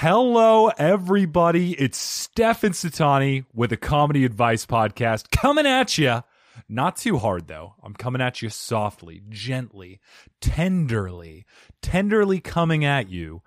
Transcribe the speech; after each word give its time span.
Hello, 0.00 0.68
everybody. 0.76 1.72
It's 1.72 1.96
Stefan 1.96 2.72
Satani 2.72 3.46
with 3.54 3.72
a 3.72 3.78
comedy 3.78 4.26
advice 4.26 4.66
podcast 4.66 5.30
coming 5.30 5.64
at 5.64 5.96
you. 5.96 6.22
Not 6.68 6.96
too 6.96 7.16
hard, 7.16 7.46
though. 7.48 7.76
I'm 7.82 7.94
coming 7.94 8.20
at 8.20 8.42
you 8.42 8.50
softly, 8.50 9.22
gently, 9.30 10.00
tenderly, 10.42 11.46
tenderly 11.80 12.40
coming 12.40 12.84
at 12.84 13.08
you 13.08 13.40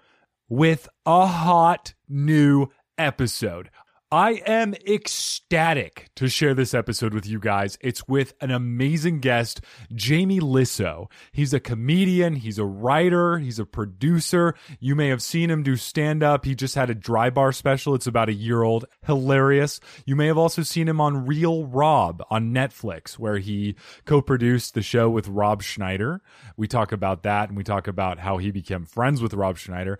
with 0.49 0.89
a 1.05 1.27
hot 1.27 1.93
new 2.07 2.70
episode. 2.97 3.70
I 4.12 4.41
am 4.48 4.73
ecstatic 4.88 6.10
to 6.16 6.30
share 6.30 6.55
this 6.55 6.73
episode 6.73 7.14
with 7.14 7.28
you 7.28 7.39
guys. 7.39 7.78
It's 7.80 8.07
with 8.07 8.34
an 8.42 8.50
amazing 8.50 9.20
guest, 9.20 9.62
Jamie 9.93 10.39
Lissow. 10.39 11.12
He's 11.32 11.54
a 11.54 11.60
comedian, 11.60 12.34
he's 12.34 12.57
a 12.57 12.66
writer, 12.66 13.38
he's 13.38 13.60
a 13.60 13.68
producer. 13.68 14.56
You 14.80 14.96
may 14.96 15.10
have 15.10 15.21
seen 15.21 15.52
him 15.52 15.61
do 15.61 15.75
stand 15.75 16.24
up. 16.24 16.46
He 16.46 16.56
just 16.56 16.74
had 16.74 16.89
a 16.89 16.96
dry 16.96 17.30
bar 17.30 17.52
special. 17.52 17.93
It's 17.93 18.07
about 18.07 18.30
a 18.30 18.33
year 18.33 18.64
old. 18.64 18.86
Hilarious. 19.06 19.80
You 20.07 20.16
may 20.16 20.25
have 20.25 20.39
also 20.39 20.64
seen 20.64 20.88
him 20.88 21.00
on 21.00 21.28
Real 21.28 21.66
Rob 21.66 22.24
on 22.32 22.52
Netflix, 22.52 23.19
where 23.19 23.38
he 23.38 23.75
co 24.05 24.24
produced 24.24 24.74
the 24.74 24.82
show 24.82 25.07
with 25.11 25.28
Rob 25.28 25.61
Schneider. 25.61 26.24
We 26.57 26.68
talk 26.68 26.91
about 26.91 27.21
that 27.24 27.50
and 27.50 27.57
we 27.57 27.64
talk 27.64 27.88
about 27.88 28.18
how 28.18 28.38
he 28.38 28.50
became 28.50 28.86
friends 28.86 29.21
with 29.21 29.36
Rob 29.36 29.60
Schneider. 29.60 30.00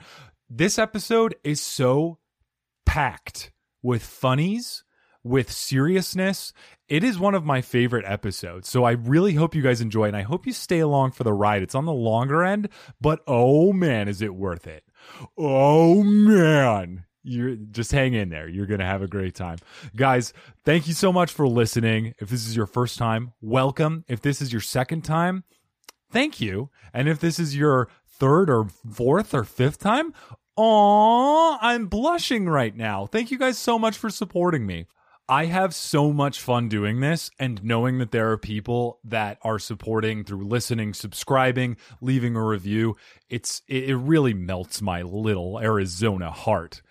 This 0.50 0.80
episode 0.80 1.36
is 1.44 1.62
so 1.62 2.18
packed 2.88 3.52
with 3.82 4.04
funnies, 4.04 4.84
with 5.24 5.52
seriousness. 5.52 6.54
It 6.88 7.04
is 7.04 7.20
one 7.20 7.36
of 7.36 7.46
my 7.46 7.62
favorite 7.62 8.06
episodes. 8.06 8.70
So 8.70 8.84
I 8.84 8.92
really 8.92 9.34
hope 9.34 9.56
you 9.56 9.62
guys 9.62 9.82
enjoy. 9.82 10.06
And 10.06 10.18
I 10.18 10.22
hope 10.22 10.46
you 10.46 10.54
stay 10.54 10.80
along 10.80 11.12
for 11.12 11.24
the 11.24 11.34
ride. 11.34 11.62
It's 11.62 11.76
on 11.76 11.86
the 11.86 11.94
longer 11.94 12.44
end, 12.44 12.70
but 13.00 13.20
oh 13.28 13.74
man, 13.74 14.08
is 14.08 14.22
it 14.22 14.34
worth 14.34 14.68
it. 14.68 14.84
Oh 15.38 16.04
man. 16.04 17.06
You're 17.22 17.56
just 17.56 17.92
hang 17.92 18.14
in 18.14 18.30
there. 18.30 18.48
You're 18.48 18.66
going 18.66 18.80
to 18.80 18.86
have 18.86 19.02
a 19.02 19.08
great 19.08 19.36
time. 19.36 19.58
Guys, 19.96 20.34
thank 20.64 20.88
you 20.88 20.94
so 20.94 21.12
much 21.12 21.32
for 21.32 21.48
listening. 21.48 22.14
If 22.20 22.30
this 22.30 22.48
is 22.48 22.56
your 22.56 22.66
first 22.66 22.98
time, 22.98 23.34
welcome. 23.42 24.06
If 24.08 24.22
this 24.22 24.42
is 24.42 24.54
your 24.54 24.62
second 24.62 25.04
time, 25.04 25.44
thank 26.12 26.40
you. 26.40 26.70
And 26.94 27.10
if 27.10 27.20
this 27.20 27.38
is 27.38 27.58
your 27.58 27.90
third 28.08 28.50
or 28.50 28.68
fourth 28.92 29.34
or 29.34 29.44
fifth 29.44 29.80
time, 29.80 30.14
Aw, 30.62 31.58
I'm 31.62 31.88
blushing 31.88 32.50
right 32.50 32.76
now. 32.76 33.06
Thank 33.06 33.32
you 33.32 33.38
guys 33.38 33.58
so 33.58 33.80
much 33.80 33.98
for 33.98 34.10
supporting 34.10 34.66
me. 34.66 34.88
I 35.30 35.46
have 35.46 35.74
so 35.74 36.12
much 36.12 36.42
fun 36.42 36.68
doing 36.68 37.00
this 37.00 37.32
and 37.40 37.64
knowing 37.64 38.00
that 38.00 38.12
there 38.12 38.30
are 38.32 38.38
people 38.38 39.00
that 39.06 39.38
are 39.42 39.58
supporting 39.58 40.26
through 40.26 40.46
listening, 40.46 40.94
subscribing, 40.94 41.78
leaving 42.02 42.36
a 42.36 42.44
review. 42.44 42.98
It's 43.30 43.62
it 43.70 43.96
really 43.96 44.34
melts 44.34 44.82
my 44.82 45.02
little 45.02 45.62
Arizona 45.62 46.30
heart. 46.30 46.82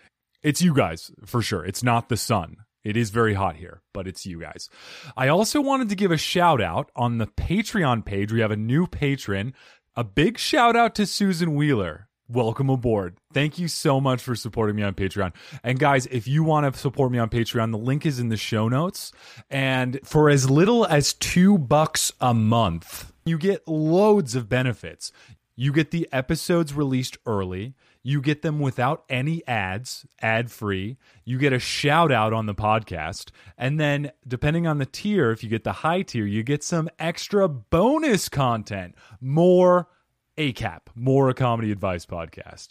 It's 0.42 0.62
you 0.62 0.72
guys 0.72 1.10
for 1.26 1.42
sure. 1.42 1.62
It's 1.62 1.82
not 1.82 2.08
the 2.08 2.16
sun. 2.16 2.56
It 2.84 2.96
is 2.96 3.10
very 3.10 3.34
hot 3.34 3.56
here, 3.56 3.82
but 3.92 4.08
it's 4.08 4.24
you 4.24 4.40
guys. 4.40 4.70
I 5.14 5.28
also 5.28 5.60
wanted 5.60 5.90
to 5.90 5.94
give 5.94 6.10
a 6.10 6.16
shout 6.16 6.62
out 6.62 6.90
on 6.96 7.18
the 7.18 7.26
Patreon 7.26 8.06
page. 8.06 8.32
We 8.32 8.40
have 8.40 8.50
a 8.50 8.56
new 8.56 8.86
patron. 8.86 9.52
A 9.94 10.04
big 10.04 10.38
shout 10.38 10.74
out 10.74 10.94
to 10.94 11.04
Susan 11.04 11.54
Wheeler 11.54 12.07
welcome 12.28 12.68
aboard. 12.68 13.16
Thank 13.32 13.58
you 13.58 13.68
so 13.68 14.00
much 14.00 14.22
for 14.22 14.34
supporting 14.36 14.76
me 14.76 14.82
on 14.82 14.94
Patreon. 14.94 15.32
And 15.62 15.78
guys, 15.78 16.06
if 16.06 16.28
you 16.28 16.44
want 16.44 16.72
to 16.72 16.78
support 16.78 17.10
me 17.10 17.18
on 17.18 17.30
Patreon, 17.30 17.70
the 17.70 17.78
link 17.78 18.04
is 18.04 18.18
in 18.18 18.28
the 18.28 18.36
show 18.36 18.68
notes. 18.68 19.12
And 19.50 19.98
for 20.04 20.28
as 20.28 20.50
little 20.50 20.86
as 20.86 21.14
two 21.14 21.58
bucks 21.58 22.12
a 22.20 22.34
month, 22.34 23.12
you 23.24 23.38
get 23.38 23.66
loads 23.66 24.34
of 24.34 24.48
benefits. 24.48 25.12
You 25.56 25.72
get 25.72 25.90
the 25.90 26.08
episodes 26.12 26.74
released 26.74 27.16
early. 27.26 27.74
You 28.04 28.20
get 28.20 28.42
them 28.42 28.60
without 28.60 29.04
any 29.08 29.46
ads, 29.48 30.06
ad 30.22 30.50
free. 30.50 30.98
You 31.24 31.36
get 31.36 31.52
a 31.52 31.58
shout 31.58 32.12
out 32.12 32.32
on 32.32 32.46
the 32.46 32.54
podcast. 32.54 33.30
And 33.58 33.80
then, 33.80 34.12
depending 34.26 34.66
on 34.66 34.78
the 34.78 34.86
tier, 34.86 35.30
if 35.30 35.42
you 35.42 35.50
get 35.50 35.64
the 35.64 35.72
high 35.72 36.02
tier, 36.02 36.24
you 36.24 36.42
get 36.42 36.62
some 36.62 36.88
extra 36.98 37.48
bonus 37.48 38.28
content, 38.28 38.94
more 39.20 39.88
ACAP, 40.38 40.82
more 40.94 41.28
a 41.28 41.34
comedy 41.34 41.72
advice 41.72 42.06
podcast. 42.06 42.68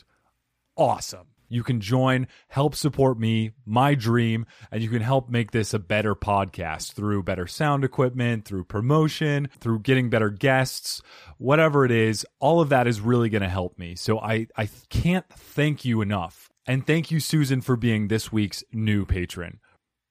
Awesome. 0.78 1.28
You 1.50 1.64
can 1.64 1.82
join, 1.82 2.28
help 2.48 2.76
support 2.76 3.20
me, 3.20 3.52
my 3.66 3.94
dream, 3.94 4.46
and 4.72 4.82
you 4.82 4.90
can 4.90 5.02
help 5.02 5.30
make 5.30 5.52
this 5.52 5.74
a 5.74 5.80
better 5.80 6.16
podcast 6.16 6.94
through 6.94 7.24
better 7.24 7.46
sound 7.46 7.84
equipment, 7.84 8.46
through 8.46 8.66
promotion, 8.66 9.50
through 9.60 9.80
getting 9.80 10.10
better 10.10 10.30
guests, 10.30 11.02
whatever 11.38 11.84
it 11.84 11.92
is. 11.92 12.26
All 12.40 12.62
of 12.62 12.70
that 12.70 12.88
is 12.88 13.02
really 13.02 13.30
going 13.30 13.44
to 13.44 13.50
help 13.50 13.78
me. 13.78 13.96
So 13.96 14.20
I, 14.20 14.48
I 14.56 14.70
can't 14.90 15.28
thank 15.30 15.84
you 15.84 16.02
enough. 16.02 16.50
And 16.66 16.88
thank 16.88 17.12
you, 17.12 17.20
Susan, 17.20 17.62
for 17.62 17.76
being 17.76 18.08
this 18.08 18.32
week's 18.32 18.64
new 18.72 19.06
patron. 19.06 19.60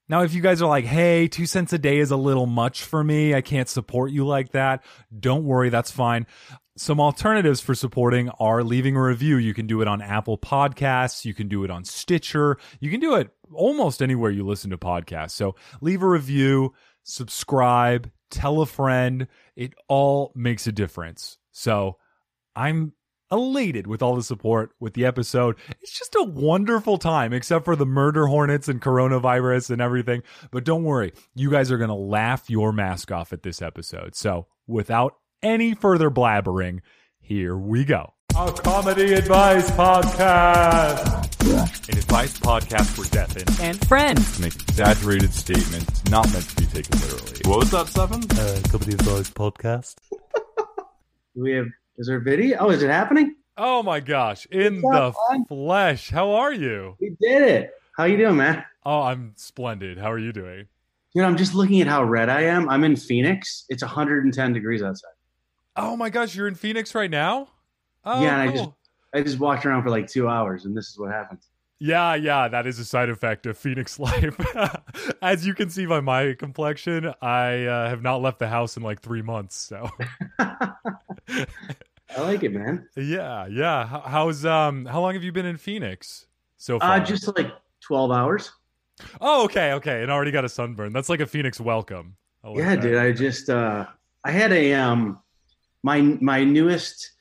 Now, 0.08 0.22
if 0.22 0.34
you 0.34 0.40
guys 0.40 0.62
are 0.62 0.68
like, 0.68 0.84
hey, 0.84 1.26
two 1.26 1.46
cents 1.46 1.72
a 1.72 1.78
day 1.78 1.98
is 1.98 2.12
a 2.12 2.16
little 2.16 2.46
much 2.46 2.84
for 2.84 3.02
me, 3.02 3.34
I 3.34 3.40
can't 3.40 3.68
support 3.68 4.12
you 4.12 4.24
like 4.24 4.52
that, 4.52 4.84
don't 5.18 5.44
worry, 5.44 5.68
that's 5.68 5.90
fine. 5.90 6.26
Some 6.78 7.00
alternatives 7.00 7.60
for 7.60 7.74
supporting 7.74 8.28
are 8.38 8.62
leaving 8.62 8.96
a 8.96 9.02
review. 9.02 9.38
You 9.38 9.54
can 9.54 9.66
do 9.66 9.80
it 9.80 9.88
on 9.88 10.02
Apple 10.02 10.36
Podcasts. 10.36 11.24
You 11.24 11.32
can 11.32 11.48
do 11.48 11.64
it 11.64 11.70
on 11.70 11.84
Stitcher. 11.84 12.58
You 12.80 12.90
can 12.90 13.00
do 13.00 13.14
it 13.14 13.30
almost 13.52 14.02
anywhere 14.02 14.30
you 14.30 14.44
listen 14.46 14.70
to 14.70 14.78
podcasts. 14.78 15.30
So 15.30 15.54
leave 15.80 16.02
a 16.02 16.08
review, 16.08 16.74
subscribe, 17.02 18.10
tell 18.30 18.60
a 18.60 18.66
friend. 18.66 19.26
It 19.56 19.72
all 19.88 20.32
makes 20.34 20.66
a 20.66 20.72
difference. 20.72 21.38
So 21.52 21.96
I'm 22.54 22.92
elated 23.32 23.86
with 23.86 24.02
all 24.02 24.14
the 24.14 24.22
support 24.22 24.70
with 24.78 24.94
the 24.94 25.06
episode. 25.06 25.56
It's 25.80 25.98
just 25.98 26.14
a 26.14 26.24
wonderful 26.24 26.98
time, 26.98 27.32
except 27.32 27.64
for 27.64 27.74
the 27.74 27.86
murder 27.86 28.26
hornets 28.26 28.68
and 28.68 28.80
coronavirus 28.82 29.70
and 29.70 29.80
everything. 29.80 30.22
But 30.50 30.64
don't 30.64 30.84
worry, 30.84 31.12
you 31.34 31.50
guys 31.50 31.72
are 31.72 31.78
going 31.78 31.88
to 31.88 31.94
laugh 31.94 32.50
your 32.50 32.72
mask 32.72 33.10
off 33.10 33.32
at 33.32 33.42
this 33.42 33.62
episode. 33.62 34.14
So 34.14 34.46
without 34.66 35.16
any 35.42 35.74
further 35.74 36.10
blabbering, 36.10 36.80
here 37.20 37.56
we 37.56 37.84
go. 37.84 38.12
A 38.36 38.52
comedy 38.52 39.14
advice 39.14 39.70
podcast. 39.70 41.24
An 41.88 41.98
advice 41.98 42.38
podcast 42.38 42.94
for 42.94 43.10
deaf 43.10 43.34
and, 43.36 43.60
and 43.60 43.88
friends. 43.88 44.38
Make 44.38 44.54
exaggerated 44.54 45.32
statements 45.32 46.04
not 46.10 46.30
meant 46.32 46.48
to 46.50 46.56
be 46.56 46.66
taken 46.66 46.98
literally. 47.00 47.40
What 47.44 47.60
was 47.60 47.70
that, 47.70 47.88
Seven? 47.88 48.22
Uh, 48.38 48.60
comedy 48.68 48.92
advice 48.92 49.30
podcast. 49.30 49.96
we 51.34 51.52
have 51.52 51.66
is 51.98 52.08
there 52.08 52.20
video? 52.20 52.58
Oh, 52.60 52.70
is 52.70 52.82
it 52.82 52.90
happening? 52.90 53.36
Oh 53.56 53.82
my 53.82 54.00
gosh, 54.00 54.46
in 54.50 54.82
the 54.82 55.14
flesh. 55.48 56.10
How 56.10 56.32
are 56.32 56.52
you? 56.52 56.96
We 57.00 57.16
did 57.20 57.42
it. 57.42 57.70
How 57.96 58.04
you 58.04 58.18
doing, 58.18 58.36
man? 58.36 58.62
Oh, 58.84 59.00
I'm 59.00 59.32
splendid. 59.36 59.96
How 59.96 60.12
are 60.12 60.18
you 60.18 60.32
doing? 60.32 60.66
Dude, 61.14 61.24
I'm 61.24 61.38
just 61.38 61.54
looking 61.54 61.80
at 61.80 61.86
how 61.86 62.04
red 62.04 62.28
I 62.28 62.42
am. 62.42 62.68
I'm 62.68 62.84
in 62.84 62.96
Phoenix. 62.96 63.64
It's 63.70 63.82
110 63.82 64.52
degrees 64.52 64.82
outside. 64.82 65.08
Oh 65.76 65.96
my 65.96 66.10
gosh, 66.10 66.34
you're 66.34 66.48
in 66.48 66.54
Phoenix 66.54 66.94
right 66.94 67.10
now? 67.10 67.48
Oh, 68.04 68.22
yeah, 68.22 68.40
and 68.40 68.52
cool. 68.52 68.60
I 68.60 68.64
just 68.64 68.76
I 69.14 69.20
just 69.22 69.38
walked 69.38 69.66
around 69.66 69.82
for 69.82 69.90
like 69.90 70.08
two 70.08 70.28
hours, 70.28 70.64
and 70.64 70.76
this 70.76 70.88
is 70.88 70.98
what 70.98 71.10
happens. 71.10 71.48
Yeah, 71.78 72.14
yeah, 72.14 72.48
that 72.48 72.66
is 72.66 72.78
a 72.78 72.84
side 72.84 73.10
effect 73.10 73.44
of 73.44 73.58
Phoenix 73.58 73.98
life. 73.98 74.38
As 75.22 75.46
you 75.46 75.54
can 75.54 75.68
see 75.68 75.86
by 75.86 76.00
my 76.00 76.34
complexion, 76.34 77.12
I 77.20 77.64
uh, 77.64 77.88
have 77.88 78.02
not 78.02 78.22
left 78.22 78.38
the 78.38 78.48
house 78.48 78.76
in 78.76 78.82
like 78.82 79.02
three 79.02 79.22
months. 79.22 79.56
So, 79.56 79.90
I 80.38 80.76
like 82.18 82.42
it, 82.42 82.52
man. 82.52 82.88
Yeah, 82.96 83.46
yeah. 83.46 83.86
How's 83.86 84.46
um? 84.46 84.86
How 84.86 85.00
long 85.00 85.14
have 85.14 85.22
you 85.24 85.32
been 85.32 85.46
in 85.46 85.58
Phoenix 85.58 86.26
so 86.56 86.80
far? 86.80 86.92
Uh, 86.92 87.00
just 87.00 87.26
like 87.36 87.52
twelve 87.80 88.10
hours. 88.10 88.50
Oh, 89.20 89.44
okay, 89.44 89.72
okay, 89.72 90.02
and 90.02 90.10
already 90.10 90.30
got 90.30 90.46
a 90.46 90.48
sunburn. 90.48 90.94
That's 90.94 91.10
like 91.10 91.20
a 91.20 91.26
Phoenix 91.26 91.60
welcome. 91.60 92.16
Like 92.42 92.56
yeah, 92.56 92.76
that. 92.76 92.82
dude. 92.82 92.96
I 92.96 93.12
just 93.12 93.50
uh, 93.50 93.86
I 94.24 94.30
had 94.30 94.52
a 94.52 94.72
um, 94.72 95.18
my 95.86 96.00
my 96.20 96.42
newest 96.42 97.12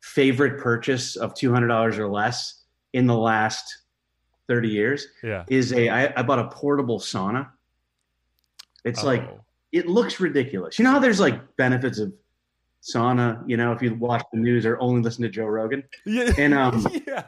favorite 0.00 0.58
purchase 0.58 1.16
of 1.16 1.34
two 1.34 1.52
hundred 1.52 1.68
dollars 1.68 1.98
or 1.98 2.08
less 2.08 2.62
in 2.94 3.06
the 3.06 3.14
last 3.14 3.82
30 4.48 4.68
years 4.68 5.06
yeah. 5.22 5.44
is 5.48 5.72
a 5.74 5.90
I, 5.90 6.12
I 6.16 6.22
bought 6.22 6.38
a 6.38 6.48
portable 6.48 6.98
sauna. 6.98 7.50
It's 8.86 9.04
oh. 9.04 9.06
like 9.06 9.28
it 9.70 9.86
looks 9.86 10.18
ridiculous. 10.18 10.78
You 10.78 10.84
know 10.86 10.92
how 10.92 10.98
there's 10.98 11.20
like 11.20 11.56
benefits 11.56 11.98
of 11.98 12.12
sauna 12.82 13.44
you 13.46 13.58
know 13.58 13.72
if 13.72 13.82
you 13.82 13.94
watch 13.94 14.24
the 14.32 14.38
news 14.38 14.64
or 14.64 14.80
only 14.80 15.02
listen 15.02 15.22
to 15.22 15.28
joe 15.28 15.44
rogan? 15.44 15.84
Yeah. 16.06 16.32
And 16.38 16.54
um 16.54 16.86
yeah. 17.06 17.24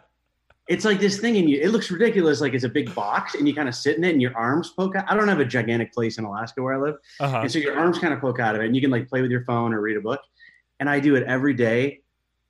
it's 0.69 0.87
like 0.87 1.01
this 1.01 1.19
thing 1.19 1.37
and 1.37 1.51
you 1.51 1.61
it 1.61 1.69
looks 1.69 1.91
ridiculous 1.91 2.41
like 2.41 2.55
it's 2.55 2.65
a 2.65 2.75
big 2.81 2.95
box 2.95 3.35
and 3.35 3.47
you 3.47 3.55
kind 3.55 3.69
of 3.69 3.75
sit 3.75 3.99
in 3.99 4.05
it 4.05 4.13
and 4.13 4.23
your 4.23 4.35
arms 4.35 4.71
poke 4.71 4.97
out. 4.97 5.05
I 5.07 5.15
don't 5.15 5.29
have 5.29 5.41
a 5.41 5.45
gigantic 5.45 5.93
place 5.93 6.17
in 6.17 6.25
alaska 6.25 6.63
where 6.63 6.73
i 6.73 6.79
live. 6.79 6.97
Uh-huh. 7.21 7.41
and 7.43 7.53
so 7.53 7.59
your 7.59 7.79
arms 7.79 7.99
kind 7.99 8.15
of 8.15 8.21
poke 8.21 8.41
out 8.41 8.55
of 8.55 8.63
it 8.63 8.67
and 8.67 8.75
you 8.75 8.81
can 8.81 8.91
like 8.91 9.07
play 9.07 9.21
with 9.21 9.31
your 9.31 9.45
phone 9.45 9.75
or 9.75 9.83
read 9.83 9.99
a 9.99 10.01
book 10.01 10.23
and 10.83 10.91
i 10.91 10.99
do 10.99 11.15
it 11.15 11.23
every 11.23 11.55
day 11.55 12.01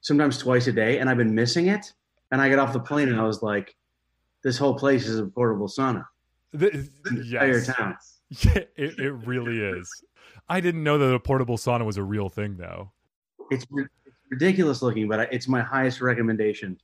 sometimes 0.00 0.38
twice 0.38 0.66
a 0.66 0.72
day 0.72 0.98
and 0.98 1.10
i've 1.10 1.18
been 1.18 1.34
missing 1.34 1.66
it 1.66 1.92
and 2.30 2.40
i 2.40 2.48
get 2.48 2.58
off 2.58 2.72
the 2.72 2.80
plane 2.80 3.10
and 3.10 3.20
i 3.20 3.24
was 3.24 3.42
like 3.42 3.76
this 4.42 4.56
whole 4.56 4.74
place 4.74 5.06
is 5.06 5.18
a 5.18 5.26
portable 5.26 5.68
sauna. 5.68 6.04
The, 6.52 6.88
entire 7.10 7.62
town. 7.64 7.96
Yeah, 8.44 8.64
it, 8.76 8.98
it 8.98 9.12
really 9.26 9.60
is. 9.60 9.86
I 10.48 10.60
didn't 10.60 10.82
know 10.82 10.96
that 10.98 11.14
a 11.14 11.20
portable 11.20 11.58
sauna 11.58 11.84
was 11.84 11.98
a 11.98 12.02
real 12.02 12.30
thing, 12.30 12.56
though. 12.56 12.90
It's, 13.50 13.66
it's 13.76 13.88
ridiculous 14.30 14.80
looking, 14.80 15.06
but 15.06 15.30
it's 15.32 15.46
my 15.46 15.60
highest 15.60 16.00
recommendation 16.00 16.78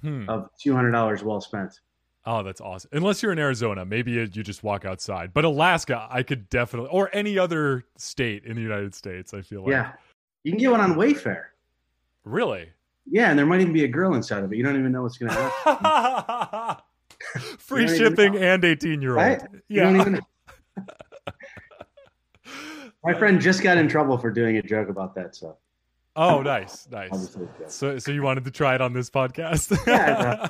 Hmm. 0.00 0.28
of 0.28 0.48
two 0.60 0.74
hundred 0.74 0.92
dollars 0.92 1.22
well 1.22 1.40
spent. 1.40 1.80
Oh, 2.24 2.42
that's 2.42 2.60
awesome. 2.60 2.90
Unless 2.92 3.22
you're 3.22 3.32
in 3.32 3.38
Arizona, 3.38 3.84
maybe 3.84 4.12
you 4.12 4.28
you 4.32 4.42
just 4.42 4.62
walk 4.62 4.84
outside. 4.84 5.32
But 5.34 5.44
Alaska, 5.44 6.06
I 6.10 6.22
could 6.22 6.48
definitely, 6.48 6.90
or 6.90 7.10
any 7.12 7.38
other 7.38 7.84
state 7.96 8.44
in 8.44 8.56
the 8.56 8.62
United 8.62 8.94
States. 8.94 9.34
I 9.34 9.42
feel 9.42 9.62
like. 9.62 9.70
Yeah, 9.72 9.92
you 10.44 10.52
can 10.52 10.58
get 10.58 10.70
one 10.70 10.80
on 10.80 10.94
Wayfair. 10.94 11.44
Really. 12.24 12.70
Yeah, 13.10 13.30
and 13.30 13.38
there 13.38 13.46
might 13.46 13.60
even 13.60 13.72
be 13.72 13.84
a 13.84 13.88
girl 13.88 14.14
inside 14.14 14.44
of 14.44 14.52
it. 14.52 14.56
You 14.56 14.64
don't 14.64 14.78
even 14.78 14.92
know 14.92 15.02
what's 15.02 15.18
going 15.18 15.32
to 15.32 15.36
happen. 15.36 16.82
Free 17.58 17.82
You 17.82 17.86
don't 17.88 17.96
even 17.96 18.16
shipping 18.16 18.36
and 18.36 18.64
18 18.64 19.02
year 19.02 19.10
old. 19.10 19.18
Right? 19.18 19.42
You 19.68 19.80
don't 19.80 20.00
even 20.00 20.20
My 23.04 23.14
friend 23.14 23.40
just 23.40 23.62
got 23.62 23.78
in 23.78 23.88
trouble 23.88 24.16
for 24.16 24.30
doing 24.30 24.58
a 24.58 24.62
joke 24.62 24.88
about 24.88 25.16
that. 25.16 25.34
So 25.34 25.56
oh, 26.14 26.42
nice. 26.42 26.88
Nice. 26.90 27.10
just 27.10 27.36
leave 27.36 27.48
it 27.60 27.70
So, 27.70 27.98
so 27.98 28.12
you 28.12 28.22
wanted 28.22 28.44
to 28.44 28.52
try 28.52 28.76
it 28.76 28.80
on 28.80 28.92
this 28.92 29.10
podcast? 29.10 29.76
Yeah, 29.86 30.48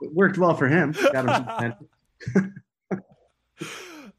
it 0.00 0.14
worked 0.14 0.38
well 0.38 0.54
for 0.54 0.68
him. 0.68 0.92
Got 1.12 1.68
him. 2.32 2.54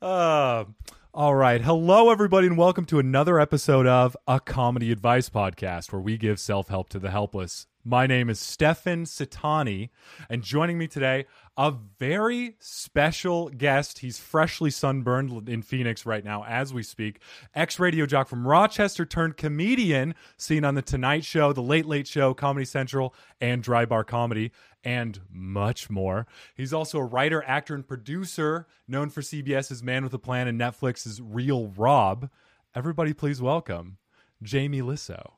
Uh, 0.01 0.65
all 1.11 1.33
right. 1.33 1.61
Hello, 1.61 2.11
everybody, 2.11 2.45
and 2.45 2.56
welcome 2.56 2.85
to 2.85 3.00
another 3.00 3.39
episode 3.39 3.88
of 3.88 4.15
a 4.27 4.39
comedy 4.39 4.91
advice 4.91 5.27
podcast 5.27 5.91
where 5.91 6.01
we 6.01 6.17
give 6.17 6.39
self 6.39 6.67
help 6.67 6.88
to 6.89 7.00
the 7.00 7.09
helpless. 7.09 7.65
My 7.83 8.06
name 8.06 8.29
is 8.29 8.39
Stefan 8.39 9.06
Sitani, 9.06 9.89
and 10.29 10.44
joining 10.44 10.77
me 10.77 10.88
today, 10.88 11.25
a 11.59 11.75
very 12.00 12.56
special 12.59 13.50
guest. 13.50 14.00
He's 14.00 14.17
freshly 14.17 14.71
sunburned 14.71 15.50
in 15.50 15.61
Phoenix 15.61 16.06
right 16.06 16.23
now 16.23 16.45
as 16.45 16.73
we 16.73 16.83
speak. 16.83 17.19
Ex 17.53 17.77
radio 17.77 18.06
jock 18.06 18.29
from 18.29 18.47
Rochester 18.47 19.06
turned 19.06 19.35
comedian, 19.35 20.15
seen 20.38 20.63
on 20.63 20.75
The 20.75 20.81
Tonight 20.81 21.25
Show, 21.25 21.51
The 21.51 21.61
Late 21.61 21.85
Late 21.85 22.07
Show, 22.07 22.33
Comedy 22.33 22.63
Central, 22.63 23.13
and 23.41 23.61
Dry 23.61 23.83
Bar 23.83 24.06
Comedy, 24.06 24.53
and 24.85 25.19
much 25.29 25.89
more. 25.89 26.27
He's 26.56 26.71
also 26.71 26.97
a 26.97 27.03
writer, 27.03 27.44
actor, 27.44 27.75
and 27.75 27.85
producer, 27.85 28.65
known 28.88 29.09
for 29.09 29.19
CBS's 29.19 29.83
Man 29.83 30.05
with 30.05 30.13
a 30.13 30.17
Plan 30.17 30.47
and 30.47 30.57
Netflix's 30.57 31.21
Real 31.21 31.67
Rob. 31.67 32.29
Everybody, 32.73 33.12
please 33.12 33.41
welcome 33.41 33.97
Jamie 34.41 34.81
Lissow. 34.81 35.33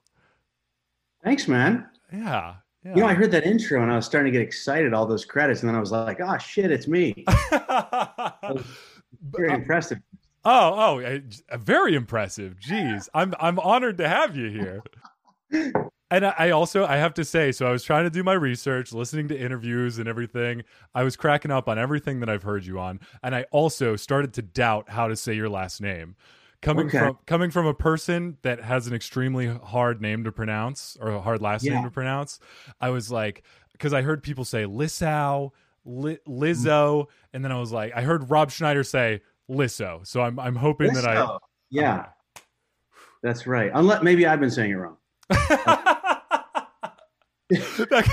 Thanks, 1.23 1.47
man. 1.47 1.89
Yeah. 2.13 2.57
Yeah. 2.83 2.95
You 2.95 3.01
know, 3.01 3.07
I 3.07 3.13
heard 3.13 3.31
that 3.31 3.45
intro 3.45 3.83
and 3.83 3.91
I 3.91 3.95
was 3.95 4.05
starting 4.05 4.31
to 4.33 4.37
get 4.37 4.45
excited, 4.45 4.93
all 4.93 5.05
those 5.05 5.23
credits, 5.23 5.61
and 5.61 5.69
then 5.69 5.75
I 5.75 5.79
was 5.79 5.91
like, 5.91 6.19
oh 6.19 6.37
shit, 6.39 6.71
it's 6.71 6.87
me. 6.87 7.25
Very 9.29 9.51
uh, 9.51 9.55
impressive. 9.55 9.99
oh, 10.45 10.73
oh, 10.75 10.99
eh, 10.99 11.19
uh, 11.49 11.57
very 11.57 11.93
impressive. 11.95 12.55
Jeez, 12.59 13.07
I'm 13.13 13.35
I'm 13.39 13.59
honored 13.59 13.99
to 13.99 14.09
have 14.09 14.35
you 14.35 14.49
here. 14.49 14.83
And 16.09 16.25
I 16.25 16.33
I 16.37 16.49
also 16.51 16.85
I 16.85 16.97
have 16.97 17.13
to 17.15 17.25
say, 17.25 17.51
so 17.51 17.67
I 17.67 17.71
was 17.71 17.83
trying 17.83 18.05
to 18.05 18.09
do 18.09 18.23
my 18.23 18.33
research, 18.33 18.93
listening 18.93 19.27
to 19.27 19.39
interviews 19.39 19.99
and 19.99 20.07
everything. 20.07 20.63
I 20.95 21.03
was 21.03 21.15
cracking 21.15 21.51
up 21.51 21.69
on 21.69 21.77
everything 21.77 22.19
that 22.21 22.29
I've 22.29 22.43
heard 22.43 22.65
you 22.65 22.79
on, 22.79 22.99
and 23.21 23.35
I 23.35 23.43
also 23.51 23.95
started 23.95 24.33
to 24.35 24.41
doubt 24.41 24.89
how 24.89 25.07
to 25.07 25.15
say 25.15 25.35
your 25.35 25.49
last 25.49 25.81
name. 25.81 26.15
Coming 26.61 26.87
Okay. 26.87 26.99
from 26.99 27.17
coming 27.25 27.49
from 27.49 27.65
a 27.65 27.73
person 27.73 28.37
that 28.43 28.61
has 28.61 28.85
an 28.85 28.93
extremely 28.93 29.47
hard 29.47 29.99
name 29.99 30.23
to 30.25 30.31
pronounce 30.31 30.95
or 31.01 31.09
a 31.09 31.19
hard 31.19 31.41
last 31.41 31.63
name 31.65 31.83
to 31.83 31.89
pronounce, 31.89 32.39
I 32.79 32.89
was 32.89 33.11
like, 33.11 33.43
because 33.71 33.93
I 33.93 34.03
heard 34.03 34.21
people 34.21 34.45
say 34.45 34.65
Lissau, 34.65 35.51
Li- 35.85 36.19
Lizzo, 36.27 37.01
mm-hmm. 37.01 37.11
and 37.33 37.43
then 37.43 37.51
I 37.51 37.59
was 37.59 37.71
like, 37.71 37.93
I 37.95 38.03
heard 38.03 38.29
Rob 38.29 38.51
Schneider 38.51 38.83
say 38.83 39.21
Lisso, 39.49 40.05
so 40.05 40.21
I'm 40.21 40.39
I'm 40.39 40.55
hoping 40.55 40.93
that 40.93 41.03
I 41.03 41.15
Lisso. 41.15 41.39
Yeah, 41.71 42.05
that's 43.23 43.47
right. 43.47 43.71
Unless 43.73 44.03
maybe 44.03 44.27
I've 44.27 44.39
been 44.39 44.51
saying 44.51 44.71
it 44.71 44.75
wrong. 44.75 44.97
that, 47.51 48.07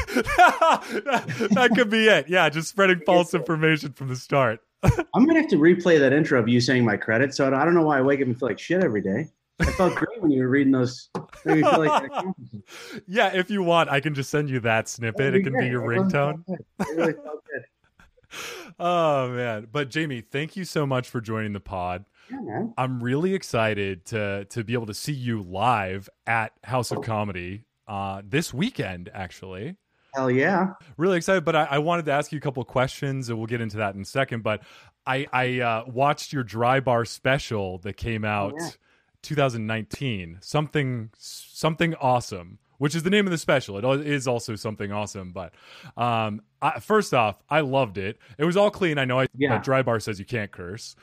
that 1.52 1.70
could 1.76 1.90
be 1.90 2.08
it. 2.08 2.28
Yeah, 2.28 2.48
just 2.48 2.68
spreading 2.68 3.00
false 3.06 3.34
information 3.34 3.92
from 3.92 4.08
the 4.08 4.16
start. 4.16 4.60
I'm 4.82 5.26
gonna 5.26 5.40
have 5.40 5.50
to 5.50 5.56
replay 5.56 5.98
that 5.98 6.12
intro 6.12 6.38
of 6.38 6.48
you 6.48 6.60
saying 6.60 6.84
my 6.84 6.96
credits. 6.96 7.36
So 7.36 7.52
I 7.52 7.64
don't 7.64 7.74
know 7.74 7.82
why 7.82 7.98
I 7.98 8.02
wake 8.02 8.20
up 8.20 8.26
and 8.26 8.38
feel 8.38 8.48
like 8.48 8.58
shit 8.58 8.82
every 8.82 9.00
day. 9.00 9.28
I 9.60 9.72
felt 9.72 9.96
great 9.96 10.22
when 10.22 10.30
you 10.30 10.42
were 10.42 10.48
reading 10.48 10.72
those. 10.72 11.08
Feel 11.42 11.60
like. 11.60 12.10
Yeah, 13.06 13.34
if 13.34 13.50
you 13.50 13.62
want, 13.62 13.90
I 13.90 14.00
can 14.00 14.14
just 14.14 14.30
send 14.30 14.50
you 14.50 14.60
that 14.60 14.88
snippet. 14.88 15.34
It 15.34 15.42
can 15.42 15.58
be 15.58 15.66
your 15.66 15.82
ringtone. 15.82 16.44
good. 16.46 16.58
Really. 16.96 17.14
Oh 18.78 19.30
man. 19.30 19.68
But 19.72 19.88
Jamie, 19.88 20.20
thank 20.20 20.54
you 20.54 20.64
so 20.64 20.86
much 20.86 21.08
for 21.08 21.20
joining 21.20 21.54
the 21.54 21.60
pod. 21.60 22.04
Yeah. 22.30 22.66
I'm 22.76 23.02
really 23.02 23.34
excited 23.34 24.04
to 24.06 24.44
to 24.50 24.62
be 24.62 24.74
able 24.74 24.86
to 24.86 24.94
see 24.94 25.14
you 25.14 25.42
live 25.42 26.10
at 26.26 26.52
House 26.62 26.90
of 26.90 27.00
Comedy 27.00 27.64
uh 27.88 28.20
this 28.22 28.52
weekend 28.52 29.10
actually. 29.14 29.76
Hell 30.14 30.30
yeah. 30.30 30.72
really 30.96 31.16
excited 31.16 31.44
but 31.44 31.54
I, 31.54 31.64
I 31.64 31.78
wanted 31.78 32.06
to 32.06 32.12
ask 32.12 32.32
you 32.32 32.38
a 32.38 32.40
couple 32.40 32.60
of 32.62 32.66
questions 32.66 33.28
and 33.28 33.38
we'll 33.38 33.46
get 33.46 33.60
into 33.60 33.76
that 33.78 33.94
in 33.94 34.00
a 34.02 34.04
second 34.06 34.42
but 34.42 34.62
i 35.06 35.26
i 35.32 35.60
uh, 35.60 35.84
watched 35.86 36.32
your 36.32 36.42
dry 36.42 36.80
bar 36.80 37.04
special 37.04 37.78
that 37.78 37.96
came 37.96 38.24
out 38.24 38.54
yeah. 38.58 38.70
2019 39.22 40.38
something 40.40 41.10
something 41.16 41.94
awesome 41.96 42.58
which 42.78 42.94
is 42.94 43.02
the 43.02 43.10
name 43.10 43.26
of 43.26 43.32
the 43.32 43.38
special 43.38 43.78
It 43.78 44.06
is 44.06 44.28
also 44.28 44.54
something 44.54 44.92
awesome 44.92 45.32
but 45.32 45.52
um 45.96 46.42
I, 46.62 46.80
first 46.80 47.12
off 47.14 47.42
i 47.50 47.60
loved 47.60 47.98
it 47.98 48.18
it 48.38 48.44
was 48.44 48.56
all 48.56 48.70
clean 48.70 48.98
i 48.98 49.04
know 49.04 49.20
I, 49.20 49.26
Yeah. 49.36 49.58
dry 49.58 49.82
bar 49.82 50.00
says 50.00 50.18
you 50.18 50.24
can't 50.24 50.50
curse 50.50 50.96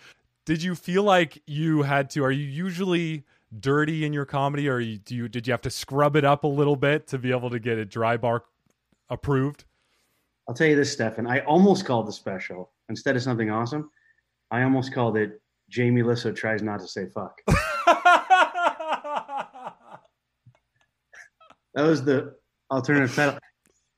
did 0.46 0.62
you 0.64 0.76
feel 0.76 1.04
like 1.04 1.42
you 1.46 1.82
had 1.84 2.10
to 2.12 2.24
are 2.24 2.32
you 2.32 2.46
usually 2.46 3.24
dirty 3.60 4.06
in 4.06 4.12
your 4.14 4.26
comedy 4.26 4.68
or 4.68 4.80
you, 4.80 4.98
do 4.98 5.16
you 5.16 5.30
did 5.30 5.48
you 5.48 5.52
have 5.54 5.62
to 5.62 5.70
scrub 5.70 6.16
it 6.16 6.26
up 6.26 6.44
a 6.44 6.48
little 6.48 6.76
bit 6.76 7.08
to 7.08 7.18
be 7.18 7.32
able 7.32 7.50
to 7.50 7.60
get 7.60 7.78
a 7.78 7.86
dry 7.86 8.18
bar 8.18 8.44
approved 9.10 9.66
I'll 10.48 10.54
tell 10.54 10.68
you 10.68 10.76
this, 10.76 10.94
Stefan. 10.94 11.26
I 11.26 11.40
almost 11.40 11.86
called 11.86 12.08
the 12.08 12.14
special 12.14 12.72
instead 12.88 13.16
of 13.16 13.24
something 13.24 13.50
awesome. 13.50 13.90
I 14.52 14.62
almost 14.62 14.94
called 14.94 15.18
it 15.18 15.42
Jamie 15.70 16.04
Lissow 16.04 16.36
tries 16.36 16.62
not 16.62 16.80
to 16.82 16.88
say 16.88 17.08
fuck. 17.08 17.42
That 21.76 21.84
was 21.84 22.04
the 22.06 22.36
alternative 22.72 23.14
title. 23.14 23.38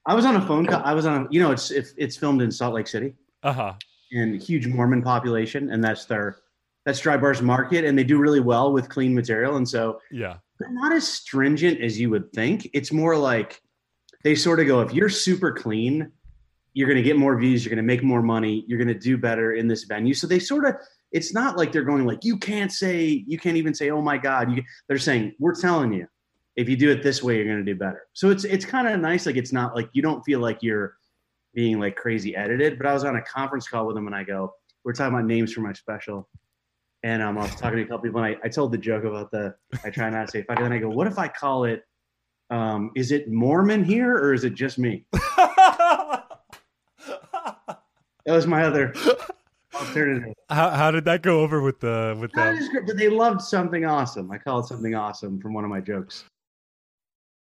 I 0.07 0.15
was 0.15 0.25
on 0.25 0.35
a 0.35 0.41
phone 0.41 0.65
call. 0.65 0.81
I 0.83 0.93
was 0.93 1.05
on 1.05 1.25
a, 1.25 1.27
you 1.29 1.39
know, 1.39 1.51
it's 1.51 1.69
it's, 1.69 1.93
it's 1.95 2.17
filmed 2.17 2.41
in 2.41 2.51
Salt 2.51 2.73
Lake 2.73 2.87
City 2.87 3.13
uh-huh. 3.43 3.73
and 4.11 4.41
huge 4.41 4.67
Mormon 4.67 5.03
population, 5.03 5.69
and 5.69 5.83
that's 5.83 6.05
their 6.05 6.37
that's 6.87 6.99
Dry 6.99 7.17
Bar's 7.17 7.41
market, 7.41 7.85
and 7.85 7.95
they 7.97 8.03
do 8.03 8.17
really 8.17 8.39
well 8.39 8.73
with 8.73 8.89
clean 8.89 9.13
material, 9.13 9.57
and 9.57 9.67
so 9.69 10.01
Yeah. 10.11 10.37
they're 10.59 10.71
not 10.71 10.91
as 10.91 11.07
stringent 11.07 11.79
as 11.81 11.99
you 11.99 12.09
would 12.09 12.33
think. 12.33 12.67
It's 12.73 12.91
more 12.91 13.15
like 13.15 13.61
they 14.27 14.35
sort 14.35 14.59
of 14.59 14.67
go, 14.67 14.81
if 14.81 14.91
you're 14.91 15.07
super 15.07 15.53
clean, 15.53 16.11
you're 16.73 16.89
going 16.89 16.97
to 16.97 17.01
get 17.01 17.15
more 17.15 17.39
views, 17.39 17.63
you're 17.63 17.69
going 17.69 17.77
to 17.77 17.87
make 17.87 18.03
more 18.03 18.21
money, 18.21 18.65
you're 18.67 18.77
going 18.77 18.89
to 18.89 18.93
do 18.93 19.17
better 19.17 19.53
in 19.53 19.69
this 19.69 19.85
venue. 19.85 20.13
So 20.13 20.27
they 20.27 20.37
sort 20.37 20.65
of, 20.65 20.75
it's 21.13 21.33
not 21.33 21.55
like 21.57 21.71
they're 21.71 21.85
going 21.85 22.05
like, 22.05 22.25
you 22.25 22.37
can't 22.37 22.69
say, 22.69 23.23
you 23.25 23.37
can't 23.37 23.55
even 23.55 23.73
say, 23.73 23.89
oh 23.89 24.01
my 24.01 24.17
God. 24.17 24.51
You, 24.51 24.61
they're 24.89 24.97
saying, 24.97 25.33
we're 25.39 25.55
telling 25.55 25.93
you, 25.93 26.09
if 26.57 26.67
you 26.67 26.75
do 26.75 26.91
it 26.91 27.03
this 27.03 27.23
way, 27.23 27.37
you're 27.37 27.45
going 27.45 27.63
to 27.65 27.73
do 27.73 27.79
better. 27.79 28.07
So 28.11 28.29
it's 28.29 28.43
it's 28.43 28.65
kind 28.65 28.85
of 28.85 28.99
nice. 28.99 29.25
Like 29.25 29.37
it's 29.37 29.53
not 29.53 29.77
like 29.77 29.89
you 29.93 30.01
don't 30.01 30.21
feel 30.23 30.41
like 30.41 30.61
you're 30.61 30.97
being 31.53 31.79
like 31.79 31.95
crazy 31.95 32.35
edited. 32.35 32.77
But 32.77 32.85
I 32.85 32.93
was 32.93 33.05
on 33.05 33.15
a 33.15 33.21
conference 33.21 33.69
call 33.69 33.87
with 33.87 33.95
them 33.95 34.07
and 34.07 34.15
I 34.15 34.25
go, 34.25 34.53
we're 34.83 34.91
talking 34.91 35.13
about 35.13 35.25
names 35.25 35.53
for 35.53 35.61
my 35.61 35.71
special. 35.71 36.27
And 37.01 37.23
um, 37.23 37.37
I 37.37 37.43
was 37.43 37.55
talking 37.55 37.77
to 37.77 37.83
a 37.83 37.85
couple 37.85 37.99
people, 37.99 38.21
and 38.21 38.35
I, 38.35 38.45
I 38.45 38.49
told 38.49 38.73
the 38.73 38.77
joke 38.77 39.05
about 39.05 39.31
the 39.31 39.55
I 39.85 39.89
try 39.89 40.09
not 40.09 40.25
to 40.25 40.31
say 40.31 40.43
fuck. 40.43 40.57
And 40.57 40.65
then 40.65 40.73
I 40.73 40.79
go, 40.79 40.89
what 40.89 41.07
if 41.07 41.17
I 41.17 41.29
call 41.29 41.63
it? 41.63 41.83
Um, 42.49 42.91
is 42.95 43.11
it 43.11 43.29
Mormon 43.29 43.83
here 43.83 44.15
or 44.15 44.33
is 44.33 44.43
it 44.43 44.53
just 44.53 44.79
me? 44.79 45.05
That 48.25 48.33
was 48.33 48.45
my 48.47 48.63
other 48.63 48.93
alternative. 49.73 50.33
how 50.49 50.69
how 50.71 50.91
did 50.91 51.05
that 51.05 51.21
go 51.23 51.39
over 51.41 51.61
with 51.61 51.79
the 51.79 52.17
with 52.19 52.31
That 52.33 52.83
but 52.85 52.97
they 52.97 53.09
loved 53.09 53.41
something 53.41 53.85
awesome. 53.85 54.29
I 54.31 54.37
called 54.37 54.65
it 54.65 54.67
something 54.67 54.95
awesome 54.95 55.39
from 55.39 55.53
one 55.53 55.63
of 55.63 55.69
my 55.69 55.79
jokes. 55.79 56.25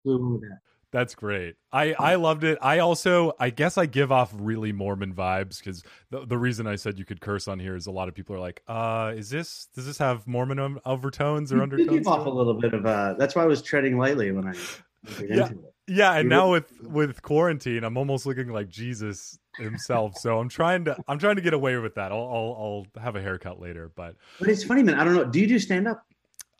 Flew 0.03 0.33
with 0.33 0.41
that. 0.41 0.59
That's 0.91 1.15
great. 1.15 1.55
I 1.71 1.93
I 1.93 2.15
loved 2.15 2.43
it. 2.45 2.57
I 2.61 2.79
also 2.79 3.33
I 3.39 3.49
guess 3.49 3.77
I 3.77 3.85
give 3.87 4.11
off 4.11 4.33
really 4.33 4.71
Mormon 4.71 5.13
vibes 5.13 5.59
because 5.59 5.83
the 6.11 6.25
the 6.25 6.37
reason 6.37 6.65
I 6.65 6.77
said 6.77 6.97
you 6.97 7.05
could 7.05 7.19
curse 7.21 7.47
on 7.49 7.59
here 7.59 7.75
is 7.75 7.85
a 7.87 7.91
lot 7.91 8.07
of 8.07 8.15
people 8.15 8.35
are 8.35 8.39
like, 8.39 8.63
uh, 8.67 9.13
is 9.15 9.29
this 9.29 9.67
does 9.75 9.85
this 9.85 9.97
have 9.97 10.25
Mormon 10.27 10.79
overtones 10.85 11.51
or 11.51 11.57
You 11.57 11.63
undertones? 11.63 11.89
give 11.89 12.07
off 12.07 12.25
a 12.25 12.29
little 12.29 12.53
bit 12.55 12.73
of 12.73 12.85
uh 12.85 13.15
that's 13.19 13.35
why 13.35 13.43
I 13.43 13.47
was 13.47 13.61
treading 13.61 13.97
lightly 13.97 14.31
when 14.31 14.45
I 14.47 14.53
when 14.53 14.55
I 14.55 14.55
get 14.55 14.88
Yeah. 15.21 15.49
it. 15.49 15.57
Yeah, 15.87 16.13
and 16.13 16.29
now 16.29 16.51
with 16.51 16.71
with 16.81 17.21
quarantine, 17.23 17.83
I'm 17.83 17.97
almost 17.97 18.27
looking 18.27 18.49
like 18.49 18.69
Jesus 18.69 19.39
himself. 19.57 20.17
so 20.17 20.39
I'm 20.39 20.49
trying 20.49 20.85
to 20.85 20.95
I'm 21.07 21.17
trying 21.17 21.37
to 21.37 21.41
get 21.41 21.53
away 21.53 21.77
with 21.77 21.95
that. 21.95 22.11
I'll 22.11 22.19
I'll, 22.19 22.85
I'll 22.95 23.01
have 23.03 23.15
a 23.15 23.21
haircut 23.21 23.59
later, 23.59 23.91
but 23.95 24.15
But 24.39 24.49
it's 24.49 24.63
funny, 24.63 24.83
man. 24.83 24.99
I 24.99 25.03
don't 25.03 25.15
know. 25.15 25.25
Do 25.25 25.39
you 25.39 25.47
do 25.47 25.57
stand 25.57 25.87
up? 25.87 26.05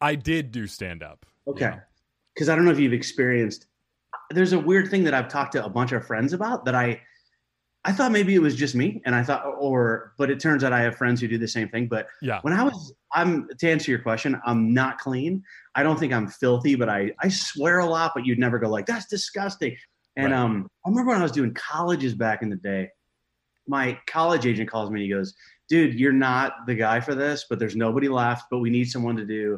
I 0.02 0.16
did 0.16 0.52
do 0.52 0.66
stand 0.66 1.04
up. 1.04 1.26
Okay. 1.48 1.74
Because 2.34 2.50
I 2.50 2.56
don't 2.56 2.66
know 2.66 2.72
if 2.72 2.80
you've 2.80 2.94
experienced. 2.94 3.68
There's 4.32 4.54
a 4.54 4.60
weird 4.60 4.90
thing 4.90 5.04
that 5.04 5.14
I've 5.14 5.28
talked 5.28 5.54
to 5.54 5.66
a 5.66 5.70
bunch 5.70 5.92
of 5.92 6.06
friends 6.06 6.34
about 6.34 6.66
that 6.66 6.76
I, 6.76 7.02
I 7.86 7.94
thought 7.94 8.12
maybe 8.12 8.36
it 8.36 8.42
was 8.42 8.56
just 8.56 8.76
me, 8.76 9.02
and 9.06 9.16
I 9.16 9.24
thought, 9.24 9.46
or, 9.58 10.14
but 10.18 10.30
it 10.30 10.40
turns 10.40 10.64
out 10.66 10.74
I 10.74 10.82
have 10.82 10.98
friends 10.98 11.22
who 11.22 11.30
do 11.30 11.38
the 11.38 11.48
same 11.48 11.70
thing. 11.70 11.88
But 11.88 12.08
Yeah. 12.22 12.40
when 12.42 12.54
I 12.54 12.64
was, 12.64 12.94
I'm 13.14 13.48
to 13.58 13.70
answer 13.70 13.90
your 13.90 14.02
question, 14.02 14.40
I'm 14.46 14.74
not 14.74 14.98
clean. 14.98 15.42
I 15.76 15.84
don't 15.84 15.98
think 15.98 16.12
I'm 16.12 16.28
filthy, 16.28 16.76
but 16.76 16.90
I, 16.90 17.12
I 17.20 17.30
swear 17.30 17.80
a 17.80 17.86
lot. 17.86 18.12
But 18.14 18.26
you'd 18.26 18.38
never 18.38 18.60
go 18.60 18.70
like 18.70 18.86
that's 18.86 19.08
disgusting. 19.08 19.78
And 20.18 20.34
Right. 20.34 20.40
um, 20.40 20.68
I 20.86 20.90
remember 20.90 21.12
when 21.12 21.20
I 21.22 21.24
was 21.24 21.32
doing 21.32 21.54
colleges 21.54 22.16
back 22.16 22.42
in 22.42 22.50
the 22.50 22.58
day, 22.58 22.90
my 23.68 23.98
college 24.08 24.46
agent 24.46 24.70
calls 24.70 24.90
me 24.92 25.00
and 25.00 25.04
he 25.04 25.10
goes, 25.10 25.34
"Dude, 25.70 25.94
you're 25.98 26.12
not 26.12 26.66
the 26.68 26.76
guy 26.76 27.00
for 27.00 27.16
this, 27.16 27.46
but 27.50 27.60
there's 27.60 27.78
nobody 27.78 28.10
left, 28.10 28.48
but 28.52 28.60
we 28.60 28.70
need 28.70 28.86
someone 28.90 29.16
to 29.16 29.26
do." 29.26 29.58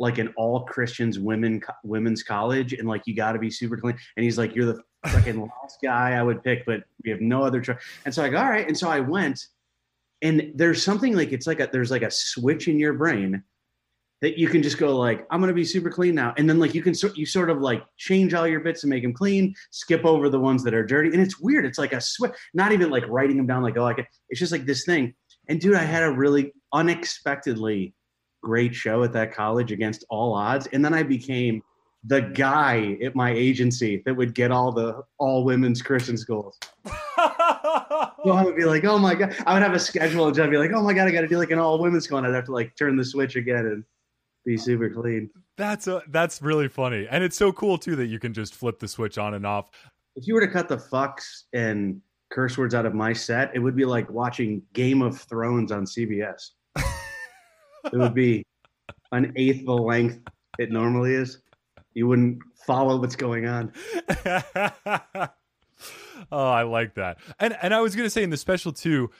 Like 0.00 0.18
an 0.18 0.32
all 0.36 0.64
Christians 0.64 1.18
women 1.18 1.60
women's 1.84 2.22
college, 2.22 2.72
and 2.72 2.88
like 2.88 3.02
you 3.06 3.14
got 3.16 3.32
to 3.32 3.38
be 3.38 3.50
super 3.50 3.76
clean. 3.76 3.98
And 4.16 4.24
he's 4.24 4.38
like, 4.38 4.54
"You're 4.54 4.66
the 4.66 4.80
fucking 5.06 5.40
last 5.40 5.78
guy 5.82 6.12
I 6.12 6.22
would 6.22 6.42
pick, 6.42 6.66
but 6.66 6.84
we 7.04 7.10
have 7.10 7.20
no 7.20 7.42
other 7.42 7.60
choice." 7.60 7.78
And 8.04 8.14
so 8.14 8.22
I 8.22 8.28
go, 8.28 8.38
"All 8.38 8.50
right." 8.50 8.66
And 8.66 8.76
so 8.76 8.88
I 8.88 9.00
went, 9.00 9.46
and 10.22 10.52
there's 10.54 10.82
something 10.82 11.14
like 11.14 11.32
it's 11.32 11.46
like 11.46 11.60
a 11.60 11.68
there's 11.72 11.90
like 11.90 12.02
a 12.02 12.10
switch 12.10 12.68
in 12.68 12.78
your 12.78 12.94
brain 12.94 13.42
that 14.20 14.36
you 14.36 14.48
can 14.48 14.62
just 14.62 14.78
go 14.78 14.96
like 14.96 15.26
i'm 15.30 15.42
to 15.42 15.52
be 15.52 15.64
super 15.64 15.90
clean 15.90 16.14
now 16.14 16.34
and 16.36 16.48
then 16.48 16.58
like 16.58 16.74
you 16.74 16.82
can 16.82 16.94
sort 16.94 17.16
you 17.16 17.26
sort 17.26 17.50
of 17.50 17.60
like 17.60 17.84
change 17.96 18.34
all 18.34 18.46
your 18.46 18.60
bits 18.60 18.82
and 18.82 18.90
make 18.90 19.02
them 19.02 19.12
clean 19.12 19.54
skip 19.70 20.04
over 20.04 20.28
the 20.28 20.38
ones 20.38 20.64
that 20.64 20.74
are 20.74 20.84
dirty 20.84 21.10
and 21.10 21.20
it's 21.20 21.40
weird 21.40 21.64
it's 21.64 21.78
like 21.78 21.92
a 21.92 22.00
switch 22.00 22.32
not 22.54 22.72
even 22.72 22.90
like 22.90 23.06
writing 23.08 23.36
them 23.36 23.46
down 23.46 23.62
like 23.62 23.76
oh 23.76 23.86
i 23.86 23.94
can 23.94 24.06
it's 24.28 24.40
just 24.40 24.52
like 24.52 24.66
this 24.66 24.84
thing 24.84 25.14
and 25.48 25.60
dude 25.60 25.74
i 25.74 25.84
had 25.84 26.02
a 26.02 26.12
really 26.12 26.52
unexpectedly 26.72 27.94
great 28.42 28.74
show 28.74 29.02
at 29.02 29.12
that 29.12 29.32
college 29.32 29.72
against 29.72 30.04
all 30.10 30.34
odds 30.34 30.66
and 30.72 30.84
then 30.84 30.94
i 30.94 31.02
became 31.02 31.62
the 32.08 32.22
guy 32.22 32.96
at 33.02 33.14
my 33.14 33.30
agency 33.30 34.02
that 34.04 34.14
would 34.14 34.34
get 34.34 34.50
all 34.50 34.72
the 34.72 35.02
all 35.18 35.44
women's 35.44 35.82
christian 35.82 36.16
schools 36.16 36.58
so 38.24 38.32
I 38.32 38.44
would 38.44 38.56
be 38.56 38.64
like, 38.64 38.84
oh 38.84 38.98
my 38.98 39.14
god. 39.14 39.34
I 39.46 39.54
would 39.54 39.62
have 39.62 39.74
a 39.74 39.78
schedule 39.78 40.26
and 40.28 40.38
I'd 40.38 40.50
be 40.50 40.58
like, 40.58 40.72
oh 40.72 40.82
my 40.82 40.92
god, 40.92 41.08
I 41.08 41.10
got 41.10 41.22
to 41.22 41.28
do 41.28 41.38
like 41.38 41.50
an 41.50 41.58
all 41.58 41.78
women's 41.78 42.04
school, 42.04 42.18
and 42.18 42.26
I'd 42.26 42.34
have 42.34 42.44
to 42.44 42.52
like 42.52 42.76
turn 42.76 42.96
the 42.96 43.04
switch 43.04 43.36
again 43.36 43.66
and 43.66 43.84
be 44.44 44.56
super 44.56 44.90
clean. 44.90 45.30
That's 45.56 45.86
a, 45.86 46.02
that's 46.08 46.40
really 46.40 46.68
funny, 46.68 47.06
and 47.10 47.24
it's 47.24 47.36
so 47.36 47.52
cool 47.52 47.78
too 47.78 47.96
that 47.96 48.06
you 48.06 48.18
can 48.18 48.32
just 48.32 48.54
flip 48.54 48.78
the 48.78 48.88
switch 48.88 49.18
on 49.18 49.34
and 49.34 49.46
off. 49.46 49.70
If 50.16 50.26
you 50.26 50.34
were 50.34 50.40
to 50.40 50.48
cut 50.48 50.68
the 50.68 50.76
fucks 50.76 51.44
and 51.52 52.00
curse 52.30 52.58
words 52.58 52.74
out 52.74 52.86
of 52.86 52.94
my 52.94 53.12
set, 53.12 53.50
it 53.54 53.58
would 53.58 53.76
be 53.76 53.84
like 53.84 54.08
watching 54.10 54.62
Game 54.72 55.02
of 55.02 55.20
Thrones 55.20 55.72
on 55.72 55.84
CBS. 55.84 56.50
it 56.76 57.94
would 57.94 58.14
be 58.14 58.44
an 59.12 59.32
eighth 59.36 59.64
the 59.64 59.72
length 59.72 60.20
it 60.58 60.70
normally 60.70 61.14
is. 61.14 61.38
You 61.98 62.06
wouldn't 62.06 62.38
follow 62.66 63.00
what's 63.00 63.16
going 63.16 63.46
on. 63.46 63.72
oh, 66.32 66.48
I 66.50 66.62
like 66.62 66.94
that. 66.94 67.18
And 67.38 67.56
and 67.60 67.74
I 67.74 67.80
was 67.80 67.94
gonna 67.96 68.10
say 68.10 68.22
in 68.22 68.30
the 68.30 68.36
special 68.36 68.72
too, 68.72 69.10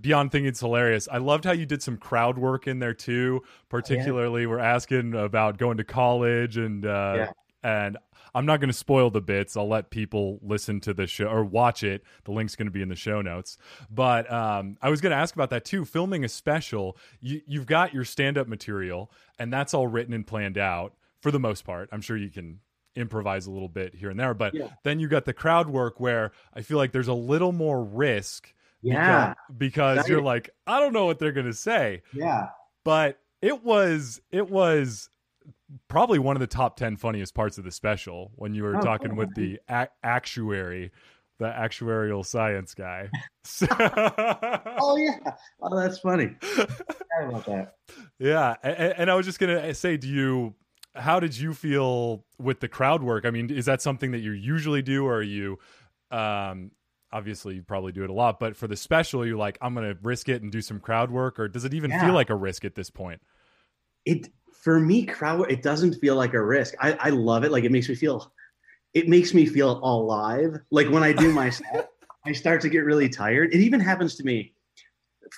beyond 0.00 0.32
thinking 0.32 0.46
it's 0.48 0.60
hilarious. 0.60 1.08
I 1.10 1.18
loved 1.18 1.44
how 1.44 1.52
you 1.52 1.66
did 1.66 1.82
some 1.82 1.96
crowd 1.96 2.38
work 2.38 2.66
in 2.66 2.78
there 2.78 2.94
too. 2.94 3.42
Particularly, 3.68 4.46
we're 4.46 4.58
asking 4.58 5.14
about 5.14 5.58
going 5.58 5.78
to 5.78 5.84
college 5.84 6.56
and 6.56 6.84
uh, 6.84 7.14
Yeah. 7.16 7.30
and. 7.62 7.96
I'm 8.34 8.46
not 8.46 8.60
going 8.60 8.70
to 8.70 8.74
spoil 8.74 9.10
the 9.10 9.20
bits. 9.20 9.58
I'll 9.58 9.68
let 9.68 9.90
people 9.90 10.38
listen 10.40 10.80
to 10.80 10.94
the 10.94 11.06
show 11.06 11.26
or 11.26 11.44
watch 11.44 11.82
it. 11.82 12.02
The 12.24 12.32
link's 12.32 12.56
going 12.56 12.66
to 12.66 12.70
be 12.72 12.80
in 12.80 12.88
the 12.88 12.96
show 12.96 13.20
notes. 13.20 13.58
But 13.90 14.32
um, 14.32 14.78
I 14.80 14.88
was 14.88 15.02
going 15.02 15.10
to 15.10 15.18
ask 15.18 15.34
about 15.34 15.50
that 15.50 15.66
too. 15.66 15.84
Filming 15.84 16.24
a 16.24 16.30
special, 16.30 16.96
you, 17.20 17.42
you've 17.46 17.66
got 17.66 17.92
your 17.92 18.04
stand 18.06 18.38
up 18.38 18.48
material, 18.48 19.10
and 19.38 19.52
that's 19.52 19.74
all 19.74 19.86
written 19.86 20.14
and 20.14 20.26
planned 20.26 20.56
out 20.56 20.94
for 21.22 21.30
the 21.30 21.40
most 21.40 21.64
part. 21.64 21.88
I'm 21.92 22.00
sure 22.00 22.16
you 22.16 22.30
can 22.30 22.60
improvise 22.94 23.46
a 23.46 23.50
little 23.50 23.68
bit 23.68 23.94
here 23.94 24.10
and 24.10 24.20
there, 24.20 24.34
but 24.34 24.54
Yeah. 24.54 24.68
then 24.84 25.00
you 25.00 25.08
got 25.08 25.24
the 25.24 25.32
crowd 25.32 25.68
work 25.68 25.98
where 25.98 26.32
I 26.52 26.60
feel 26.62 26.76
like 26.76 26.92
there's 26.92 27.08
a 27.08 27.14
little 27.14 27.52
more 27.52 27.82
risk. 27.82 28.52
Yeah. 28.82 29.34
Because, 29.56 29.96
because 29.96 30.08
you're 30.08 30.20
like, 30.20 30.50
I 30.66 30.78
don't 30.80 30.92
know 30.92 31.06
what 31.06 31.18
they're 31.18 31.32
going 31.32 31.46
to 31.46 31.54
say, 31.54 32.02
Yeah. 32.12 32.48
but 32.84 33.18
it 33.40 33.62
was, 33.64 34.20
it 34.30 34.50
was 34.50 35.08
probably 35.88 36.18
one 36.18 36.36
of 36.36 36.40
the 36.40 36.46
top 36.46 36.76
10 36.76 36.96
funniest 36.96 37.34
parts 37.34 37.56
of 37.58 37.64
the 37.64 37.70
special 37.70 38.32
when 38.34 38.54
you 38.54 38.64
were 38.64 38.76
Oh, 38.76 38.80
talking 38.80 39.10
cool. 39.10 39.18
with 39.18 39.34
the 39.36 39.58
a- 39.68 39.88
actuary, 40.02 40.90
the 41.38 41.46
actuarial 41.46 42.26
science 42.26 42.74
guy. 42.74 43.08
So- 43.44 43.66
Oh 43.70 44.96
yeah. 44.96 45.32
Oh, 45.60 45.76
that's 45.80 45.98
funny. 46.00 46.36
About 47.22 47.44
that. 47.46 47.74
Yeah, 48.18 48.54
and, 48.62 48.76
and 48.98 49.10
I 49.10 49.14
was 49.14 49.26
just 49.26 49.38
gonna 49.38 49.74
say, 49.74 49.96
do 49.96 50.08
you? 50.08 50.54
How 50.94 51.20
did 51.20 51.38
you 51.38 51.54
feel 51.54 52.24
with 52.38 52.60
the 52.60 52.68
crowd 52.68 53.02
work? 53.02 53.24
I 53.24 53.30
mean, 53.30 53.50
is 53.50 53.64
that 53.64 53.80
something 53.80 54.10
that 54.10 54.18
you 54.20 54.32
usually 54.32 54.82
do, 54.82 55.06
or 55.06 55.16
are 55.16 55.22
you? 55.22 55.58
Um, 56.10 56.72
obviously, 57.10 57.54
you 57.56 57.62
probably 57.62 57.92
do 57.92 58.04
it 58.04 58.10
a 58.10 58.12
lot, 58.12 58.38
but 58.38 58.56
for 58.56 58.66
the 58.66 58.76
special, 58.76 59.26
you're 59.26 59.38
like, 59.38 59.56
I'm 59.62 59.74
gonna 59.74 59.96
risk 60.02 60.28
it 60.28 60.42
and 60.42 60.52
do 60.52 60.60
some 60.60 60.80
crowd 60.80 61.10
work, 61.10 61.38
or 61.40 61.48
does 61.48 61.64
it 61.64 61.72
even 61.72 61.90
Yeah. 61.90 61.98
feel 62.00 62.12
like 62.12 62.28
a 62.28 62.34
risk 62.34 62.64
at 62.64 62.74
this 62.74 62.90
point? 62.90 63.22
it 64.04 64.28
for 64.52 64.78
me 64.80 65.04
crowd 65.06 65.50
it 65.50 65.62
doesn't 65.62 65.94
feel 65.94 66.16
like 66.16 66.34
a 66.34 66.42
risk 66.44 66.74
I, 66.80 66.92
I 66.94 67.10
love 67.10 67.44
it 67.44 67.52
like 67.52 67.64
it 67.64 67.72
makes 67.72 67.88
me 67.88 67.94
feel 67.94 68.32
it 68.94 69.08
makes 69.08 69.34
me 69.34 69.46
feel 69.46 69.78
alive 69.84 70.56
like 70.70 70.88
when 70.90 71.02
i 71.02 71.12
do 71.12 71.32
my 71.32 71.50
set 71.50 71.90
i 72.26 72.32
start 72.32 72.60
to 72.62 72.68
get 72.68 72.80
really 72.80 73.08
tired 73.08 73.54
it 73.54 73.60
even 73.60 73.80
happens 73.80 74.16
to 74.16 74.24
me 74.24 74.54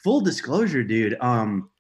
full 0.05 0.21
disclosure 0.21 0.85
dude 0.85 1.17
um 1.21 1.71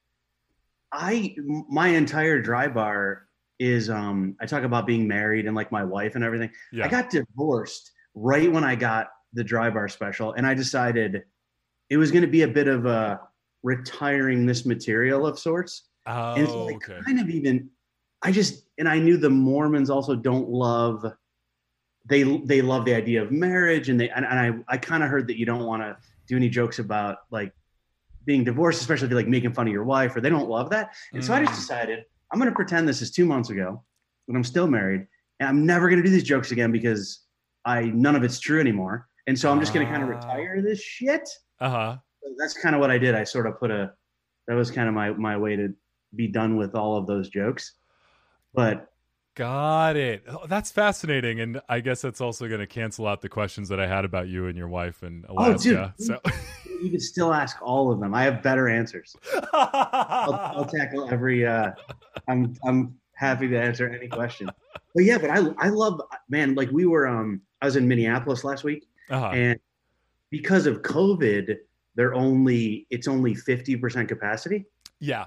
i 0.92 1.34
my 1.68 1.88
entire 1.88 2.40
dry 2.40 2.68
bar 2.68 3.23
is 3.58 3.88
um 3.88 4.36
i 4.40 4.46
talk 4.46 4.62
about 4.64 4.86
being 4.86 5.06
married 5.06 5.46
and 5.46 5.54
like 5.54 5.70
my 5.70 5.84
wife 5.84 6.14
and 6.16 6.24
everything 6.24 6.50
Yeah, 6.72 6.86
I 6.86 6.88
got 6.88 7.10
divorced 7.10 7.92
right 8.14 8.50
when 8.50 8.64
I 8.64 8.74
got 8.74 9.08
the 9.32 9.42
dry 9.44 9.70
bar 9.70 9.88
special, 9.88 10.32
and 10.34 10.46
I 10.46 10.54
decided 10.54 11.24
it 11.90 11.96
was 11.96 12.10
going 12.12 12.22
to 12.22 12.28
be 12.30 12.42
a 12.42 12.48
bit 12.48 12.68
of 12.68 12.86
a 12.86 13.20
retiring 13.64 14.46
this 14.46 14.64
material 14.64 15.26
of 15.26 15.38
sorts. 15.38 15.88
oh, 16.06 16.34
and 16.34 16.48
so 16.48 16.68
I 16.68 16.74
okay. 16.74 16.98
kind 17.04 17.18
of 17.20 17.28
even, 17.28 17.70
I 18.22 18.30
just, 18.30 18.64
and 18.78 18.88
I 18.88 18.98
knew 19.00 19.16
the 19.16 19.30
Mormons 19.30 19.90
also 19.90 20.14
don't 20.14 20.48
love, 20.48 21.04
they 22.06 22.22
they 22.22 22.62
love 22.62 22.84
the 22.84 22.94
idea 22.94 23.22
of 23.22 23.32
marriage, 23.32 23.88
and 23.88 23.98
they 23.98 24.08
and, 24.10 24.24
and 24.24 24.64
I 24.68 24.74
I 24.74 24.76
kind 24.78 25.02
of 25.02 25.08
heard 25.10 25.26
that 25.28 25.38
you 25.38 25.46
don't 25.46 25.64
want 25.64 25.82
to 25.82 25.96
do 26.28 26.36
any 26.36 26.48
jokes 26.48 26.78
about 26.78 27.18
like 27.30 27.52
being 28.24 28.44
divorced, 28.44 28.80
especially 28.80 29.06
if 29.06 29.10
you're 29.10 29.20
like 29.20 29.28
making 29.28 29.52
fun 29.52 29.66
of 29.66 29.72
your 29.72 29.84
wife, 29.84 30.14
or 30.14 30.20
they 30.20 30.30
don't 30.30 30.48
love 30.48 30.70
that. 30.70 30.94
And 31.12 31.24
so 31.24 31.32
I 31.34 31.40
just 31.40 31.52
Mm. 31.54 31.56
decided 31.56 32.04
I'm 32.32 32.38
going 32.38 32.50
to 32.50 32.54
pretend 32.54 32.88
this 32.88 33.02
is 33.02 33.10
two 33.10 33.24
months 33.24 33.50
ago, 33.50 33.82
when 34.26 34.36
I'm 34.36 34.44
still 34.44 34.66
married, 34.66 35.06
and 35.40 35.48
I'm 35.48 35.66
never 35.66 35.88
going 35.88 36.02
to 36.02 36.08
do 36.08 36.12
these 36.12 36.24
jokes 36.24 36.50
again 36.52 36.72
because 36.72 37.20
I 37.64 37.84
none 37.86 38.16
of 38.16 38.22
it's 38.24 38.38
true 38.40 38.60
anymore. 38.60 39.08
And 39.26 39.38
so 39.38 39.50
I'm 39.50 39.60
just 39.60 39.72
going 39.72 39.86
to 39.86 39.92
kind 39.92 40.02
of 40.02 40.10
Ah. 40.10 40.16
retire 40.16 40.62
this 40.62 40.80
shit. 40.82 41.28
Uh 41.60 41.70
huh. 41.70 41.96
So 42.22 42.30
that's 42.38 42.54
kind 42.60 42.74
of 42.74 42.80
what 42.80 42.90
I 42.90 42.98
did. 42.98 43.14
I 43.14 43.24
sort 43.24 43.46
of 43.46 43.58
put 43.58 43.70
a 43.70 43.92
that 44.48 44.54
was 44.54 44.70
kind 44.70 44.88
of 44.88 44.94
my 44.94 45.10
my 45.12 45.36
way 45.36 45.56
to 45.56 45.72
be 46.14 46.28
done 46.28 46.56
with 46.56 46.74
all 46.74 46.96
of 46.96 47.06
those 47.06 47.28
jokes. 47.28 47.72
But 48.52 48.86
Got 49.34 49.96
it. 49.96 50.22
Oh, 50.28 50.46
that's 50.46 50.70
fascinating, 50.70 51.40
and 51.40 51.60
I 51.68 51.80
guess 51.80 52.02
that's 52.02 52.20
also 52.20 52.46
going 52.46 52.60
to 52.60 52.66
cancel 52.68 53.06
out 53.06 53.20
the 53.20 53.28
questions 53.28 53.68
that 53.68 53.80
I 53.80 53.86
had 53.86 54.04
about 54.04 54.28
you 54.28 54.46
and 54.46 54.56
your 54.56 54.68
wife 54.68 55.02
in 55.02 55.24
Oh, 55.28 55.56
dude. 55.56 55.76
Alaska. 55.76 55.94
so. 55.98 56.20
you 56.82 56.90
can 56.90 57.00
still 57.00 57.32
ask 57.32 57.60
all 57.60 57.90
of 57.90 57.98
them. 57.98 58.14
I 58.14 58.22
have 58.22 58.42
better 58.42 58.68
answers. 58.68 59.16
I'll, 59.52 60.34
I'll 60.34 60.64
tackle 60.78 61.10
every. 61.10 61.44
Uh, 61.44 61.72
I'm 62.28 62.56
I'm 62.64 62.96
happy 63.14 63.48
to 63.48 63.60
answer 63.60 63.88
any 63.88 64.06
question. 64.08 64.50
But 64.94 65.04
yeah, 65.04 65.18
but 65.18 65.30
I 65.30 65.38
I 65.58 65.68
love 65.68 66.00
man. 66.28 66.54
Like 66.54 66.70
we 66.70 66.86
were 66.86 67.06
um 67.08 67.40
I 67.60 67.66
was 67.66 67.76
in 67.76 67.88
Minneapolis 67.88 68.44
last 68.44 68.62
week, 68.62 68.86
uh-huh. 69.10 69.30
and 69.32 69.58
because 70.30 70.66
of 70.66 70.82
COVID, 70.82 71.56
they're 71.96 72.14
only 72.14 72.86
it's 72.90 73.08
only 73.08 73.34
fifty 73.34 73.76
percent 73.76 74.08
capacity. 74.08 74.66
Yeah, 75.00 75.26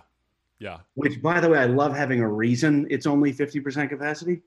yeah. 0.59 0.79
Which, 0.95 1.21
by 1.21 1.39
the 1.39 1.49
way, 1.49 1.59
I 1.59 1.65
love 1.65 1.95
having 1.95 2.19
a 2.21 2.27
reason 2.29 2.87
it's 2.89 3.05
only 3.05 3.31
fifty 3.33 3.59
percent 3.59 3.89
capacity. 3.89 4.41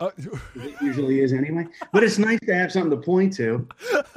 Uh, 0.00 0.10
It 0.56 0.74
usually 0.82 1.20
is 1.20 1.32
anyway. 1.32 1.66
But 1.92 2.02
it's 2.02 2.18
nice 2.18 2.40
to 2.46 2.54
have 2.54 2.72
something 2.72 2.90
to 2.90 2.96
point 2.96 3.32
to. 3.36 3.68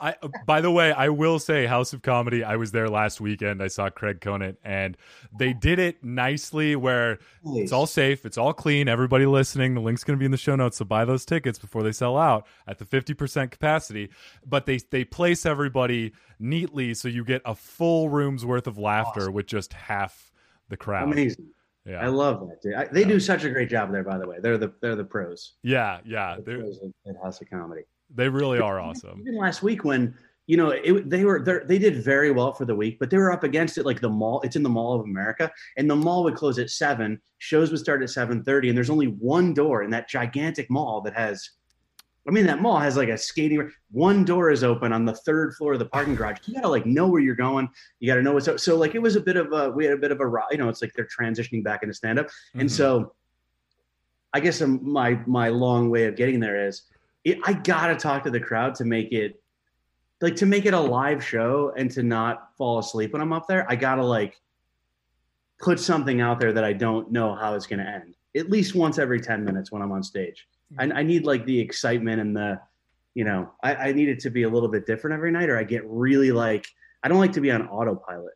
I 0.00 0.14
by 0.46 0.62
the 0.62 0.70
way, 0.70 0.90
I 0.92 1.10
will 1.10 1.38
say 1.38 1.66
House 1.66 1.92
of 1.92 2.00
Comedy, 2.00 2.42
I 2.42 2.56
was 2.56 2.72
there 2.72 2.88
last 2.88 3.20
weekend. 3.20 3.62
I 3.62 3.68
saw 3.68 3.90
Craig 3.90 4.20
Conant 4.22 4.56
and 4.64 4.96
they 5.38 5.52
did 5.52 5.78
it 5.78 6.02
nicely 6.02 6.76
where 6.76 7.18
it's 7.44 7.72
all 7.72 7.86
safe, 7.86 8.24
it's 8.24 8.38
all 8.38 8.54
clean. 8.54 8.88
Everybody 8.88 9.26
listening, 9.26 9.74
the 9.74 9.80
link's 9.82 10.02
going 10.02 10.16
to 10.16 10.18
be 10.18 10.24
in 10.24 10.30
the 10.30 10.38
show 10.38 10.56
notes 10.56 10.78
so 10.78 10.86
buy 10.86 11.04
those 11.04 11.26
tickets 11.26 11.58
before 11.58 11.82
they 11.82 11.92
sell 11.92 12.16
out 12.16 12.46
at 12.66 12.78
the 12.78 12.86
50% 12.86 13.50
capacity, 13.50 14.08
but 14.46 14.64
they 14.64 14.78
they 14.90 15.04
place 15.04 15.44
everybody 15.44 16.12
neatly 16.38 16.94
so 16.94 17.08
you 17.08 17.22
get 17.24 17.42
a 17.44 17.54
full 17.54 18.08
room's 18.08 18.46
worth 18.46 18.66
of 18.66 18.78
laughter 18.78 19.20
Awesome. 19.22 19.34
with 19.34 19.46
just 19.46 19.72
half 19.74 20.25
the 20.68 20.76
crowd. 20.76 21.12
amazing. 21.12 21.46
Yeah. 21.84 22.00
I 22.00 22.08
love 22.08 22.40
that. 22.48 22.60
Dude. 22.62 22.74
I, 22.74 22.86
they 22.86 23.04
do 23.04 23.20
such 23.20 23.44
a 23.44 23.50
great 23.50 23.68
job 23.70 23.92
there. 23.92 24.02
By 24.02 24.18
the 24.18 24.26
way, 24.26 24.38
they're 24.40 24.58
the 24.58 24.72
they're 24.82 24.96
the 24.96 25.04
pros. 25.04 25.52
Yeah, 25.62 26.00
yeah. 26.04 26.36
The 26.36 26.42
They 26.42 26.56
pros 26.56 26.80
at- 26.82 27.10
at 27.10 27.22
House 27.22 27.40
of 27.40 27.48
Comedy. 27.48 27.82
they 28.14 28.28
really 28.28 28.58
are 28.58 28.80
awesome. 28.80 29.20
Even 29.20 29.36
last 29.38 29.62
week 29.62 29.84
when 29.84 30.12
you 30.48 30.56
know 30.56 30.70
it, 30.70 31.08
they 31.08 31.24
were 31.24 31.44
they 31.66 31.78
did 31.78 32.02
very 32.02 32.32
well 32.32 32.52
for 32.52 32.64
the 32.64 32.74
week, 32.74 32.98
but 32.98 33.08
they 33.10 33.16
were 33.18 33.30
up 33.30 33.44
against 33.44 33.78
it 33.78 33.86
like 33.86 34.00
the 34.00 34.08
mall. 34.08 34.40
It's 34.42 34.56
in 34.56 34.64
the 34.64 34.68
Mall 34.68 34.94
of 34.98 35.02
America, 35.02 35.50
and 35.76 35.88
the 35.88 35.94
mall 35.96 36.24
would 36.24 36.34
close 36.34 36.58
at 36.58 36.70
seven. 36.70 37.20
Shows 37.38 37.70
would 37.70 37.80
start 37.80 38.02
at 38.02 38.10
seven 38.10 38.42
thirty, 38.42 38.68
and 38.68 38.76
there's 38.76 38.90
only 38.90 39.06
one 39.06 39.54
door 39.54 39.82
in 39.84 39.90
that 39.90 40.08
gigantic 40.08 40.68
mall 40.70 41.00
that 41.02 41.14
has. 41.14 41.50
I 42.28 42.32
mean, 42.32 42.46
that 42.46 42.60
mall 42.60 42.78
has 42.78 42.96
like 42.96 43.08
a 43.08 43.16
skating. 43.16 43.70
One 43.92 44.24
door 44.24 44.50
is 44.50 44.64
open 44.64 44.92
on 44.92 45.04
the 45.04 45.14
third 45.14 45.54
floor 45.54 45.74
of 45.74 45.78
the 45.78 45.86
parking 45.86 46.14
garage. 46.16 46.38
You 46.46 46.54
gotta 46.54 46.68
like 46.68 46.84
know 46.86 47.06
where 47.06 47.20
you're 47.20 47.36
going. 47.36 47.68
You 48.00 48.08
gotta 48.08 48.22
know 48.22 48.32
what's 48.32 48.48
up. 48.48 48.58
So 48.58 48.76
like 48.76 48.94
it 48.94 48.98
was 49.02 49.14
a 49.16 49.20
bit 49.20 49.36
of 49.36 49.52
a 49.52 49.70
we 49.70 49.84
had 49.84 49.94
a 49.94 49.96
bit 49.96 50.10
of 50.10 50.20
a 50.20 50.24
you 50.50 50.58
know 50.58 50.68
it's 50.68 50.82
like 50.82 50.92
they're 50.94 51.06
transitioning 51.06 51.62
back 51.62 51.82
into 51.82 51.94
stand 51.94 52.18
up, 52.18 52.28
and 52.54 52.68
Mhm. 52.68 52.70
so 52.70 53.14
I 54.32 54.40
guess 54.40 54.60
my 54.60 55.20
my 55.26 55.48
long 55.50 55.88
way 55.88 56.06
of 56.06 56.16
getting 56.16 56.40
there 56.40 56.66
is 56.66 56.82
it, 57.24 57.38
I 57.44 57.52
gotta 57.52 57.94
talk 57.96 58.24
to 58.24 58.30
the 58.30 58.40
crowd 58.40 58.74
to 58.76 58.84
make 58.84 59.12
it 59.12 59.40
like 60.20 60.36
to 60.36 60.46
make 60.46 60.66
it 60.66 60.74
a 60.74 60.80
live 60.80 61.22
show 61.24 61.72
and 61.76 61.90
to 61.92 62.02
not 62.02 62.56
fall 62.56 62.78
asleep 62.78 63.12
when 63.12 63.22
I'm 63.22 63.32
up 63.32 63.46
there. 63.46 63.70
I 63.70 63.76
gotta 63.76 64.04
like 64.04 64.40
put 65.60 65.78
something 65.78 66.20
out 66.20 66.40
there 66.40 66.52
that 66.52 66.64
I 66.64 66.72
don't 66.72 67.10
know 67.12 67.34
how 67.34 67.54
it's 67.54 67.66
gonna 67.66 67.84
end. 67.84 68.14
At 68.36 68.50
least 68.50 68.74
once 68.74 68.98
every 68.98 69.20
ten 69.20 69.44
minutes 69.44 69.70
when 69.70 69.80
I'm 69.80 69.92
on 69.92 70.02
stage. 70.02 70.48
I, 70.78 70.84
I 70.84 71.02
need 71.02 71.24
like 71.24 71.44
the 71.46 71.58
excitement 71.60 72.20
and 72.20 72.36
the, 72.36 72.60
you 73.14 73.24
know, 73.24 73.50
I, 73.62 73.74
I 73.74 73.92
need 73.92 74.08
it 74.08 74.20
to 74.20 74.30
be 74.30 74.42
a 74.42 74.48
little 74.48 74.68
bit 74.68 74.86
different 74.86 75.14
every 75.14 75.30
night, 75.30 75.48
or 75.48 75.58
I 75.58 75.64
get 75.64 75.82
really 75.86 76.32
like 76.32 76.66
I 77.02 77.08
don't 77.08 77.18
like 77.18 77.32
to 77.32 77.40
be 77.40 77.50
on 77.52 77.68
autopilot 77.68 78.34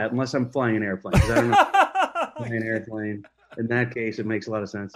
unless 0.00 0.34
I'm 0.34 0.50
flying 0.50 0.76
an 0.76 0.82
airplane. 0.82 1.14
I 1.14 1.26
don't 1.34 1.50
know 1.50 2.30
flying 2.36 2.54
an 2.56 2.62
airplane. 2.66 3.22
In 3.56 3.66
that 3.68 3.92
case, 3.94 4.18
it 4.18 4.26
makes 4.26 4.46
a 4.46 4.50
lot 4.50 4.62
of 4.62 4.68
sense. 4.70 4.92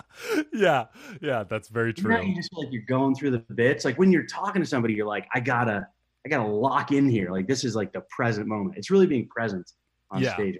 yeah, 0.52 0.86
yeah, 1.20 1.42
that's 1.42 1.68
very 1.68 1.92
true. 1.94 2.20
you 2.22 2.34
just 2.36 2.52
like 2.52 2.68
you're 2.70 2.82
going 2.86 3.14
through 3.14 3.30
the 3.30 3.38
bits. 3.38 3.84
Like 3.84 3.98
when 3.98 4.12
you're 4.12 4.26
talking 4.26 4.60
to 4.62 4.66
somebody, 4.68 4.94
you're 4.94 5.06
like, 5.06 5.26
I 5.34 5.40
gotta, 5.40 5.86
I 6.24 6.28
gotta 6.28 6.48
lock 6.48 6.92
in 6.92 7.08
here. 7.08 7.30
Like 7.32 7.48
this 7.48 7.64
is 7.64 7.74
like 7.74 7.92
the 7.92 8.02
present 8.14 8.46
moment. 8.46 8.76
It's 8.76 8.90
really 8.90 9.06
being 9.06 9.26
present 9.28 9.70
on 10.10 10.20
Yeah. 10.22 10.34
stage. 10.34 10.58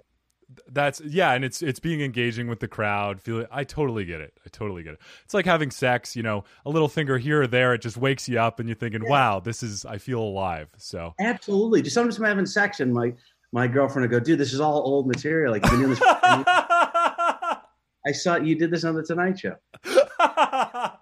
That's 0.69 1.01
yeah, 1.01 1.33
and 1.33 1.43
it's 1.45 1.61
it's 1.61 1.79
being 1.79 2.01
engaging 2.01 2.47
with 2.47 2.59
the 2.59 2.67
crowd. 2.67 3.21
Feel 3.21 3.45
I 3.51 3.63
totally 3.63 4.05
get 4.05 4.21
it. 4.21 4.33
I 4.45 4.49
totally 4.49 4.83
get 4.83 4.93
it. 4.93 4.99
It's 5.23 5.33
like 5.33 5.45
having 5.45 5.71
sex. 5.71 6.15
You 6.15 6.23
know, 6.23 6.43
a 6.65 6.69
little 6.69 6.89
finger 6.89 7.17
here 7.17 7.41
or 7.43 7.47
there, 7.47 7.73
it 7.73 7.81
just 7.81 7.97
wakes 7.97 8.27
you 8.29 8.39
up, 8.39 8.59
and 8.59 8.67
you're 8.69 8.75
thinking, 8.75 9.07
"Wow, 9.07 9.39
this 9.39 9.63
is 9.63 9.85
I 9.85 9.97
feel 9.97 10.21
alive." 10.21 10.69
So 10.77 11.13
Absolutely. 11.19 11.81
Just 11.81 11.93
sometimes 11.93 12.17
I'm 12.19 12.25
having 12.25 12.45
sex 12.45 12.79
and 12.79 12.93
my 12.93 13.13
my 13.51 13.67
girlfriend 13.67 14.09
will 14.09 14.19
go, 14.19 14.23
dude, 14.23 14.39
this 14.39 14.51
is 14.51 14.59
all 14.59 14.81
old 14.81 15.07
material. 15.07 15.51
Like 15.51 15.61
been 15.61 15.71
doing 15.77 15.89
this. 15.91 15.99
for 15.99 16.17
10 16.23 16.37
years. 16.39 16.45
I 18.05 18.11
saw 18.11 18.35
you 18.37 18.55
did 18.55 18.71
this 18.71 18.83
on 18.83 18.95
the 18.95 19.03
Tonight 19.03 19.39
Show. 19.39 19.55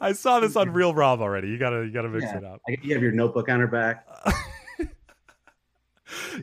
I 0.00 0.12
saw 0.12 0.40
this 0.40 0.56
on 0.56 0.70
Real 0.70 0.94
Rob 0.94 1.20
already. 1.20 1.48
You 1.48 1.58
gotta 1.58 1.84
you 1.84 1.92
gotta 1.92 2.08
mix 2.08 2.24
Yeah. 2.24 2.38
it 2.38 2.44
up. 2.44 2.60
You 2.68 2.94
have 2.94 3.02
your 3.02 3.12
notebook 3.12 3.48
on 3.48 3.60
her 3.60 3.66
back. 3.66 4.06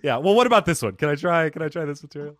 yeah. 0.03 0.17
Well, 0.17 0.35
what 0.35 0.47
about 0.47 0.65
this 0.65 0.81
one? 0.81 0.95
Can 0.95 1.09
I 1.09 1.15
try? 1.15 1.49
Can 1.49 1.61
I 1.61 1.67
try 1.69 1.85
this 1.85 2.01
material? 2.03 2.37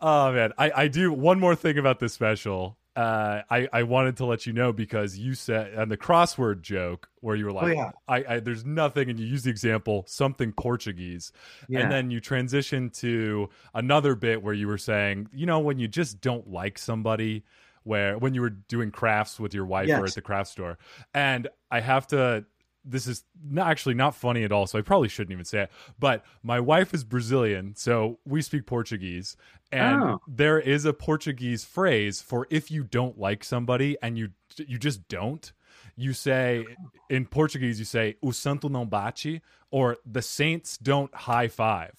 Oh 0.00 0.32
man, 0.32 0.52
I 0.58 0.70
I 0.74 0.88
do 0.88 1.12
one 1.12 1.40
more 1.40 1.54
thing 1.54 1.78
about 1.78 1.98
this 1.98 2.12
special. 2.12 2.78
Uh, 2.94 3.42
I 3.48 3.68
I 3.72 3.82
wanted 3.84 4.16
to 4.16 4.24
let 4.26 4.44
you 4.46 4.52
know 4.52 4.72
because 4.72 5.16
you 5.16 5.34
said 5.34 5.76
on 5.76 5.88
the 5.88 5.96
crossword 5.96 6.62
joke 6.62 7.08
where 7.20 7.36
you 7.36 7.44
were 7.44 7.52
like, 7.52 7.64
oh 7.64 7.68
yeah. 7.68 7.90
I, 8.08 8.24
I 8.28 8.40
there's 8.40 8.64
nothing, 8.64 9.08
and 9.08 9.18
you 9.20 9.26
use 9.26 9.44
the 9.44 9.50
example 9.50 10.04
something 10.08 10.52
Portuguese, 10.52 11.30
Yeah. 11.68 11.80
and 11.80 11.92
then 11.92 12.10
you 12.10 12.20
transition 12.20 12.90
to 12.90 13.50
another 13.72 14.16
bit 14.16 14.42
where 14.42 14.54
you 14.54 14.66
were 14.66 14.78
saying, 14.78 15.28
you 15.32 15.46
know, 15.46 15.60
when 15.60 15.78
you 15.78 15.86
just 15.86 16.20
don't 16.20 16.48
like 16.48 16.76
somebody, 16.78 17.44
where 17.84 18.18
when 18.18 18.34
you 18.34 18.40
were 18.40 18.50
doing 18.50 18.90
crafts 18.90 19.38
with 19.38 19.54
your 19.54 19.66
wife 19.66 19.88
or 19.90 20.04
at 20.04 20.14
the 20.14 20.20
craft 20.22 20.50
store, 20.50 20.76
and 21.14 21.48
I 21.70 21.80
have 21.80 22.06
to. 22.08 22.44
This 22.90 23.06
is 23.06 23.24
not 23.42 23.68
actually 23.68 23.94
not 23.94 24.14
funny 24.14 24.44
at 24.44 24.52
all, 24.52 24.66
so 24.66 24.78
I 24.78 24.82
probably 24.82 25.08
shouldn't 25.08 25.32
even 25.32 25.44
say 25.44 25.62
it. 25.62 25.70
But 25.98 26.24
my 26.42 26.58
wife 26.60 26.94
is 26.94 27.04
Brazilian, 27.04 27.74
so 27.76 28.18
we 28.24 28.40
speak 28.42 28.66
Portuguese, 28.66 29.36
and 29.70 30.02
Oh. 30.02 30.20
there 30.26 30.58
is 30.58 30.84
a 30.84 30.92
Portuguese 30.92 31.64
phrase 31.64 32.22
for 32.22 32.46
if 32.50 32.70
you 32.70 32.84
don't 32.84 33.18
like 33.18 33.44
somebody 33.44 33.96
and 34.02 34.16
you 34.16 34.30
you 34.56 34.78
just 34.78 35.06
don't. 35.08 35.52
You 35.96 36.12
say 36.12 36.64
in 37.10 37.26
Portuguese, 37.26 37.78
you 37.78 37.84
say 37.84 38.16
"o 38.22 38.30
santo 38.30 38.68
não 38.68 38.88
bate" 38.88 39.42
or 39.70 39.96
"the 40.06 40.22
saints 40.22 40.78
don't 40.78 41.14
high 41.14 41.48
five," 41.48 41.94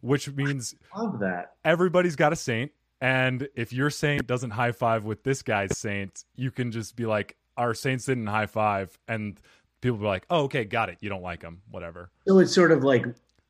which 0.00 0.30
means 0.30 0.74
Love 0.96 1.18
that. 1.20 1.54
everybody's 1.64 2.16
got 2.16 2.32
a 2.32 2.36
saint, 2.36 2.72
and 3.00 3.48
if 3.54 3.72
your 3.72 3.90
saint 3.90 4.26
doesn't 4.26 4.50
high 4.52 4.72
five 4.72 5.04
with 5.04 5.22
this 5.24 5.42
guy's 5.42 5.76
saint, 5.76 6.24
you 6.34 6.50
can 6.50 6.70
just 6.72 6.96
be 6.96 7.04
like, 7.06 7.36
"Our 7.56 7.74
saints 7.74 8.06
didn't 8.06 8.28
high 8.28 8.46
five," 8.46 8.98
and 9.06 9.38
people 9.80 9.98
be 9.98 10.04
like, 10.04 10.26
"Oh, 10.30 10.44
okay, 10.44 10.64
got 10.64 10.88
it. 10.88 10.98
You 11.00 11.08
don't 11.08 11.22
like 11.22 11.42
him, 11.42 11.62
whatever." 11.70 12.10
So 12.26 12.38
it's 12.38 12.54
sort 12.54 12.72
of 12.72 12.84
like 12.84 13.06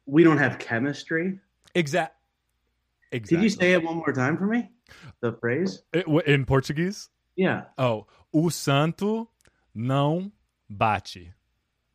we 0.07 0.25
don't 0.25 0.39
have 0.39 0.59
chemistry. 0.59 1.39
Exact. 1.75 2.17
Exactly. 3.13 3.37
Did 3.37 3.43
you 3.43 3.51
say 3.51 3.73
it 3.73 3.83
one 3.83 3.97
more 3.97 4.13
time 4.13 4.37
for 4.37 4.47
me? 4.47 4.71
The 5.21 5.33
phrase? 5.33 5.83
It- 5.93 6.07
in 6.27 6.45
Portuguese? 6.45 7.09
Yeah. 7.37 7.65
Oh, 7.79 8.07
o 8.33 8.49
santo 8.51 9.29
não 9.75 10.31
bate. 10.69 11.33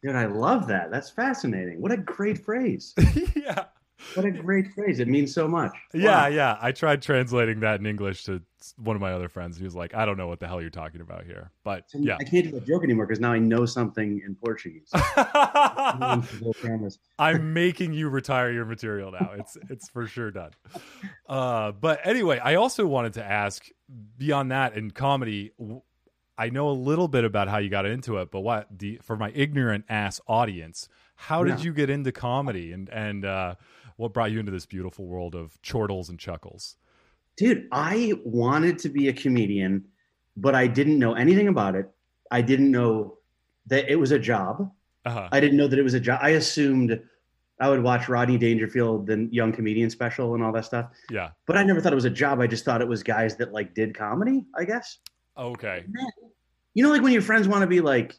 Dude, 0.04 0.16
I 0.16 0.26
love 0.26 0.68
that. 0.68 0.92
That's 0.92 1.10
fascinating. 1.10 1.82
What 1.82 1.92
a 1.92 1.98
great 1.98 2.44
phrase. 2.44 2.94
yeah. 3.36 3.66
What 4.14 4.26
a 4.26 4.32
great 4.32 4.72
phrase. 4.74 5.00
It 5.00 5.08
means 5.08 5.34
so 5.34 5.48
much. 5.48 5.72
Yeah, 5.94 6.24
Wow. 6.24 6.28
yeah. 6.28 6.58
I 6.62 6.72
tried 6.72 7.02
translating 7.02 7.62
that 7.62 7.80
in 7.80 7.86
English 7.86 8.24
to 8.26 8.42
one 8.78 8.96
of 8.96 9.02
my 9.02 9.14
other 9.14 9.30
friends. 9.30 9.58
He 9.58 9.64
was 9.64 9.76
like, 9.76 9.94
I 9.96 10.06
don't 10.06 10.18
know 10.18 10.28
what 10.28 10.40
the 10.40 10.48
hell 10.48 10.60
you're 10.62 10.70
talking 10.70 11.02
about 11.02 11.24
here. 11.26 11.52
But 11.64 11.86
yeah. 11.94 12.18
I 12.20 12.24
can't 12.24 12.46
do 12.46 12.52
that 12.52 12.66
joke 12.68 12.84
anymore 12.84 13.06
because 13.06 13.20
now 13.22 13.32
I 13.32 13.40
know 13.40 13.66
something 13.66 14.22
in 14.26 14.36
Portuguese. 14.36 14.90
Ruins 14.94 16.30
the 16.32 16.40
whole 16.44 16.54
premise. 16.54 16.98
I'm 17.20 17.54
making 17.54 17.94
you 17.94 18.10
retire 18.10 18.52
your 18.52 18.66
material 18.66 19.12
now. 19.12 19.32
It's 19.38 19.58
it's 19.70 19.90
for 19.90 20.08
sure 20.08 20.32
done. 20.32 20.52
Uh, 21.28 21.72
but 21.72 22.00
anyway, 22.06 22.40
I 22.40 22.56
also 22.56 22.86
wanted 22.86 23.14
to 23.14 23.24
ask 23.24 23.66
beyond 24.18 24.52
that 24.52 24.76
in 24.76 24.92
comedy. 24.92 25.52
I 26.38 26.50
know 26.50 26.70
a 26.70 26.72
little 26.74 27.08
bit 27.08 27.24
about 27.24 27.48
how 27.48 27.60
you 27.60 27.70
got 27.70 27.86
into 27.86 28.18
it, 28.18 28.30
but 28.32 28.42
what 28.42 28.68
the 28.78 29.00
for 29.04 29.16
my 29.16 29.32
ignorant 29.34 29.86
ass 29.88 30.20
audience, 30.28 30.90
how 31.16 31.44
did 31.44 31.60
Yeah. 31.60 31.66
you 31.66 31.74
get 31.74 31.90
into 31.90 32.12
comedy 32.12 32.72
and 32.74 32.90
and 32.90 33.24
uh, 33.26 33.56
what 33.98 34.14
brought 34.14 34.32
you 34.32 34.40
into 34.40 34.52
this 34.52 34.66
beautiful 34.66 35.06
world 35.06 35.36
of 35.36 35.58
chortles 35.62 36.10
and 36.10 36.20
chuckles? 36.20 36.78
Dude, 37.38 37.68
I 37.72 38.14
wanted 38.24 38.80
to 38.80 38.90
be 38.90 39.10
a 39.10 39.14
comedian, 39.14 39.86
but 40.38 40.56
I 40.56 40.68
didn't 40.68 41.00
know 41.00 41.14
anything 41.14 41.48
about 41.48 41.76
it. 41.76 41.90
I 42.32 42.42
didn't 42.42 42.72
know 42.72 43.18
that 43.68 43.92
it 43.92 43.96
was 43.96 44.12
a 44.12 44.20
job. 44.20 44.72
Uh-huh. 45.06 45.30
I 45.32 45.40
didn't 45.40 45.58
know 45.58 45.68
that 45.68 45.78
it 45.78 45.84
was 45.84 45.94
a 45.94 46.00
job. 46.00 46.20
I 46.22 46.32
assumed 46.32 47.00
I 47.60 47.70
would 47.70 47.82
watch 47.82 48.10
Rodney 48.10 48.38
Dangerfield, 48.38 49.08
the 49.08 49.30
young 49.32 49.52
comedian 49.52 49.90
special, 49.90 50.34
and 50.34 50.44
all 50.44 50.52
that 50.54 50.66
stuff. 50.66 50.90
Yeah. 51.10 51.30
But 51.46 51.58
I 51.58 51.64
never 51.64 51.80
thought 51.80 51.94
it 51.94 51.96
was 51.96 52.06
a 52.06 52.10
job. 52.10 52.42
I 52.42 52.48
just 52.48 52.66
thought 52.66 52.82
it 52.82 52.88
was 52.88 53.04
guys 53.04 53.38
that 53.38 53.54
like 53.54 53.74
did 53.74 53.96
comedy. 53.96 54.46
I 54.58 54.66
guess. 54.66 54.98
Okay. 55.38 55.86
You 56.74 56.84
know, 56.84 56.90
like 56.90 57.02
when 57.02 57.14
your 57.14 57.22
friends 57.22 57.48
want 57.48 57.62
to 57.62 57.68
be 57.68 57.82
like, 57.82 58.18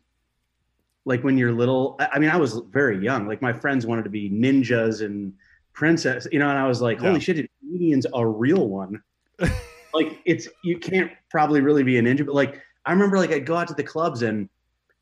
like 1.04 1.22
when 1.22 1.36
you're 1.36 1.52
little. 1.52 1.96
I 1.98 2.08
I 2.14 2.18
mean, 2.18 2.30
I 2.30 2.36
was 2.36 2.60
very 2.70 3.02
young. 3.02 3.26
Like 3.26 3.42
my 3.42 3.52
friends 3.52 3.86
wanted 3.86 4.04
to 4.04 4.10
be 4.10 4.30
ninjas 4.30 5.04
and 5.04 5.32
princess. 5.76 6.26
You 6.32 6.40
know, 6.40 6.48
and 6.50 6.58
I 6.58 6.66
was 6.66 6.80
like, 6.82 6.98
Yeah. 7.00 7.08
holy 7.08 7.20
shit, 7.20 7.48
comedian's 7.60 8.06
a 8.12 8.26
real 8.26 8.68
one. 8.68 9.00
like 9.94 10.18
it's 10.24 10.48
you 10.64 10.78
can't 10.78 11.12
probably 11.30 11.60
really 11.60 11.84
be 11.84 11.98
a 11.98 12.02
ninja, 12.02 12.26
but 12.26 12.34
like 12.34 12.60
I 12.84 12.90
remember 12.92 13.18
like 13.18 13.30
I'd 13.30 13.46
go 13.46 13.56
out 13.56 13.68
to 13.68 13.74
the 13.74 13.84
clubs 13.84 14.22
and 14.22 14.48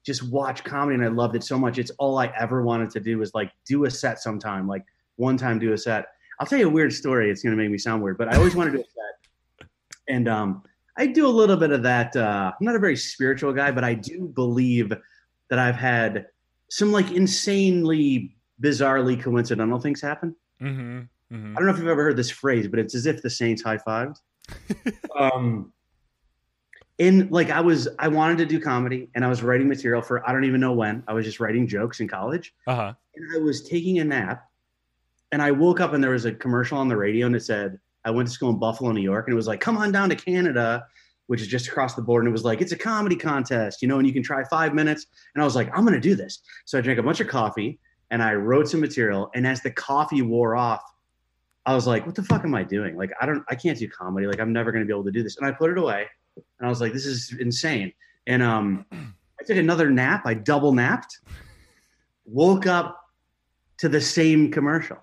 just 0.04 0.28
watch 0.30 0.62
comedy, 0.64 0.96
and 0.96 1.04
I 1.04 1.08
loved 1.08 1.34
it 1.36 1.42
so 1.44 1.58
much. 1.58 1.78
It's 1.78 1.90
all 1.92 2.18
I 2.18 2.26
ever 2.38 2.62
wanted 2.62 2.90
to 2.90 3.00
do 3.00 3.18
was 3.18 3.32
like 3.32 3.50
do 3.64 3.86
a 3.86 3.90
set 3.90 4.20
sometime. 4.20 4.68
Like 4.68 4.84
one 5.16 5.38
time, 5.38 5.58
do 5.58 5.72
a 5.72 5.78
set. 5.78 6.08
I'll 6.38 6.46
tell 6.46 6.58
you 6.58 6.66
a 6.66 6.70
weird 6.70 6.92
story. 6.92 7.30
It's 7.30 7.42
gonna 7.42 7.56
make 7.56 7.70
me 7.70 7.78
sound 7.78 8.02
weird, 8.02 8.18
but 8.18 8.28
I 8.28 8.36
always 8.36 8.54
wanted 8.54 8.72
to 8.72 8.78
do 8.78 8.82
a 8.82 8.86
set, 8.86 9.68
and 10.08 10.28
um, 10.28 10.62
I 10.98 11.06
do 11.06 11.26
a 11.26 11.28
little 11.40 11.56
bit 11.56 11.70
of 11.70 11.82
that. 11.84 12.14
Uh, 12.16 12.52
I'm 12.58 12.64
not 12.66 12.74
a 12.74 12.80
very 12.80 12.96
spiritual 12.96 13.52
guy, 13.52 13.70
but 13.70 13.84
I 13.84 13.94
do 13.94 14.26
believe 14.34 14.92
that 15.48 15.58
I've 15.58 15.76
had 15.76 16.26
some 16.68 16.90
like 16.92 17.12
insanely, 17.12 18.36
bizarrely 18.60 19.20
coincidental 19.22 19.78
things 19.80 20.00
happen. 20.00 20.34
Mm-hmm. 20.62 20.98
mm-hmm. 21.34 21.52
I 21.52 21.54
don't 21.54 21.66
know 21.66 21.72
if 21.72 21.78
you've 21.78 21.88
ever 21.88 22.02
heard 22.04 22.16
this 22.16 22.30
phrase, 22.30 22.68
but 22.68 22.78
it's 22.78 22.94
as 22.94 23.06
if 23.06 23.22
the 23.22 23.30
Saints 23.30 23.62
high 23.62 23.78
fived. 23.78 24.16
um, 25.18 25.72
in 26.98 27.28
like 27.30 27.50
I 27.50 27.60
was, 27.60 27.88
I 27.98 28.08
wanted 28.08 28.38
to 28.38 28.46
do 28.46 28.60
comedy, 28.60 29.08
and 29.14 29.24
I 29.24 29.28
was 29.28 29.42
writing 29.42 29.68
material 29.68 30.00
for 30.02 30.28
I 30.28 30.32
don't 30.32 30.44
even 30.44 30.60
know 30.60 30.72
when. 30.72 31.02
I 31.08 31.12
was 31.12 31.24
just 31.24 31.40
writing 31.40 31.66
jokes 31.66 32.00
in 32.00 32.08
college, 32.08 32.54
Uh-huh. 32.66 32.92
and 33.16 33.36
I 33.36 33.38
was 33.42 33.62
taking 33.68 33.98
a 33.98 34.04
nap, 34.04 34.44
and 35.32 35.42
I 35.42 35.50
woke 35.50 35.80
up 35.80 35.92
and 35.92 36.02
there 36.02 36.12
was 36.12 36.24
a 36.24 36.32
commercial 36.32 36.78
on 36.78 36.88
the 36.88 36.96
radio, 36.96 37.26
and 37.26 37.34
it 37.34 37.42
said 37.42 37.78
I 38.04 38.10
went 38.10 38.28
to 38.28 38.34
school 38.34 38.50
in 38.50 38.58
Buffalo, 38.58 38.92
New 38.92 39.00
York, 39.02 39.26
and 39.26 39.32
it 39.32 39.36
was 39.36 39.46
like, 39.48 39.60
"Come 39.60 39.76
on 39.76 39.90
down 39.92 40.08
to 40.10 40.16
Canada." 40.16 40.86
Which 41.26 41.40
is 41.40 41.48
just 41.48 41.68
across 41.68 41.94
the 41.94 42.02
board, 42.02 42.22
and 42.22 42.28
it 42.28 42.32
was 42.32 42.44
like 42.44 42.60
it's 42.60 42.72
a 42.72 42.76
comedy 42.76 43.16
contest, 43.16 43.80
you 43.80 43.88
know, 43.88 43.96
and 43.96 44.06
you 44.06 44.12
can 44.12 44.22
try 44.22 44.44
five 44.44 44.74
minutes. 44.74 45.06
And 45.34 45.40
I 45.40 45.44
was 45.46 45.56
like, 45.56 45.70
I'm 45.74 45.82
gonna 45.82 45.98
do 45.98 46.14
this. 46.14 46.40
So 46.66 46.76
I 46.76 46.82
drank 46.82 46.98
a 46.98 47.02
bunch 47.02 47.18
of 47.20 47.28
coffee, 47.28 47.78
and 48.14 48.22
I 48.22 48.34
wrote 48.34 48.68
some 48.68 48.80
material. 48.80 49.28
And 49.34 49.44
as 49.44 49.60
the 49.60 49.72
coffee 49.72 50.22
wore 50.22 50.54
off, 50.54 50.84
I 51.66 51.74
was 51.74 51.84
like, 51.84 52.06
what 52.06 52.14
the 52.14 52.22
fuck 52.22 52.44
am 52.44 52.54
I 52.54 52.62
doing? 52.62 52.96
Like, 52.96 53.10
I 53.20 53.26
don't, 53.26 53.42
I 53.50 53.56
can't 53.56 53.76
do 53.76 53.88
comedy. 53.88 54.28
Like, 54.28 54.38
I'm 54.38 54.52
never 54.52 54.70
going 54.70 54.84
to 54.84 54.86
be 54.86 54.92
able 54.92 55.02
to 55.02 55.10
do 55.10 55.24
this. 55.24 55.36
And 55.36 55.44
I 55.44 55.50
put 55.50 55.72
it 55.72 55.78
away 55.78 56.06
and 56.36 56.64
I 56.64 56.68
was 56.68 56.80
like, 56.80 56.92
this 56.92 57.06
is 57.06 57.34
insane. 57.40 57.92
And 58.28 58.40
um, 58.40 58.86
I 58.92 59.42
took 59.44 59.56
another 59.56 59.90
nap. 59.90 60.26
I 60.26 60.34
double 60.34 60.72
napped, 60.72 61.18
woke 62.24 62.68
up 62.68 63.00
to 63.78 63.88
the 63.88 64.00
same 64.00 64.52
commercial. 64.52 64.98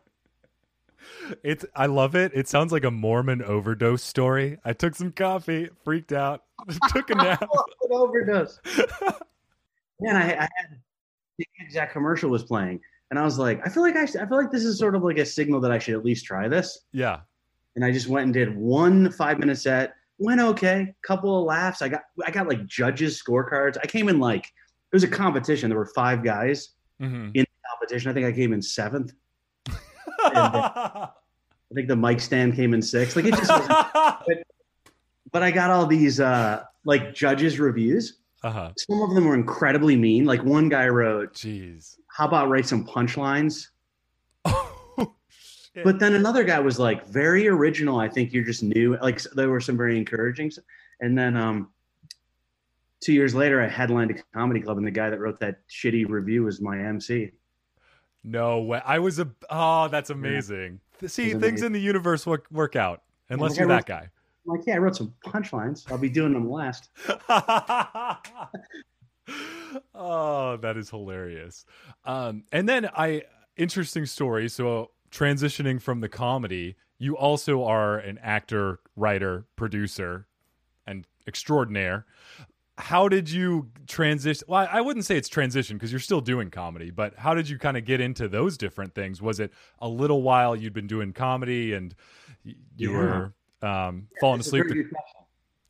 It's 1.43 1.65
I 1.75 1.87
love 1.87 2.15
it. 2.15 2.31
It 2.33 2.47
sounds 2.47 2.71
like 2.71 2.85
a 2.85 2.91
Mormon 2.91 3.41
overdose 3.41 4.03
story. 4.03 4.57
I 4.63 4.71
took 4.71 4.95
some 4.95 5.11
coffee, 5.11 5.67
freaked 5.83 6.13
out, 6.13 6.43
took 6.93 7.09
a 7.09 7.15
nap. 7.15 7.45
Overdose? 7.91 8.57
Man, 9.99 10.15
I, 10.15 10.31
I 10.31 10.49
had 10.55 10.79
the 11.37 11.47
exact 11.59 11.91
commercial 11.91 12.29
was 12.29 12.43
playing. 12.43 12.79
And 13.11 13.19
I 13.19 13.23
was 13.23 13.37
like, 13.37 13.61
I 13.65 13.69
feel 13.69 13.83
like 13.83 13.95
I, 13.97 14.05
should, 14.05 14.21
I 14.21 14.25
feel 14.25 14.37
like 14.37 14.49
this 14.51 14.63
is 14.63 14.79
sort 14.79 14.95
of 14.95 15.03
like 15.03 15.17
a 15.19 15.25
signal 15.25 15.59
that 15.61 15.71
I 15.71 15.77
should 15.79 15.93
at 15.95 16.03
least 16.03 16.25
try 16.25 16.47
this. 16.47 16.85
yeah. 16.93 17.19
and 17.75 17.85
I 17.85 17.91
just 17.91 18.07
went 18.07 18.23
and 18.25 18.33
did 18.33 18.55
one 18.57 19.11
five 19.11 19.37
minute 19.37 19.57
set 19.57 19.93
went 20.17 20.39
okay. 20.39 20.93
Couple 21.03 21.39
of 21.39 21.45
laughs. 21.45 21.81
I 21.81 21.89
got 21.89 22.01
I 22.25 22.31
got 22.31 22.47
like 22.47 22.65
judges 22.67 23.21
scorecards. 23.21 23.77
I 23.83 23.87
came 23.87 24.07
in 24.07 24.19
like 24.19 24.45
it 24.45 24.93
was 24.95 25.03
a 25.03 25.07
competition. 25.07 25.69
There 25.69 25.77
were 25.77 25.85
five 25.93 26.23
guys 26.23 26.69
Mhm. 27.01 27.31
in 27.33 27.41
the 27.43 27.67
competition. 27.69 28.11
I 28.11 28.13
think 28.13 28.25
I 28.27 28.31
came 28.31 28.53
in 28.53 28.61
seventh. 28.61 29.13
I 30.19 31.09
think 31.73 31.87
the 31.87 31.95
mic 31.95 32.19
stand 32.19 32.55
came 32.55 32.73
in 32.73 32.81
sixth. 32.81 33.15
Like 33.15 33.25
it 33.25 33.33
just 33.35 33.49
was 33.49 34.23
but 35.31 35.43
I 35.43 35.51
got 35.51 35.69
all 35.71 35.85
these 35.85 36.19
uh 36.19 36.63
like 36.85 37.13
judges 37.13 37.59
reviews. 37.59 38.17
Uh-huh. 38.43 38.71
Some 38.77 39.01
of 39.01 39.13
them 39.13 39.25
were 39.25 39.35
incredibly 39.35 39.95
mean. 39.95 40.25
Like 40.25 40.43
one 40.43 40.69
guy 40.69 40.87
wrote, 40.87 41.33
Jeez. 41.33 41.97
"How 42.07 42.27
about 42.27 42.49
write 42.49 42.65
some 42.67 42.85
punchlines?" 42.85 43.67
Oh, 44.97 45.15
shit. 45.73 45.83
But 45.85 45.99
then 45.99 46.13
another 46.15 46.43
guy 46.43 46.59
was 46.59 46.77
like, 46.79 47.05
"Very 47.07 47.47
original. 47.47 47.99
I 47.99 48.09
think 48.09 48.33
you're 48.33 48.43
just 48.43 48.61
new." 48.63 48.97
Like 49.01 49.21
there 49.35 49.49
were 49.49 49.61
some 49.61 49.77
very 49.77 49.97
encouraging. 49.97 50.51
And 50.99 51.17
then 51.17 51.37
um, 51.37 51.69
two 52.99 53.13
years 53.13 53.33
later, 53.33 53.61
I 53.61 53.67
headlined 53.67 54.11
a 54.11 54.15
comedy 54.33 54.59
club, 54.61 54.77
and 54.77 54.85
the 54.85 54.91
guy 54.91 55.09
that 55.09 55.19
wrote 55.19 55.39
that 55.39 55.59
shitty 55.69 56.07
review 56.09 56.43
was 56.43 56.59
my 56.61 56.77
MC. 56.77 57.31
no 58.23 58.61
way. 58.61 58.81
I 58.85 58.99
was 58.99 59.19
a. 59.19 59.29
Oh, 59.49 59.87
that's 59.87 60.09
amazing. 60.09 60.79
See, 61.07 61.29
things 61.29 61.41
amazing. 61.43 61.65
in 61.67 61.71
the 61.73 61.79
universe 61.81 62.25
work 62.27 62.45
work 62.51 62.75
out 62.75 63.01
unless 63.29 63.57
you're 63.57 63.67
that 63.69 63.85
guy. 63.85 64.09
I'm 64.45 64.57
like, 64.57 64.65
yeah, 64.65 64.75
I 64.75 64.77
wrote 64.79 64.95
some 64.95 65.13
punchlines. 65.25 65.89
I'll 65.91 65.97
be 65.97 66.09
doing 66.09 66.33
them 66.33 66.49
last. 66.49 66.89
oh, 69.95 70.57
that 70.57 70.77
is 70.77 70.89
hilarious. 70.89 71.65
Um, 72.05 72.43
and 72.51 72.67
then 72.67 72.89
I 72.95 73.23
interesting 73.57 74.05
story. 74.05 74.49
So 74.49 74.91
transitioning 75.11 75.81
from 75.81 76.01
the 76.01 76.09
comedy, 76.09 76.75
you 76.97 77.15
also 77.17 77.63
are 77.63 77.97
an 77.99 78.17
actor, 78.21 78.79
writer, 78.95 79.45
producer, 79.55 80.27
and 80.87 81.05
extraordinaire. 81.27 82.05
How 82.77 83.07
did 83.07 83.29
you 83.29 83.69
transition? 83.85 84.45
Well, 84.47 84.67
I 84.71 84.81
wouldn't 84.81 85.05
say 85.05 85.17
it's 85.17 85.29
transition 85.29 85.77
because 85.77 85.91
you're 85.91 85.99
still 85.99 86.21
doing 86.21 86.49
comedy, 86.49 86.89
but 86.89 87.13
how 87.15 87.35
did 87.35 87.47
you 87.47 87.59
kind 87.59 87.77
of 87.77 87.85
get 87.85 88.01
into 88.01 88.27
those 88.27 88.57
different 88.57 88.95
things? 88.95 89.21
Was 89.21 89.39
it 89.39 89.51
a 89.79 89.87
little 89.87 90.23
while 90.23 90.55
you'd 90.55 90.73
been 90.73 90.87
doing 90.87 91.13
comedy 91.13 91.73
and 91.73 91.93
you 92.43 92.55
Yeah. 92.91 92.97
were 92.97 93.33
um, 93.61 94.07
falling 94.19 94.39
asleep? 94.41 94.65
question. 94.65 94.91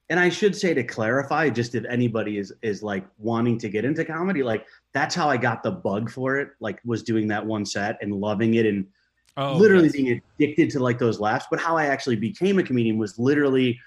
And 0.10 0.20
I 0.20 0.28
should 0.28 0.56
say 0.56 0.74
to 0.74 0.84
clarify, 0.84 1.50
just 1.50 1.74
if 1.74 1.86
anybody 1.86 2.38
is 2.38 2.52
is 2.62 2.84
like 2.84 3.06
wanting 3.18 3.58
to 3.60 3.70
get 3.70 3.86
into 3.86 4.04
comedy, 4.04 4.44
like 4.44 4.66
that's 4.94 5.16
how 5.16 5.30
I 5.30 5.38
got 5.38 5.64
the 5.64 5.72
bug 5.72 6.12
for 6.12 6.38
it. 6.38 6.50
Like 6.60 6.80
was 6.84 7.02
doing 7.04 7.28
that 7.30 7.46
one 7.46 7.66
set 7.66 7.98
and 8.02 8.14
loving 8.14 8.56
it 8.56 8.66
and 8.66 8.88
Oh, 9.38 9.56
literally 9.56 9.86
yes. 9.86 9.94
being 9.94 10.22
addicted 10.40 10.70
to 10.72 10.80
like 10.80 11.00
those 11.00 11.20
laughs. 11.20 11.46
But 11.50 11.60
how 11.60 11.78
I 11.78 11.86
actually 11.86 12.18
became 12.18 12.60
a 12.60 12.64
comedian 12.64 12.98
was 12.98 13.18
literally 13.18 13.80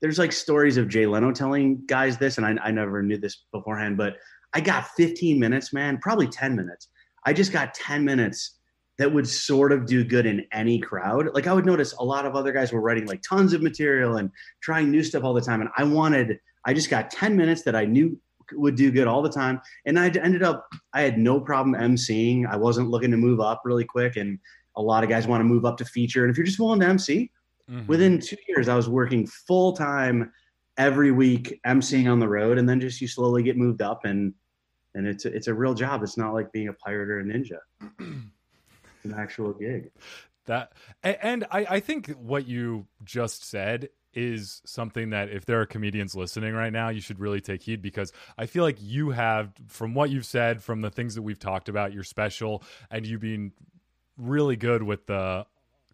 there's 0.00 0.18
like 0.18 0.32
stories 0.32 0.76
of 0.76 0.88
Jay 0.88 1.06
Leno 1.06 1.32
telling 1.32 1.84
guys 1.86 2.18
this, 2.18 2.38
and 2.38 2.46
I, 2.46 2.56
I 2.62 2.70
never 2.70 3.02
knew 3.02 3.16
this 3.16 3.44
beforehand, 3.52 3.96
but 3.96 4.18
I 4.52 4.60
got 4.60 4.88
15 4.88 5.38
minutes, 5.38 5.72
man, 5.72 5.98
probably 5.98 6.28
10 6.28 6.54
minutes. 6.54 6.88
I 7.24 7.32
just 7.32 7.52
got 7.52 7.74
10 7.74 8.04
minutes 8.04 8.58
that 8.98 9.12
would 9.12 9.26
sort 9.28 9.72
of 9.72 9.86
do 9.86 10.04
good 10.04 10.24
in 10.26 10.46
any 10.52 10.78
crowd. 10.78 11.28
Like 11.34 11.46
I 11.46 11.52
would 11.52 11.66
notice 11.66 11.92
a 11.94 12.04
lot 12.04 12.26
of 12.26 12.36
other 12.36 12.52
guys 12.52 12.72
were 12.72 12.80
writing 12.80 13.06
like 13.06 13.22
tons 13.28 13.52
of 13.52 13.60
material 13.62 14.18
and 14.18 14.30
trying 14.62 14.90
new 14.90 15.02
stuff 15.02 15.24
all 15.24 15.34
the 15.34 15.40
time. 15.40 15.60
And 15.60 15.70
I 15.76 15.82
wanted, 15.84 16.38
I 16.64 16.74
just 16.74 16.90
got 16.90 17.10
10 17.10 17.36
minutes 17.36 17.62
that 17.62 17.74
I 17.74 17.84
knew 17.86 18.16
would 18.52 18.76
do 18.76 18.92
good 18.92 19.06
all 19.08 19.20
the 19.22 19.30
time. 19.30 19.60
And 19.86 19.98
I 19.98 20.08
ended 20.10 20.42
up, 20.44 20.66
I 20.92 21.00
had 21.02 21.18
no 21.18 21.40
problem 21.40 21.74
emceeing. 21.74 22.46
I 22.48 22.56
wasn't 22.56 22.88
looking 22.88 23.10
to 23.10 23.16
move 23.16 23.40
up 23.40 23.62
really 23.64 23.84
quick. 23.84 24.16
And 24.16 24.38
a 24.76 24.82
lot 24.82 25.02
of 25.02 25.08
guys 25.10 25.26
want 25.26 25.40
to 25.40 25.44
move 25.44 25.64
up 25.64 25.76
to 25.78 25.84
feature. 25.84 26.24
And 26.24 26.30
if 26.30 26.36
you're 26.36 26.46
just 26.46 26.60
willing 26.60 26.80
to 26.80 26.86
MC, 26.86 27.30
Mhm. 27.70 27.86
within 27.88 28.20
two 28.20 28.36
years, 28.46 28.68
I 28.68 28.76
was 28.76 28.90
working 28.90 29.26
full 29.26 29.72
time 29.72 30.30
every 30.76 31.10
week, 31.12 31.58
emceeing 31.66 32.12
on 32.12 32.18
the 32.18 32.28
road. 32.28 32.58
And 32.58 32.68
then 32.68 32.78
just 32.78 33.00
you 33.00 33.08
slowly 33.08 33.42
get 33.42 33.56
moved 33.56 33.80
up 33.80 34.04
and, 34.04 34.34
and 34.94 35.06
it's 35.06 35.24
a, 35.24 35.34
it's 35.34 35.46
a 35.46 35.54
real 35.54 35.72
job. 35.72 36.02
It's 36.02 36.18
not 36.18 36.34
like 36.34 36.52
being 36.52 36.68
a 36.68 36.74
pirate 36.74 37.08
or 37.08 37.20
a 37.20 37.24
ninja. 37.24 37.58
An 39.04 39.14
actual 39.14 39.52
gig. 39.52 39.90
That 40.46 40.72
and 41.02 41.44
I, 41.50 41.66
I 41.70 41.80
think 41.80 42.10
what 42.10 42.46
you 42.46 42.86
just 43.04 43.48
said 43.48 43.88
is 44.12 44.62
something 44.64 45.10
that 45.10 45.28
if 45.30 45.44
there 45.44 45.60
are 45.60 45.66
comedians 45.66 46.14
listening 46.14 46.54
right 46.54 46.72
now, 46.72 46.88
you 46.88 47.00
should 47.00 47.18
really 47.18 47.40
take 47.40 47.62
heed 47.62 47.82
because 47.82 48.12
I 48.38 48.46
feel 48.46 48.62
like 48.62 48.78
you 48.80 49.10
have, 49.10 49.52
from 49.68 49.94
what 49.94 50.10
you've 50.10 50.26
said, 50.26 50.62
from 50.62 50.82
the 50.82 50.90
things 50.90 51.14
that 51.16 51.22
we've 51.22 51.38
talked 51.38 51.68
about, 51.68 51.92
you're 51.92 52.04
special 52.04 52.62
and 52.90 53.06
you 53.06 53.18
being 53.18 53.52
really 54.16 54.56
good 54.56 54.82
with 54.82 55.06
the 55.06 55.46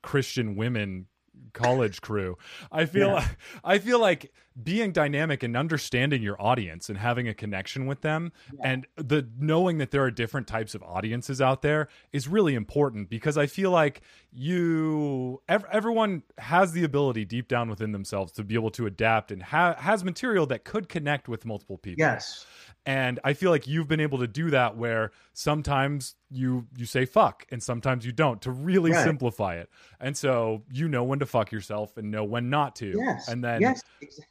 Christian 0.02 0.56
women 0.56 1.06
college 1.52 2.00
crew. 2.00 2.36
I 2.70 2.86
feel 2.86 3.08
Yeah. 3.12 3.28
I 3.64 3.78
feel 3.78 3.98
like 4.00 4.32
being 4.62 4.92
dynamic 4.92 5.42
and 5.42 5.56
understanding 5.56 6.22
your 6.22 6.40
audience 6.42 6.88
and 6.88 6.98
having 6.98 7.26
a 7.28 7.32
connection 7.32 7.86
with 7.86 8.02
them 8.02 8.30
and 8.62 8.86
the 8.96 9.26
knowing 9.38 9.78
that 9.78 9.90
there 9.90 10.02
are 10.02 10.10
different 10.10 10.46
types 10.46 10.74
of 10.74 10.82
audiences 10.82 11.40
out 11.40 11.62
there 11.62 11.88
is 12.12 12.28
really 12.28 12.54
important 12.54 13.08
because 13.08 13.38
I 13.38 13.46
feel 13.46 13.70
like 13.70 14.02
you 14.32 15.40
ev- 15.48 15.64
everyone 15.70 16.22
has 16.38 16.72
the 16.72 16.84
ability 16.84 17.24
deep 17.24 17.48
down 17.48 17.70
within 17.70 17.92
themselves 17.92 18.32
to 18.32 18.44
be 18.44 18.54
able 18.54 18.70
to 18.72 18.86
adapt 18.86 19.30
and 19.30 19.42
ha- 19.42 19.76
has 19.78 20.04
material 20.04 20.46
that 20.46 20.64
could 20.64 20.88
connect 20.88 21.28
with 21.28 21.46
multiple 21.46 21.78
people. 21.78 22.00
Yes. 22.04 22.46
And 22.90 23.20
I 23.22 23.34
feel 23.34 23.52
like 23.52 23.68
you've 23.68 23.86
been 23.86 24.00
able 24.00 24.18
to 24.18 24.26
do 24.26 24.50
that 24.50 24.76
where 24.76 25.12
sometimes 25.32 26.16
you 26.28 26.66
you 26.76 26.86
say 26.86 27.04
fuck 27.04 27.46
and 27.52 27.62
sometimes 27.62 28.04
you 28.04 28.10
don't 28.10 28.42
to 28.42 28.50
really 28.50 28.90
Right. 28.90 29.04
simplify 29.04 29.54
it. 29.56 29.68
And 30.00 30.16
so 30.16 30.64
you 30.72 30.88
know 30.88 31.04
when 31.04 31.20
to 31.20 31.26
fuck 31.26 31.52
yourself 31.52 31.96
and 31.98 32.10
know 32.10 32.24
when 32.24 32.50
not 32.50 32.74
to. 32.76 32.92
Yes. 32.96 33.28
And 33.28 33.44
then 33.44 33.60
yes, 33.60 33.80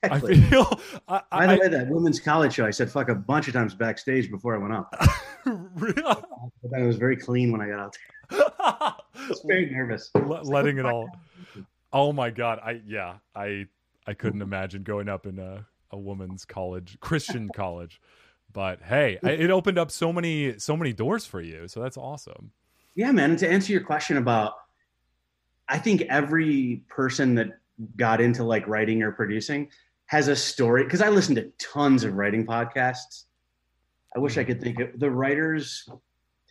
I 0.04 0.20
feel 0.20 0.80
I, 1.08 1.22
By 1.32 1.48
the 1.48 1.54
I, 1.54 1.58
way, 1.58 1.68
that 1.70 1.88
women's 1.88 2.20
college 2.20 2.54
show, 2.54 2.66
I 2.66 2.72
said 2.72 2.92
fuck 2.92 3.08
a 3.08 3.16
bunch 3.16 3.48
of 3.48 3.54
times 3.54 3.74
backstage 3.74 4.30
before 4.30 4.56
I 4.56 4.58
went 4.58 4.74
up. 4.74 4.94
I 5.00 5.08
But 5.46 5.96
then 6.72 6.84
it 6.84 6.88
was 6.88 6.98
very 6.98 7.16
clean 7.16 7.52
when 7.54 7.62
I 7.62 7.70
got 7.70 7.80
out 7.80 7.96
there. 8.30 8.40
I 8.60 8.94
was 9.30 9.42
very 9.48 9.70
nervous. 9.70 10.12
Le- 10.16 10.42
letting 10.44 10.80
it 10.80 10.86
all 10.86 11.10
oh 11.92 12.12
my 12.14 12.30
god 12.30 12.60
i 12.64 12.80
yeah 12.86 13.16
i 13.34 13.66
i 14.06 14.14
couldn't 14.14 14.44
imagine 14.44 14.84
going 14.84 15.10
up 15.10 15.26
in 15.26 15.40
a, 15.40 15.66
a 15.90 15.98
woman's 15.98 16.46
college 16.46 16.96
christian 17.00 17.50
college 17.56 18.00
but 18.52 18.82
hey 18.84 19.18
it 19.24 19.52
opened 19.52 19.78
up 19.78 19.92
so 19.92 20.12
many 20.12 20.58
so 20.58 20.76
many 20.76 20.92
doors 20.94 21.26
for 21.26 21.42
you 21.42 21.68
so 21.68 21.82
that's 21.82 21.98
awesome 21.98 22.52
Yeah, 22.96 23.12
man. 23.14 23.30
And 23.32 23.40
to 23.40 23.48
answer 23.50 23.72
your 23.72 23.84
question 23.84 24.18
about, 24.18 24.54
I 25.70 25.78
think 25.78 26.02
every 26.10 26.84
person 26.90 27.36
that 27.36 27.60
got 27.96 28.20
into 28.20 28.44
like 28.44 28.68
writing 28.68 29.04
or 29.04 29.12
producing 29.14 29.70
has 30.08 30.28
a 30.28 30.36
story. 30.36 30.84
Because 30.84 31.02
I 31.02 31.10
listen 31.10 31.36
to 31.36 31.50
tons 31.60 32.04
of 32.04 32.16
writing 32.16 32.46
podcasts. 32.46 33.26
I 34.14 34.20
wish 34.20 34.38
I 34.38 34.44
could 34.44 34.60
think 34.60 34.80
of 34.80 35.00
the 35.00 35.10
writers. 35.10 35.88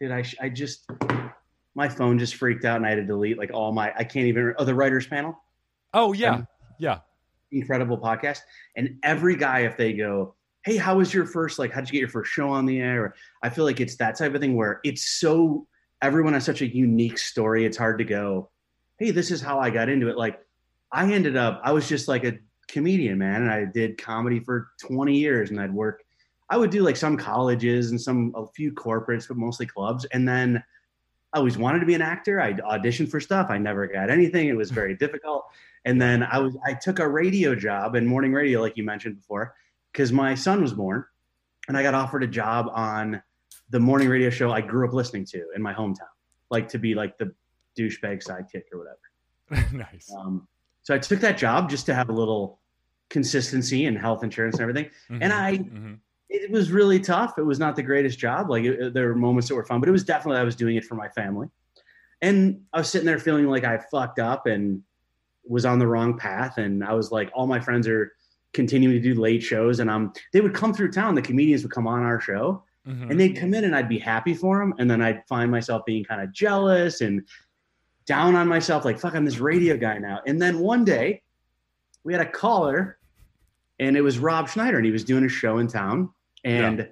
Did 0.00 0.12
I 0.12 0.24
I 0.40 0.48
just 0.48 0.88
my 1.74 1.88
phone 1.88 2.18
just 2.18 2.36
freaked 2.36 2.64
out 2.64 2.76
and 2.76 2.86
I 2.86 2.90
had 2.90 2.96
to 2.96 3.04
delete 3.04 3.36
like 3.36 3.50
all 3.52 3.72
my. 3.72 3.92
I 3.94 4.04
can't 4.04 4.26
even. 4.26 4.54
Oh, 4.58 4.64
the 4.64 4.74
writers 4.74 5.06
panel. 5.06 5.36
oh 5.92 6.12
yeah 6.14 6.34
Um, 6.34 6.48
yeah 6.78 7.00
incredible 7.50 7.98
podcast. 7.98 8.40
And 8.76 8.98
every 9.02 9.36
guy, 9.36 9.60
if 9.60 9.76
they 9.76 9.92
go, 9.92 10.34
Hey, 10.64 10.76
how 10.76 10.96
was 10.98 11.14
your 11.14 11.24
first, 11.24 11.58
like, 11.58 11.72
how'd 11.72 11.88
you 11.88 11.92
get 11.92 12.00
your 12.00 12.08
first 12.08 12.32
show 12.32 12.50
on 12.50 12.66
the 12.66 12.80
air? 12.80 13.04
Or, 13.04 13.14
I 13.42 13.48
feel 13.48 13.64
like 13.64 13.80
it's 13.80 13.96
that 13.96 14.16
type 14.16 14.34
of 14.34 14.40
thing 14.40 14.56
where 14.56 14.80
it's 14.84 15.02
so, 15.02 15.66
everyone 16.02 16.34
has 16.34 16.44
such 16.44 16.62
a 16.62 16.66
unique 16.66 17.18
story. 17.18 17.64
It's 17.64 17.76
hard 17.76 17.98
to 17.98 18.04
go, 18.04 18.50
Hey, 18.98 19.12
this 19.12 19.30
is 19.30 19.40
how 19.40 19.60
I 19.60 19.70
got 19.70 19.88
into 19.88 20.08
it. 20.08 20.16
Like, 20.16 20.40
I 20.92 21.10
ended 21.12 21.36
up, 21.36 21.60
I 21.62 21.72
was 21.72 21.88
just 21.88 22.08
like 22.08 22.24
a 22.24 22.38
comedian, 22.66 23.18
man. 23.18 23.42
And 23.42 23.50
I 23.50 23.64
did 23.64 23.98
comedy 23.98 24.40
for 24.40 24.68
20 24.80 25.16
years 25.16 25.50
and 25.50 25.60
I'd 25.60 25.72
work, 25.72 26.02
I 26.50 26.56
would 26.56 26.70
do 26.70 26.82
like 26.82 26.96
some 26.96 27.16
colleges 27.16 27.90
and 27.90 28.00
some, 28.00 28.32
a 28.34 28.46
few 28.46 28.72
corporates, 28.72 29.28
but 29.28 29.36
mostly 29.36 29.66
clubs. 29.66 30.04
And 30.06 30.26
then 30.26 30.62
I 31.32 31.38
always 31.38 31.58
wanted 31.58 31.80
to 31.80 31.86
be 31.86 31.94
an 31.94 32.02
actor. 32.02 32.40
I 32.40 32.54
auditioned 32.54 33.10
for 33.10 33.20
stuff. 33.20 33.48
I 33.50 33.58
never 33.58 33.86
got 33.86 34.10
anything. 34.10 34.48
It 34.48 34.56
was 34.56 34.70
very 34.82 34.96
difficult. 34.96 35.44
And 35.84 36.00
then 36.00 36.22
I 36.22 36.38
was 36.38 36.56
I 36.64 36.74
took 36.74 36.98
a 36.98 37.08
radio 37.08 37.54
job 37.54 37.94
in 37.94 38.06
morning 38.06 38.32
radio, 38.32 38.60
like 38.60 38.76
you 38.76 38.84
mentioned 38.84 39.16
before, 39.16 39.54
because 39.98 40.12
my 40.12 40.32
son 40.32 40.62
was 40.62 40.72
born, 40.72 41.04
and 41.66 41.76
I 41.76 41.82
got 41.82 41.92
offered 41.92 42.22
a 42.22 42.26
job 42.28 42.70
on 42.72 43.20
the 43.70 43.80
morning 43.80 44.08
radio 44.08 44.30
show 44.30 44.52
I 44.52 44.60
grew 44.60 44.86
up 44.86 44.94
listening 44.94 45.24
to 45.26 45.44
in 45.56 45.60
my 45.60 45.74
hometown, 45.74 46.06
like 46.50 46.68
to 46.68 46.78
be 46.78 46.94
like 46.94 47.18
the 47.18 47.34
douchebag 47.76 48.24
sidekick 48.24 48.62
or 48.72 48.78
whatever. 48.78 49.68
nice 49.76 50.08
Um, 50.16 50.46
so 50.84 50.94
I 50.94 50.98
took 50.98 51.18
that 51.18 51.36
job 51.36 51.68
just 51.68 51.84
to 51.86 51.94
have 51.96 52.10
a 52.10 52.12
little 52.12 52.60
consistency 53.10 53.86
and 53.86 53.98
health 53.98 54.22
insurance 54.22 54.54
and 54.60 54.62
everything. 54.62 54.88
And 55.08 55.32
Mhm, 55.32 55.36
I 55.36 55.58
mhm. 55.58 55.98
it 56.28 56.48
was 56.52 56.70
really 56.70 57.00
tough. 57.00 57.36
It 57.36 57.42
was 57.42 57.58
not 57.58 57.74
the 57.74 57.82
greatest 57.82 58.20
job. 58.20 58.48
Like 58.50 58.62
it, 58.62 58.94
there 58.94 59.08
were 59.08 59.16
moments 59.16 59.48
that 59.48 59.56
were 59.56 59.64
fun, 59.64 59.80
but 59.80 59.88
it 59.88 59.92
was 59.92 60.04
definitely 60.04 60.40
I 60.40 60.44
was 60.44 60.54
doing 60.54 60.76
it 60.76 60.84
for 60.84 60.94
my 60.94 61.08
family. 61.08 61.48
And 62.22 62.62
I 62.72 62.78
was 62.78 62.88
sitting 62.88 63.06
there 63.06 63.18
feeling 63.18 63.46
like 63.46 63.64
I 63.64 63.78
fucked 63.90 64.20
up 64.20 64.46
and 64.46 64.80
was 65.44 65.66
on 65.66 65.80
the 65.80 65.88
wrong 65.88 66.16
path. 66.16 66.58
And 66.58 66.84
I 66.84 66.92
was 66.92 67.10
like, 67.10 67.32
all 67.34 67.48
my 67.48 67.58
friends 67.58 67.88
are 67.88 68.12
continuing 68.52 69.00
to 69.00 69.14
do 69.14 69.20
late 69.20 69.42
shows, 69.42 69.80
and 69.80 69.90
um, 69.90 70.12
they 70.32 70.40
would 70.40 70.54
come 70.54 70.72
through 70.72 70.90
town. 70.92 71.14
The 71.14 71.22
comedians 71.22 71.62
would 71.62 71.72
come 71.72 71.86
on 71.86 72.02
our 72.02 72.20
show, 72.20 72.64
Mhm. 72.86 73.10
and 73.10 73.20
they'd 73.20 73.36
come 73.36 73.52
in, 73.54 73.64
and 73.64 73.76
I'd 73.76 73.88
be 73.88 73.98
happy 73.98 74.34
for 74.34 74.58
them, 74.58 74.74
and 74.78 74.90
then 74.90 75.02
I'd 75.02 75.22
find 75.28 75.50
myself 75.50 75.84
being 75.84 76.04
kind 76.04 76.22
of 76.22 76.32
jealous 76.32 77.00
and 77.00 77.22
down 78.06 78.34
on 78.34 78.48
myself, 78.48 78.84
like 78.86 78.98
fuck, 78.98 79.14
I'm 79.14 79.24
this 79.26 79.38
radio 79.38 79.76
guy 79.76 79.98
now. 79.98 80.20
And 80.26 80.40
then 80.40 80.58
one 80.60 80.84
day, 80.84 81.22
we 82.04 82.14
had 82.14 82.22
a 82.22 82.30
caller 82.30 82.98
and 83.80 83.96
it 83.96 84.00
was 84.00 84.18
Rob 84.18 84.48
Schneider, 84.48 84.78
and 84.78 84.86
he 84.86 84.90
was 84.92 85.04
doing 85.04 85.24
a 85.24 85.28
show 85.28 85.58
in 85.58 85.68
town, 85.68 86.10
and 86.42 86.88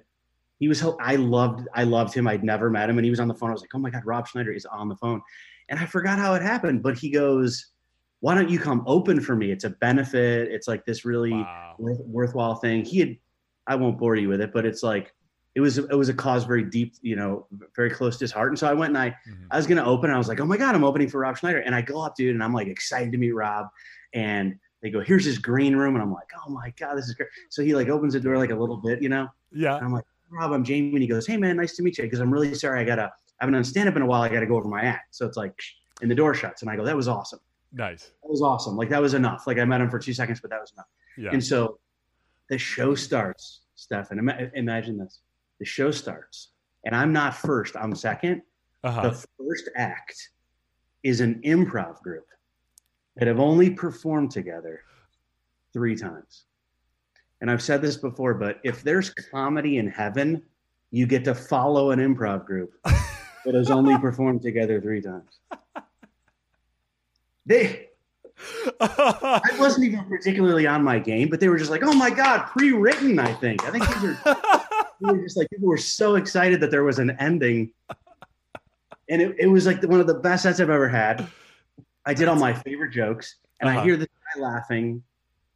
he 0.59 0.67
was. 0.69 0.81
I 1.01 1.15
loved, 1.17 1.67
I 1.73 1.83
loved 1.83 2.13
him. 2.13 2.27
I'd 2.27 2.43
never 2.45 2.69
met 2.69 2.89
him, 2.89 2.97
and 2.97 3.03
he 3.03 3.09
was 3.09 3.19
on 3.19 3.27
the 3.27 3.33
phone. 3.33 3.49
I 3.49 3.53
was 3.53 3.61
like, 3.61 3.75
oh 3.75 3.79
my 3.79 3.89
god, 3.89 4.05
Rob 4.05 4.25
Schneider 4.27 4.51
is 4.53 4.65
on 4.65 4.87
the 4.87 4.95
phone, 4.95 5.21
and 5.69 5.79
I 5.79 5.85
forgot 5.85 6.17
how 6.17 6.33
it 6.35 6.41
happened. 6.41 6.81
But 6.83 6.97
he 6.97 7.09
goes, 7.09 7.71
why 8.19 8.35
don't 8.35 8.49
you 8.49 8.59
come 8.59 8.83
open 8.87 9.21
for 9.21 9.35
me? 9.35 9.51
It's 9.51 9.63
a 9.63 9.69
benefit. 9.69 10.49
It's 10.51 10.67
like 10.67 10.85
this 10.85 11.05
really 11.05 11.31
Wow. 11.33 11.75
worth, 11.77 11.99
worthwhile 12.05 12.55
thing. 12.55 12.83
He 12.83 12.99
had, 12.99 13.17
I 13.67 13.75
won't 13.75 13.97
bore 13.97 14.15
you 14.15 14.29
with 14.29 14.41
it, 14.41 14.51
but 14.53 14.65
it's 14.65 14.83
like 14.83 15.13
it 15.55 15.59
was 15.61 15.77
it 15.79 15.89
was 15.95 16.09
a 16.09 16.13
cause 16.13 16.43
very 16.45 16.63
deep, 16.63 16.93
you 17.01 17.15
know, 17.15 17.47
very 17.75 17.89
close 17.89 18.17
to 18.17 18.23
his 18.23 18.31
heart. 18.31 18.49
And 18.49 18.59
so 18.59 18.67
I 18.67 18.73
went 18.73 18.89
and 18.89 18.97
I 18.97 19.09
Mhm. 19.27 19.47
I 19.51 19.57
was 19.57 19.65
gonna 19.67 19.83
open. 19.83 20.09
I 20.11 20.17
was 20.17 20.27
like, 20.27 20.39
oh 20.39 20.45
my 20.45 20.57
god, 20.57 20.75
I'm 20.75 20.83
opening 20.83 21.09
for 21.09 21.19
Rob 21.21 21.37
Schneider, 21.37 21.59
and 21.59 21.73
I 21.75 21.81
go 21.81 22.01
up, 22.01 22.15
dude, 22.15 22.33
and 22.35 22.43
I'm 22.43 22.53
like 22.53 22.67
excited 22.67 23.11
to 23.11 23.17
meet 23.17 23.31
Rob, 23.31 23.67
and 24.13 24.55
they 24.81 24.91
go, 24.91 24.99
here's 25.01 25.25
his 25.25 25.39
green 25.39 25.75
room, 25.75 25.95
and 25.95 26.03
I'm 26.03 26.13
like, 26.13 26.29
oh 26.45 26.49
my 26.51 26.71
god, 26.79 26.95
this 26.95 27.05
is 27.07 27.15
great. 27.15 27.29
So 27.49 27.63
he 27.63 27.73
like 27.73 27.89
opens 27.89 28.13
the 28.13 28.19
door 28.19 28.37
like 28.37 28.51
a 28.51 28.55
little 28.55 28.77
bit, 28.77 29.01
you 29.01 29.09
know, 29.09 29.27
Yeah. 29.51 29.77
and 29.77 29.85
I'm 29.85 29.91
like, 29.91 30.05
Rob, 30.29 30.51
I'm 30.53 30.63
Jamie, 30.63 30.91
and 30.93 31.01
he 31.01 31.07
goes, 31.07 31.25
hey 31.25 31.37
man, 31.37 31.57
nice 31.57 31.75
to 31.77 31.83
meet 31.83 31.97
you, 31.97 32.03
because 32.03 32.19
I'm 32.19 32.31
really 32.31 32.53
sorry, 32.53 32.79
I 32.79 32.83
gotta, 32.83 33.05
I 33.05 33.43
haven't 33.43 33.53
done 33.53 33.63
stand 33.63 33.89
up 33.89 33.95
in 33.95 34.03
a 34.03 34.05
while, 34.05 34.21
I 34.21 34.29
gotta 34.29 34.45
go 34.45 34.55
over 34.57 34.67
my 34.67 34.81
act. 34.83 35.15
So 35.15 35.25
it's 35.25 35.37
like, 35.37 35.59
and 36.01 36.11
the 36.11 36.15
door 36.15 36.35
shuts, 36.35 36.61
and 36.61 36.69
I 36.69 36.75
go, 36.75 36.85
that 36.85 36.95
was 36.95 37.07
awesome, 37.07 37.39
Nice. 37.73 38.11
that 38.21 38.29
was 38.29 38.41
awesome, 38.41 38.75
like 38.75 38.89
that 38.89 39.01
was 39.01 39.13
enough. 39.13 39.45
Like 39.47 39.57
I 39.57 39.65
met 39.65 39.81
him 39.81 39.89
for 39.89 39.99
two 39.99 40.13
seconds, 40.13 40.39
but 40.39 40.49
that 40.51 40.59
was 40.61 40.71
enough. 40.73 40.87
Yeah. 41.17 41.31
And 41.31 41.43
so 41.43 41.79
the 42.49 42.57
show 42.57 42.95
starts, 42.95 43.61
Stefan. 43.75 44.19
Ima- 44.19 44.51
imagine 44.55 44.97
this: 44.97 45.19
the 45.59 45.65
show 45.65 45.91
starts, 45.91 46.51
and 46.85 46.95
I'm 46.95 47.11
not 47.11 47.35
first; 47.35 47.75
I'm 47.75 47.93
second. 47.95 48.41
Uh-huh. 48.83 49.01
The 49.09 49.11
first 49.11 49.69
act 49.75 50.29
is 51.03 51.19
an 51.21 51.41
improv 51.43 52.01
group 52.01 52.27
that 53.15 53.27
have 53.27 53.39
only 53.39 53.69
performed 53.69 54.31
together 54.31 54.81
three 55.73 55.95
times. 55.95 56.45
And 57.41 57.51
I've 57.51 57.61
said 57.61 57.81
this 57.81 57.97
before, 57.97 58.33
but 58.33 58.59
if 58.63 58.81
there's 58.83 59.09
comedy 59.09 59.77
in 59.77 59.87
heaven, 59.87 60.41
you 60.91 61.05
get 61.05 61.23
to 61.25 61.35
follow 61.35 61.91
an 61.91 61.99
improv 61.99 62.45
group 62.45 62.73
that 62.83 63.53
has 63.53 63.69
only 63.69 63.97
performed 63.99 64.41
together 64.41 64.81
three 64.81 65.01
times. 65.01 65.39
They, 67.47 67.87
I 68.81 69.41
wasn't 69.59 69.85
even 69.85 70.03
particularly 70.05 70.67
on 70.67 70.83
my 70.83 70.99
game, 70.99 71.29
but 71.29 71.39
they 71.39 71.47
were 71.49 71.57
just 71.57 71.71
like, 71.71 71.81
"Oh 71.83 71.93
my 71.93 72.09
god, 72.09 72.47
pre-written." 72.47 73.17
I 73.17 73.33
think. 73.33 73.63
I 73.65 73.71
think 73.71 73.87
these 73.87 74.03
are 74.03 74.17
we 75.01 75.11
were 75.11 75.23
just 75.23 75.37
like 75.37 75.49
people 75.49 75.67
were 75.69 75.77
so 75.77 76.15
excited 76.15 76.59
that 76.61 76.69
there 76.71 76.83
was 76.83 76.99
an 76.99 77.11
ending 77.19 77.71
and 79.09 79.21
it, 79.21 79.35
it 79.39 79.47
was 79.47 79.65
like 79.65 79.81
one 79.83 79.99
of 80.01 80.07
the 80.07 80.15
best 80.15 80.43
sets 80.43 80.59
i've 80.59 80.69
ever 80.71 80.89
had 80.89 81.27
i 82.05 82.13
did 82.15 82.27
all 82.27 82.35
my 82.35 82.51
favorite 82.53 82.91
jokes 82.91 83.35
and 83.61 83.69
Uh-huh. 83.69 83.79
i 83.79 83.83
hear 83.83 83.95
this 83.95 84.07
guy 84.35 84.41
laughing 84.41 85.03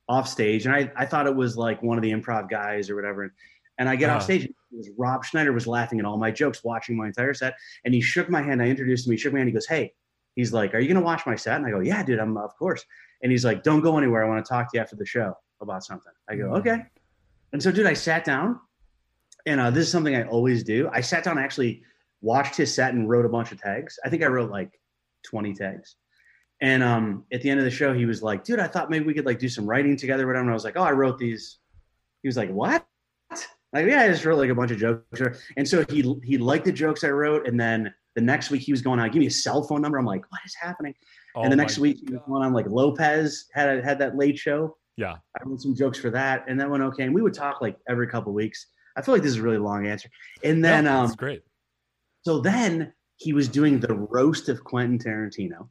off 0.08 0.28
stage 0.28 0.66
and 0.68 0.76
I, 0.76 0.92
I 0.96 1.06
thought 1.08 1.26
it 1.26 1.36
was 1.36 1.58
like 1.58 1.82
one 1.82 1.98
of 1.98 2.04
the 2.04 2.12
improv 2.12 2.50
guys 2.52 2.90
or 2.90 2.96
whatever 2.96 3.34
and 3.80 3.90
i 3.90 3.96
get 3.96 4.10
Uh-huh. 4.10 4.18
off 4.18 4.24
stage 4.24 4.44
and 4.44 4.54
it 4.72 4.78
was 4.78 4.90
rob 4.98 5.26
schneider 5.26 5.52
was 5.54 5.66
laughing 5.68 6.00
at 6.00 6.06
all 6.06 6.18
my 6.18 6.30
jokes 6.32 6.64
watching 6.64 6.96
my 6.96 7.08
entire 7.08 7.34
set 7.34 7.56
and 7.84 7.94
he 7.96 8.00
shook 8.02 8.30
my 8.30 8.42
hand 8.44 8.62
i 8.62 8.68
introduced 8.68 9.08
him 9.08 9.12
he 9.14 9.18
shook 9.18 9.34
my 9.34 9.40
hand 9.40 9.50
he 9.50 9.54
goes 9.54 9.68
hey 9.68 9.92
he's 10.36 10.54
like 10.54 10.74
are 10.74 10.80
you 10.80 10.88
going 10.88 10.96
to 11.00 11.06
watch 11.06 11.26
my 11.26 11.36
set 11.36 11.58
and 11.58 11.66
i 11.66 11.70
go 11.70 11.80
yeah 11.80 12.02
dude 12.04 12.20
i'm 12.20 12.38
of 12.38 12.56
course 12.58 12.84
and 13.24 13.32
he's 13.32 13.44
like 13.46 13.64
don't 13.64 13.82
go 13.82 13.98
anywhere 13.98 14.24
i 14.24 14.28
want 14.28 14.44
to 14.44 14.50
talk 14.50 14.72
to 14.72 14.78
you 14.78 14.82
after 14.82 14.96
the 14.96 15.06
show 15.06 15.34
about 15.62 15.84
something 15.84 16.12
i 16.30 16.36
go 16.36 16.46
Mm. 16.46 16.60
okay 16.60 16.86
and 17.54 17.62
so 17.62 17.72
dude 17.72 17.86
i 17.86 17.94
sat 17.94 18.24
down 18.24 18.60
and 19.46 19.60
uh, 19.60 19.72
this 19.72 19.86
is 19.88 19.92
something 19.92 20.16
I 20.16 20.24
always 20.26 20.64
do. 20.64 20.88
I 20.94 21.02
sat 21.02 21.24
down, 21.24 21.40
actually 21.40 21.82
watched 22.22 22.56
his 22.56 22.72
set, 22.72 22.94
and 22.94 23.10
wrote 23.10 23.26
a 23.26 23.30
bunch 23.30 23.52
of 23.52 23.60
tags. 23.60 23.98
I 24.06 24.10
think 24.10 24.22
I 24.22 24.28
wrote 24.28 24.52
like 24.52 24.80
20 25.26 25.56
tags. 25.56 25.96
And 26.62 26.84
um, 26.84 27.26
at 27.34 27.42
the 27.42 27.50
end 27.50 27.60
of 27.60 27.64
the 27.64 27.72
show, 27.72 27.92
he 27.92 28.06
was 28.06 28.22
like, 28.22 28.44
"Dude, 28.44 28.60
I 28.60 28.68
thought 28.68 28.92
maybe 28.92 29.06
we 29.06 29.16
could 29.16 29.26
like 29.26 29.40
do 29.40 29.50
some 29.50 29.66
writing 29.66 29.96
together." 29.98 30.28
Whatever. 30.28 30.42
And 30.44 30.52
I 30.52 30.54
was 30.54 30.64
like, 30.64 30.78
"Oh, 30.78 30.84
I 30.84 30.92
wrote 30.92 31.18
these." 31.18 31.58
He 32.22 32.28
was 32.28 32.38
like, 32.38 32.52
"What?" 32.52 32.86
Like, 33.74 33.88
yeah, 33.88 34.02
I 34.02 34.10
just 34.10 34.26
wrote 34.26 34.38
like 34.38 34.52
a 34.52 34.56
bunch 34.56 34.70
of 34.70 34.78
jokes. 34.78 35.42
And 35.58 35.68
so 35.68 35.84
he 35.90 36.04
he 36.24 36.38
liked 36.38 36.66
the 36.66 36.72
jokes 36.72 37.04
I 37.04 37.10
wrote, 37.10 37.48
and 37.48 37.60
then 37.60 37.92
the 38.16 38.22
next 38.22 38.50
week 38.52 38.62
he 38.62 38.72
was 38.72 38.82
going 38.82 39.00
on, 39.00 39.10
"Give 39.10 39.20
me 39.20 39.28
a 39.28 39.32
cell 39.32 39.64
phone 39.64 39.82
number." 39.82 39.98
I'm 39.98 40.06
like, 40.06 40.24
"What 40.32 40.42
is 40.46 40.56
happening?" 40.60 40.94
Oh 41.36 41.44
and 41.44 41.52
the 41.52 41.56
next 41.56 41.78
week 41.78 41.98
he 42.06 42.14
was 42.14 42.22
going 42.28 42.44
on 42.44 42.54
like 42.54 42.68
Lopez 42.68 43.46
had 43.54 43.84
had 43.84 44.00
that 44.00 44.18
late 44.18 44.38
show. 44.38 44.78
Yeah. 44.98 45.16
I 45.40 45.44
wrote 45.46 45.62
some 45.62 45.74
jokes 45.76 45.98
for 45.98 46.10
that, 46.12 46.44
and 46.48 46.60
that 46.60 46.70
went 46.70 46.84
okay. 46.84 47.04
And 47.04 47.16
we 47.16 47.22
would 47.22 47.34
talk 47.34 47.62
like 47.62 47.78
every 47.90 48.08
couple 48.08 48.34
weeks. 48.34 48.68
I 48.98 49.02
feel 49.02 49.14
like 49.16 49.22
this 49.24 49.32
is 49.32 49.38
a 49.38 49.42
really 49.42 49.58
long 49.58 49.88
answer. 49.88 50.10
And 50.44 50.64
then, 50.64 50.84
No, 50.84 51.04
um, 51.04 51.12
great. 51.14 51.44
so 52.24 52.42
then 52.42 52.92
he 53.16 53.32
was 53.32 53.48
doing 53.48 53.80
the 53.80 53.94
roast 53.94 54.50
of 54.50 54.64
Quentin 54.66 55.00
Tarantino, 55.00 55.70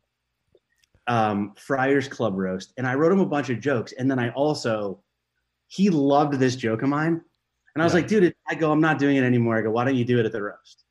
um, 1.06 1.52
Friars 1.58 2.08
Club 2.08 2.34
roast, 2.38 2.72
and 2.78 2.86
I 2.86 2.94
wrote 2.94 3.12
him 3.12 3.20
a 3.20 3.26
bunch 3.26 3.50
of 3.50 3.60
jokes. 3.60 3.92
And 3.92 4.10
then 4.10 4.18
I 4.18 4.30
also, 4.30 5.02
he 5.68 5.90
loved 5.90 6.34
this 6.34 6.56
joke 6.56 6.82
of 6.82 6.88
mine, 6.88 7.20
and 7.74 7.82
I 7.82 7.84
was 7.84 7.92
Yeah. 7.92 8.00
like, 8.00 8.08
dude, 8.08 8.34
I 8.48 8.54
go, 8.54 8.72
I'm 8.72 8.80
not 8.80 8.98
doing 8.98 9.16
it 9.16 9.24
anymore. 9.24 9.58
I 9.58 9.62
go, 9.62 9.70
why 9.70 9.84
don't 9.84 9.96
you 9.96 10.04
do 10.06 10.18
it 10.18 10.24
at 10.26 10.32
the 10.32 10.42
roast? 10.42 10.84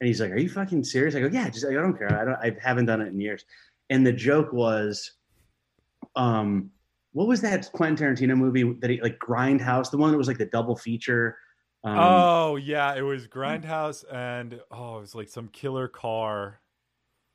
And 0.00 0.08
he's 0.08 0.20
like, 0.20 0.30
are 0.30 0.38
you 0.38 0.48
fucking 0.50 0.84
serious? 0.84 1.14
I 1.14 1.20
go, 1.20 1.28
yeah, 1.28 1.48
just 1.48 1.64
I 1.64 1.72
don't 1.72 1.96
care. 1.96 2.20
I 2.20 2.24
don't, 2.24 2.36
I 2.36 2.56
haven't 2.60 2.86
done 2.86 3.00
it 3.00 3.08
in 3.08 3.20
years. 3.20 3.44
And 3.88 4.06
the 4.06 4.12
joke 4.12 4.52
was, 4.52 5.12
um, 6.16 6.70
what 7.12 7.28
was 7.28 7.40
that 7.40 7.70
Quentin 7.72 8.14
Tarantino 8.14 8.36
movie 8.36 8.74
that 8.80 8.90
he 8.90 9.00
like 9.00 9.18
Grindhouse, 9.18 9.90
the 9.90 9.96
one 9.96 10.10
that 10.10 10.18
was 10.18 10.28
like 10.28 10.36
the 10.36 10.46
double 10.46 10.76
feature? 10.76 11.38
Um, 11.82 11.96
oh 11.98 12.56
yeah, 12.56 12.94
it 12.94 13.00
was 13.00 13.26
Grindhouse 13.26 14.04
and 14.12 14.60
oh, 14.70 14.98
it 14.98 15.00
was 15.00 15.14
like 15.14 15.28
some 15.28 15.48
killer 15.48 15.88
car. 15.88 16.60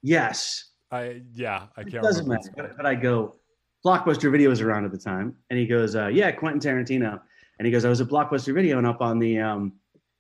yes, 0.04 0.66
I 0.92 1.22
yeah, 1.34 1.68
I 1.78 1.84
can't 1.84 2.04
doesn't 2.04 2.26
remember. 2.26 2.52
matter. 2.58 2.68
But, 2.70 2.78
but 2.78 2.86
I 2.86 2.94
go, 2.94 3.38
Blockbuster 3.84 4.32
Video 4.32 4.50
was 4.50 4.62
around 4.62 4.86
at 4.86 4.92
the 4.92 4.98
time, 4.98 5.36
and 5.50 5.58
he 5.58 5.66
goes, 5.66 5.96
uh, 5.96 6.08
"Yeah, 6.08 6.32
Quentin 6.32 6.60
Tarantino." 6.60 7.20
And 7.58 7.66
he 7.66 7.72
goes, 7.72 7.86
"I 7.86 7.90
was 7.90 8.02
at 8.02 8.08
Blockbuster 8.08 8.54
Video, 8.54 8.78
and 8.78 8.86
up 8.86 9.02
on 9.02 9.18
the 9.18 9.40
um, 9.40 9.74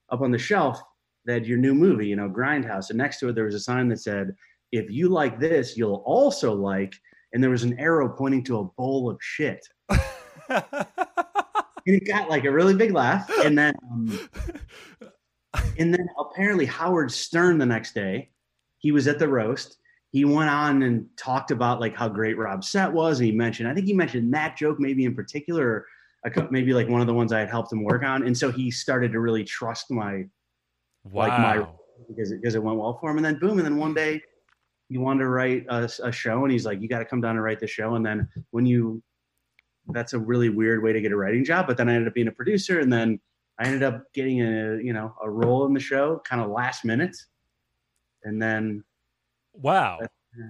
up 0.10 0.22
on 0.22 0.32
the 0.32 0.40
shelf, 0.40 0.82
had 1.28 1.46
your 1.46 1.58
new 1.58 1.74
movie, 1.74 2.08
you 2.08 2.16
know, 2.16 2.30
Grindhouse, 2.30 2.90
and 2.90 2.98
next 2.98 3.20
to 3.20 3.30
it 3.30 3.36
there 3.36 3.46
was 3.46 3.56
a 3.56 3.60
sign 3.60 3.88
that 3.90 4.00
said, 4.00 4.36
"If 4.72 4.90
you 4.90 5.10
like 5.10 5.40
this, 5.40 5.78
you'll 5.78 6.04
also 6.06 6.54
like." 6.54 6.94
And 7.34 7.42
there 7.42 7.50
was 7.50 7.64
an 7.64 7.80
arrow 7.80 8.10
pointing 8.10 8.44
to 8.46 8.60
a 8.60 8.64
bowl 8.64 9.10
of 9.10 9.18
shit. 9.22 9.66
And 11.88 11.96
it 11.96 12.08
got 12.08 12.30
like 12.30 12.46
a 12.46 12.52
really 12.52 12.76
big 12.76 12.92
laugh, 12.92 13.30
and 13.44 13.58
then 13.58 13.74
um, 13.92 14.20
and 15.80 15.94
then 15.94 16.08
apparently 16.20 16.66
Howard 16.66 17.12
Stern 17.12 17.58
the 17.58 17.66
next 17.66 17.94
day, 17.94 18.30
he 18.78 18.92
was 18.92 19.08
at 19.08 19.20
the 19.20 19.28
roast. 19.28 19.78
He 20.12 20.26
went 20.26 20.50
on 20.50 20.84
and 20.84 21.08
talked 21.18 21.52
about 21.52 21.80
like 21.80 21.96
how 21.96 22.10
great 22.10 22.38
Rob 22.38 22.64
set 22.64 22.92
was, 22.92 23.20
and 23.20 23.26
he 23.26 23.32
mentioned, 23.32 23.68
I 23.68 23.74
think 23.74 23.88
he 23.88 23.94
mentioned 23.94 24.34
that 24.34 24.58
joke 24.58 24.80
maybe 24.80 25.06
in 25.06 25.16
particular, 25.16 25.68
or 25.68 25.88
a 26.26 26.30
cou- 26.30 26.50
maybe 26.52 26.74
like 26.74 26.88
one 26.88 27.02
of 27.02 27.08
the 27.08 27.14
ones 27.14 27.34
I 27.34 27.40
had 27.40 27.50
helped 27.50 27.72
him 27.72 27.84
work 27.84 28.04
on, 28.04 28.28
and 28.28 28.38
so 28.38 28.52
he 28.52 28.70
started 28.70 29.12
to 29.14 29.20
really 29.20 29.44
trust 29.44 29.90
my 29.90 30.26
wow. 31.04 31.28
like 31.28 31.40
my- 31.40 31.68
because 32.08 32.32
it, 32.32 32.42
because 32.42 32.56
it 32.56 32.64
went 32.64 32.78
well 32.78 32.98
for 33.00 33.10
him. 33.10 33.18
And 33.18 33.26
then 33.26 33.40
boom, 33.40 33.58
and 33.58 33.66
then 33.66 33.78
one 33.78 33.94
day 33.94 34.22
he 34.90 34.98
wanted 34.98 35.20
to 35.20 35.30
write 35.30 35.66
a, 35.70 35.90
a 36.04 36.12
show, 36.12 36.44
and 36.44 36.52
he's 36.52 36.66
like, 36.66 36.82
"You 36.82 36.88
got 36.88 37.00
to 37.00 37.06
come 37.06 37.22
down 37.22 37.36
and 37.36 37.44
write 37.44 37.60
the 37.60 37.68
show." 37.68 37.96
And 37.96 38.06
then 38.06 38.28
when 38.52 38.66
you, 38.66 39.02
that's 39.88 40.14
a 40.14 40.20
really 40.20 40.50
weird 40.50 40.84
way 40.84 40.94
to 40.94 41.02
get 41.02 41.12
a 41.12 41.16
writing 41.16 41.44
job. 41.44 41.68
But 41.68 41.78
then 41.78 41.90
I 41.90 41.94
ended 41.94 42.08
up 42.08 42.14
being 42.14 42.28
a 42.28 42.32
producer, 42.32 42.80
and 42.80 42.92
then 42.92 43.20
I 43.60 43.66
ended 43.66 43.84
up 43.84 44.04
getting 44.14 44.42
a 44.42 44.78
you 44.82 44.94
know 44.94 45.14
a 45.24 45.30
role 45.30 45.66
in 45.66 45.74
the 45.74 45.80
show, 45.80 46.22
kind 46.26 46.42
of 46.42 46.50
last 46.50 46.84
minute, 46.86 47.16
and 48.24 48.42
then 48.42 48.84
wow. 49.54 50.00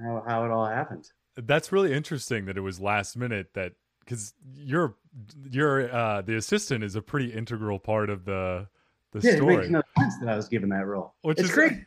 how, 0.04 0.24
how 0.28 0.46
it 0.46 0.52
all 0.52 0.66
happened. 0.66 1.08
That's 1.38 1.72
really 1.72 1.94
interesting 1.94 2.46
that 2.46 2.58
it 2.58 2.62
was 2.62 2.80
last 2.80 3.16
minute 3.16 3.54
that 3.54 3.74
because 4.00 4.34
you're 4.54 4.96
you're 5.50 5.94
uh 5.94 6.22
the 6.22 6.36
assistant 6.36 6.84
is 6.84 6.96
a 6.96 7.02
pretty 7.02 7.32
integral 7.32 7.80
part 7.80 8.10
of 8.10 8.26
the 8.26 8.68
the 9.12 9.20
Yeah, 9.20 9.34
it 9.34 9.38
story. 9.38 9.58
makes 9.58 9.70
no 9.70 9.82
sense 10.00 10.18
that 10.20 10.30
I 10.30 10.36
was 10.36 10.48
given 10.48 10.70
that 10.70 10.86
role. 10.86 11.16
Which 11.22 11.40
it's 11.40 11.50
is 11.50 11.56
great. 11.56 11.74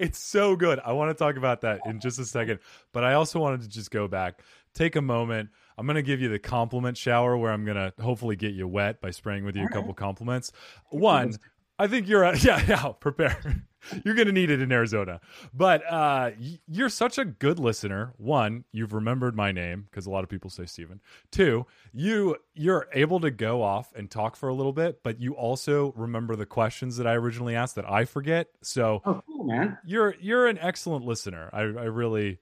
It's 0.00 0.18
so 0.18 0.56
good. 0.56 0.80
I 0.84 0.90
want 0.90 1.16
to 1.16 1.24
talk 1.24 1.36
about 1.36 1.60
that 1.60 1.82
in 1.86 2.00
just 2.00 2.18
a 2.18 2.24
second, 2.24 2.58
but 2.92 3.04
I 3.04 3.14
also 3.14 3.38
wanted 3.38 3.60
to 3.62 3.68
just 3.68 3.92
go 3.92 4.08
back, 4.08 4.42
take 4.74 4.96
a 4.96 5.00
moment. 5.00 5.50
I'm 5.76 5.86
going 5.86 5.94
to 5.94 6.02
give 6.02 6.20
you 6.20 6.28
the 6.28 6.40
compliment 6.40 6.96
shower 6.96 7.36
where 7.36 7.52
I'm 7.52 7.64
going 7.64 7.76
to 7.76 7.92
hopefully 8.02 8.34
get 8.34 8.54
you 8.54 8.66
wet 8.66 9.00
by 9.00 9.12
spraying 9.12 9.44
with 9.44 9.54
you 9.54 9.60
a 9.60 9.64
All 9.66 9.68
right. 9.68 9.74
couple 9.74 9.94
compliments. 9.94 10.50
One, 10.90 11.32
I 11.78 11.86
think 11.86 12.08
you're 12.08 12.24
a, 12.24 12.36
yeah, 12.40 12.62
yeah, 12.66 12.92
prepare. 13.00 13.62
You're 14.04 14.16
going 14.16 14.26
to 14.26 14.32
need 14.32 14.50
it 14.50 14.60
in 14.60 14.72
Arizona. 14.72 15.20
But 15.54 15.82
uh 15.90 16.32
you're 16.66 16.88
such 16.88 17.16
a 17.16 17.24
good 17.24 17.58
listener. 17.60 18.12
One, 18.16 18.64
you've 18.72 18.92
remembered 18.92 19.36
my 19.36 19.52
name 19.52 19.86
because 19.88 20.04
a 20.06 20.10
lot 20.10 20.24
of 20.24 20.28
people 20.28 20.50
say 20.50 20.66
Steven. 20.66 21.00
Two, 21.30 21.64
you 21.92 22.36
you're 22.54 22.88
able 22.92 23.20
to 23.20 23.30
go 23.30 23.62
off 23.62 23.92
and 23.94 24.10
talk 24.10 24.34
for 24.34 24.48
a 24.48 24.54
little 24.54 24.72
bit, 24.72 25.02
but 25.04 25.20
you 25.20 25.34
also 25.34 25.92
remember 25.96 26.34
the 26.34 26.44
questions 26.46 26.96
that 26.96 27.06
I 27.06 27.14
originally 27.14 27.54
asked 27.54 27.76
that 27.76 27.88
I 27.88 28.04
forget. 28.04 28.48
So 28.62 29.00
Oh, 29.06 29.22
cool, 29.28 29.44
man. 29.44 29.78
you're 29.86 30.16
you're 30.20 30.48
an 30.48 30.58
excellent 30.60 31.04
listener. 31.04 31.48
I, 31.52 31.60
I 31.60 31.62
really 31.84 32.40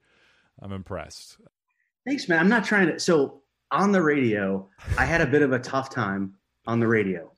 I'm 0.59 0.71
impressed. 0.71 1.37
Thanks, 2.07 2.27
man. 2.27 2.39
I'm 2.39 2.49
not 2.49 2.65
trying 2.65 2.87
to. 2.87 2.99
So 2.99 3.41
on 3.69 3.91
the 3.91 4.01
radio, 4.01 4.67
I 4.97 5.05
had 5.05 5.21
a 5.21 5.27
bit 5.27 5.43
of 5.43 5.51
a 5.51 5.59
tough 5.59 5.89
time 5.91 6.33
on 6.65 6.79
the 6.79 6.87
radio. 6.87 7.31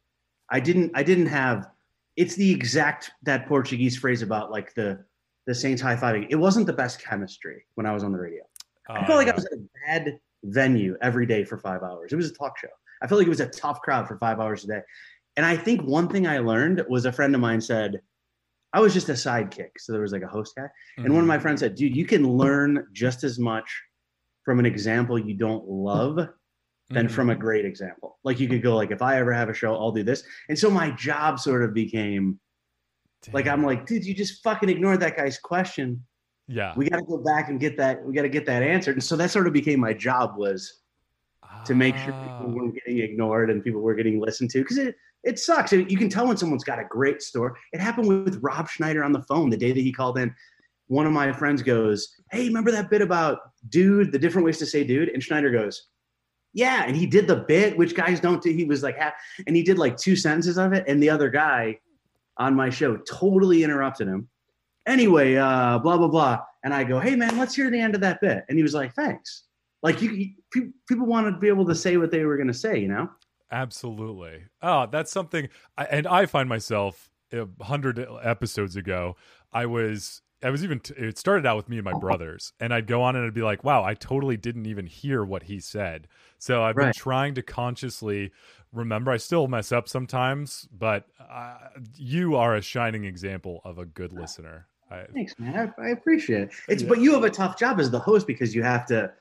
I 0.49 0.61
didn't. 0.61 0.91
I 0.95 1.03
didn't 1.03 1.25
have. 1.27 1.69
It's 2.15 2.35
the 2.35 2.51
exact 2.51 3.11
that 3.23 3.47
Portuguese 3.47 3.97
phrase 3.97 4.21
about 4.21 4.51
like 4.51 4.73
the 4.73 5.03
the 5.47 5.55
Saints 5.55 5.81
high 5.81 5.95
fiving. 5.95 6.27
It 6.29 6.35
wasn't 6.35 6.67
the 6.67 6.73
best 6.73 7.01
chemistry 7.03 7.65
when 7.75 7.85
I 7.85 7.91
was 7.93 8.03
on 8.03 8.11
the 8.11 8.19
radio. 8.19 8.43
I 8.89 8.99
Uh, 8.99 9.07
felt 9.07 9.17
like. 9.17 9.27
I 9.29 9.35
was 9.35 9.45
at 9.45 9.53
a 9.53 9.61
bad 9.87 10.19
venue 10.43 10.95
every 11.01 11.25
day 11.25 11.43
for 11.43 11.57
five 11.57 11.81
hours. 11.81 12.11
It 12.13 12.15
was 12.17 12.29
a 12.29 12.33
talk 12.33 12.57
show. 12.59 12.67
I 13.01 13.07
felt 13.07 13.19
like 13.19 13.27
it 13.27 13.29
was 13.29 13.39
a 13.39 13.47
tough 13.49 13.81
crowd 13.81 14.07
for 14.07 14.17
five 14.17 14.39
hours 14.39 14.63
a 14.65 14.67
day. 14.67 14.81
And 15.37 15.45
I 15.45 15.55
think 15.57 15.81
one 15.83 16.07
thing 16.09 16.27
I 16.27 16.39
learned 16.39 16.83
was 16.89 17.05
a 17.05 17.11
friend 17.11 17.33
of 17.33 17.41
mine 17.41 17.61
said, 17.61 18.01
I 18.73 18.79
was 18.81 18.93
just 18.93 19.09
a 19.09 19.13
sidekick. 19.13 19.71
So 19.79 19.91
there 19.93 20.01
was 20.01 20.11
like 20.11 20.21
a 20.21 20.27
host 20.27 20.53
guy. 20.55 20.67
And 20.97 21.05
one 21.05 21.11
of 21.11 21.17
Mm-hmm. 21.21 21.27
my 21.27 21.39
friends 21.39 21.61
said, 21.61 21.75
dude, 21.75 21.95
you 21.95 22.05
can 22.05 22.27
learn 22.37 22.85
just 22.91 23.23
as 23.23 23.39
much 23.39 23.69
from 24.43 24.59
an 24.59 24.65
example 24.65 25.17
you 25.17 25.33
don't 25.35 25.67
love 25.67 26.27
than 26.89 27.07
Mhm. 27.07 27.11
from 27.11 27.29
a 27.29 27.35
great 27.35 27.65
example. 27.65 28.17
Like 28.23 28.39
you 28.39 28.47
could 28.49 28.61
go 28.63 28.75
like, 28.75 28.91
if 28.91 29.01
I 29.01 29.17
ever 29.19 29.31
have 29.31 29.49
a 29.49 29.53
show, 29.53 29.73
I'll 29.75 29.91
do 29.91 30.03
this. 30.03 30.23
And 30.49 30.57
so 30.57 30.69
my 30.69 30.91
job 30.91 31.39
sort 31.39 31.63
of 31.63 31.73
became 31.73 32.39
like, 33.33 33.47
I'm 33.47 33.63
like, 33.63 33.85
dude, 33.85 34.05
you 34.05 34.13
just 34.13 34.41
fucking 34.43 34.69
ignored 34.69 34.99
that 35.01 35.15
guy's 35.17 35.37
question. 35.37 36.03
yeah 36.47 36.73
We 36.75 36.89
got 36.89 36.97
to 36.97 37.03
go 37.05 37.17
back 37.17 37.49
and 37.49 37.59
get 37.59 37.77
that. 37.77 38.03
We 38.03 38.13
got 38.13 38.23
to 38.23 38.29
get 38.29 38.45
that 38.47 38.63
answered. 38.63 38.95
And 38.95 39.03
so 39.03 39.15
that 39.17 39.29
sort 39.29 39.45
of 39.45 39.53
became 39.53 39.79
my 39.79 39.93
job 39.93 40.35
was 40.37 40.81
to 41.65 41.75
make 41.75 41.95
sure 41.97 42.13
Ah. 42.13 42.39
people 42.39 42.53
weren't 42.55 42.73
getting 42.73 42.99
ignored 42.99 43.49
and 43.51 43.63
people 43.63 43.81
were 43.81 43.93
getting 43.95 44.19
listened 44.19 44.49
to 44.51 44.59
because 44.59 44.77
it 44.77 44.95
it 45.25 45.37
sucks. 45.37 45.73
And 45.73 45.91
You 45.91 45.97
can 45.97 46.07
tell 46.07 46.25
when 46.29 46.37
someone's 46.37 46.63
got 46.63 46.79
a 46.79 46.85
great 46.85 47.21
story. 47.21 47.51
It 47.73 47.81
happened 47.81 48.07
with 48.23 48.39
Rob 48.41 48.69
Schneider 48.69 49.03
on 49.03 49.11
the 49.11 49.21
phone 49.23 49.49
the 49.49 49.57
day 49.57 49.73
that 49.73 49.81
he 49.81 49.91
called 49.91 50.17
in. 50.17 50.33
One 50.87 51.05
of 51.05 51.11
my 51.11 51.33
friends 51.33 51.61
goes, 51.61 52.15
"Hey, 52.31 52.47
remember 52.47 52.71
that 52.71 52.89
bit 52.89 53.01
about 53.01 53.39
dude? 53.67 54.13
The 54.13 54.17
different 54.17 54.45
ways 54.45 54.57
to 54.59 54.65
say 54.65 54.85
dude?" 54.85 55.09
And 55.09 55.21
Schneider 55.21 55.51
goes, 55.51 55.87
"Yeah." 56.59 56.83
And 56.85 56.95
he 56.95 57.05
did 57.05 57.27
the 57.27 57.37
bit, 57.37 57.77
which 57.77 57.95
guys 57.95 58.19
don't 58.19 58.41
do. 58.41 58.51
He 58.51 58.65
was 58.65 58.83
like, 58.83 58.97
and 59.47 59.55
he 59.55 59.63
did 59.63 59.77
like 59.77 59.97
two 59.97 60.15
sentences 60.15 60.57
of 60.57 60.73
it, 60.73 60.85
and 60.87 61.01
the 61.01 61.09
other 61.09 61.29
guy 61.29 61.79
on 62.37 62.55
my 62.55 62.69
show 62.69 62.97
totally 62.97 63.63
interrupted 63.63 64.07
him. 64.07 64.29
Anyway, 64.85 65.35
uh, 65.35 65.79
blah 65.79 65.97
blah 65.97 66.07
blah, 66.07 66.39
and 66.63 66.73
I 66.73 66.83
go, 66.83 66.99
"Hey 66.99 67.15
man, 67.15 67.37
let's 67.37 67.55
hear 67.55 67.69
the 67.69 67.79
end 67.79 67.95
of 67.95 68.01
that 68.01 68.21
bit." 68.21 68.45
And 68.49 68.57
he 68.57 68.63
was 68.63 68.73
like, 68.73 68.93
"Thanks." 68.93 69.43
Like 69.81 70.01
you, 70.01 70.11
you 70.11 70.73
people 70.87 71.05
want 71.05 71.33
to 71.33 71.39
be 71.39 71.47
able 71.47 71.65
to 71.65 71.75
say 71.75 71.97
what 71.97 72.11
they 72.11 72.25
were 72.25 72.35
going 72.35 72.47
to 72.47 72.53
say, 72.53 72.79
you 72.79 72.87
know. 72.87 73.09
Absolutely. 73.51 74.43
Oh, 74.61 74.87
that's 74.91 75.11
something. 75.11 75.49
I, 75.77 75.85
and 75.85 76.05
I 76.05 76.25
find 76.25 76.49
myself 76.49 77.09
a 77.31 77.47
hundred 77.61 78.05
episodes 78.21 78.75
ago. 78.75 79.15
I 79.51 79.65
was. 79.65 80.21
I 80.41 80.49
was 80.49 80.63
even. 80.63 80.79
T- 80.79 80.93
it 80.95 81.17
started 81.17 81.45
out 81.45 81.57
with 81.57 81.67
me 81.67 81.77
and 81.77 81.85
my 81.85 81.97
brothers, 81.99 82.53
and 82.59 82.73
I'd 82.73 82.87
go 82.87 83.01
on 83.01 83.15
and 83.15 83.25
I'd 83.25 83.33
be 83.33 83.41
like, 83.41 83.63
"Wow, 83.63 83.83
I 83.83 83.93
totally 83.93 84.37
didn't 84.37 84.65
even 84.65 84.85
hear 84.85 85.23
what 85.23 85.43
he 85.43 85.59
said." 85.59 86.07
So 86.37 86.63
I've 86.63 86.75
been 86.75 86.93
trying 86.93 87.35
to 87.35 87.41
consciously 87.41 88.31
remember. 88.71 89.11
I 89.11 89.17
still 89.17 89.47
mess 89.47 89.71
up 89.71 89.89
sometimes, 89.89 90.67
but 90.71 91.05
uh, 91.29 91.57
you 91.95 92.35
are 92.35 92.55
a 92.55 92.61
shining 92.61 93.03
example 93.03 93.61
of 93.65 93.77
a 93.77 93.85
good 93.85 94.13
listener. 94.13 94.67
I, 94.89 95.03
Thanks, 95.13 95.37
man. 95.37 95.73
I, 95.77 95.81
I 95.81 95.89
appreciate 95.89 96.43
it. 96.43 96.51
It's 96.67 96.83
Yeah. 96.83 96.89
but 96.89 96.99
you 96.99 97.13
have 97.13 97.23
a 97.23 97.29
tough 97.29 97.57
job 97.57 97.79
as 97.79 97.91
the 97.91 97.99
host 97.99 98.25
because 98.25 98.55
you 98.55 98.63
have 98.63 98.85
to. 98.87 99.11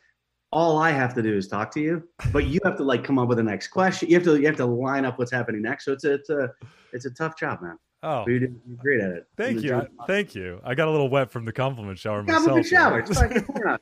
All 0.50 0.78
I 0.78 0.92
have 0.92 1.12
to 1.14 1.20
do 1.20 1.36
is 1.36 1.46
talk 1.46 1.70
to 1.72 1.80
you, 1.80 2.08
but 2.32 2.46
you 2.46 2.58
have 2.64 2.76
to 2.78 2.82
like 2.82 3.04
come 3.04 3.18
up 3.18 3.28
with 3.28 3.36
the 3.36 3.44
next 3.44 3.68
question. 3.68 4.08
You 4.08 4.14
have 4.14 4.24
to 4.24 4.40
you 4.40 4.46
have 4.46 4.56
to 4.56 4.64
line 4.64 5.04
up 5.04 5.18
what's 5.18 5.30
happening 5.30 5.60
next. 5.60 5.84
So 5.84 5.92
it's 5.92 6.04
a 6.04 6.14
it's 6.14 6.30
a 6.30 6.54
it's 6.92 7.04
a 7.04 7.10
tough 7.10 7.36
job, 7.36 7.60
man. 7.60 7.78
Oh, 8.02 8.24
But 8.24 8.30
you're 8.32 8.48
great 8.76 9.00
at 9.00 9.10
it. 9.10 9.26
thank 9.36 9.62
you. 9.62 9.74
I- 9.76 9.86
thank 10.06 10.34
you. 10.34 10.60
I 10.64 10.74
got 10.74 10.88
a 10.88 10.90
little 10.90 11.08
wet 11.08 11.30
from 11.30 11.44
the 11.44 11.52
compliment 11.52 11.98
shower 11.98 12.22
myself. 12.22 12.44
Compliment 12.44 12.66
shower. 12.66 12.98
It's 13.00 13.18
fucking 13.18 13.42
porn 13.44 13.68
out. 13.68 13.80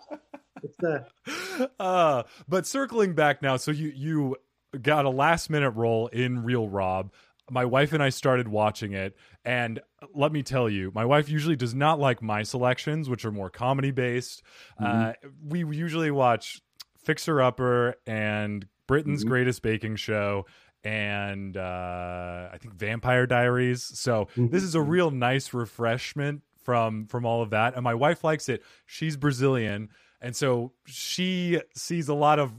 It's 0.62 0.76
the 0.78 1.70
uh, 1.80 2.22
but 2.48 2.66
circling 2.66 3.14
back 3.14 3.42
now, 3.42 3.56
so 3.56 3.70
you 3.70 3.92
you 3.94 4.36
got 4.82 5.04
a 5.04 5.10
last 5.10 5.50
minute 5.50 5.70
role 5.70 6.06
in 6.08 6.42
Real 6.44 6.68
Rob. 6.68 7.12
My 7.50 7.64
wife 7.64 7.92
and 7.92 8.02
I 8.02 8.08
started 8.08 8.48
watching 8.48 8.92
it, 8.92 9.16
and 9.44 9.80
let 10.14 10.32
me 10.32 10.42
tell 10.42 10.68
you, 10.68 10.90
my 10.94 11.04
wife 11.04 11.28
usually 11.28 11.54
does 11.56 11.74
not 11.74 12.00
like 12.00 12.20
my 12.22 12.42
selections, 12.42 13.08
which 13.08 13.24
are 13.24 13.30
more 13.30 13.50
comedy 13.50 13.92
based. 13.92 14.42
Uh, 14.82 15.12
we 15.44 15.60
usually 15.60 16.10
watch 16.10 16.60
Fixer 17.04 17.40
Upper 17.40 17.94
and 18.06 18.66
Britain's 18.88 19.24
Mhm. 19.24 19.28
Greatest 19.28 19.62
Baking 19.62 19.94
Show. 19.96 20.46
And 20.86 21.56
uh, 21.56 22.48
I 22.52 22.58
think 22.58 22.74
Vampire 22.74 23.26
Diaries. 23.26 23.82
So 23.82 24.28
this 24.36 24.62
is 24.62 24.74
a 24.76 24.80
real 24.80 25.10
nice 25.10 25.52
refreshment 25.52 26.42
from 26.64 27.06
from 27.06 27.26
all 27.26 27.42
of 27.42 27.50
that. 27.50 27.74
And 27.74 27.82
my 27.82 27.94
wife 27.94 28.22
likes 28.22 28.48
it. 28.48 28.62
She's 28.86 29.16
Brazilian, 29.16 29.88
and 30.20 30.36
so 30.36 30.72
she 30.84 31.60
sees 31.74 32.08
a 32.08 32.14
lot 32.14 32.38
of 32.38 32.52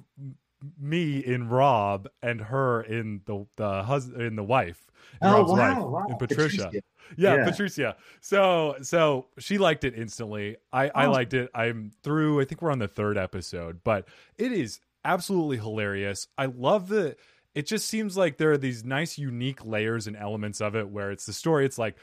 me 0.78 1.20
in 1.20 1.48
Rob 1.48 2.10
and 2.22 2.42
her 2.42 2.82
in 2.82 3.22
the 3.26 3.46
the 3.56 3.84
husband 3.84 4.22
in 4.24 4.36
the 4.36 4.44
wife. 4.44 4.92
in 5.22 5.28
oh 5.30 5.34
Rob's 5.38 5.52
wow, 5.52 5.58
wife, 5.58 5.78
wow. 5.78 6.06
in 6.10 6.18
Patricia. 6.18 6.64
Patricia. 6.66 6.84
Yeah, 7.16 7.36
Yeah. 7.36 7.46
Patricia. 7.50 7.96
So 8.20 8.76
so 8.82 9.28
she 9.40 9.58
liked 9.58 9.86
it 9.86 9.94
instantly. 9.96 10.58
I 10.74 10.90
I 10.90 11.06
Oh. 11.06 11.12
liked 11.12 11.34
it. 11.34 11.50
I'm 11.56 11.92
through. 12.04 12.42
I 12.42 12.46
think 12.46 12.62
we're 12.62 12.72
on 12.72 12.80
the 12.80 12.90
third 12.90 13.18
episode, 13.18 13.82
but 13.86 14.06
it 14.38 14.52
is 14.52 14.82
absolutely 15.06 15.58
hilarious. 15.58 16.28
I 16.38 16.48
love 16.48 16.90
the. 16.90 17.16
It 17.58 17.66
just 17.66 17.88
seems 17.88 18.16
like 18.16 18.38
there 18.38 18.52
are 18.52 18.58
these 18.58 18.84
nice, 18.86 19.18
unique 19.18 19.66
layers 19.66 20.06
and 20.06 20.16
elements 20.16 20.62
of 20.62 20.76
it 20.76 20.88
where 20.90 21.10
it's 21.10 21.26
the 21.26 21.34
story. 21.34 21.66
It's 21.66 21.80
like 21.80 21.98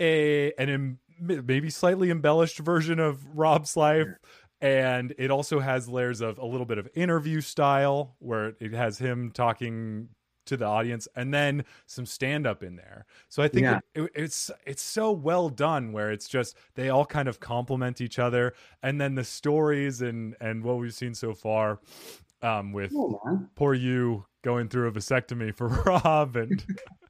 a 0.00 0.52
an 0.58 0.68
em, 0.68 0.98
maybe 1.20 1.70
slightly 1.70 2.10
embellished 2.10 2.58
version 2.58 2.98
of 2.98 3.24
Rob's 3.36 3.76
life. 3.76 4.08
And 4.60 5.14
it 5.16 5.30
also 5.30 5.60
has 5.60 5.88
layers 5.88 6.20
of 6.20 6.38
a 6.38 6.44
little 6.44 6.66
bit 6.66 6.78
of 6.78 6.88
interview 6.94 7.40
style 7.40 8.16
where 8.18 8.54
it 8.58 8.72
has 8.72 8.98
him 8.98 9.30
talking 9.32 10.08
to 10.46 10.56
the 10.56 10.64
audience 10.64 11.06
and 11.14 11.32
then 11.32 11.64
some 11.86 12.06
stand 12.06 12.44
up 12.46 12.64
in 12.64 12.74
there. 12.74 13.06
So 13.28 13.42
I 13.42 13.48
think 13.48 13.64
Yeah. 13.64 13.78
it, 13.94 14.02
it, 14.02 14.10
it's 14.16 14.50
it's 14.66 14.82
so 14.82 15.12
well 15.12 15.50
done 15.50 15.92
where 15.92 16.10
it's 16.10 16.26
just 16.26 16.56
they 16.74 16.88
all 16.88 17.06
kind 17.06 17.28
of 17.28 17.38
complement 17.38 18.00
each 18.00 18.18
other 18.18 18.54
and 18.82 19.00
then 19.00 19.14
the 19.14 19.24
stories 19.24 20.02
and 20.02 20.34
and 20.40 20.64
what 20.64 20.78
we've 20.78 20.94
seen 20.94 21.14
so 21.14 21.34
far 21.34 21.78
um 22.42 22.72
with 22.72 22.92
man. 22.92 23.48
poor 23.56 23.74
you 23.74 24.24
going 24.42 24.68
through 24.68 24.88
a 24.88 24.92
vasectomy 24.92 25.54
for 25.54 25.68
Rob 25.86 26.36
and 26.36 26.64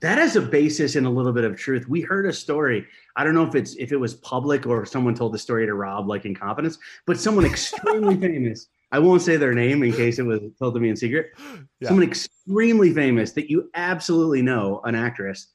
That 0.00 0.16
has 0.16 0.34
a 0.34 0.40
basis 0.40 0.96
in 0.96 1.04
a 1.04 1.10
little 1.10 1.32
bit 1.32 1.44
of 1.44 1.56
truth. 1.58 1.86
We 1.86 2.00
heard 2.00 2.24
a 2.24 2.32
story. 2.32 2.86
I 3.16 3.24
don't 3.24 3.34
know 3.34 3.46
if 3.46 3.54
it's 3.54 3.76
if 3.76 3.92
it 3.92 3.98
was 3.98 4.14
public 4.14 4.66
or 4.66 4.82
if 4.82 4.88
someone 4.88 5.14
told 5.14 5.34
the 5.34 5.38
story 5.38 5.66
to 5.66 5.74
Rob, 5.74 6.08
like 6.08 6.24
in 6.24 6.34
confidence, 6.34 6.78
but 7.06 7.20
someone 7.20 7.44
extremely 7.44 8.16
famous. 8.20 8.68
I 8.92 8.98
won't 8.98 9.22
say 9.22 9.36
their 9.36 9.54
name 9.54 9.82
in 9.82 9.92
case 9.92 10.18
it 10.18 10.22
was 10.22 10.40
told 10.58 10.74
to 10.74 10.80
me 10.80 10.88
in 10.88 10.96
secret. 10.96 11.32
Yeah. 11.80 11.88
Someone 11.88 12.08
extremely 12.08 12.92
famous 12.94 13.32
that 13.32 13.50
you 13.50 13.70
absolutely 13.74 14.42
know, 14.42 14.80
an 14.84 14.94
actress, 14.94 15.52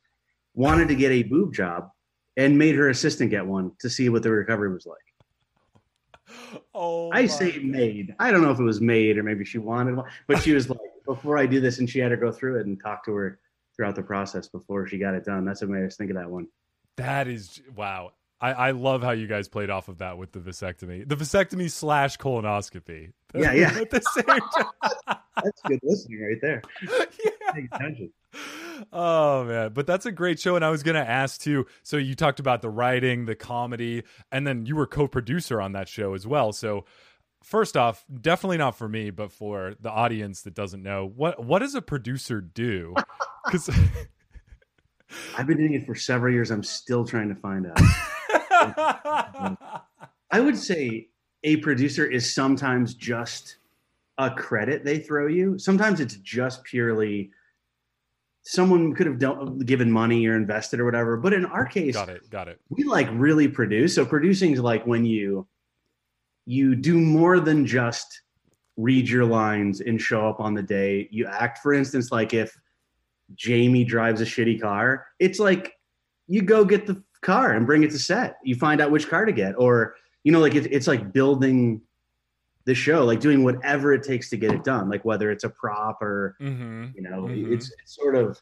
wanted 0.54 0.88
to 0.90 0.96
get 0.96 1.12
a 1.12 1.24
boob 1.24 1.54
job 1.54 1.90
and 2.38 2.58
made 2.58 2.76
her 2.76 2.90
assistant 2.90 3.32
get 3.32 3.46
one 3.46 3.72
to 3.80 3.90
see 3.90 4.10
what 4.10 4.24
the 4.24 4.32
recovery 4.32 4.72
was 4.72 4.86
like. 4.86 4.98
oh 6.74 7.12
I 7.12 7.22
my 7.22 7.28
say 7.28 7.60
made. 7.60 8.16
I 8.20 8.32
don't 8.32 8.42
know 8.42 8.52
if 8.52 8.60
it 8.60 8.64
was 8.64 8.82
made 8.82 9.18
or 9.18 9.24
maybe 9.24 9.46
she 9.46 9.58
wanted 9.58 9.96
one, 9.96 10.10
but 10.28 10.42
she 10.42 10.54
was 10.54 10.70
like, 10.70 10.80
before 11.06 11.38
I 11.38 11.46
do 11.46 11.62
this, 11.62 11.80
and 11.80 11.90
she 11.90 12.00
had 12.00 12.10
to 12.10 12.18
go 12.18 12.32
through 12.32 12.60
it 12.60 12.66
and 12.66 12.82
talk 12.82 13.06
to 13.06 13.14
her 13.14 13.40
throughout 13.76 13.96
the 13.96 14.04
process 14.04 14.48
before 14.48 14.88
she 14.88 14.98
got 14.98 15.14
it 15.14 15.26
done. 15.26 15.46
That's 15.46 15.62
what 15.62 15.70
made 15.70 15.86
us 15.86 15.96
think 15.96 16.10
of 16.10 16.18
that 16.18 16.30
one. 16.30 16.48
That 16.98 17.28
is 17.28 17.62
wow. 17.76 18.12
I, 18.42 18.52
I 18.52 18.72
love 18.72 19.02
how 19.02 19.12
you 19.12 19.28
guys 19.28 19.48
played 19.48 19.70
off 19.70 19.88
of 19.88 20.00
that 20.00 20.18
with 20.18 20.32
the 20.32 20.40
vasectomy, 20.40 21.08
the 21.08 21.16
vasectomy 21.16 21.72
slash 21.72 22.18
colonoscopy. 22.18 23.14
Yeah, 23.34 23.54
yeah. 23.54 23.70
At 23.80 23.90
the 23.90 24.02
same 24.02 24.26
time. 24.26 25.18
That's 25.44 25.62
good 25.66 25.80
listening 25.84 26.22
right 26.22 26.42
there. 26.42 26.62
yeah. 27.24 27.90
Oh 28.92 29.46
man, 29.46 29.74
but 29.74 29.88
that's 29.88 30.06
a 30.06 30.12
great 30.12 30.40
show, 30.40 30.56
and 30.56 30.66
I 30.66 30.70
was 30.70 30.84
gonna 30.84 31.00
ask 31.00 31.42
too. 31.42 31.66
So 31.84 31.98
you 31.98 32.16
talked 32.16 32.40
about 32.40 32.62
the 32.62 32.70
writing, 32.70 33.26
the 33.26 33.36
comedy, 33.36 34.04
and 34.32 34.46
then 34.46 34.66
you 34.66 34.76
were 34.76 34.88
co-producer 34.88 35.62
on 35.62 35.74
that 35.74 35.88
show 35.88 36.14
as 36.14 36.26
well. 36.26 36.52
So 36.52 36.86
first 37.44 37.78
off, 37.78 38.04
definitely 38.22 38.58
not 38.58 38.78
for 38.78 38.90
me, 38.90 39.12
but 39.12 39.32
for 39.32 39.76
the 39.80 39.92
audience 39.92 40.42
that 40.42 40.54
doesn't 40.54 40.84
know, 40.84 41.06
what 41.06 41.44
what 41.44 41.60
does 41.60 41.76
a 41.76 41.82
producer 41.82 42.42
do? 42.42 42.94
Because 43.46 43.70
I've 45.38 45.46
been 45.46 45.58
doing 45.58 45.76
it 45.76 45.86
for 45.86 45.94
several 45.94 46.34
years. 46.34 46.50
I'm 46.50 46.64
still 46.64 47.06
trying 47.06 47.30
to 47.30 47.36
find 47.36 47.68
out. 47.68 47.78
I 50.32 50.40
would 50.40 50.58
say 50.58 51.10
a 51.44 51.58
producer 51.58 52.08
is 52.08 52.34
sometimes 52.34 52.96
just 52.96 53.58
a 54.18 54.32
credit 54.32 54.84
they 54.84 54.98
throw 54.98 55.28
you. 55.28 55.60
Sometimes 55.60 56.00
it's 56.00 56.16
just 56.16 56.64
purely 56.64 57.30
someone 58.46 58.94
could 58.94 59.08
have 59.08 59.18
done, 59.18 59.58
given 59.60 59.92
money 59.92 60.26
or 60.28 60.36
invested 60.36 60.80
or 60.80 60.86
whatever. 60.86 61.18
But 61.18 61.34
in 61.34 61.46
our 61.46 61.66
case, 61.66 61.96
got 61.96 62.10
it, 62.10 62.30
got 62.30 62.48
it. 62.48 62.62
we 62.70 62.84
like 62.84 63.10
really 63.12 63.48
produce. 63.48 63.96
So 63.96 64.06
producing 64.06 64.54
is 64.54 64.60
like 64.60 64.86
when 64.86 65.06
you 65.06 65.48
you 66.46 66.76
do 66.76 67.00
more 67.00 67.40
than 67.40 67.66
just 67.66 68.22
read 68.78 69.10
your 69.10 69.26
lines 69.26 69.82
and 69.82 70.00
show 70.00 70.30
up 70.30 70.40
on 70.40 70.54
the 70.54 70.62
day. 70.62 71.08
You 71.12 71.26
act, 71.26 71.60
for 71.60 71.74
instance, 71.74 72.12
like 72.12 72.34
if 72.34 72.56
Jamie 73.34 73.84
drives 73.84 74.22
a 74.22 74.26
shitty 74.26 74.62
car, 74.62 75.08
it's 75.20 75.40
like 75.40 75.74
you 76.28 76.44
go 76.44 76.64
get 76.64 76.86
the 76.86 77.02
car 77.22 77.54
and 77.54 77.66
bring 77.66 77.84
it 77.84 77.90
to 77.92 78.00
set. 78.00 78.38
You 78.44 78.56
find 78.56 78.80
out 78.80 78.92
which 78.92 79.10
car 79.10 79.26
to 79.26 79.32
get, 79.32 79.56
or 79.58 79.96
you 80.24 80.32
know, 80.32 80.40
like 80.40 80.54
it, 80.54 80.72
it's 80.72 80.88
like 80.88 81.12
building 81.12 81.82
the 82.66 82.74
show, 82.76 83.06
like 83.06 83.20
doing 83.20 83.44
whatever 83.44 83.94
it 83.94 84.04
takes 84.04 84.30
to 84.32 84.38
get 84.38 84.52
it 84.52 84.64
done. 84.64 84.90
Like 84.90 85.06
whether 85.06 85.32
it's 85.32 85.44
a 85.44 85.50
prop 85.50 86.02
or 86.02 86.36
Mm-hmm. 86.42 86.86
you 86.96 87.02
know, 87.04 87.24
Mhm. 87.24 87.52
it's, 87.54 87.72
it's 87.82 87.96
sort 87.96 88.16
of 88.16 88.40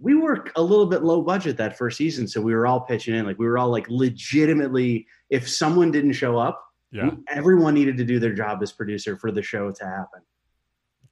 we 0.00 0.14
were 0.16 0.44
a 0.56 0.62
little 0.62 0.86
bit 0.86 1.04
low 1.04 1.22
budget 1.22 1.56
that 1.58 1.78
first 1.78 1.96
season, 1.96 2.26
so 2.26 2.40
we 2.40 2.54
were 2.54 2.66
all 2.66 2.80
pitching 2.80 3.14
in. 3.14 3.24
Like 3.24 3.38
we 3.38 3.46
were 3.46 3.56
all 3.58 3.68
like 3.70 3.86
legitimately, 3.88 5.06
if 5.30 5.48
someone 5.48 5.92
didn't 5.92 6.14
show 6.14 6.36
up, 6.38 6.60
Yeah, 6.90 7.10
everyone 7.28 7.74
needed 7.74 7.96
to 7.98 8.04
do 8.04 8.18
their 8.18 8.34
job 8.34 8.62
as 8.62 8.72
producer 8.72 9.16
for 9.16 9.30
the 9.30 9.42
show 9.42 9.70
to 9.70 9.84
happen. 9.84 10.20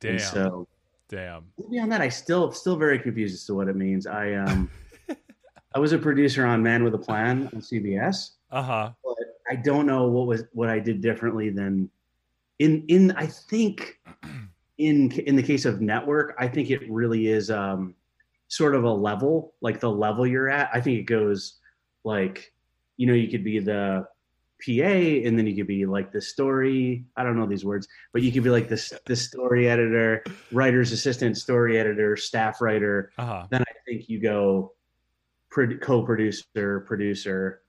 damn. 0.01 0.12
And 0.12 0.20
so 0.20 0.66
Damn. 1.09 1.45
Beyond 1.70 1.91
that, 1.93 2.01
I 2.01 2.09
still 2.09 2.53
still 2.53 2.76
very 2.76 2.99
confused 2.99 3.34
as 3.34 3.45
to 3.47 3.55
what 3.55 3.66
it 3.68 3.76
means. 3.76 4.07
I 4.07 4.34
um 4.34 4.70
I 5.74 5.78
was 5.78 5.93
a 5.93 5.99
producer 5.99 6.45
on 6.47 6.62
Man 6.62 6.82
with 6.84 6.95
a 6.95 6.99
Plan 6.99 7.49
on 7.53 7.61
CBS, 7.61 8.30
Uh 8.51 8.62
huh. 8.62 8.91
but 9.05 9.14
I 9.51 9.57
don't 9.57 9.86
know 9.86 10.09
what 10.09 10.26
was 10.26 10.45
what 10.53 10.68
I 10.68 10.78
did 10.78 11.01
differently 11.01 11.51
than 11.51 11.91
in 12.61 12.85
in 12.89 13.11
I 13.13 13.27
think 13.27 13.99
in 14.79 15.11
in 15.13 15.35
the 15.35 15.43
case 15.43 15.65
of 15.65 15.81
network, 15.81 16.37
I 16.39 16.47
think 16.47 16.71
it 16.71 16.89
really 16.89 17.27
is 17.27 17.51
um 17.51 17.95
sort 18.49 18.75
of 18.75 18.85
a 18.85 18.93
level, 18.93 19.55
like 19.61 19.81
the 19.81 19.91
level 19.91 20.27
you're 20.27 20.49
at. 20.51 20.71
I 20.73 20.81
think 20.81 20.99
it 20.99 21.05
goes 21.05 21.59
like 22.05 22.53
you 22.97 23.07
know, 23.07 23.15
you 23.15 23.29
could 23.29 23.43
be 23.45 23.59
the 23.59 24.07
PA 24.63 25.27
and 25.27 25.39
then 25.39 25.47
you 25.47 25.57
could 25.57 25.67
be 25.67 25.87
like 25.87 26.13
the 26.13 26.21
story, 26.21 27.07
I 27.17 27.25
don't 27.25 27.39
know 27.39 27.47
these 27.47 27.65
words, 27.65 27.89
but 28.13 28.21
you 28.21 28.31
could 28.31 28.45
be 28.45 28.51
like 28.51 28.69
this 28.69 28.93
the 29.07 29.17
story 29.17 29.69
editor, 29.71 30.23
writer's 30.53 30.93
assistant, 30.93 31.39
story 31.39 31.79
editor, 31.79 32.15
staff 32.17 32.61
writer, 32.61 33.11
Uh 33.17 33.25
huh. 33.27 33.47
then 33.49 33.63
I 33.63 33.73
think 33.87 34.11
you 34.11 34.21
go 34.21 34.75
pro- 35.51 35.79
co-producer, 35.79 36.81
producer, 36.81 37.63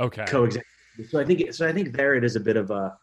Okay. 0.00 0.24
co-executive. 0.26 0.64
So 1.10 1.20
I 1.20 1.24
think 1.26 1.52
so. 1.52 1.68
I 1.68 1.72
think 1.72 1.94
there 1.94 2.14
it 2.14 2.24
is 2.24 2.36
a 2.36 2.40
bit 2.40 2.56
of 2.56 2.70
a 2.70 2.96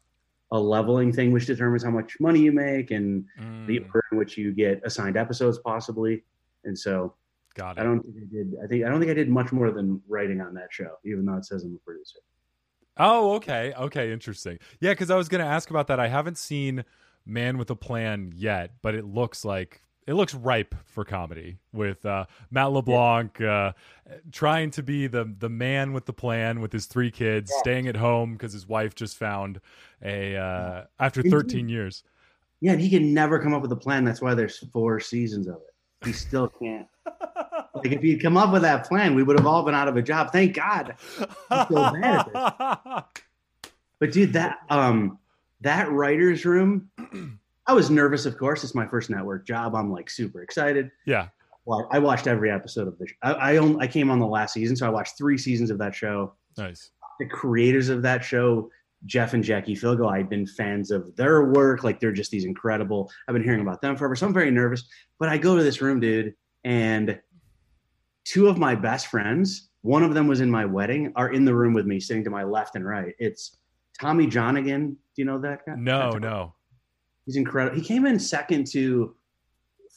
a 0.52 0.60
leveling 0.60 1.12
thing, 1.12 1.32
which 1.32 1.45
determines 1.45 1.84
how 1.84 1.91
much 1.91 2.18
money 2.20 2.39
you 2.39 2.52
make 2.52 2.91
and 2.91 3.26
the 3.68 3.80
Mm, 3.80 3.86
order 3.86 4.04
in 4.12 4.18
which 4.18 4.38
you 4.38 4.52
get 4.54 4.82
assigned 4.84 5.16
episodes, 5.18 5.60
possibly. 5.60 6.24
And 6.64 6.78
so 6.78 7.16
got 7.56 7.78
it. 7.78 7.82
I 7.82 7.84
don't 7.84 8.02
think 8.02 8.16
I 8.18 8.36
did. 8.36 8.56
I 8.64 8.68
think 8.68 8.86
I 8.86 8.89
don't 8.89 9.00
think 9.00 9.12
I 9.12 9.16
did 9.16 9.30
much 9.30 9.52
more 9.52 9.72
than 9.72 10.02
writing 10.08 10.41
on 10.41 10.54
that 10.56 10.70
show, 10.72 10.95
even 11.06 11.26
though 11.26 11.36
it 11.38 11.45
says 11.45 11.64
I'm 11.64 11.76
a 11.76 11.80
producer. 11.80 12.20
Oh, 12.97 13.34
okay. 13.36 13.74
Okay, 13.78 14.12
interesting. 14.12 14.60
Yeah, 14.82 14.91
because 14.91 15.10
I 15.10 15.16
was 15.16 15.30
going 15.30 15.43
to 15.43 15.50
ask 15.50 15.70
about 15.70 15.88
that. 15.88 16.00
I 16.00 16.08
haven't 16.08 16.38
seen 16.38 16.84
Man 17.26 17.58
with 17.58 17.70
a 17.70 17.76
Plan 17.76 18.34
yet, 18.36 18.72
but 18.82 18.95
it 18.95 19.06
looks 19.06 19.45
like 19.45 19.82
it 20.08 20.14
looks 20.14 20.34
ripe 20.34 20.76
for 20.86 21.06
comedy 21.06 21.58
with 21.72 22.06
uh, 22.06 22.26
Matt 22.52 22.72
LeBlanc 22.72 23.39
uh, 23.41 23.74
trying 24.32 24.72
to 24.72 24.84
be 24.84 25.08
the 25.08 25.32
the 25.38 25.50
man 25.50 25.93
with 25.93 26.06
the 26.06 26.14
plan 26.14 26.62
with 26.62 26.72
his 26.74 26.86
three 26.86 27.12
kids, 27.12 27.52
staying 27.60 27.88
at 27.88 27.95
home 27.95 28.34
because 28.34 28.54
his 28.54 28.68
wife 28.68 28.95
just 28.95 29.18
found 29.18 29.62
a 30.04 30.36
uh, 30.36 30.84
after 31.00 31.22
Indeed. 31.22 31.32
13 31.32 31.70
years. 31.70 32.04
Yeah, 32.62 32.74
and 32.74 32.82
he 32.82 32.89
can 32.89 33.14
never 33.14 33.39
come 33.39 33.54
up 33.54 33.62
with 33.62 33.72
a 33.72 33.76
plan. 33.78 34.04
That's 34.04 34.22
why 34.22 34.34
there's 34.34 34.58
four 34.58 35.00
seasons 35.00 35.47
of 35.47 35.56
it. 35.56 36.06
He 36.06 36.12
still 36.12 36.47
can't. 36.47 36.88
like 37.74 37.91
if 37.91 38.02
he'd 38.02 38.22
come 38.22 38.38
up 38.38 38.52
with 38.52 38.64
that 38.64 38.88
plan, 38.88 39.16
we 39.16 39.24
would 39.24 39.38
have 39.38 39.47
all 39.47 39.64
been 39.64 39.76
out 39.76 39.88
of 39.88 39.95
a 39.95 40.02
job. 40.02 40.32
Thank 40.32 40.56
God. 40.56 40.95
I'm 41.50 41.68
so 41.68 41.91
bad 41.93 42.28
at 42.34 43.06
But 44.00 44.12
dude, 44.12 44.34
that 44.34 44.60
um 44.70 45.20
that 45.62 45.91
writer's 45.91 46.45
room, 46.45 46.89
I 47.70 47.74
was 47.74 47.91
nervous, 47.91 48.26
of 48.26 48.36
course. 48.36 48.63
It's 48.63 48.74
my 48.74 48.88
first 48.88 49.11
network 49.11 49.45
job. 49.45 49.76
I'm 49.76 49.91
like 49.91 50.09
super 50.09 50.41
excited. 50.41 50.89
yeah. 51.05 51.28
Well, 51.65 51.88
I 51.91 51.99
watched 51.99 52.26
every 52.26 52.49
episode 52.49 52.88
of 52.88 52.97
the 52.97 53.07
show. 53.07 53.13
I 53.22 53.34
I, 53.34 53.57
only, 53.57 53.80
I 53.80 53.86
came 53.86 54.09
on 54.09 54.17
the 54.17 54.26
last 54.26 54.53
season, 54.53 54.76
so 54.76 54.88
I 54.88 54.89
watched 54.89 55.20
three 55.20 55.38
seasons 55.38 55.70
of 55.70 55.78
that 55.78 55.93
show. 55.93 56.34
Nice. 56.57 56.89
The 57.20 57.28
creators 57.28 57.89
of 57.89 58.01
that 58.01 58.26
show, 58.26 58.72
Jeff 59.05 59.36
and 59.36 59.43
Jackie 59.43 59.76
Filgo, 59.76 60.11
I've 60.11 60.32
been 60.32 60.47
fans 60.47 60.89
of 60.89 61.15
their 61.15 61.43
work. 61.51 61.84
Like 61.84 61.99
they're 61.99 62.11
just 62.11 62.32
these 62.32 62.43
incredible. 62.43 63.11
I've 63.28 63.34
been 63.34 63.43
hearing 63.43 63.61
about 63.61 63.84
them 63.84 63.95
forever. 63.95 64.15
So 64.15 64.26
I'm 64.26 64.34
very 64.34 64.49
nervous. 64.49 64.89
But 65.20 65.30
I 65.30 65.38
go 65.38 65.55
to 65.55 65.61
this 65.61 65.80
room, 65.80 65.99
dude, 65.99 66.34
and 66.63 67.20
two 68.26 68.47
of 68.47 68.57
my 68.57 68.74
best 68.74 69.07
friends, 69.07 69.70
one 69.82 70.01
of 70.01 70.15
them 70.15 70.28
was 70.28 70.41
in 70.41 70.49
my 70.49 70.65
wedding, 70.65 71.13
are 71.15 71.32
in 71.32 71.45
the 71.45 71.53
room 71.53 71.76
with 71.76 71.86
me, 71.86 71.99
sitting 71.99 72.24
to 72.24 72.32
my 72.32 72.43
left 72.45 72.76
and 72.76 72.84
right. 72.84 73.13
It's 73.20 73.57
Tommy 74.01 74.26
Johnagin. 74.26 74.88
Do 74.88 74.95
you 75.17 75.26
know 75.26 75.38
that 75.41 75.67
guy? 75.67 75.76
No, 75.78 76.11
no. 76.13 76.55
He's 77.30 77.36
incredible. 77.36 77.78
He 77.78 77.84
came 77.86 78.08
in 78.08 78.18
second 78.18 78.66
to 78.72 79.16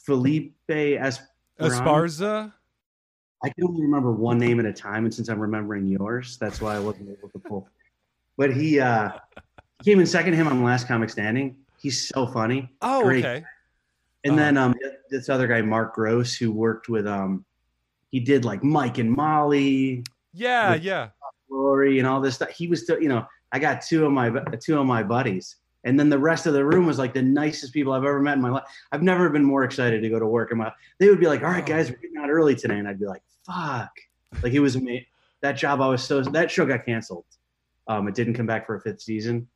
Felipe 0.05 0.53
Es. 0.69 1.19
Esparza? 1.59 2.53
I 3.43 3.49
can 3.49 3.63
only 3.67 3.81
remember 3.81 4.11
one 4.11 4.37
name 4.37 4.59
at 4.59 4.67
a 4.67 4.71
time, 4.71 5.05
and 5.05 5.11
since 5.11 5.29
I'm 5.29 5.39
remembering 5.39 5.87
yours, 5.87 6.37
that's 6.39 6.61
why 6.61 6.75
I 6.75 6.79
wasn't 6.79 7.09
able 7.09 7.29
to 7.29 7.39
pull. 7.39 7.67
But 8.37 8.53
he 8.55 8.79
uh, 8.79 9.13
came 9.83 9.99
in 9.99 10.05
second 10.05 10.33
to 10.33 10.37
him 10.37 10.47
on 10.47 10.61
Last 10.63 10.87
Comic 10.87 11.09
Standing. 11.09 11.57
He's 11.81 12.07
so 12.07 12.27
funny. 12.27 12.69
Oh, 12.83 13.01
Great. 13.03 13.25
okay. 13.25 13.43
And 14.23 14.33
Uh-huh. 14.33 14.39
then 14.39 14.57
um, 14.57 14.75
this 15.09 15.27
other 15.27 15.47
guy, 15.47 15.63
Mark 15.63 15.95
Gross, 15.95 16.35
who 16.35 16.51
worked 16.51 16.87
with 16.87 17.07
um, 17.07 17.45
he 18.11 18.19
did 18.19 18.45
like 18.45 18.63
Mike 18.63 18.99
and 18.99 19.09
Molly, 19.11 20.03
Yeah, 20.33 20.75
yeah. 20.75 21.09
Rory, 21.49 21.97
and 21.97 22.07
all 22.07 22.21
this 22.21 22.35
stuff. 22.35 22.49
He 22.51 22.67
was 22.67 22.83
still, 22.83 23.01
you 23.01 23.09
know, 23.09 23.25
I 23.51 23.57
got 23.57 23.81
two 23.81 24.05
of 24.05 24.11
my 24.11 24.29
two 24.61 24.79
of 24.79 24.85
my 24.85 25.01
buddies, 25.01 25.55
and 25.83 25.99
then 25.99 26.09
the 26.09 26.17
rest 26.19 26.45
of 26.45 26.53
the 26.53 26.63
room 26.63 26.85
was 26.85 26.97
like 26.97 27.13
the 27.13 27.21
nicest 27.21 27.73
people 27.73 27.93
I've 27.93 28.03
ever 28.03 28.19
met 28.21 28.35
in 28.35 28.41
my 28.41 28.49
life. 28.49 28.63
I've 28.91 29.03
never 29.03 29.29
been 29.29 29.43
more 29.43 29.63
excited 29.63 30.01
to 30.01 30.09
go 30.09 30.19
to 30.19 30.25
work. 30.27 30.51
And 30.51 30.59
my 30.59 30.71
they 30.99 31.09
would 31.09 31.19
be 31.19 31.27
like, 31.27 31.41
"All 31.43 31.49
right, 31.49 31.65
guys, 31.65 31.89
we're 31.89 31.97
getting 31.97 32.17
out 32.17 32.29
early 32.29 32.55
today," 32.55 32.77
and 32.79 32.87
I'd 32.87 32.99
be 32.99 33.05
like, 33.05 33.21
"Fuck!" 33.45 33.91
Like 34.41 34.53
it 34.53 34.59
was 34.59 34.75
amazing. 34.75 35.05
That 35.41 35.53
job, 35.53 35.81
I 35.81 35.87
was 35.87 36.03
so 36.03 36.21
that 36.21 36.49
show 36.49 36.65
got 36.65 36.85
canceled. 36.85 37.25
Um, 37.87 38.07
it 38.07 38.15
didn't 38.15 38.35
come 38.35 38.45
back 38.45 38.65
for 38.65 38.75
a 38.75 38.81
fifth 38.81 39.01
season. 39.01 39.47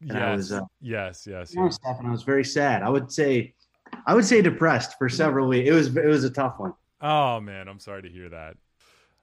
Yes. 0.00 0.16
I 0.16 0.32
was, 0.34 0.52
uh, 0.52 0.60
yes, 0.80 1.26
yes, 1.28 1.52
yes. 1.54 1.78
and 1.84 2.06
I 2.08 2.10
was 2.10 2.22
very 2.22 2.44
sad. 2.44 2.82
I 2.82 2.88
would 2.88 3.10
say, 3.10 3.54
I 4.06 4.14
would 4.14 4.24
say 4.24 4.42
depressed 4.42 4.96
for 4.98 5.08
several 5.08 5.48
weeks. 5.48 5.68
It 5.68 5.72
was 5.72 5.94
it 5.96 6.06
was 6.06 6.24
a 6.24 6.30
tough 6.30 6.58
one. 6.58 6.72
Oh 7.00 7.40
man, 7.40 7.68
I'm 7.68 7.78
sorry 7.80 8.02
to 8.02 8.08
hear 8.08 8.28
that. 8.30 8.56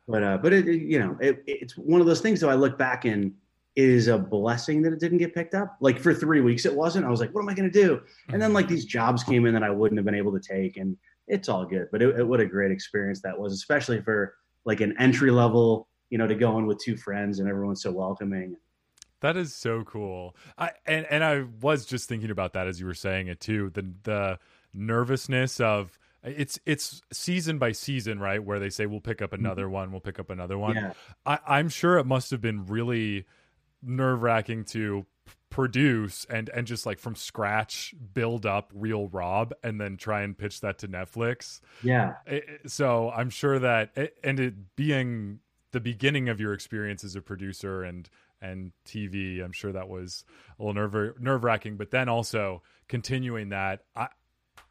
But 0.08 0.24
uh, 0.24 0.38
but 0.38 0.54
it, 0.54 0.68
it- 0.68 0.82
you 0.84 1.00
know 1.00 1.18
it, 1.20 1.44
it's 1.48 1.76
one 1.78 2.00
of 2.02 2.08
those 2.08 2.22
things. 2.22 2.40
Though 2.42 2.50
I 2.50 2.56
look 2.56 2.78
back 2.78 3.06
and 3.06 3.34
it 3.76 3.90
is 3.90 4.08
a 4.08 4.18
blessing 4.18 4.82
that 4.84 4.94
it 4.94 5.00
didn't 5.00 5.18
get 5.18 5.34
picked 5.34 5.56
up. 5.56 5.78
Like 5.80 6.00
for 6.00 6.14
three 6.14 6.42
weeks 6.42 6.66
it 6.66 6.74
wasn't. 6.76 7.06
I 7.06 7.10
was 7.10 7.20
like, 7.20 7.34
what 7.34 7.42
am 7.42 7.50
I 7.50 7.54
going 7.54 7.72
to 7.72 7.84
do? 7.84 8.02
And 8.30 8.42
then 8.42 8.50
mm-hmm. 8.50 8.56
like 8.56 8.68
these 8.68 8.86
jobs 8.86 9.24
came 9.24 9.46
in 9.46 9.54
that 9.54 9.64
I 9.64 9.70
wouldn't 9.70 9.98
have 9.98 10.06
been 10.06 10.16
able 10.16 10.32
to 10.34 10.40
take, 10.40 10.78
and 10.78 10.98
it's 11.28 11.50
all 11.50 11.66
good. 11.66 11.88
But 11.92 12.02
it, 12.02 12.20
it 12.20 12.28
what 12.28 12.40
a 12.40 12.46
great 12.46 12.72
experience 12.72 13.22
that 13.22 13.38
was, 13.38 13.54
especially 13.54 14.02
for 14.02 14.36
like 14.66 14.82
an 14.82 14.96
entry 15.00 15.32
level. 15.32 15.88
You 16.10 16.20
know, 16.20 16.28
to 16.28 16.36
go 16.36 16.60
in 16.60 16.68
with 16.68 16.78
two 16.78 16.96
friends 16.96 17.40
and 17.40 17.50
everyone's 17.50 17.82
so 17.82 17.92
welcoming. 17.92 18.56
That 19.22 19.36
is 19.36 19.56
so 19.56 19.84
cool. 19.84 20.36
I 20.58 20.72
and 20.86 21.08
and 21.10 21.24
I 21.24 21.46
was 21.62 21.86
just 21.86 22.08
thinking 22.08 22.30
about 22.30 22.54
that 22.54 22.68
as 22.68 22.80
you 22.80 22.86
were 22.86 22.94
saying 22.94 23.28
it 23.28 23.40
too. 23.40 23.72
The 23.74 23.92
the 24.04 24.40
nervousness 24.74 25.60
of 25.60 25.98
it's 26.24 26.60
it's 26.66 27.02
season 27.12 27.58
by 27.58 27.72
season, 27.72 28.20
right? 28.20 28.44
Where 28.44 28.60
they 28.60 28.70
say 28.70 28.86
we'll 28.86 29.00
pick 29.00 29.22
up 29.22 29.32
mm-hmm. 29.32 29.46
another 29.46 29.70
one, 29.70 29.92
we'll 29.92 30.02
pick 30.02 30.20
up 30.20 30.30
another 30.30 30.58
one. 30.58 30.76
Yeah, 30.76 30.94
I, 31.26 31.40
I'm 31.48 31.70
sure 31.70 31.98
it 31.98 32.06
must 32.06 32.32
have 32.32 32.42
been 32.42 32.66
really 32.66 33.26
nerve 33.86 34.22
wracking 34.22 34.64
to 34.66 35.06
produce 35.50 36.26
and 36.32 36.50
and 36.50 36.66
just 36.66 36.86
like 36.86 36.98
from 36.98 37.16
scratch 37.16 37.94
build 38.14 38.44
up 38.46 38.72
real 38.74 39.08
Rob 39.10 39.54
and 39.64 39.80
then 39.80 39.98
try 39.98 40.24
and 40.24 40.36
pitch 40.38 40.62
that 40.62 40.80
to 40.80 40.88
Netflix. 40.88 41.62
yeah, 41.84 42.14
It- 42.26 42.72
so 42.72 43.12
I'm 43.12 43.30
sure 43.30 43.60
that 43.60 43.92
it, 43.96 44.18
and 44.24 44.40
it 44.40 44.76
being 44.76 45.40
the 45.72 45.80
beginning 45.80 46.28
of 46.30 46.40
your 46.40 46.54
experience 46.54 47.04
as 47.04 47.16
a 47.16 47.22
producer 47.22 47.84
and 47.84 48.10
and 48.42 48.74
TV, 48.86 49.42
I'm 49.42 49.54
sure 49.54 49.72
that 49.72 49.88
was 49.88 50.26
a 50.60 50.64
little 50.64 50.74
nerve 50.74 51.20
nerve 51.22 51.44
wracking. 51.44 51.78
But 51.78 51.92
then 51.92 52.10
also 52.10 52.62
continuing 52.90 53.50
that, 53.50 53.84
I, 53.96 54.08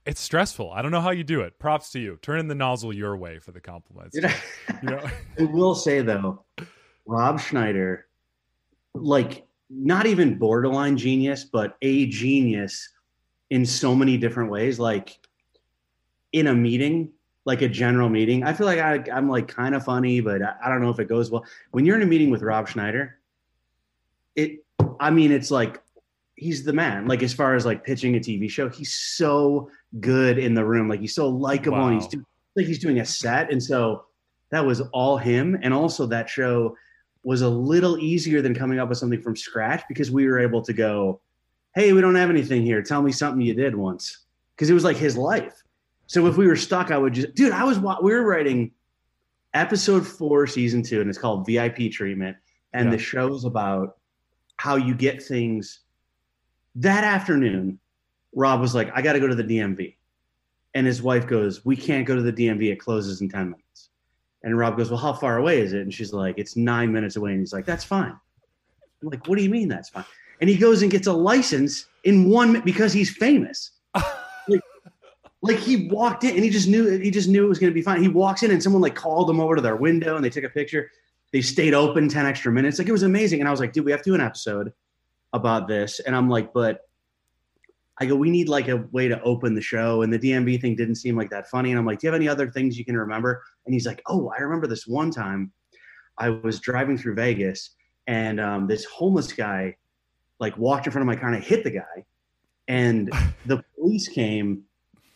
it's 0.04 0.20
stressful. 0.20 0.70
I 0.72 0.82
don't 0.82 0.90
know 0.90 1.00
how 1.00 1.10
you 1.10 1.24
do 1.24 1.40
it. 1.40 1.58
Props 1.58 1.90
to 1.92 2.00
you. 2.00 2.18
Turning 2.20 2.48
the 2.48 2.54
nozzle 2.54 2.92
your 2.92 3.16
way 3.16 3.38
for 3.38 3.52
the 3.52 3.60
compliments. 3.60 4.14
You 4.16 4.22
know, 4.22 4.34
You 4.82 4.88
know? 4.90 5.08
I 5.38 5.42
will 5.44 5.74
say 5.74 6.02
though, 6.02 6.44
Rob 7.06 7.40
Schneider, 7.40 8.06
like 8.94 9.46
not 9.70 10.06
even 10.06 10.38
borderline 10.38 10.96
genius, 10.96 11.44
but 11.44 11.76
a 11.82 12.06
genius 12.06 12.90
in 13.50 13.64
so 13.64 13.94
many 13.94 14.16
different 14.16 14.50
ways. 14.50 14.78
Like 14.78 15.18
in 16.32 16.48
a 16.48 16.54
meeting, 16.54 17.10
like 17.44 17.62
a 17.62 17.68
general 17.68 18.08
meeting, 18.08 18.44
I 18.44 18.52
feel 18.52 18.66
like 18.66 18.78
I, 18.78 19.02
I'm 19.12 19.28
like 19.28 19.48
kind 19.48 19.74
of 19.74 19.84
funny, 19.84 20.20
but 20.20 20.42
I, 20.42 20.54
I 20.64 20.68
don't 20.68 20.80
know 20.82 20.90
if 20.90 20.98
it 21.00 21.08
goes 21.08 21.30
well. 21.30 21.44
When 21.70 21.84
you're 21.84 21.96
in 21.96 22.02
a 22.02 22.06
meeting 22.06 22.30
with 22.30 22.42
Rob 22.42 22.68
Schneider, 22.68 23.18
it, 24.36 24.64
I 25.00 25.10
mean, 25.10 25.32
it's 25.32 25.50
like 25.50 25.82
he's 26.36 26.64
the 26.64 26.72
man. 26.72 27.06
Like 27.08 27.22
as 27.22 27.32
far 27.32 27.54
as 27.54 27.66
like 27.66 27.84
pitching 27.84 28.16
a 28.16 28.20
TV 28.20 28.48
show, 28.50 28.68
he's 28.68 28.92
so 28.94 29.70
good 30.00 30.38
in 30.38 30.54
the 30.54 30.64
room. 30.64 30.88
Like 30.88 31.00
he's 31.00 31.14
so 31.14 31.28
likable, 31.28 31.86
and 31.86 31.94
he's 31.94 32.04
Wow. 32.04 32.10
doing 32.10 32.26
like 32.56 32.66
he's 32.66 32.78
doing 32.78 33.00
a 33.00 33.04
set, 33.06 33.50
and 33.50 33.62
so 33.62 34.04
that 34.50 34.64
was 34.64 34.80
all 34.92 35.16
him. 35.16 35.58
And 35.62 35.72
also 35.72 36.06
that 36.06 36.28
show 36.28 36.76
was 37.24 37.42
a 37.42 37.48
little 37.48 37.98
easier 37.98 38.42
than 38.42 38.54
coming 38.54 38.78
up 38.78 38.88
with 38.88 38.98
something 38.98 39.20
from 39.22 39.36
scratch 39.36 39.82
because 39.88 40.10
we 40.10 40.26
were 40.26 40.38
able 40.38 40.62
to 40.62 40.72
go, 40.72 41.20
"Hey, 41.74 41.92
we 41.92 42.00
don't 42.00 42.14
have 42.14 42.30
anything 42.30 42.62
here. 42.62 42.82
Tell 42.82 43.02
me 43.02 43.12
something 43.12 43.40
you 43.40 43.54
did 43.54 43.74
once," 43.74 44.24
because 44.54 44.70
it 44.70 44.74
was 44.74 44.84
like 44.84 44.96
his 44.96 45.16
life. 45.16 45.62
So 46.06 46.26
if 46.26 46.36
we 46.36 46.46
were 46.46 46.56
stuck, 46.56 46.90
I 46.90 46.98
would 46.98 47.14
just, 47.14 47.34
dude, 47.34 47.52
I 47.52 47.64
was 47.64 47.78
we 47.78 48.12
were 48.12 48.22
writing 48.26 48.72
episode 49.54 50.06
four, 50.06 50.46
season 50.46 50.82
two, 50.82 51.00
and 51.00 51.08
it's 51.08 51.18
called 51.18 51.46
VIP 51.46 51.88
treatment, 51.90 52.36
and 52.72 52.86
Yeah. 52.86 52.92
the 52.92 52.98
show's 52.98 53.44
about 53.44 53.98
how 54.56 54.76
you 54.76 54.94
get 54.94 55.22
things. 55.22 55.80
That 56.74 57.04
afternoon, 57.04 57.78
Rob 58.34 58.60
was 58.60 58.74
like, 58.74 58.90
"I 58.94 59.02
got 59.02 59.12
to 59.12 59.20
go 59.20 59.28
to 59.28 59.34
the 59.34 59.44
DMV," 59.44 59.96
and 60.74 60.86
his 60.86 61.02
wife 61.02 61.26
goes, 61.26 61.64
"We 61.64 61.76
can't 61.76 62.06
go 62.06 62.16
to 62.16 62.22
the 62.22 62.32
DMV. 62.32 62.70
It 62.70 62.76
closes 62.76 63.20
in 63.20 63.28
ten 63.28 63.50
minutes." 63.50 63.90
And 64.44 64.56
Rob 64.58 64.76
goes, 64.76 64.90
Well, 64.90 64.98
how 64.98 65.12
far 65.12 65.38
away 65.38 65.60
is 65.60 65.72
it? 65.72 65.82
And 65.82 65.92
she's 65.92 66.12
like, 66.12 66.36
It's 66.38 66.56
nine 66.56 66.92
minutes 66.92 67.16
away. 67.16 67.32
And 67.32 67.40
he's 67.40 67.52
like, 67.52 67.64
That's 67.64 67.84
fine. 67.84 68.16
I'm 69.02 69.08
like, 69.08 69.26
What 69.26 69.36
do 69.36 69.44
you 69.44 69.50
mean 69.50 69.68
that's 69.68 69.88
fine? 69.88 70.04
And 70.40 70.50
he 70.50 70.56
goes 70.56 70.82
and 70.82 70.90
gets 70.90 71.06
a 71.06 71.12
license 71.12 71.86
in 72.04 72.28
one 72.28 72.60
because 72.60 72.92
he's 72.92 73.10
famous. 73.16 73.72
Like, 74.48 74.60
Like 75.40 75.58
he 75.58 75.86
walked 75.86 76.24
in 76.24 76.30
and 76.34 76.42
he 76.42 76.50
just 76.50 76.66
knew 76.66 76.98
he 76.98 77.12
just 77.12 77.28
knew 77.28 77.44
it 77.44 77.48
was 77.48 77.60
going 77.60 77.70
to 77.70 77.74
be 77.74 77.82
fine. 77.82 78.02
He 78.02 78.08
walks 78.08 78.42
in 78.42 78.50
and 78.50 78.60
someone 78.60 78.82
like 78.82 78.96
called 78.96 79.30
him 79.30 79.38
over 79.38 79.54
to 79.54 79.62
their 79.62 79.76
window 79.76 80.16
and 80.16 80.24
they 80.24 80.30
took 80.30 80.42
a 80.42 80.48
picture. 80.48 80.90
They 81.32 81.42
stayed 81.42 81.72
open 81.72 82.08
ten 82.08 82.26
extra 82.26 82.50
minutes. 82.50 82.80
Like 82.80 82.88
it 82.88 82.92
was 82.92 83.04
amazing. 83.04 83.38
And 83.38 83.46
I 83.46 83.52
was 83.52 83.60
like, 83.60 83.72
dude, 83.72 83.84
we 83.84 83.92
have 83.92 84.02
to 84.02 84.10
do 84.10 84.14
an 84.16 84.20
episode 84.20 84.72
about 85.32 85.68
this. 85.68 86.00
And 86.00 86.16
I'm 86.16 86.28
like, 86.28 86.52
but 86.52 86.88
I 88.00 88.06
go, 88.06 88.16
we 88.16 88.30
need 88.30 88.48
like 88.48 88.68
a 88.68 88.78
way 88.90 89.08
to 89.08 89.20
open 89.22 89.54
the 89.54 89.60
show. 89.60 90.02
And 90.02 90.12
the 90.12 90.18
DMV 90.18 90.60
thing 90.60 90.74
didn't 90.74 90.96
seem 90.96 91.16
like 91.16 91.30
that 91.30 91.48
funny. 91.48 91.70
And 91.70 91.78
I'm 91.78 91.86
like, 91.86 92.00
do 92.00 92.06
you 92.06 92.12
have 92.12 92.20
any 92.20 92.28
other 92.28 92.50
things 92.50 92.78
you 92.78 92.84
can 92.84 92.96
remember? 92.96 93.42
And 93.66 93.74
he's 93.74 93.86
like, 93.86 94.02
oh, 94.06 94.32
I 94.36 94.40
remember 94.42 94.66
this 94.66 94.86
one 94.86 95.10
time 95.10 95.52
I 96.18 96.30
was 96.30 96.60
driving 96.60 96.96
through 96.96 97.14
Vegas 97.14 97.70
and 98.06 98.40
um, 98.40 98.66
this 98.66 98.84
homeless 98.86 99.32
guy 99.32 99.76
like 100.40 100.56
walked 100.56 100.86
in 100.86 100.92
front 100.92 101.02
of 101.02 101.06
my 101.06 101.16
car 101.16 101.28
and 101.28 101.36
I 101.36 101.40
hit 101.40 101.64
the 101.64 101.70
guy. 101.70 102.04
And 102.68 103.12
the 103.46 103.62
police 103.76 104.08
came 104.08 104.62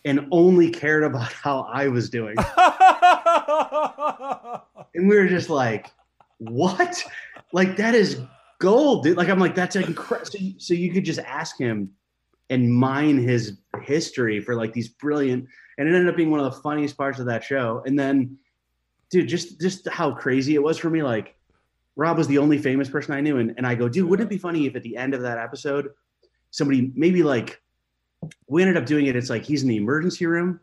and 0.04 0.28
only 0.30 0.70
cared 0.70 1.02
about 1.04 1.32
how 1.44 1.62
I 1.62 1.88
was 1.88 2.10
doing. 2.10 2.36
And 4.94 5.08
we 5.08 5.16
were 5.16 5.28
just 5.28 5.50
like, 5.50 5.90
what? 6.38 7.02
Like 7.52 7.76
that 7.76 7.94
is 7.94 8.20
gold, 8.58 9.04
dude. 9.04 9.16
Like 9.16 9.28
I'm 9.28 9.38
like, 9.38 9.54
that's 9.54 9.76
incredible. 9.76 10.30
So, 10.30 10.38
so 10.58 10.74
you 10.74 10.92
could 10.92 11.04
just 11.04 11.20
ask 11.20 11.58
him 11.58 11.90
and 12.50 12.72
mine 12.72 13.18
his 13.18 13.58
history 13.82 14.40
for 14.40 14.54
like 14.54 14.72
these 14.72 14.88
brilliant 14.88 15.46
and 15.78 15.88
it 15.88 15.94
ended 15.94 16.08
up 16.08 16.16
being 16.16 16.30
one 16.30 16.40
of 16.40 16.46
the 16.54 16.60
funniest 16.62 16.96
parts 16.96 17.18
of 17.18 17.26
that 17.26 17.44
show. 17.44 17.82
And 17.86 17.98
then 17.98 18.38
dude, 19.10 19.28
just 19.28 19.60
just 19.60 19.88
how 19.88 20.12
crazy 20.12 20.54
it 20.54 20.62
was 20.62 20.78
for 20.78 20.88
me. 20.90 21.02
Like 21.02 21.34
Rob 21.96 22.16
was 22.18 22.28
the 22.28 22.38
only 22.38 22.58
famous 22.58 22.88
person 22.88 23.14
I 23.14 23.20
knew. 23.20 23.38
And, 23.38 23.54
and 23.56 23.66
I 23.66 23.74
go, 23.74 23.88
dude, 23.88 24.08
wouldn't 24.08 24.26
it 24.26 24.30
be 24.30 24.38
funny 24.38 24.66
if 24.66 24.76
at 24.76 24.82
the 24.82 24.96
end 24.96 25.14
of 25.14 25.22
that 25.22 25.38
episode, 25.38 25.90
somebody 26.50 26.92
maybe 26.94 27.22
like 27.22 27.60
we 28.48 28.62
ended 28.62 28.76
up 28.76 28.86
doing 28.86 29.06
it. 29.06 29.16
It's 29.16 29.30
like 29.30 29.44
he's 29.44 29.62
in 29.62 29.68
the 29.68 29.76
emergency 29.76 30.26
room. 30.26 30.60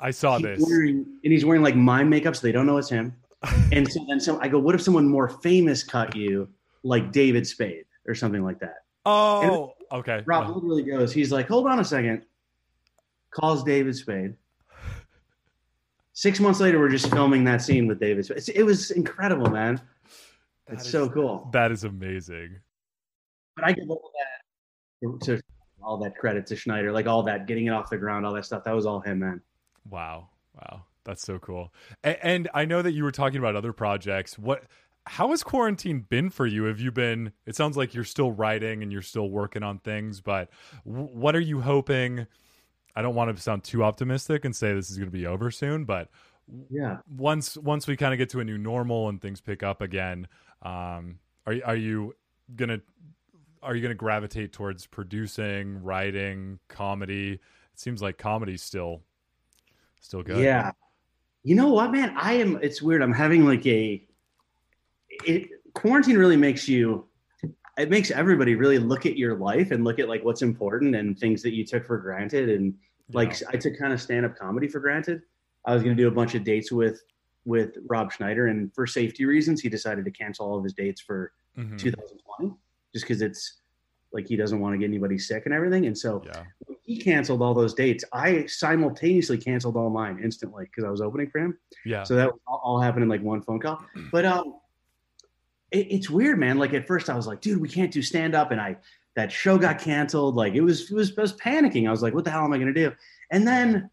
I 0.00 0.10
saw 0.10 0.36
He's 0.38 0.44
this. 0.58 0.64
wearing- 0.68 1.06
and 1.24 1.32
he's 1.32 1.44
wearing 1.44 1.62
like 1.62 1.76
mime 1.76 2.10
makeup, 2.10 2.36
so 2.36 2.42
they 2.42 2.52
don't 2.52 2.66
know 2.66 2.76
it's 2.78 2.90
him. 2.90 3.14
And 3.72 3.90
so 3.90 4.04
then 4.08 4.20
so 4.20 4.38
I 4.40 4.48
go, 4.48 4.58
what 4.58 4.74
if 4.74 4.82
someone 4.82 5.08
more 5.08 5.28
famous 5.28 5.82
cut 5.82 6.14
you, 6.16 6.48
like 6.82 7.12
David 7.12 7.46
Spade 7.46 7.84
or 8.06 8.14
something 8.14 8.42
like 8.42 8.58
that? 8.60 8.83
Oh, 9.06 9.74
okay. 9.92 10.22
Rob 10.26 10.44
Uh, 10.46 10.52
literally 10.54 10.82
goes, 10.82 11.12
he's 11.12 11.30
like, 11.32 11.48
hold 11.48 11.66
on 11.66 11.78
a 11.80 11.84
second. 11.84 12.24
Calls 13.30 13.62
David 13.64 13.94
Spade. 13.96 14.36
Six 16.12 16.38
months 16.40 16.60
later, 16.60 16.78
we're 16.78 16.88
just 16.88 17.10
filming 17.10 17.44
that 17.44 17.60
scene 17.60 17.86
with 17.86 17.98
David 17.98 18.24
Spade. 18.24 18.38
It's- 18.38 18.56
It 18.56 18.62
was 18.62 18.90
incredible, 18.92 19.50
man. 19.50 19.80
that 20.66 20.74
It's 20.74 20.86
is- 20.86 20.92
so 20.92 21.08
cool. 21.08 21.50
That 21.52 21.72
is 21.72 21.84
amazing. 21.84 22.60
But 23.56 23.64
I 23.66 23.72
give 23.72 23.90
all 23.90 24.10
that 24.14 25.20
to 25.26 25.40
all 25.82 25.98
that 25.98 26.16
credit 26.16 26.46
to 26.46 26.56
Schneider, 26.56 26.90
like 26.92 27.06
all 27.06 27.22
that 27.24 27.46
getting 27.46 27.66
it 27.66 27.70
off 27.70 27.90
the 27.90 27.98
ground, 27.98 28.24
all 28.24 28.32
that 28.32 28.44
stuff. 28.46 28.64
That 28.64 28.74
was 28.74 28.86
all 28.86 29.00
him, 29.00 29.18
man. 29.18 29.42
Wow. 29.90 30.30
Wow. 30.54 30.84
That's 31.04 31.22
so 31.22 31.38
cool. 31.38 31.72
And, 32.02 32.16
and 32.22 32.48
I 32.54 32.64
know 32.64 32.80
that 32.80 32.92
you 32.92 33.04
were 33.04 33.10
talking 33.12 33.38
about 33.38 33.54
other 33.56 33.74
projects. 33.74 34.38
What 34.38 34.64
how 35.06 35.30
has 35.30 35.42
quarantine 35.42 36.00
been 36.00 36.30
for 36.30 36.46
you? 36.46 36.64
Have 36.64 36.80
you 36.80 36.90
been 36.90 37.32
it 37.46 37.56
sounds 37.56 37.76
like 37.76 37.94
you're 37.94 38.04
still 38.04 38.32
writing 38.32 38.82
and 38.82 38.90
you're 38.92 39.02
still 39.02 39.28
working 39.30 39.62
on 39.62 39.78
things, 39.78 40.20
but 40.20 40.50
w- 40.86 41.08
what 41.12 41.36
are 41.36 41.40
you 41.40 41.60
hoping 41.60 42.26
I 42.96 43.02
don't 43.02 43.14
want 43.14 43.34
to 43.36 43.42
sound 43.42 43.64
too 43.64 43.82
optimistic 43.84 44.44
and 44.44 44.54
say 44.54 44.72
this 44.72 44.90
is 44.90 44.96
going 44.96 45.10
to 45.10 45.16
be 45.16 45.26
over 45.26 45.50
soon, 45.50 45.84
but 45.84 46.08
Yeah. 46.70 46.98
once 47.08 47.56
once 47.56 47.86
we 47.86 47.96
kind 47.96 48.14
of 48.14 48.18
get 48.18 48.28
to 48.30 48.40
a 48.40 48.44
new 48.44 48.56
normal 48.58 49.08
and 49.08 49.20
things 49.20 49.40
pick 49.40 49.62
up 49.62 49.80
again, 49.82 50.26
um, 50.62 51.18
are 51.46 51.56
are 51.64 51.76
you 51.76 52.14
gonna 52.56 52.80
are 53.62 53.74
you 53.74 53.82
gonna 53.82 53.94
gravitate 53.94 54.52
towards 54.52 54.86
producing, 54.86 55.82
writing, 55.82 56.58
comedy? 56.68 57.32
It 57.32 57.40
seems 57.80 58.00
like 58.02 58.16
comedy's 58.18 58.62
still 58.62 59.02
still 60.00 60.22
good. 60.22 60.38
Yeah. 60.42 60.72
You 61.42 61.54
know 61.56 61.68
what, 61.68 61.92
man? 61.92 62.14
I 62.16 62.34
am. 62.34 62.58
It's 62.62 62.80
weird. 62.80 63.02
I'm 63.02 63.12
having 63.12 63.44
like 63.44 63.66
a. 63.66 64.02
It, 65.26 65.50
quarantine 65.74 66.16
really 66.16 66.36
makes 66.36 66.68
you. 66.68 67.06
It 67.76 67.90
makes 67.90 68.10
everybody 68.12 68.54
really 68.54 68.78
look 68.78 69.04
at 69.04 69.16
your 69.18 69.36
life 69.36 69.72
and 69.72 69.82
look 69.82 69.98
at 69.98 70.08
like 70.08 70.24
what's 70.24 70.42
important 70.42 70.94
and 70.94 71.18
things 71.18 71.42
that 71.42 71.54
you 71.54 71.64
took 71.64 71.84
for 71.84 71.98
granted. 71.98 72.48
And 72.48 72.74
like 73.12 73.40
Yeah. 73.40 73.48
I 73.52 73.56
took 73.56 73.76
kind 73.76 73.92
of 73.92 74.00
stand 74.00 74.24
up 74.24 74.36
comedy 74.36 74.68
for 74.68 74.78
granted. 74.78 75.22
I 75.64 75.74
was 75.74 75.82
going 75.82 75.96
to 75.96 76.00
do 76.00 76.06
a 76.06 76.12
bunch 76.12 76.34
of 76.34 76.44
dates 76.44 76.70
with 76.70 77.02
with 77.46 77.76
Rob 77.88 78.10
Schneider, 78.10 78.46
and 78.46 78.72
for 78.74 78.86
safety 78.86 79.26
reasons, 79.26 79.60
he 79.60 79.68
decided 79.68 80.04
to 80.06 80.10
cancel 80.10 80.46
all 80.46 80.56
of 80.56 80.64
his 80.64 80.72
dates 80.72 81.00
for 81.00 81.32
Mhm. 81.58 81.76
2020, 81.78 82.54
just 82.94 83.04
because 83.04 83.20
it's 83.20 83.60
like 84.12 84.26
he 84.26 84.34
doesn't 84.36 84.60
want 84.60 84.72
to 84.72 84.78
get 84.78 84.86
anybody 84.86 85.18
sick 85.18 85.44
and 85.44 85.52
everything. 85.52 85.86
And 85.86 85.98
so 85.98 86.22
yeah. 86.24 86.44
when 86.66 86.78
he 86.84 86.96
canceled 86.96 87.42
all 87.42 87.52
those 87.52 87.74
dates, 87.74 88.04
I 88.12 88.46
simultaneously 88.46 89.36
canceled 89.36 89.76
all 89.76 89.90
mine 89.90 90.20
instantly 90.22 90.64
because 90.66 90.84
I 90.84 90.90
was 90.90 91.00
opening 91.02 91.28
for 91.28 91.40
him. 91.40 91.58
Yeah. 91.84 92.04
So 92.04 92.14
that 92.14 92.30
all 92.46 92.80
happened 92.80 93.02
in 93.02 93.08
like 93.08 93.22
one 93.22 93.42
phone 93.42 93.58
call. 93.60 93.84
But 94.10 94.24
um, 94.24 94.54
it, 95.74 95.88
it's 95.90 96.08
weird, 96.08 96.38
man. 96.38 96.58
Like 96.58 96.72
at 96.72 96.86
first, 96.86 97.10
I 97.10 97.16
was 97.16 97.26
like, 97.26 97.40
dude, 97.40 97.60
we 97.60 97.68
can't 97.68 97.90
do 97.90 98.00
stand 98.00 98.34
up, 98.34 98.50
and 98.50 98.60
I 98.60 98.76
that 99.16 99.30
show 99.30 99.58
got 99.58 99.78
canceled. 99.78 100.36
Like 100.36 100.54
it 100.54 100.60
was, 100.60 100.90
it 100.90 100.94
was, 100.94 101.16
I 101.18 101.20
was 101.20 101.34
panicking. 101.34 101.86
I 101.86 101.90
was 101.90 102.02
like, 102.02 102.14
what 102.14 102.24
the 102.24 102.30
hell 102.30 102.44
am 102.44 102.52
I 102.52 102.58
gonna 102.58 102.72
do? 102.72 102.92
And 103.30 103.46
then 103.46 103.90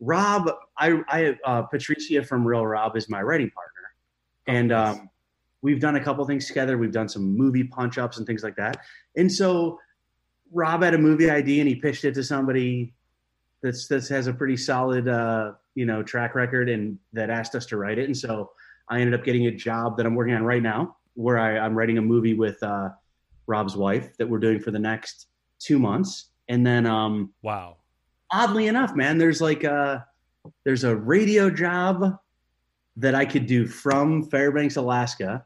Rob, 0.00 0.50
I, 0.76 1.00
I, 1.08 1.38
uh, 1.44 1.62
Patricia 1.62 2.22
from 2.24 2.46
Real 2.46 2.66
Rob 2.66 2.96
is 2.96 3.08
my 3.08 3.22
writing 3.22 3.50
partner, 3.50 3.94
and 4.46 4.68
nice. 4.68 4.98
um, 4.98 5.10
we've 5.62 5.80
done 5.80 5.96
a 5.96 6.00
couple 6.02 6.24
things 6.26 6.46
together. 6.46 6.78
We've 6.78 6.92
done 6.92 7.08
some 7.08 7.36
movie 7.36 7.64
punch 7.64 7.98
ups 7.98 8.18
and 8.18 8.26
things 8.26 8.42
like 8.42 8.56
that. 8.56 8.84
And 9.16 9.30
so 9.30 9.78
Rob 10.52 10.82
had 10.82 10.94
a 10.94 10.98
movie 10.98 11.30
idea 11.30 11.60
and 11.60 11.68
he 11.68 11.74
pitched 11.74 12.04
it 12.04 12.14
to 12.14 12.22
somebody 12.22 12.92
that's 13.62 13.88
that 13.88 14.06
has 14.08 14.26
a 14.26 14.32
pretty 14.32 14.58
solid 14.58 15.08
uh, 15.08 15.52
you 15.74 15.86
know 15.86 16.02
track 16.02 16.34
record 16.34 16.68
and 16.68 16.98
that 17.14 17.30
asked 17.30 17.54
us 17.54 17.64
to 17.66 17.76
write 17.76 17.98
it. 17.98 18.04
And 18.04 18.16
so 18.16 18.50
I 18.88 19.00
ended 19.00 19.18
up 19.18 19.24
getting 19.24 19.46
a 19.46 19.50
job 19.50 19.96
that 19.96 20.06
I'm 20.06 20.14
working 20.14 20.34
on 20.34 20.44
right 20.44 20.62
now, 20.62 20.96
where 21.14 21.38
I, 21.38 21.58
I'm 21.58 21.74
writing 21.74 21.98
a 21.98 22.02
movie 22.02 22.34
with 22.34 22.62
uh, 22.62 22.90
Rob's 23.46 23.76
wife 23.76 24.16
that 24.18 24.28
we're 24.28 24.38
doing 24.38 24.60
for 24.60 24.70
the 24.70 24.78
next 24.78 25.28
two 25.58 25.78
months. 25.78 26.30
And 26.48 26.66
then 26.66 26.86
um, 26.86 27.32
wow. 27.42 27.76
oddly 28.32 28.66
enough, 28.66 28.94
man, 28.94 29.18
there's 29.18 29.40
like 29.40 29.64
a 29.64 30.06
there's 30.64 30.84
a 30.84 30.94
radio 30.94 31.48
job 31.48 32.18
that 32.96 33.14
I 33.14 33.24
could 33.24 33.46
do 33.46 33.66
from 33.66 34.24
Fairbanks, 34.24 34.76
Alaska, 34.76 35.44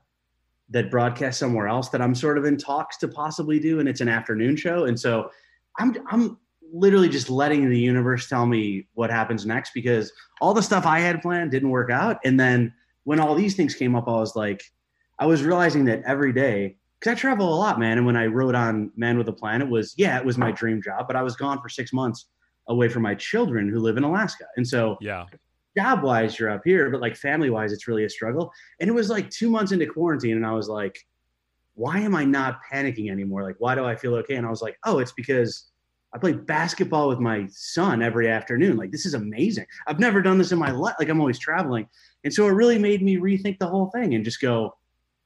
that 0.70 0.90
broadcasts 0.90 1.38
somewhere 1.38 1.68
else 1.68 1.88
that 1.90 2.02
I'm 2.02 2.14
sort 2.14 2.36
of 2.36 2.44
in 2.44 2.56
talks 2.56 2.96
to 2.98 3.08
possibly 3.08 3.58
do, 3.58 3.80
and 3.80 3.88
it's 3.88 4.00
an 4.00 4.08
afternoon 4.08 4.56
show. 4.56 4.84
And 4.84 4.98
so 4.98 5.30
I'm 5.78 5.96
I'm 6.10 6.38
literally 6.72 7.08
just 7.08 7.30
letting 7.30 7.68
the 7.68 7.78
universe 7.78 8.28
tell 8.28 8.46
me 8.46 8.86
what 8.94 9.10
happens 9.10 9.46
next 9.46 9.72
because 9.72 10.12
all 10.40 10.52
the 10.52 10.62
stuff 10.62 10.84
I 10.84 10.98
had 10.98 11.22
planned 11.22 11.50
didn't 11.50 11.70
work 11.70 11.90
out. 11.90 12.18
And 12.24 12.38
then 12.38 12.74
when 13.08 13.20
all 13.20 13.34
these 13.34 13.56
things 13.56 13.74
came 13.74 13.96
up, 13.96 14.06
I 14.06 14.12
was 14.12 14.36
like, 14.36 14.62
I 15.18 15.24
was 15.24 15.42
realizing 15.42 15.86
that 15.86 16.02
every 16.04 16.30
day 16.30 16.76
because 17.00 17.12
I 17.12 17.18
travel 17.18 17.48
a 17.48 17.56
lot, 17.56 17.80
man. 17.80 17.96
And 17.96 18.06
when 18.06 18.18
I 18.18 18.26
wrote 18.26 18.54
on 18.54 18.92
Man 18.96 19.16
with 19.16 19.26
a 19.28 19.32
Plan, 19.32 19.62
it 19.62 19.68
was 19.68 19.94
yeah, 19.96 20.18
it 20.18 20.26
was 20.26 20.36
my 20.36 20.52
dream 20.52 20.82
job, 20.82 21.06
but 21.06 21.16
I 21.16 21.22
was 21.22 21.34
gone 21.34 21.58
for 21.62 21.70
six 21.70 21.90
months 21.90 22.26
away 22.68 22.90
from 22.90 23.02
my 23.02 23.14
children 23.14 23.66
who 23.66 23.78
live 23.78 23.96
in 23.96 24.04
Alaska. 24.04 24.44
And 24.58 24.68
so 24.68 24.98
Yeah. 25.00 25.24
job 25.74 26.02
wise, 26.02 26.38
you're 26.38 26.50
up 26.50 26.60
here, 26.66 26.90
but 26.90 27.00
like 27.00 27.16
family 27.16 27.48
wise, 27.48 27.72
it's 27.72 27.88
really 27.88 28.04
a 28.04 28.10
struggle. 28.10 28.52
And 28.78 28.90
it 28.90 28.92
was 28.92 29.08
like 29.08 29.30
two 29.30 29.48
months 29.48 29.72
into 29.72 29.86
quarantine, 29.86 30.36
and 30.36 30.44
I 30.44 30.52
was 30.52 30.68
like, 30.68 30.98
why 31.76 32.00
am 32.00 32.14
I 32.14 32.26
not 32.26 32.60
panicking 32.70 33.10
anymore? 33.10 33.42
Like, 33.42 33.56
why 33.58 33.74
do 33.74 33.86
I 33.86 33.96
feel 33.96 34.16
okay? 34.16 34.34
And 34.34 34.46
I 34.46 34.50
was 34.50 34.60
like, 34.60 34.76
oh, 34.84 34.98
it's 34.98 35.12
because 35.12 35.70
I 36.14 36.18
play 36.18 36.32
basketball 36.32 37.08
with 37.08 37.20
my 37.20 37.46
son 37.50 38.02
every 38.02 38.28
afternoon. 38.28 38.76
Like, 38.76 38.90
this 38.90 39.06
is 39.06 39.14
amazing. 39.14 39.66
I've 39.86 39.98
never 39.98 40.20
done 40.20 40.36
this 40.36 40.52
in 40.52 40.58
my 40.58 40.72
life. 40.72 40.96
Like, 40.98 41.08
I'm 41.08 41.20
always 41.20 41.38
traveling. 41.38 41.86
And 42.24 42.32
so 42.34 42.46
it 42.46 42.50
really 42.52 42.78
made 42.78 43.02
me 43.02 43.16
rethink 43.16 43.58
the 43.58 43.66
whole 43.68 43.90
thing 43.90 44.14
and 44.14 44.24
just 44.24 44.40
go, 44.40 44.76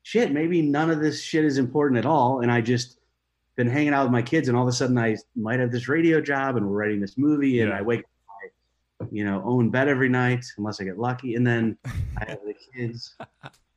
shit, 0.03 0.32
maybe 0.32 0.62
none 0.62 0.90
of 0.90 1.01
this 1.01 1.22
shit 1.22 1.45
is 1.45 1.59
important 1.59 1.99
at 1.99 2.07
all. 2.07 2.40
And 2.40 2.51
I 2.53 2.61
just 2.61 2.99
been 3.57 3.68
hanging 3.68 3.93
out 3.95 4.05
with 4.05 4.12
my 4.12 4.22
kids, 4.22 4.49
and 4.49 4.57
all 4.57 4.62
of 4.62 4.68
a 4.68 4.72
sudden 4.72 4.97
I 4.99 5.16
might 5.36 5.61
have 5.61 5.70
this 5.70 5.86
radio 5.88 6.20
job, 6.20 6.57
and 6.57 6.66
we're 6.66 6.76
writing 6.76 7.01
this 7.01 7.18
movie, 7.18 7.61
and 7.61 7.70
Yeah. 7.70 7.78
I 7.78 7.82
wake 7.82 8.01
up, 8.01 8.07
my, 9.01 9.07
you 9.11 9.24
know, 9.24 9.43
own 9.45 9.68
bed 9.70 9.88
every 9.88 10.09
night, 10.09 10.45
unless 10.57 10.80
I 10.80 10.84
get 10.84 10.99
lucky, 10.99 11.34
and 11.34 11.47
then 11.47 11.76
I 12.18 12.24
have 12.30 12.38
the 12.47 12.55
kids, 12.74 13.14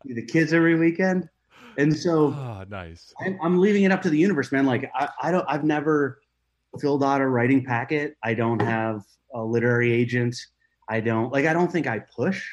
the 0.05 0.21
kids 0.25 0.53
every 0.53 0.75
weekend, 0.79 1.27
and 1.77 1.95
so 1.95 2.33
Ah, 2.37 2.63
nice. 2.69 3.13
I'm, 3.19 3.37
I'm 3.43 3.59
leaving 3.59 3.83
it 3.83 3.91
up 3.91 4.01
to 4.03 4.09
the 4.09 4.17
universe, 4.17 4.51
man. 4.53 4.65
Like 4.65 4.89
I, 4.95 5.09
I 5.23 5.31
don't, 5.31 5.45
I've 5.49 5.65
never 5.65 6.21
filled 6.79 7.03
out 7.03 7.19
a 7.19 7.27
writing 7.27 7.63
packet. 7.65 8.15
I 8.23 8.33
don't 8.33 8.61
have 8.61 9.03
a 9.33 9.43
literary 9.43 9.91
agent. 9.91 10.37
I 10.89 11.01
don't 11.01 11.33
like. 11.33 11.45
I 11.45 11.51
don't 11.53 11.71
think 11.71 11.85
I 11.85 11.99
push. 11.99 12.47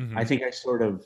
Mhm. 0.00 0.16
I 0.16 0.24
think 0.24 0.42
I 0.42 0.50
sort 0.50 0.82
of 0.82 1.04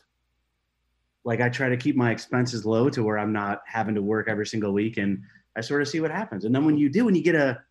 like 1.25 1.41
I 1.41 1.49
try 1.49 1.69
to 1.69 1.77
keep 1.77 1.97
my 1.97 2.11
expenses 2.11 2.65
low 2.65 2.89
to 2.91 3.03
where 3.03 3.19
I'm 3.19 3.33
not 3.33 3.63
having 3.67 3.95
to 3.95 4.03
work 4.03 4.29
every 4.29 4.47
single 4.47 4.73
week, 4.73 4.99
and 4.99 5.23
I 5.57 5.61
sort 5.63 5.83
of 5.83 5.89
see 5.89 6.01
what 6.01 6.11
happens. 6.11 6.45
And 6.45 6.55
then 6.55 6.65
when 6.65 6.77
you 6.77 6.89
do, 6.89 7.05
when 7.05 7.15
you 7.15 7.23
get 7.23 7.35
a, 7.35 7.63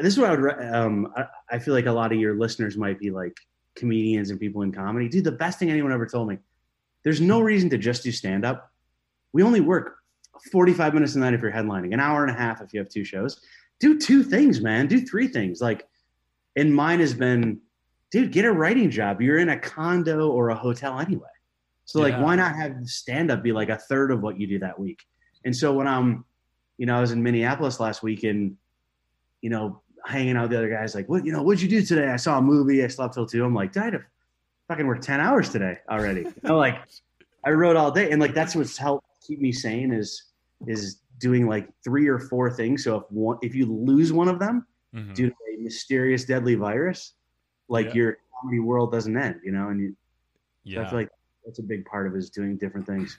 this 0.00 0.14
is 0.14 0.18
what 0.18 0.30
I 0.30 0.34
would. 0.34 0.74
Um, 0.74 1.12
I, 1.16 1.26
I 1.50 1.58
feel 1.58 1.74
like 1.74 1.86
a 1.86 1.92
lot 1.92 2.12
of 2.12 2.18
your 2.18 2.36
listeners 2.36 2.76
might 2.76 2.98
be 2.98 3.10
like 3.10 3.36
comedians 3.76 4.30
and 4.30 4.40
people 4.40 4.62
in 4.62 4.72
comedy. 4.72 5.08
Dude, 5.08 5.24
the 5.24 5.32
best 5.32 5.58
thing 5.58 5.70
anyone 5.70 5.92
ever 5.92 6.06
told 6.06 6.28
me. 6.28 6.38
There's 7.04 7.20
no 7.20 7.40
reason 7.40 7.70
to 7.70 7.78
just 7.78 8.02
do 8.02 8.10
stand 8.10 8.44
up. 8.44 8.72
We 9.32 9.42
only 9.42 9.60
work 9.60 9.98
45 10.50 10.94
minutes 10.94 11.14
a 11.14 11.20
night 11.20 11.34
if 11.34 11.40
you're 11.40 11.52
headlining, 11.52 11.92
an 11.94 12.00
hour 12.00 12.24
and 12.24 12.34
a 12.34 12.38
half 12.38 12.60
if 12.60 12.74
you 12.74 12.80
have 12.80 12.88
two 12.88 13.04
shows. 13.04 13.40
Do 13.78 13.98
two 13.98 14.24
things, 14.24 14.60
man. 14.60 14.86
Do 14.88 15.00
three 15.00 15.28
things. 15.28 15.60
Like 15.60 15.86
And 16.56 16.74
mine 16.74 17.00
has 17.00 17.14
been, 17.14 17.60
dude, 18.10 18.32
get 18.32 18.44
a 18.44 18.52
writing 18.52 18.90
job. 18.90 19.20
You're 19.20 19.38
in 19.38 19.48
a 19.48 19.58
condo 19.58 20.30
or 20.30 20.50
a 20.50 20.54
hotel 20.54 20.98
anyway. 20.98 21.28
So 21.84 22.00
like, 22.00 22.12
Yeah. 22.14 22.22
why 22.22 22.36
not 22.36 22.56
have 22.56 22.76
stand 22.84 23.30
up 23.30 23.42
be 23.42 23.52
like 23.52 23.68
a 23.68 23.76
third 23.76 24.10
of 24.10 24.22
what 24.22 24.38
you 24.38 24.46
do 24.46 24.58
that 24.60 24.78
week? 24.78 25.04
And 25.44 25.54
so 25.54 25.72
when 25.72 25.86
I'm, 25.86 26.24
you 26.78 26.86
know, 26.86 26.96
I 26.96 27.00
was 27.00 27.12
in 27.12 27.22
Minneapolis 27.22 27.78
last 27.80 28.02
week 28.02 28.24
and, 28.24 28.56
you 29.40 29.50
know, 29.50 29.82
hanging 30.04 30.36
out 30.36 30.42
with 30.42 30.50
the 30.52 30.58
other 30.58 30.68
guys, 30.68 30.94
like, 30.94 31.08
what, 31.08 31.24
you 31.24 31.32
know, 31.32 31.42
what'd 31.42 31.60
you 31.62 31.68
do 31.68 31.82
today? 31.82 32.08
I 32.08 32.16
saw 32.16 32.38
a 32.38 32.42
movie. 32.42 32.82
I 32.84 32.88
slept 32.88 33.14
till 33.14 33.26
two. 33.26 33.44
I'm 33.44 33.54
like, 33.54 33.72
died 33.72 33.94
of 33.94 34.02
fucking 34.68 34.86
work 34.86 35.00
10 35.00 35.20
hours 35.20 35.50
today 35.50 35.78
already. 35.88 36.26
Know, 36.42 36.58
like 36.58 36.78
I 37.44 37.50
wrote 37.50 37.76
all 37.76 37.90
day. 37.90 38.10
And 38.10 38.20
like, 38.20 38.34
that's 38.34 38.54
what's 38.56 38.76
helped 38.76 39.06
keep 39.26 39.40
me 39.40 39.52
sane 39.52 39.92
is, 39.92 40.30
is 40.66 41.00
doing 41.18 41.46
like 41.48 41.68
three 41.84 42.08
or 42.08 42.18
four 42.18 42.50
things. 42.50 42.84
So 42.84 42.96
if 42.98 43.04
one, 43.10 43.38
if 43.42 43.54
you 43.54 43.66
lose 43.66 44.12
one 44.12 44.28
of 44.28 44.38
them 44.38 44.66
Mhm. 44.94 45.14
due 45.14 45.28
to 45.30 45.34
a 45.58 45.62
mysterious 45.62 46.24
deadly 46.24 46.54
virus, 46.56 47.14
like 47.68 47.86
Yeah. 47.86 47.94
your 47.94 48.18
comedy 48.40 48.60
world 48.60 48.92
doesn't 48.92 49.16
end, 49.16 49.40
you 49.44 49.52
know, 49.52 49.68
and 49.68 49.80
you, 49.80 49.96
yeah. 50.64 50.82
I 50.82 50.90
feel 50.90 50.98
like 50.98 51.10
that's 51.44 51.58
a 51.58 51.62
big 51.62 51.84
part 51.84 52.06
of 52.06 52.14
it 52.14 52.18
is 52.18 52.30
doing 52.30 52.56
different 52.56 52.86
things. 52.86 53.18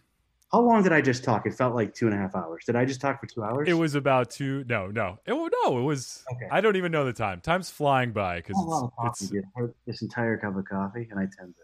How 0.52 0.62
long 0.62 0.82
did 0.82 0.94
I 0.94 1.02
just 1.02 1.26
talk? 1.26 1.46
It 1.46 1.54
felt 1.54 1.76
like 1.76 1.94
two 1.94 2.06
and 2.06 2.16
a 2.16 2.18
half 2.18 2.34
hours. 2.34 2.64
Did 2.66 2.78
I 2.78 2.86
just 2.86 3.02
talk 3.02 3.20
for 3.20 3.28
two 3.28 3.44
hours? 3.44 3.68
It 3.68 3.74
was 3.74 3.96
about 3.96 4.30
two. 4.30 4.64
No, 4.68 4.88
no, 4.88 5.20
it 5.26 5.34
no. 5.34 5.78
It 5.80 5.82
was. 5.82 6.24
Okay. 6.32 6.48
I 6.50 6.62
don't 6.62 6.78
even 6.78 6.92
know 6.92 7.04
the 7.04 7.12
time. 7.12 7.42
Time's 7.42 7.70
flying 7.70 8.14
by 8.14 8.38
because 8.38 8.56
it's, 8.58 9.22
it's. 9.22 9.30
dude. 9.30 9.44
I 9.58 9.62
had 9.62 9.74
this 9.86 10.02
entire 10.02 10.38
cup 10.38 10.56
of 10.56 10.64
coffee, 10.64 11.08
and 11.12 11.20
I 11.20 11.24
tend 11.38 11.54
to. 11.56 11.64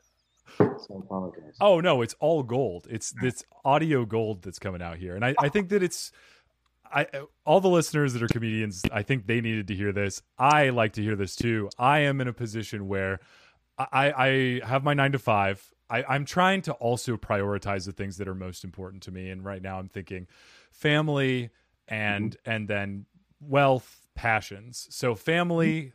So 0.58 0.98
apologize. 0.98 1.56
Oh 1.62 1.80
no, 1.80 2.02
it's 2.02 2.16
all 2.20 2.44
gold. 2.44 2.88
It's 2.90 3.12
this 3.22 3.46
audio 3.64 4.06
gold 4.06 4.42
that's 4.42 4.60
coming 4.60 4.82
out 4.82 4.98
here, 4.98 5.16
and 5.16 5.24
I, 5.24 5.30
I 5.30 5.36
ah. 5.46 5.50
think 5.50 5.70
that 5.70 5.82
it's. 5.82 6.12
I 6.94 7.08
all 7.46 7.60
the 7.60 7.70
listeners 7.70 8.14
that 8.14 8.22
are 8.22 8.28
comedians, 8.28 8.84
I 8.92 9.02
think 9.02 9.26
they 9.26 9.42
needed 9.42 9.68
to 9.70 9.76
hear 9.76 9.92
this. 9.92 10.22
I 10.38 10.70
like 10.70 10.94
to 10.94 11.02
hear 11.02 11.16
this 11.16 11.36
too. 11.36 11.70
I 11.78 12.00
am 12.00 12.22
in 12.22 12.28
a 12.28 12.34
position 12.34 12.88
where 12.88 13.20
I, 13.78 14.14
I 14.62 14.62
have 14.68 14.84
my 14.84 14.94
nine 14.94 15.12
to 15.14 15.20
five. 15.20 15.74
I, 15.90 16.04
I'm 16.04 16.26
trying 16.26 16.62
to 16.64 16.74
also 16.74 17.18
prioritize 17.18 17.86
the 17.86 17.92
things 17.92 18.18
that 18.18 18.28
are 18.28 18.36
most 18.36 18.64
important 18.64 19.04
to 19.04 19.12
me. 19.12 19.30
And 19.30 19.44
right 19.44 19.62
now 19.62 19.80
I'm 19.80 19.90
thinking 19.90 20.28
family 20.72 21.50
and 21.88 22.38
and 22.46 22.68
then 22.68 23.06
wealth, 23.42 24.08
passions. 24.16 24.88
So 24.92 25.16
family 25.16 25.94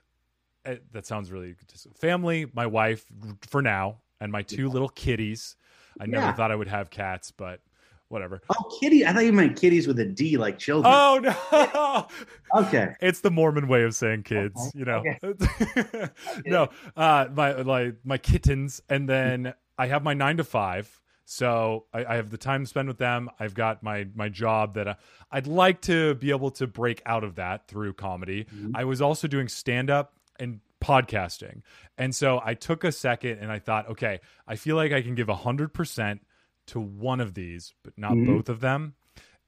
eh, 0.64 0.76
that 0.92 1.06
sounds 1.06 1.30
really 1.30 1.54
good. 1.54 1.96
family, 1.96 2.46
my 2.52 2.66
wife 2.66 3.06
for 3.48 3.62
now, 3.62 3.98
and 4.20 4.32
my 4.32 4.42
two 4.42 4.68
little 4.68 4.88
kitties. 4.88 5.56
I 6.00 6.06
never 6.06 6.26
Yeah. 6.26 6.32
thought 6.32 6.50
I 6.50 6.56
would 6.56 6.68
have 6.68 6.90
cats, 6.90 7.30
but 7.30 7.60
whatever. 8.08 8.40
Oh, 8.50 8.78
kitty! 8.80 9.04
I 9.06 9.12
thought 9.12 9.24
you 9.24 9.32
meant 9.32 9.56
kitties 9.60 9.86
with 9.86 9.98
a 9.98 10.04
D, 10.04 10.36
like 10.36 10.58
children. 10.58 10.92
Oh 10.94 11.18
no. 11.22 12.06
okay. 12.62 12.94
It's 13.00 13.20
the 13.20 13.30
Mormon 13.30 13.68
way 13.68 13.82
of 13.82 13.94
saying 13.94 14.22
kids, 14.24 14.58
Okay, 14.58 14.78
you 14.78 14.84
know. 14.84 15.02
okay. 15.22 16.08
no, 16.46 16.68
uh, 16.96 17.26
my 17.34 17.52
like 17.62 17.96
my 18.04 18.18
kittens, 18.18 18.80
and 18.88 19.08
then 19.08 19.54
I 19.78 19.86
have 19.86 20.02
my 20.02 20.14
nine 20.14 20.38
to 20.38 20.44
five, 20.44 21.00
so 21.24 21.86
I, 21.92 22.04
I 22.04 22.16
have 22.16 22.30
the 22.30 22.38
time 22.38 22.62
to 22.64 22.66
spend 22.66 22.88
with 22.88 22.98
them. 22.98 23.30
I've 23.38 23.54
got 23.54 23.82
my 23.82 24.06
my 24.14 24.28
job 24.28 24.74
that 24.74 24.88
I, 24.88 24.96
I'd 25.30 25.46
like 25.46 25.82
to 25.82 26.14
be 26.14 26.30
able 26.30 26.50
to 26.52 26.66
break 26.66 27.02
out 27.06 27.24
of 27.24 27.36
that 27.36 27.68
through 27.68 27.94
comedy. 27.94 28.46
Mhm. 28.54 28.72
I 28.74 28.84
was 28.84 29.00
also 29.00 29.28
doing 29.28 29.48
stand 29.48 29.90
up 29.90 30.14
and 30.38 30.60
podcasting, 30.80 31.62
and 31.96 32.14
so 32.14 32.40
I 32.44 32.54
took 32.54 32.84
a 32.84 32.92
second 32.92 33.38
and 33.40 33.50
I 33.50 33.58
thought, 33.58 33.88
okay, 33.90 34.20
I 34.46 34.56
feel 34.56 34.76
like 34.76 34.92
I 34.92 35.02
can 35.02 35.14
give 35.14 35.28
hundred 35.28 35.74
percent 35.74 36.22
to 36.68 36.80
one 36.80 37.20
of 37.20 37.34
these, 37.34 37.74
but 37.82 37.92
not 37.96 38.12
Mhm. 38.12 38.26
both 38.26 38.48
of 38.48 38.60
them 38.60 38.94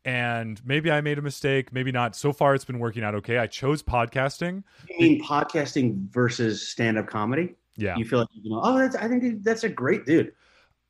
and 0.05 0.61
maybe 0.65 0.91
I 0.91 1.01
made 1.01 1.19
a 1.19 1.23
mistake, 1.23 1.73
maybe 1.73 1.93
not. 1.93 2.17
So 2.17 2.33
far, 2.33 2.55
it's 2.55 2.65
been 2.65 2.79
working 2.79 3.05
out 3.05 3.15
okay. 3.17 3.39
I 3.39 3.47
chose 3.47 3.83
podcasting. 3.83 4.63
You 4.89 4.99
mean 4.99 5.23
podcasting 5.25 6.11
versus 6.11 6.67
stand-up 6.67 7.07
comedy? 7.07 7.55
Yeah, 7.77 7.97
You 7.97 8.05
feel 8.05 8.21
like 8.21 8.29
you 8.33 8.51
know? 8.51 8.61
Oh, 8.63 8.79
that's. 8.79 8.97
I 8.97 9.09
think 9.09 9.43
that's 9.43 9.65
a 9.65 9.69
great 9.69 10.05
dude. 10.07 10.33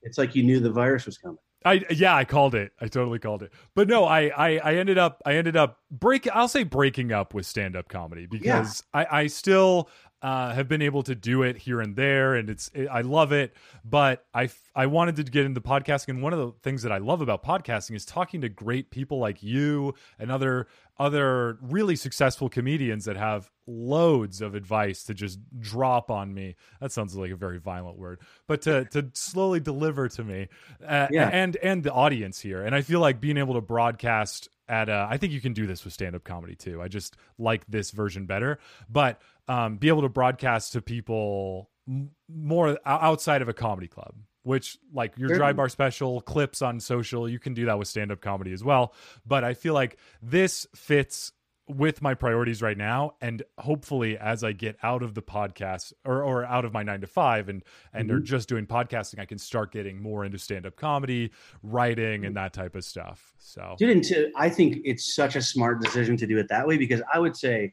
It's 0.02 0.16
like 0.18 0.34
you 0.34 0.42
knew 0.42 0.60
the 0.60 0.70
virus 0.70 1.06
was 1.06 1.18
coming. 1.18 1.38
I 1.64 1.84
yeah, 1.90 2.16
I 2.16 2.24
called 2.24 2.54
it. 2.54 2.72
I 2.80 2.86
totally 2.88 3.18
called 3.18 3.42
it. 3.42 3.52
But 3.74 3.86
no, 3.86 4.04
I 4.04 4.28
I, 4.28 4.58
I 4.58 4.74
ended 4.76 4.96
up 4.96 5.22
I 5.26 5.34
ended 5.34 5.56
up 5.56 5.80
break. 5.90 6.26
I'll 6.34 6.48
say 6.48 6.62
breaking 6.62 7.12
up 7.12 7.34
with 7.34 7.46
stand 7.46 7.76
up 7.76 7.88
comedy 7.88 8.26
because 8.26 8.82
I 8.94 9.06
I 9.10 9.26
still. 9.26 9.90
Uh, 10.22 10.52
have 10.52 10.68
been 10.68 10.82
able 10.82 11.02
to 11.02 11.14
do 11.14 11.42
it 11.42 11.56
here 11.56 11.80
and 11.80 11.96
there, 11.96 12.34
and 12.34 12.50
it's 12.50 12.70
it, 12.74 12.88
I 12.88 13.00
love 13.00 13.32
it. 13.32 13.54
But 13.84 14.26
I 14.34 14.44
f- 14.44 14.70
I 14.74 14.84
wanted 14.84 15.16
to 15.16 15.24
get 15.24 15.46
into 15.46 15.62
podcasting, 15.62 16.08
and 16.08 16.22
one 16.22 16.34
of 16.34 16.38
the 16.38 16.52
things 16.62 16.82
that 16.82 16.92
I 16.92 16.98
love 16.98 17.22
about 17.22 17.42
podcasting 17.42 17.96
is 17.96 18.04
talking 18.04 18.42
to 18.42 18.50
great 18.50 18.90
people 18.90 19.18
like 19.18 19.42
you 19.42 19.94
and 20.18 20.30
other 20.30 20.66
other 20.98 21.56
really 21.62 21.96
successful 21.96 22.50
comedians 22.50 23.06
that 23.06 23.16
have 23.16 23.50
loads 23.66 24.42
of 24.42 24.54
advice 24.54 25.04
to 25.04 25.14
just 25.14 25.38
drop 25.58 26.10
on 26.10 26.34
me. 26.34 26.54
That 26.82 26.92
sounds 26.92 27.16
like 27.16 27.30
a 27.30 27.36
very 27.36 27.58
violent 27.58 27.96
word, 27.96 28.20
but 28.46 28.60
to 28.62 28.84
to 28.90 29.08
slowly 29.14 29.60
deliver 29.60 30.08
to 30.10 30.22
me, 30.22 30.48
uh, 30.86 31.08
Yeah. 31.10 31.30
and 31.32 31.56
and 31.56 31.82
the 31.82 31.92
audience 31.92 32.40
here. 32.40 32.62
And 32.62 32.74
I 32.74 32.82
feel 32.82 33.00
like 33.00 33.22
being 33.22 33.38
able 33.38 33.54
to 33.54 33.62
broadcast 33.62 34.50
at 34.70 34.88
uh, 34.88 35.06
I 35.10 35.16
think 35.16 35.32
you 35.32 35.40
can 35.40 35.52
do 35.52 35.66
this 35.66 35.84
with 35.84 35.92
stand 35.92 36.14
up 36.14 36.24
comedy 36.24 36.54
too. 36.54 36.80
I 36.80 36.88
just 36.88 37.16
like 37.38 37.66
this 37.66 37.90
version 37.90 38.26
better, 38.26 38.60
but 38.88 39.20
um, 39.48 39.76
be 39.76 39.88
able 39.88 40.02
to 40.02 40.08
broadcast 40.08 40.72
to 40.74 40.80
people 40.80 41.68
m- 41.88 42.12
more 42.28 42.78
outside 42.86 43.42
of 43.42 43.48
a 43.48 43.52
comedy 43.52 43.88
club. 43.88 44.14
Which, 44.42 44.78
like 44.90 45.18
your 45.18 45.28
dry 45.36 45.52
bar 45.52 45.68
special, 45.68 46.22
clips 46.22 46.62
on 46.62 46.80
social, 46.80 47.28
you 47.28 47.38
can 47.38 47.52
do 47.52 47.66
that 47.66 47.78
with 47.78 47.88
stand 47.88 48.10
up 48.10 48.22
comedy 48.22 48.54
as 48.54 48.64
well. 48.64 48.94
But 49.26 49.44
I 49.44 49.52
feel 49.52 49.74
like 49.74 49.98
this 50.22 50.66
fits 50.74 51.32
with 51.76 52.02
my 52.02 52.14
priorities 52.14 52.62
right 52.62 52.76
now 52.76 53.14
and 53.20 53.42
hopefully 53.58 54.16
as 54.18 54.44
i 54.44 54.52
get 54.52 54.76
out 54.82 55.02
of 55.02 55.14
the 55.14 55.22
podcast 55.22 55.92
or, 56.04 56.22
or 56.22 56.44
out 56.44 56.64
of 56.64 56.72
my 56.72 56.82
nine 56.82 57.00
to 57.00 57.06
five 57.06 57.48
and 57.48 57.62
and 57.92 58.10
are 58.10 58.16
mm-hmm. 58.16 58.24
just 58.24 58.48
doing 58.48 58.66
podcasting 58.66 59.18
i 59.18 59.24
can 59.24 59.38
start 59.38 59.72
getting 59.72 60.02
more 60.02 60.24
into 60.24 60.38
stand-up 60.38 60.76
comedy 60.76 61.30
writing 61.62 62.24
and 62.24 62.36
that 62.36 62.52
type 62.52 62.74
of 62.74 62.84
stuff 62.84 63.32
so 63.38 63.76
Dude, 63.78 63.90
and 63.90 64.04
to, 64.04 64.30
I 64.36 64.48
think 64.48 64.78
it's 64.84 65.14
such 65.14 65.36
a 65.36 65.42
smart 65.42 65.80
decision 65.80 66.16
to 66.18 66.26
do 66.26 66.38
it 66.38 66.48
that 66.48 66.66
way 66.66 66.76
because 66.76 67.02
I 67.12 67.18
would 67.18 67.36
say, 67.36 67.72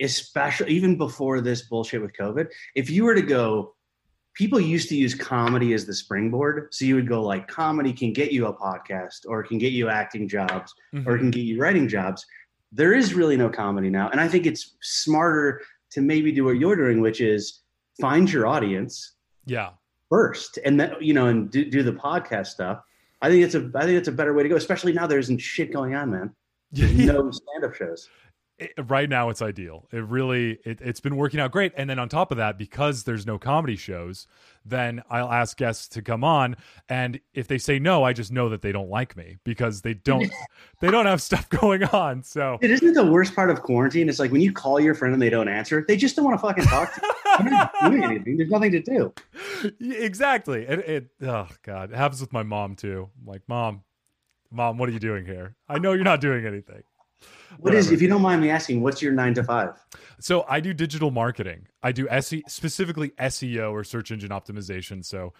especially 0.00 0.72
even 0.72 0.96
before 0.96 1.40
this 1.40 1.62
bullshit 1.62 2.02
with 2.02 2.12
COVID, 2.12 2.48
if 2.74 2.90
you 2.90 3.04
were 3.04 3.14
to 3.14 3.22
go, 3.22 3.74
people 4.34 4.60
used 4.60 4.88
to 4.88 4.96
use 4.96 5.14
comedy 5.14 5.72
as 5.72 5.84
the 5.84 5.94
springboard. 5.94 6.68
So 6.72 6.84
you 6.84 6.94
would 6.94 7.08
go 7.08 7.22
like, 7.22 7.48
comedy 7.48 7.92
can 7.92 8.12
get 8.12 8.32
you 8.32 8.46
a 8.46 8.54
podcast 8.54 9.26
or 9.26 9.40
it 9.40 9.48
can 9.48 9.58
get 9.58 9.72
you 9.72 9.88
acting 9.88 10.28
jobs 10.28 10.74
or 10.92 10.98
it 10.98 11.04
mm-hmm. 11.04 11.18
can 11.18 11.30
get 11.30 11.40
you 11.40 11.60
writing 11.60 11.88
jobs. 11.88 12.24
There 12.72 12.94
is 12.94 13.14
really 13.14 13.36
no 13.36 13.48
comedy 13.48 13.90
now. 13.90 14.08
And 14.10 14.20
I 14.20 14.28
think 14.28 14.46
it's 14.46 14.76
smarter 14.80 15.60
to 15.90 16.00
maybe 16.00 16.32
do 16.32 16.44
what 16.44 16.56
you're 16.56 16.76
doing, 16.76 17.00
which 17.00 17.20
is 17.20 17.60
find 18.00 18.30
your 18.30 18.46
audience 18.46 19.16
yeah. 19.44 19.70
first 20.08 20.58
and 20.64 20.80
then 20.80 20.94
you 21.00 21.12
know 21.12 21.26
and 21.26 21.50
do, 21.50 21.64
do 21.64 21.82
the 21.82 21.92
podcast 21.92 22.46
stuff. 22.48 22.82
I 23.20 23.28
think 23.28 23.44
it's 23.44 23.54
a 23.54 23.70
i 23.76 23.84
think 23.84 23.98
it's 23.98 24.08
a 24.08 24.12
better 24.12 24.34
way 24.34 24.42
to 24.42 24.48
go 24.48 24.56
especially 24.56 24.92
now 24.92 25.06
there 25.06 25.18
isn't 25.18 25.38
shit 25.38 25.72
going 25.72 25.94
on 25.94 26.10
man. 26.10 26.34
No 26.74 27.30
stand-up 27.30 27.74
shows 27.74 28.08
it, 28.62 28.72
right 28.88 29.08
now 29.08 29.28
it's 29.28 29.42
ideal. 29.42 29.88
It 29.92 30.04
really 30.04 30.58
it, 30.64 30.80
it's 30.80 31.00
been 31.00 31.16
working 31.16 31.40
out 31.40 31.50
great. 31.50 31.72
And 31.76 31.88
then 31.88 31.98
on 31.98 32.08
top 32.08 32.30
of 32.30 32.36
that 32.36 32.58
because 32.58 33.04
there's 33.04 33.26
no 33.26 33.38
comedy 33.38 33.76
shows 33.76 34.26
then 34.64 35.02
i'll 35.10 35.32
ask 35.32 35.56
guests 35.56 35.88
to 35.88 36.02
come 36.02 36.22
on. 36.22 36.56
And 36.88 37.20
if 37.34 37.48
they 37.48 37.58
say 37.58 37.78
no 37.78 38.04
i 38.04 38.12
just 38.12 38.30
know 38.30 38.48
that 38.48 38.62
they 38.62 38.72
don't 38.72 38.88
like 38.88 39.16
me 39.16 39.38
because 39.44 39.82
they 39.82 39.94
don't 39.94 40.30
they 40.80 40.90
don't 40.90 41.06
have 41.06 41.20
stuff 41.20 41.48
going 41.48 41.84
on. 41.84 42.22
So 42.22 42.58
Dude, 42.60 42.70
isn't 42.70 42.94
the 42.94 43.06
worst 43.06 43.34
part 43.34 43.50
of 43.50 43.62
quarantine? 43.62 44.08
It's 44.08 44.18
like 44.18 44.30
when 44.30 44.40
you 44.40 44.52
call 44.52 44.80
your 44.80 44.94
friend 44.94 45.12
and 45.12 45.22
they 45.22 45.30
don't 45.30 45.48
answer 45.48 45.84
they 45.86 45.96
just 45.96 46.16
don't 46.16 46.24
want 46.24 46.38
to 46.38 46.42
fucking 46.46 46.64
talk 46.64 46.94
to 46.94 47.00
you. 47.02 47.44
They're 47.44 47.50
not 47.50 47.72
doing 47.90 48.04
anything. 48.04 48.36
There's 48.36 48.50
nothing 48.50 48.72
to 48.72 48.80
do. 48.80 49.12
Exactly. 49.80 50.62
It, 50.62 50.78
it 50.80 51.08
oh 51.22 51.48
god. 51.62 51.92
It 51.92 51.96
happens 51.96 52.20
with 52.20 52.32
my 52.32 52.42
mom 52.42 52.76
too. 52.76 53.10
I'm 53.20 53.26
like 53.26 53.42
mom 53.48 53.82
mom 54.50 54.78
what 54.78 54.88
are 54.88 54.92
you 54.92 55.00
doing 55.00 55.24
here? 55.26 55.56
I 55.68 55.78
know 55.78 55.92
you're 55.92 56.04
not 56.04 56.20
doing 56.20 56.46
anything 56.46 56.82
what 57.58 57.74
is 57.74 57.90
if 57.90 58.02
you 58.02 58.08
don't 58.08 58.22
mind 58.22 58.40
me 58.40 58.50
asking 58.50 58.82
what's 58.82 59.02
your 59.02 59.12
nine 59.12 59.34
to 59.34 59.44
five 59.44 59.74
So 60.20 60.44
I 60.48 60.60
do 60.60 60.72
digital 60.72 61.10
marketing. 61.10 61.66
I 61.82 61.92
do 61.92 62.08
SE 62.08 62.44
specifically 62.46 63.10
SEO 63.18 63.72
or 63.72 63.84
search 63.84 64.10
engine 64.10 64.30
optimization. 64.30 65.04
So 65.04 65.32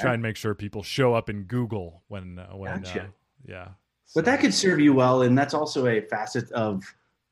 try 0.00 0.14
and 0.14 0.22
make 0.22 0.36
sure 0.36 0.54
people 0.54 0.82
show 0.82 1.14
up 1.14 1.28
in 1.28 1.44
Google 1.44 2.02
when 2.08 2.38
uh, 2.38 2.56
when 2.56 2.82
Gotcha. 2.82 3.02
uh, 3.02 3.06
yeah. 3.46 3.68
but 4.14 4.24
that 4.24 4.40
could 4.40 4.54
serve 4.54 4.80
you 4.80 4.94
well 4.94 5.22
and 5.22 5.36
that's 5.36 5.54
also 5.54 5.86
a 5.86 6.00
facet 6.00 6.50
of 6.52 6.82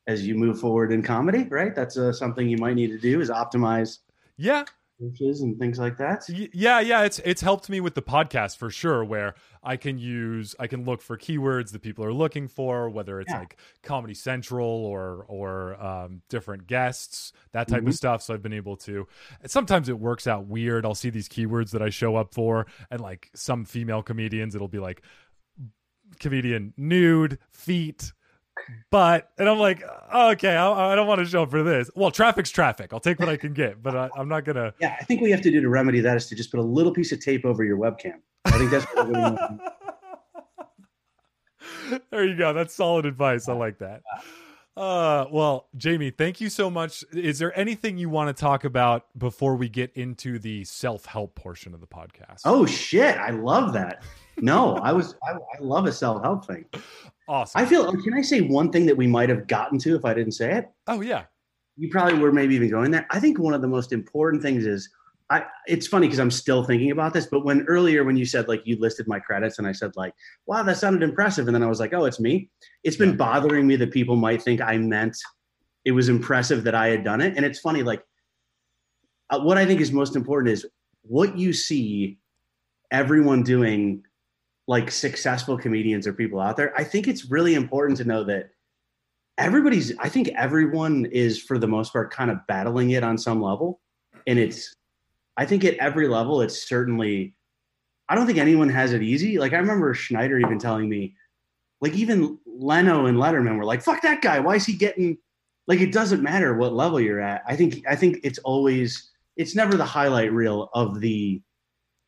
as 0.07 0.27
you 0.27 0.35
move 0.35 0.59
forward 0.59 0.91
in 0.91 1.01
comedy 1.01 1.43
right 1.45 1.73
that's 1.75 1.97
uh, 1.97 2.11
something 2.11 2.47
you 2.49 2.57
might 2.57 2.75
need 2.75 2.91
to 2.91 2.99
do 2.99 3.21
is 3.21 3.29
optimize 3.29 3.99
yeah, 4.41 4.65
searches 5.01 5.41
and 5.41 5.57
things 5.59 5.79
like 5.79 5.97
that 5.97 6.23
yeah, 6.29 6.79
yeah. 6.79 7.03
It's 7.03 7.19
it's 7.19 7.41
helped 7.41 7.69
me 7.69 7.81
with 7.81 7.95
the 7.95 8.01
podcast 8.01 8.57
for 8.57 8.69
sure, 8.69 9.03
where 9.03 9.33
I 9.63 9.75
can 9.77 9.97
use 9.97 10.55
I 10.59 10.67
can 10.67 10.85
look 10.85 11.01
for 11.01 11.17
keywords 11.17 11.71
that 11.71 11.81
people 11.81 12.05
are 12.05 12.13
looking 12.13 12.47
for, 12.47 12.89
whether 12.89 13.19
it's 13.19 13.31
Yeah. 13.31 13.39
like 13.39 13.57
Comedy 13.83 14.13
Central 14.13 14.67
or 14.67 15.25
or 15.27 15.81
um, 15.83 16.21
different 16.29 16.67
guests, 16.67 17.33
that 17.51 17.67
type 17.67 17.83
Mhm. 17.83 17.87
of 17.89 17.95
stuff. 17.95 18.21
So 18.21 18.33
I've 18.33 18.41
been 18.43 18.53
able 18.53 18.77
to. 18.77 19.07
Sometimes 19.45 19.89
it 19.89 19.99
works 19.99 20.27
out 20.27 20.45
weird. 20.47 20.85
I'll 20.85 20.95
see 20.95 21.09
these 21.09 21.27
keywords 21.29 21.71
that 21.71 21.81
I 21.81 21.89
show 21.89 22.15
up 22.15 22.33
for, 22.33 22.67
and 22.89 23.01
like 23.01 23.29
some 23.33 23.65
female 23.65 24.03
comedians, 24.03 24.55
it'll 24.55 24.67
be 24.67 24.79
like 24.79 25.01
comedian 26.19 26.73
nude 26.77 27.39
feet 27.51 28.13
but 28.89 29.29
and 29.37 29.49
I'm 29.49 29.59
like, 29.59 29.83
oh, 30.11 30.31
okay, 30.31 30.55
I, 30.55 30.93
I 30.93 30.95
don't 30.95 31.07
want 31.07 31.19
to 31.19 31.25
show 31.25 31.43
up 31.43 31.51
for 31.51 31.63
this. 31.63 31.89
Well, 31.95 32.11
traffic's 32.11 32.51
traffic. 32.51 32.93
I'll 32.93 32.99
take 32.99 33.19
what 33.19 33.29
I 33.29 33.37
can 33.37 33.53
get, 33.53 33.81
but 33.81 33.95
I, 33.95 34.09
I'm 34.15 34.27
not 34.27 34.45
gonna. 34.45 34.73
Yeah, 34.79 34.95
I 34.99 35.03
think 35.03 35.21
we 35.21 35.31
have 35.31 35.41
to 35.41 35.51
do 35.51 35.61
to 35.61 35.69
remedy 35.69 35.99
that 36.01 36.17
is 36.17 36.27
to 36.27 36.35
just 36.35 36.51
put 36.51 36.59
a 36.59 36.63
little 36.63 36.91
piece 36.91 37.11
of 37.11 37.19
tape 37.19 37.45
over 37.45 37.63
your 37.63 37.77
webcam. 37.77 38.15
I 38.45 38.51
think 38.51 38.71
that's 38.71 38.85
what 38.85 39.07
we're 39.07 39.59
there 42.11 42.25
you 42.25 42.35
go. 42.35 42.53
That's 42.53 42.73
solid 42.73 43.05
advice. 43.05 43.47
I 43.47 43.53
like 43.53 43.77
that. 43.79 44.01
Uh, 44.77 45.25
well, 45.31 45.67
Jamie, 45.75 46.11
thank 46.11 46.39
you 46.39 46.49
so 46.49 46.69
much. 46.69 47.03
Is 47.11 47.39
there 47.39 47.57
anything 47.59 47.97
you 47.97 48.09
want 48.09 48.35
to 48.35 48.39
talk 48.39 48.63
about 48.63 49.05
before 49.17 49.55
we 49.55 49.67
get 49.67 49.91
into 49.95 50.39
the 50.39 50.63
self 50.63 51.05
help 51.05 51.35
portion 51.35 51.73
of 51.73 51.81
the 51.81 51.87
podcast? 51.87 52.41
Oh 52.45 52.65
shit, 52.65 53.17
I 53.17 53.31
love 53.31 53.73
that. 53.73 54.03
No, 54.37 54.75
I 54.77 54.93
was 54.93 55.15
I, 55.27 55.33
I 55.33 55.59
love 55.59 55.85
a 55.87 55.91
self 55.91 56.23
help 56.23 56.45
thing. 56.47 56.65
awesome. 57.27 57.61
I 57.61 57.65
feel. 57.65 57.91
Can 58.01 58.13
I 58.13 58.21
say 58.21 58.41
one 58.41 58.71
thing 58.71 58.85
that 58.85 58.95
we 58.95 59.07
might 59.07 59.27
have 59.29 59.45
gotten 59.47 59.77
to 59.79 59.95
if 59.95 60.05
I 60.05 60.13
didn't 60.13 60.33
say 60.33 60.53
it? 60.53 60.69
oh 60.87 61.01
yeah, 61.01 61.25
You 61.75 61.89
probably 61.89 62.17
were 62.19 62.31
maybe 62.31 62.55
even 62.55 62.69
going 62.69 62.91
there. 62.91 63.05
I 63.11 63.19
think 63.19 63.39
one 63.39 63.53
of 63.53 63.61
the 63.61 63.67
most 63.67 63.91
important 63.91 64.41
things 64.41 64.65
is. 64.65 64.89
I, 65.31 65.45
it's 65.65 65.87
funny 65.87 66.07
because 66.07 66.19
I'm 66.19 66.29
still 66.29 66.63
thinking 66.65 66.91
about 66.91 67.13
this, 67.13 67.25
but 67.25 67.45
when 67.45 67.61
earlier 67.63 68.03
when 68.03 68.17
you 68.17 68.25
said 68.25 68.49
like 68.49 68.61
you 68.65 68.77
listed 68.77 69.07
my 69.07 69.17
credits 69.17 69.59
and 69.59 69.67
I 69.67 69.71
said 69.71 69.91
like, 69.95 70.13
wow, 70.45 70.61
that 70.61 70.77
sounded 70.77 71.03
impressive, 71.03 71.47
and 71.47 71.55
then 71.55 71.63
I 71.63 71.67
was 71.67 71.79
like, 71.79 71.93
oh, 71.93 72.03
it's 72.05 72.19
me. 72.19 72.49
It's 72.83 72.97
been 72.97 73.11
Yeah. 73.11 73.15
bothering 73.15 73.65
me 73.65 73.77
that 73.77 73.91
people 73.91 74.17
might 74.17 74.41
think 74.41 74.59
I 74.59 74.77
meant 74.77 75.15
it 75.85 75.93
was 75.93 76.09
impressive 76.09 76.65
that 76.65 76.75
I 76.75 76.87
had 76.89 77.05
done 77.05 77.21
it, 77.21 77.37
and 77.37 77.45
it's 77.45 77.59
funny 77.59 77.81
like 77.81 78.03
uh, 79.29 79.39
what 79.39 79.57
I 79.57 79.65
think 79.65 79.79
is 79.79 79.93
most 79.93 80.17
important 80.17 80.51
is 80.51 80.65
what 81.03 81.37
you 81.37 81.53
see 81.53 82.19
everyone 82.91 83.41
doing, 83.43 84.03
like 84.67 84.91
successful 84.91 85.57
comedians 85.57 86.05
or 86.05 86.13
people 86.13 86.41
out 86.41 86.57
there. 86.57 86.77
I 86.77 86.83
think 86.83 87.07
it's 87.07 87.31
really 87.31 87.55
important 87.55 87.97
to 87.99 88.03
know 88.03 88.25
that 88.25 88.49
everybody's, 89.37 89.97
I 89.97 90.09
think 90.09 90.27
everyone 90.35 91.05
is 91.05 91.41
for 91.41 91.57
the 91.57 91.67
most 91.67 91.93
part 91.93 92.11
kind 92.11 92.29
of 92.29 92.45
battling 92.47 92.89
it 92.91 93.03
on 93.03 93.17
some 93.17 93.41
level. 93.41 93.79
And 94.27 94.37
it's, 94.37 94.75
I 95.41 95.45
think 95.45 95.65
at 95.65 95.73
every 95.77 96.07
level, 96.07 96.41
it's 96.41 96.69
certainly, 96.69 97.33
I 98.07 98.13
don't 98.13 98.27
think 98.27 98.37
anyone 98.37 98.69
has 98.69 98.93
it 98.93 99.01
easy. 99.01 99.39
Like 99.39 99.53
I 99.53 99.57
remember 99.57 99.91
Schneider 99.95 100.37
even 100.37 100.59
telling 100.59 100.87
me, 100.87 101.15
like 101.81 101.93
even 101.93 102.37
Leno 102.45 103.07
and 103.07 103.17
Letterman 103.17 103.57
were 103.57 103.65
like, 103.65 103.81
fuck 103.81 104.03
that 104.03 104.21
guy. 104.21 104.39
Why 104.39 104.53
is 104.57 104.67
he 104.67 104.73
getting, 104.73 105.17
like, 105.65 105.79
it 105.79 105.91
doesn't 105.91 106.21
matter 106.21 106.53
what 106.55 106.73
level 106.73 107.01
you're 107.01 107.19
at. 107.19 107.41
I 107.47 107.55
think, 107.55 107.83
I 107.89 107.95
think 107.95 108.19
it's 108.23 108.37
always, 108.39 109.09
it's 109.35 109.55
never 109.55 109.77
the 109.77 109.83
highlight 109.83 110.31
reel 110.31 110.69
of 110.75 110.99
the 110.99 111.41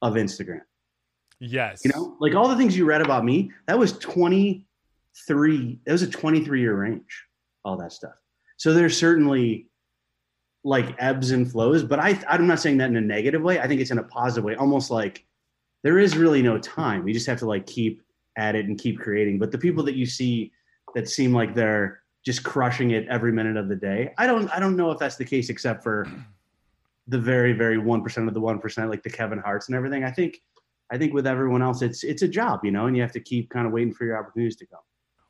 of 0.03 0.13
Instagram. 0.13 0.61
yes. 1.39 1.81
You 1.83 1.91
know, 1.91 2.15
like 2.19 2.35
all 2.35 2.47
the 2.47 2.55
things 2.55 2.77
you 2.77 2.85
read 2.85 3.01
about 3.01 3.25
me, 3.25 3.49
that 3.65 3.79
was 3.79 3.93
23, 3.93 5.79
it 5.87 5.91
was 5.91 6.03
a 6.03 6.07
23 6.07 6.61
year 6.61 6.75
range, 6.75 7.25
all 7.65 7.77
that 7.77 7.93
stuff. 7.93 8.13
So 8.57 8.73
there's 8.73 8.95
certainly 8.95 9.69
like 10.63 10.95
ebbs 10.99 11.31
and 11.31 11.49
flows, 11.49 11.83
but 11.83 11.99
I 11.99 12.19
I'm 12.27 12.47
not 12.47 12.59
saying 12.59 12.77
that 12.77 12.89
in 12.89 12.95
a 12.95 13.01
negative 13.01 13.41
way. 13.41 13.59
I 13.59 13.67
think 13.67 13.81
it's 13.81 13.91
in 13.91 13.99
a 13.99 14.03
positive 14.03 14.43
way, 14.43 14.55
almost 14.55 14.89
like 14.89 15.25
there 15.83 15.99
is 15.99 16.17
really 16.17 16.41
no 16.41 16.57
time. 16.57 17.07
You 17.07 17.13
just 17.13 17.27
have 17.27 17.39
to 17.39 17.45
like 17.45 17.67
keep 17.67 18.01
at 18.37 18.55
it 18.55 18.65
and 18.65 18.79
keep 18.79 18.99
creating. 18.99 19.39
But 19.39 19.51
the 19.51 19.57
people 19.57 19.83
that 19.83 19.95
you 19.95 20.05
see 20.05 20.51
that 20.95 21.09
seem 21.09 21.33
like 21.33 21.53
they're 21.53 22.01
just 22.25 22.43
crushing 22.43 22.91
it 22.91 23.05
every 23.09 23.31
minute 23.31 23.57
of 23.57 23.67
the 23.67 23.75
day, 23.75 24.13
I 24.17 24.25
don't 24.25 24.49
I 24.49 24.59
don't 24.59 24.77
know 24.77 24.91
if 24.91 24.99
that's 24.99 25.17
the 25.17 25.25
case 25.25 25.49
except 25.49 25.83
for 25.83 26.07
the 27.07 27.19
very 27.19 27.51
very 27.51 27.77
1% 27.77 28.27
of 28.27 28.33
the 28.33 28.39
1% 28.39 28.89
like 28.89 29.03
the 29.03 29.09
Kevin 29.09 29.39
Harts 29.39 29.67
and 29.67 29.75
everything. 29.75 30.05
I 30.05 30.11
think 30.11 30.41
I 30.89 30.97
think 30.97 31.13
with 31.13 31.27
everyone 31.27 31.61
else 31.61 31.81
it's 31.81 32.05
it's 32.05 32.21
a 32.21 32.27
job, 32.27 32.61
you 32.63 32.71
know, 32.71 32.87
and 32.87 32.95
you 32.95 33.01
have 33.01 33.11
to 33.13 33.19
keep 33.19 33.49
kind 33.49 33.67
of 33.67 33.73
waiting 33.73 33.93
for 33.93 34.05
your 34.05 34.17
opportunities 34.17 34.55
to 34.57 34.65
come. 34.65 34.79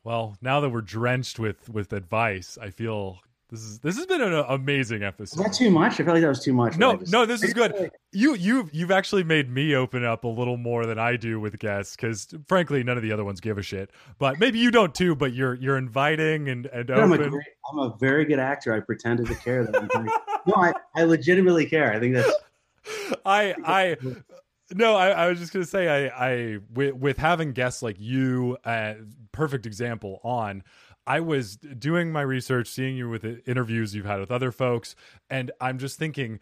Well, 0.04 0.36
now 0.40 0.60
that 0.60 0.68
we're 0.68 0.82
drenched 0.82 1.40
with 1.40 1.68
with 1.70 1.92
advice, 1.92 2.56
I 2.60 2.70
feel 2.70 3.18
this 3.50 3.60
is 3.60 3.78
this 3.80 3.96
has 3.96 4.06
been 4.06 4.20
an 4.22 4.32
amazing 4.48 5.02
Is 5.02 5.06
episode. 5.08 5.44
that 5.44 5.52
too 5.52 5.70
much? 5.70 5.94
I 5.94 6.04
feel 6.04 6.14
like 6.14 6.22
that 6.22 6.28
was 6.28 6.42
too 6.42 6.52
much. 6.54 6.76
No, 6.78 6.96
just- 6.96 7.12
no, 7.12 7.26
this 7.26 7.42
is 7.42 7.52
good. 7.54 7.90
You 8.16 8.36
you've 8.36 8.72
you've 8.72 8.92
actually 8.92 9.24
made 9.24 9.50
me 9.50 9.74
open 9.74 10.04
up 10.04 10.22
a 10.22 10.28
little 10.28 10.56
more 10.56 10.86
than 10.86 11.00
I 11.00 11.16
do 11.16 11.40
with 11.40 11.58
guests 11.58 11.96
because 11.96 12.32
frankly, 12.46 12.84
none 12.84 12.96
of 12.96 13.02
the 13.02 13.10
other 13.10 13.24
ones 13.24 13.40
give 13.40 13.58
a 13.58 13.62
shit. 13.62 13.90
But 14.20 14.38
maybe 14.38 14.60
you 14.60 14.70
don't 14.70 14.94
too. 14.94 15.16
But 15.16 15.32
you're 15.32 15.54
you're 15.54 15.76
inviting 15.76 16.48
and 16.48 16.66
and 16.66 16.90
I'm 16.90 17.12
A 17.12 17.16
great, 17.18 17.42
I'm 17.72 17.78
a 17.80 17.96
very 17.98 18.24
good 18.24 18.38
actor. 18.38 18.72
I 18.72 18.78
pretended 18.78 19.26
to 19.26 19.34
care 19.34 19.64
that 19.64 19.76
I'm 19.96 20.04
no, 20.46 20.54
I, 20.54 20.72
I 20.94 21.02
legitimately 21.02 21.66
care. 21.66 21.92
I 21.92 21.98
think 21.98 22.14
that's 22.14 22.32
I 23.26 23.54
I 23.64 23.96
no, 24.72 24.94
I, 24.94 25.08
I 25.08 25.28
was 25.28 25.40
just 25.40 25.52
gonna 25.52 25.64
say 25.64 26.08
I 26.08 26.26
I 26.28 26.58
with, 26.72 26.94
with 26.94 27.18
having 27.18 27.50
guests 27.52 27.82
like 27.82 27.96
you, 27.98 28.56
uh, 28.64 28.94
perfect 29.32 29.66
example 29.66 30.20
on. 30.22 30.62
I 31.06 31.20
was 31.20 31.56
doing 31.56 32.12
my 32.12 32.22
research, 32.22 32.68
seeing 32.68 32.96
you 32.96 33.08
with 33.08 33.24
interviews 33.46 33.94
you've 33.94 34.06
had 34.06 34.20
with 34.20 34.30
other 34.30 34.52
folks, 34.52 34.96
and 35.28 35.50
I'm 35.60 35.78
just 35.78 35.98
thinking 35.98 36.40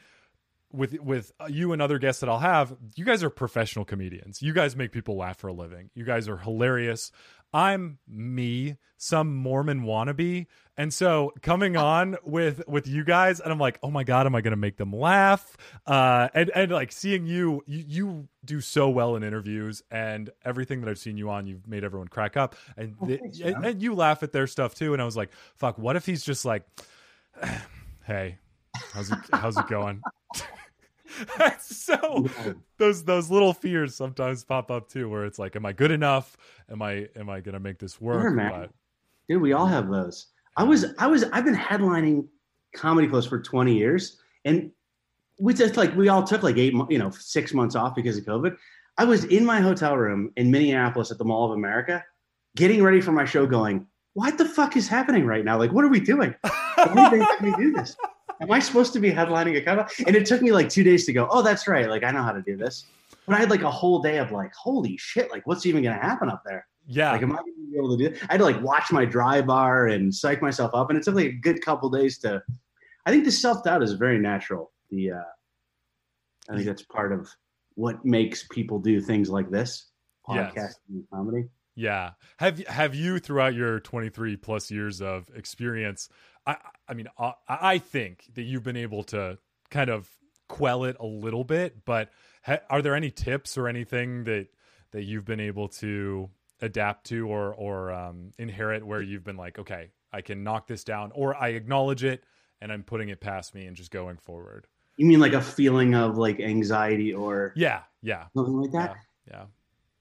with 0.73 0.99
with 1.01 1.33
uh, 1.41 1.47
you 1.47 1.73
and 1.73 1.83
other 1.83 1.99
guests 1.99 2.21
that 2.21 2.29
I'll 2.29 2.39
have, 2.39 2.75
you 2.97 3.05
guys 3.05 3.23
are 3.23 3.31
professional 3.31 3.85
comedians. 3.85 4.43
You 4.43 4.53
guys 4.53 4.75
make 4.75 4.93
people 4.93 5.17
laugh 5.17 5.39
for 5.39 5.49
a 5.49 5.53
living. 5.53 5.91
You 5.95 6.05
guys 6.05 6.29
are 6.29 6.39
hilarious. 6.39 7.13
I'm 7.53 7.99
me, 8.09 8.77
some 8.97 9.35
Mormon 9.37 9.83
wannabe, 9.83 10.47
and 10.77 10.93
so 10.93 11.33
coming 11.43 11.77
on 11.77 12.17
with 12.25 12.67
with 12.67 12.87
you 12.87 13.05
guys, 13.05 13.41
and 13.41 13.53
I'm 13.53 13.59
like, 13.59 13.79
oh 13.83 13.91
my 13.91 14.05
god, 14.05 14.27
am 14.27 14.35
I 14.35 14.41
going 14.41 14.53
to 14.53 14.57
make 14.57 14.77
them 14.77 14.93
laugh? 14.93 15.57
Uh, 15.87 16.29
and 16.35 16.51
and 16.55 16.73
like 16.73 16.93
seeing 16.93 17.27
you, 17.27 17.63
you, 17.67 17.85
you 17.87 18.29
do 18.45 18.61
so 18.61 18.89
well 18.89 19.17
in 19.17 19.23
interviews, 19.23 19.83
and 19.91 20.31
everything 20.45 20.81
that 20.81 20.89
I've 20.89 20.99
seen 20.99 21.17
you 21.17 21.31
on, 21.31 21.47
you've 21.47 21.67
made 21.69 21.85
everyone 21.85 22.09
crack 22.09 22.37
up, 22.37 22.57
and 22.77 22.95
Oh, 23.01 23.07
and, 23.45 23.65
and 23.65 23.83
you 23.83 23.95
laugh 23.95 24.23
at 24.23 24.33
their 24.33 24.47
stuff 24.47 24.75
too. 24.75 24.93
And 24.93 25.03
I 25.03 25.05
was 25.05 25.17
like, 25.17 25.31
fuck, 25.57 25.79
what 25.79 25.97
if 25.97 26.07
he's 26.07 26.25
just 26.25 26.45
like, 26.45 26.65
hey, 28.05 28.39
how's 28.93 29.11
it 29.11 29.19
how's 29.33 29.57
it 29.57 29.67
going? 29.69 30.03
so 31.61 32.27
those 32.79 33.05
those 33.05 33.31
little 33.31 33.53
fears 33.53 33.95
sometimes 33.95 34.45
pop 34.45 34.71
up 34.71 34.89
too, 34.89 35.09
where 35.09 35.25
it's 35.25 35.39
like, 35.39 35.57
am 35.57 35.67
I 35.67 35.73
good 35.73 35.91
enough? 35.91 36.37
Am 36.71 36.83
I 36.83 37.09
am 37.17 37.29
I 37.29 37.41
gonna 37.41 37.61
make 37.61 37.79
this 37.79 38.01
work? 38.01 38.23
Sure, 38.23 38.31
man. 38.31 38.51
But- 38.51 38.71
dude. 39.29 39.43
We 39.43 39.53
all 39.53 39.67
have 39.67 39.89
those. 39.89 40.29
I 40.57 40.65
was 40.65 40.87
I 40.99 41.07
was 41.07 41.25
I've 41.33 41.45
been 41.45 41.57
headlining 41.57 42.27
comedy 42.75 43.09
clubs 43.09 43.27
for 43.27 43.41
20 43.41 43.77
years, 43.77 44.19
and 44.45 44.71
we 45.39 45.55
just 45.55 45.77
like 45.77 45.95
we 45.97 46.09
all 46.09 46.23
took 46.23 46.43
like 46.43 46.57
eight 46.57 46.75
you 46.89 46.99
know 46.99 47.11
six 47.11 47.55
months 47.55 47.75
off 47.75 47.95
because 47.95 48.17
of 48.19 48.25
COVID. 48.25 48.57
I 48.99 49.05
was 49.05 49.25
in 49.25 49.45
my 49.45 49.61
hotel 49.61 49.97
room 49.97 50.31
in 50.37 50.51
Minneapolis 50.51 51.11
at 51.11 51.19
the 51.19 51.25
Mall 51.25 51.47
of 51.47 51.53
America, 51.53 52.05
getting 52.57 52.83
ready 52.83 53.01
for 53.01 53.13
my 53.13 53.25
show. 53.25 53.47
Going, 53.47 53.87
what 54.13 54.37
the 54.37 54.45
fuck 54.45 54.77
is 54.77 54.89
happening 54.89 55.25
right 55.25 55.45
now? 55.45 55.59
Like, 55.59 55.73
what 55.73 55.85
are 55.85 55.89
we 55.89 56.01
doing? 56.01 56.35
Why 56.43 57.11
do 57.11 57.25
they 57.41 57.51
me 57.51 57.55
do 57.57 57.73
this? 57.73 57.97
Am 58.43 58.51
I 58.51 58.59
supposed 58.59 58.93
to 58.95 59.01
be 59.01 59.11
headlining 59.11 59.57
a 59.57 59.63
cover? 59.63 59.87
And 60.07 60.17
it 60.17 60.27
took 60.27 60.43
me 60.43 60.53
like 60.53 60.69
two 60.69 60.83
days 60.83 61.07
to 61.07 61.13
go, 61.13 61.29
oh, 61.31 61.43
that's 61.43 61.67
right. 61.69 61.89
Like, 61.89 62.03
I 62.05 62.11
know 62.11 62.23
how 62.23 62.33
to 62.33 62.43
do 62.43 62.57
this. 62.57 62.85
But 63.27 63.37
I 63.37 63.39
had 63.39 63.51
like 63.51 63.63
a 63.63 63.71
whole 63.71 64.03
day 64.03 64.19
of 64.19 64.33
like, 64.33 64.53
holy 64.55 64.97
shit, 64.97 65.31
like, 65.31 65.47
what's 65.47 65.65
even 65.65 65.83
going 65.83 65.97
to 65.97 66.03
happen 66.03 66.29
up 66.29 66.43
there? 66.45 66.67
yeah, 66.89 67.13
Like, 67.13 67.23
am 67.23 67.33
I 67.33 67.37
going 67.37 67.55
to 67.55 67.71
be 67.71 67.79
able 67.79 67.97
to 67.97 68.09
do 68.09 68.13
it? 68.13 68.23
I 68.29 68.33
had 68.33 68.39
to 68.39 68.45
like 68.45 68.61
watch 68.61 68.91
my 68.91 69.05
dry 69.05 69.41
bar 69.43 69.87
and 69.87 70.13
psych 70.13 70.43
myself 70.43 70.73
up. 70.75 70.91
And 70.91 70.99
it 70.99 71.05
took 71.05 71.15
like 71.15 71.27
a 71.27 71.33
good 71.33 71.65
couple 71.65 71.89
days 71.89 72.19
to, 72.19 72.43
I 73.07 73.13
think 73.13 73.25
the 73.25 73.31
self 73.33 73.63
doubt 73.63 73.83
is 73.83 73.93
very 73.93 74.19
natural. 74.19 74.73
The, 74.91 75.13
uh, 75.13 75.21
I 76.51 76.55
think 76.55 76.67
that's 76.67 76.83
part 76.83 77.13
of 77.13 77.31
what 77.75 78.05
makes 78.05 78.45
people 78.51 78.79
do 78.81 79.01
things 79.01 79.31
like 79.31 79.51
this 79.51 79.87
Yes. 80.29 80.53
podcasting 80.55 80.95
and 80.95 81.05
comedy. 81.13 81.49
Yeah. 81.75 82.11
Have 82.37 82.59
have 82.67 82.95
you 82.95 83.19
throughout 83.19 83.55
your 83.55 83.81
23 83.81 84.37
plus 84.37 84.71
years 84.71 85.01
of 85.01 85.31
experience 85.35 86.09
I 86.47 86.57
I 86.89 86.95
mean 86.95 87.07
I 87.19 87.33
I 87.49 87.79
think 87.79 88.25
that 88.35 88.43
you've 88.43 88.63
been 88.63 88.77
able 88.77 89.05
to 89.05 89.39
kind 89.71 89.91
of 89.91 90.09
quell 90.49 90.85
it 90.85 90.97
a 91.01 91.07
little 91.07 91.45
bit, 91.45 91.85
but 91.85 92.11
ha- 92.45 92.61
are 92.69 92.83
there 92.83 92.95
any 92.95 93.11
tips 93.11 93.57
or 93.57 93.69
anything 93.69 94.25
that 94.25 94.49
that 94.93 95.05
you've 95.05 95.25
been 95.25 95.41
able 95.41 95.69
to 95.69 96.29
adapt 96.61 97.07
to 97.07 97.27
or 97.29 97.55
or 97.55 97.93
um, 97.93 98.33
inherit 98.39 98.87
where 98.87 99.03
you've 99.03 99.25
been 99.25 99.37
like, 99.37 99.59
okay, 99.59 99.91
I 100.13 100.21
can 100.21 100.45
knock 100.45 100.67
this 100.67 100.85
down 100.85 101.11
or 101.15 101.35
I 101.37 101.49
acknowledge 101.49 102.05
it 102.05 102.25
and 102.61 102.73
I'm 102.73 102.83
putting 102.83 103.09
it 103.09 103.21
past 103.21 103.55
me 103.55 103.67
and 103.67 103.77
just 103.77 103.91
going 103.91 104.17
forward. 104.19 104.67
You 104.97 105.07
mean 105.07 105.21
like 105.21 105.33
a 105.33 105.41
feeling 105.41 105.95
of 105.95 106.19
like 106.19 106.39
anxiety 106.39 107.13
or 107.15 107.53
Yeah, 107.57 107.81
yeah. 108.03 108.27
something 108.37 108.57
like 108.57 108.73
that? 108.73 108.97
Yeah. 109.27 109.35
Yeah. 109.35 109.45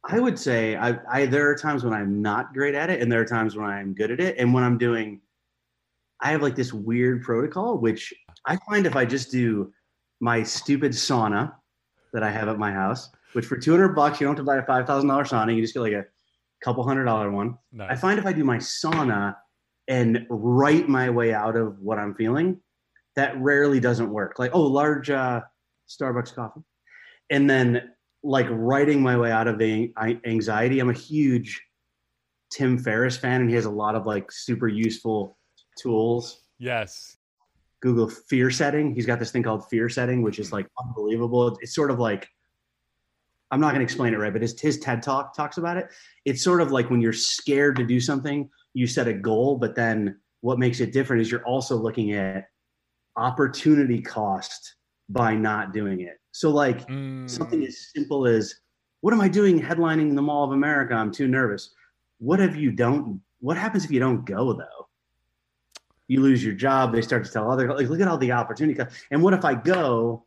I 0.03 0.19
would 0.19 0.37
say 0.37 0.75
I, 0.75 0.99
I 1.09 1.25
there 1.27 1.49
are 1.49 1.55
times 1.55 1.83
when 1.83 1.93
I'm 1.93 2.21
not 2.21 2.53
great 2.53 2.75
at 2.75 2.89
it, 2.89 3.01
and 3.01 3.11
there 3.11 3.21
are 3.21 3.25
times 3.25 3.55
when 3.55 3.65
I'm 3.67 3.93
good 3.93 4.11
at 4.11 4.19
it. 4.19 4.35
And 4.37 4.53
when 4.53 4.63
I'm 4.63 4.77
doing, 4.77 5.21
I 6.21 6.31
have 6.31 6.41
like 6.41 6.55
this 6.55 6.73
weird 6.73 7.23
protocol, 7.23 7.77
which 7.77 8.13
I 8.45 8.57
find 8.69 8.85
if 8.85 8.95
I 8.95 9.05
just 9.05 9.31
do 9.31 9.73
my 10.19 10.43
stupid 10.43 10.91
sauna 10.91 11.53
that 12.13 12.23
I 12.23 12.29
have 12.29 12.47
at 12.47 12.59
my 12.59 12.71
house, 12.71 13.09
which 13.33 13.45
for 13.45 13.57
200 13.57 13.89
bucks 13.89 14.19
you 14.19 14.27
don't 14.27 14.35
have 14.35 14.45
to 14.45 14.47
buy 14.47 14.57
a 14.57 14.65
five 14.65 14.85
thousand 14.85 15.09
dollar 15.09 15.23
sauna, 15.23 15.55
you 15.55 15.61
just 15.61 15.73
get 15.73 15.81
like 15.81 15.93
a 15.93 16.05
couple 16.63 16.83
hundred 16.83 17.05
dollar 17.05 17.31
one. 17.31 17.57
I 17.89 17.95
find 17.95 18.19
if 18.19 18.25
I 18.25 18.33
do 18.33 18.43
my 18.43 18.57
sauna 18.57 19.35
and 19.87 20.25
write 20.29 20.87
my 20.87 21.09
way 21.09 21.33
out 21.33 21.55
of 21.55 21.79
what 21.79 21.97
I'm 21.97 22.13
feeling, 22.15 22.59
that 23.15 23.39
rarely 23.41 23.79
doesn't 23.79 24.09
work. 24.09 24.37
Like, 24.37 24.51
oh, 24.53 24.61
large 24.61 25.09
uh, 25.09 25.41
Starbucks 25.89 26.35
coffee. 26.35 26.61
And 27.29 27.49
then 27.49 27.91
like 28.23 28.47
writing 28.49 29.01
my 29.01 29.17
way 29.17 29.31
out 29.31 29.47
of 29.47 29.57
the 29.57 29.91
anxiety. 30.25 30.79
I'm 30.79 30.89
a 30.89 30.93
huge 30.93 31.61
Tim 32.51 32.77
Ferriss 32.77 33.17
fan, 33.17 33.41
and 33.41 33.49
he 33.49 33.55
has 33.55 33.65
a 33.65 33.71
lot 33.71 33.95
of 33.95 34.05
like 34.05 34.31
super 34.31 34.67
useful 34.67 35.37
tools. 35.77 36.41
Yes. 36.59 37.17
Google 37.81 38.09
fear 38.09 38.51
setting. 38.51 38.93
He's 38.93 39.05
got 39.07 39.17
this 39.19 39.31
thing 39.31 39.43
called 39.43 39.67
fear 39.69 39.89
setting, 39.89 40.21
which 40.21 40.37
is 40.39 40.51
like 40.51 40.67
unbelievable. 40.83 41.57
It's 41.61 41.73
sort 41.73 41.89
of 41.91 41.99
like 41.99 42.27
I'm 43.49 43.59
not 43.59 43.69
going 43.69 43.79
to 43.79 43.83
explain 43.83 44.13
it 44.13 44.17
right, 44.17 44.31
but 44.31 44.41
his 44.41 44.59
his 44.59 44.79
TED 44.79 45.01
talk 45.03 45.35
talks 45.35 45.57
about 45.57 45.77
it. 45.77 45.87
It's 46.25 46.43
sort 46.43 46.61
of 46.61 46.71
like 46.71 46.89
when 46.89 47.01
you're 47.01 47.11
scared 47.11 47.75
to 47.77 47.85
do 47.85 47.99
something, 47.99 48.49
you 48.73 48.87
set 48.87 49.07
a 49.07 49.13
goal, 49.13 49.57
but 49.57 49.75
then 49.75 50.19
what 50.41 50.57
makes 50.59 50.79
it 50.79 50.93
different 50.93 51.21
is 51.21 51.29
you're 51.31 51.45
also 51.45 51.75
looking 51.75 52.13
at 52.13 52.45
opportunity 53.17 54.01
cost 54.01 54.75
by 55.09 55.35
not 55.35 55.73
doing 55.73 56.01
it. 56.01 56.19
So 56.31 56.49
like 56.49 56.87
Mm. 56.87 57.29
something 57.29 57.65
as 57.65 57.91
simple 57.93 58.25
as 58.25 58.55
what 59.01 59.13
am 59.13 59.19
I 59.21 59.27
doing 59.27 59.59
headlining 59.59 60.15
the 60.15 60.21
Mall 60.21 60.45
of 60.45 60.51
America? 60.51 60.93
I'm 60.93 61.11
too 61.11 61.27
nervous. 61.27 61.73
What 62.19 62.39
if 62.39 62.55
you 62.55 62.71
don't 62.71 63.21
what 63.39 63.57
happens 63.57 63.83
if 63.83 63.91
you 63.91 63.99
don't 63.99 64.23
go 64.23 64.53
though? 64.53 64.87
You 66.11 66.19
lose 66.19 66.43
your 66.43 66.53
job, 66.53 66.91
they 66.91 67.01
start 67.01 67.23
to 67.23 67.31
tell 67.31 67.49
other 67.49 67.73
like 67.73 67.87
look 67.87 68.01
at 68.01 68.07
all 68.09 68.17
the 68.17 68.33
opportunity. 68.33 68.77
And 69.11 69.23
what 69.23 69.33
if 69.33 69.45
I 69.45 69.53
go 69.53 70.25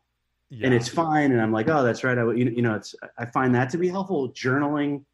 Yeah. 0.48 0.66
and 0.66 0.74
it's 0.74 0.88
fine 0.88 1.30
and 1.32 1.42
I'm 1.42 1.52
like, 1.52 1.68
"Oh, 1.68 1.82
that's 1.82 2.02
right. 2.04 2.16
I 2.16 2.22
you, 2.32 2.46
you 2.56 2.62
know, 2.62 2.74
it's 2.74 2.94
I 3.18 3.26
find 3.26 3.54
that 3.54 3.68
to 3.70 3.76
be 3.78 3.88
helpful. 3.90 4.30
Journaling 4.30 5.04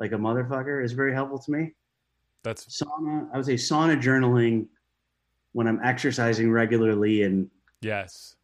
like 0.00 0.10
a 0.10 0.16
motherfucker 0.16 0.82
is 0.84 0.92
very 0.92 1.14
helpful 1.14 1.38
to 1.38 1.50
me. 1.52 1.74
That's 2.42 2.64
Sauna, 2.82 3.28
I 3.32 3.36
would 3.36 3.46
say 3.46 3.54
sauna 3.54 3.94
journaling 4.02 4.66
when 5.52 5.68
I'm 5.68 5.80
exercising 5.84 6.50
regularly 6.50 7.22
and 7.22 7.48
yes. 7.80 8.34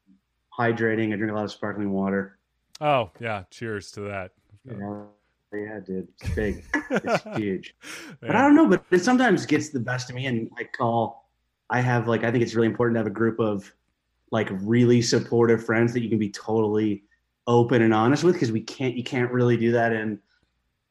hydrating. 0.56 1.12
I 1.12 1.16
drink 1.16 1.32
a 1.32 1.34
lot 1.34 1.44
of 1.44 1.50
sparkling 1.50 1.90
water. 1.90 2.38
Oh 2.80 3.10
yeah. 3.18 3.42
Cheers 3.50 3.90
to 3.92 4.02
that. 4.02 4.30
Yeah, 4.64 5.02
yeah, 5.52 5.80
dude, 5.84 6.06
it's 6.20 6.34
big, 6.34 6.64
it's 6.90 7.24
huge. 7.36 7.74
But 8.20 8.36
I 8.36 8.42
don't 8.42 8.54
know. 8.54 8.68
But 8.68 8.84
it 8.92 9.02
sometimes 9.02 9.46
gets 9.46 9.70
the 9.70 9.80
best 9.80 10.10
of 10.10 10.14
me, 10.14 10.26
and 10.26 10.48
I 10.56 10.62
call. 10.64 11.26
I 11.70 11.80
have 11.80 12.08
like 12.08 12.24
I 12.24 12.30
think 12.30 12.42
it's 12.42 12.54
really 12.54 12.66
important 12.66 12.96
to 12.96 12.98
have 13.00 13.06
a 13.06 13.10
group 13.10 13.38
of 13.40 13.72
like 14.30 14.48
really 14.60 15.00
supportive 15.00 15.64
friends 15.64 15.92
that 15.94 16.00
you 16.02 16.08
can 16.08 16.18
be 16.18 16.30
totally 16.30 17.04
open 17.46 17.82
and 17.82 17.94
honest 17.94 18.22
with 18.24 18.34
because 18.34 18.52
we 18.52 18.60
can't 18.60 18.94
you 18.96 19.02
can't 19.04 19.30
really 19.32 19.56
do 19.56 19.72
that 19.72 19.92
in 19.92 20.18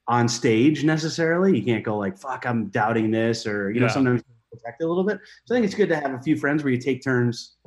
on 0.08 0.28
stage 0.28 0.84
necessarily. 0.84 1.58
You 1.58 1.64
can't 1.64 1.84
go 1.84 1.98
like 1.98 2.18
fuck 2.18 2.46
I'm 2.46 2.70
doubting 2.70 3.12
this 3.12 3.46
or 3.46 3.72
you 3.72 3.80
know 3.80 3.86
Yeah. 3.88 3.92
sometimes 3.94 4.24
protect 4.52 4.82
it 4.82 4.86
a 4.86 4.88
little 4.88 5.04
bit. 5.04 5.20
So 5.46 5.54
I 5.54 5.58
think 5.58 5.66
it's 5.66 5.76
good 5.76 5.90
to 5.90 5.96
have 5.98 6.14
a 6.14 6.22
few 6.22 6.36
friends 6.36 6.64
where 6.64 6.74
you 6.74 6.80
take 6.80 7.04
turns 7.04 7.58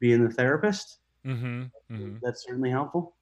being 0.00 0.22
the 0.22 0.30
therapist. 0.30 0.98
Mm-hmm. 1.24 1.62
Mm-hmm. 1.90 2.16
That's 2.22 2.44
certainly 2.44 2.70
helpful. 2.70 3.14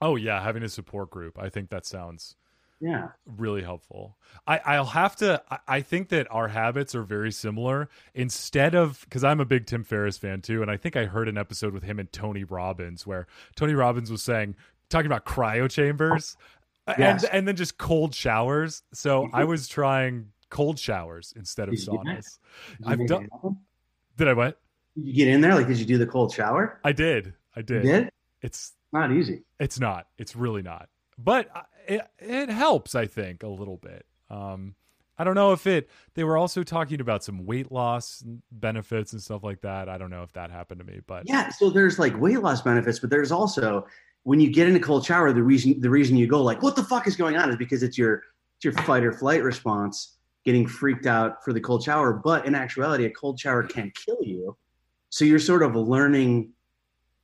Oh 0.00 0.16
yeah, 0.16 0.42
having 0.42 0.62
a 0.62 0.68
support 0.68 1.10
group. 1.10 1.38
I 1.38 1.48
think 1.48 1.68
that 1.70 1.84
sounds 1.86 2.36
Yeah. 2.82 3.08
really 3.24 3.62
helpful. 3.62 4.16
I, 4.46 4.58
I'll 4.66 4.84
have 4.86 5.14
to. 5.16 5.40
I, 5.50 5.58
I 5.68 5.80
think 5.82 6.08
that 6.08 6.26
our 6.30 6.48
habits 6.48 6.94
are 6.96 7.04
very 7.04 7.30
similar. 7.30 7.88
Instead 8.12 8.74
of 8.74 9.00
because 9.04 9.22
I'm 9.22 9.38
a 9.40 9.44
big 9.44 9.66
Tim 9.66 9.84
Ferriss 9.84 10.18
fan 10.18 10.40
too, 10.42 10.62
and 10.62 10.70
I 10.70 10.76
think 10.76 10.96
I 10.96 11.04
heard 11.04 11.28
an 11.28 11.38
episode 11.38 11.72
with 11.72 11.84
him 11.84 11.98
and 12.00 12.10
Tony 12.12 12.42
Robbins 12.44 13.06
where 13.06 13.26
Tony 13.54 13.74
Robbins 13.74 14.10
was 14.10 14.20
saying 14.22 14.56
talking 14.90 15.06
about 15.06 15.24
cryo 15.24 15.70
chambers 15.70 16.36
oh, 16.88 16.94
Yes. 16.98 17.22
and 17.24 17.32
and 17.34 17.48
then 17.48 17.54
just 17.56 17.78
cold 17.78 18.14
showers. 18.14 18.82
So 18.92 19.28
I 19.32 19.44
was 19.44 19.68
trying 19.68 20.32
cold 20.50 20.78
showers 20.78 21.32
instead 21.36 21.68
of 21.68 21.76
Did 21.76 21.86
you 21.86 21.92
do 21.92 22.00
that? 22.04 22.18
saunas. 22.24 22.38
I've 22.84 23.06
done- 23.06 23.28
Did 24.18 24.28
I 24.28 24.32
what? 24.32 24.58
Did 24.96 25.06
you 25.06 25.12
get 25.14 25.28
in 25.28 25.40
there? 25.40 25.54
Like, 25.54 25.68
did 25.68 25.78
you 25.78 25.86
do 25.86 25.98
the 25.98 26.06
cold 26.06 26.34
shower? 26.34 26.80
I 26.84 26.92
did. 26.92 27.32
I 27.56 27.60
You 27.60 27.64
did. 27.64 27.82
did? 27.82 28.10
It's 28.42 28.72
Not 28.92 29.12
easy. 29.12 29.44
It's 29.60 29.78
not. 29.78 30.08
It's 30.18 30.34
really 30.36 30.62
not. 30.62 30.88
But 31.16 31.48
it 31.86 32.02
it 32.18 32.48
helps, 32.48 32.94
I 32.94 33.06
think, 33.06 33.42
a 33.42 33.48
little 33.48 33.76
bit. 33.76 34.06
Um, 34.30 34.74
I 35.18 35.24
don't 35.24 35.34
know 35.34 35.52
if 35.52 35.66
it. 35.66 35.90
They 36.14 36.24
were 36.24 36.36
also 36.36 36.62
talking 36.62 37.00
about 37.00 37.22
some 37.22 37.44
weight 37.44 37.70
loss 37.70 38.24
benefits 38.50 39.12
and 39.12 39.22
stuff 39.22 39.44
like 39.44 39.60
that. 39.60 39.88
I 39.88 39.98
don't 39.98 40.10
know 40.10 40.22
if 40.22 40.32
that 40.32 40.50
happened 40.50 40.80
to 40.80 40.86
me, 40.86 41.00
but 41.06 41.24
Yeah. 41.26 41.48
So 41.50 41.70
there's 41.70 41.98
like 41.98 42.18
weight 42.20 42.40
loss 42.40 42.62
benefits, 42.62 42.98
but 42.98 43.10
there's 43.10 43.30
also 43.30 43.86
when 44.24 44.40
you 44.40 44.52
get 44.52 44.68
in 44.68 44.76
a 44.76 44.80
cold 44.80 45.04
shower, 45.04 45.32
the 45.32 45.42
reason 45.42 45.80
the 45.80 45.90
reason 45.90 46.16
you 46.16 46.26
go 46.26 46.42
like, 46.42 46.62
what 46.62 46.76
the 46.76 46.84
fuck 46.84 47.06
is 47.06 47.16
going 47.16 47.36
on 47.36 47.50
is 47.50 47.56
because 47.56 47.82
it's 47.82 47.98
your 47.98 48.22
it's 48.56 48.64
your 48.64 48.72
fight 48.84 49.04
or 49.04 49.12
flight 49.12 49.42
response 49.42 50.16
getting 50.44 50.66
freaked 50.66 51.06
out 51.06 51.44
for 51.44 51.52
the 51.52 51.60
cold 51.60 51.84
shower. 51.84 52.12
But 52.12 52.46
in 52.46 52.54
actuality, 52.54 53.04
a 53.04 53.10
cold 53.10 53.38
shower 53.38 53.62
can 53.62 53.92
kill 53.94 54.18
you. 54.22 54.56
So 55.10 55.24
you're 55.24 55.38
sort 55.38 55.62
of 55.62 55.76
learning 55.76 56.50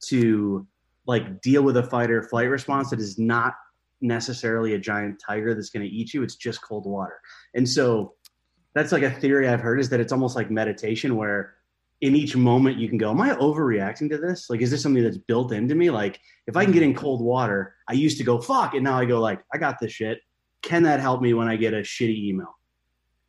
to 0.07 0.67
like 1.07 1.41
deal 1.41 1.63
with 1.63 1.77
a 1.79 1.83
fight 1.83 2.11
or 2.11 2.23
flight 2.23 2.49
response 2.49 2.91
that 2.91 3.01
is 3.01 3.19
not 3.19 3.55
necessarily 4.01 4.75
a 4.75 4.79
giant 4.79 5.21
tiger 5.25 5.55
that's 5.55 5.71
going 5.71 5.85
to 5.85 5.93
eat 5.93 6.15
you. 6.15 6.23
It's 6.23 6.37
just 6.37 6.63
cold 6.63 6.87
water. 6.87 7.21
And 7.55 7.69
so 7.69 8.15
that's 8.75 8.93
like 8.93 9.03
a 9.03 9.11
theory 9.11 9.49
I've 9.49 9.61
heard 9.61 9.81
is 9.81 9.89
that 9.91 10.01
it's 10.01 10.13
almost 10.13 10.37
like 10.37 10.51
meditation 10.51 11.17
where 11.17 11.55
in 12.01 12.15
each 12.15 12.37
moment 12.37 12.79
you 12.79 12.89
can 12.89 12.99
go, 12.99 13.11
Am 13.11 13.21
I 13.21 13.31
overreacting 13.31 14.09
to 14.11 14.19
this? 14.19 14.49
Like, 14.49 14.61
is 14.61 14.71
this 14.71 14.83
something 14.83 15.03
that's 15.03 15.19
built 15.19 15.53
into 15.53 15.75
me? 15.75 15.91
Like, 15.91 16.21
if 16.47 16.57
I 16.57 16.65
can 16.65 16.73
get 16.73 16.83
in 16.83 16.95
cold 16.95 17.21
water, 17.21 17.75
I 17.89 17.95
used 17.95 18.19
to 18.19 18.25
go, 18.25 18.41
fuck, 18.41 18.75
and 18.75 18.85
now 18.85 18.99
I 18.99 19.05
go 19.05 19.21
like, 19.21 19.41
I 19.53 19.59
got 19.59 19.81
this 19.81 19.93
shit. 19.93 20.21
Can 20.63 20.85
that 20.85 21.01
help 21.01 21.23
me 21.23 21.35
when 21.35 21.49
I 21.49 21.57
get 21.57 21.75
a 21.75 21.79
shitty 21.79 22.25
email? 22.25 22.59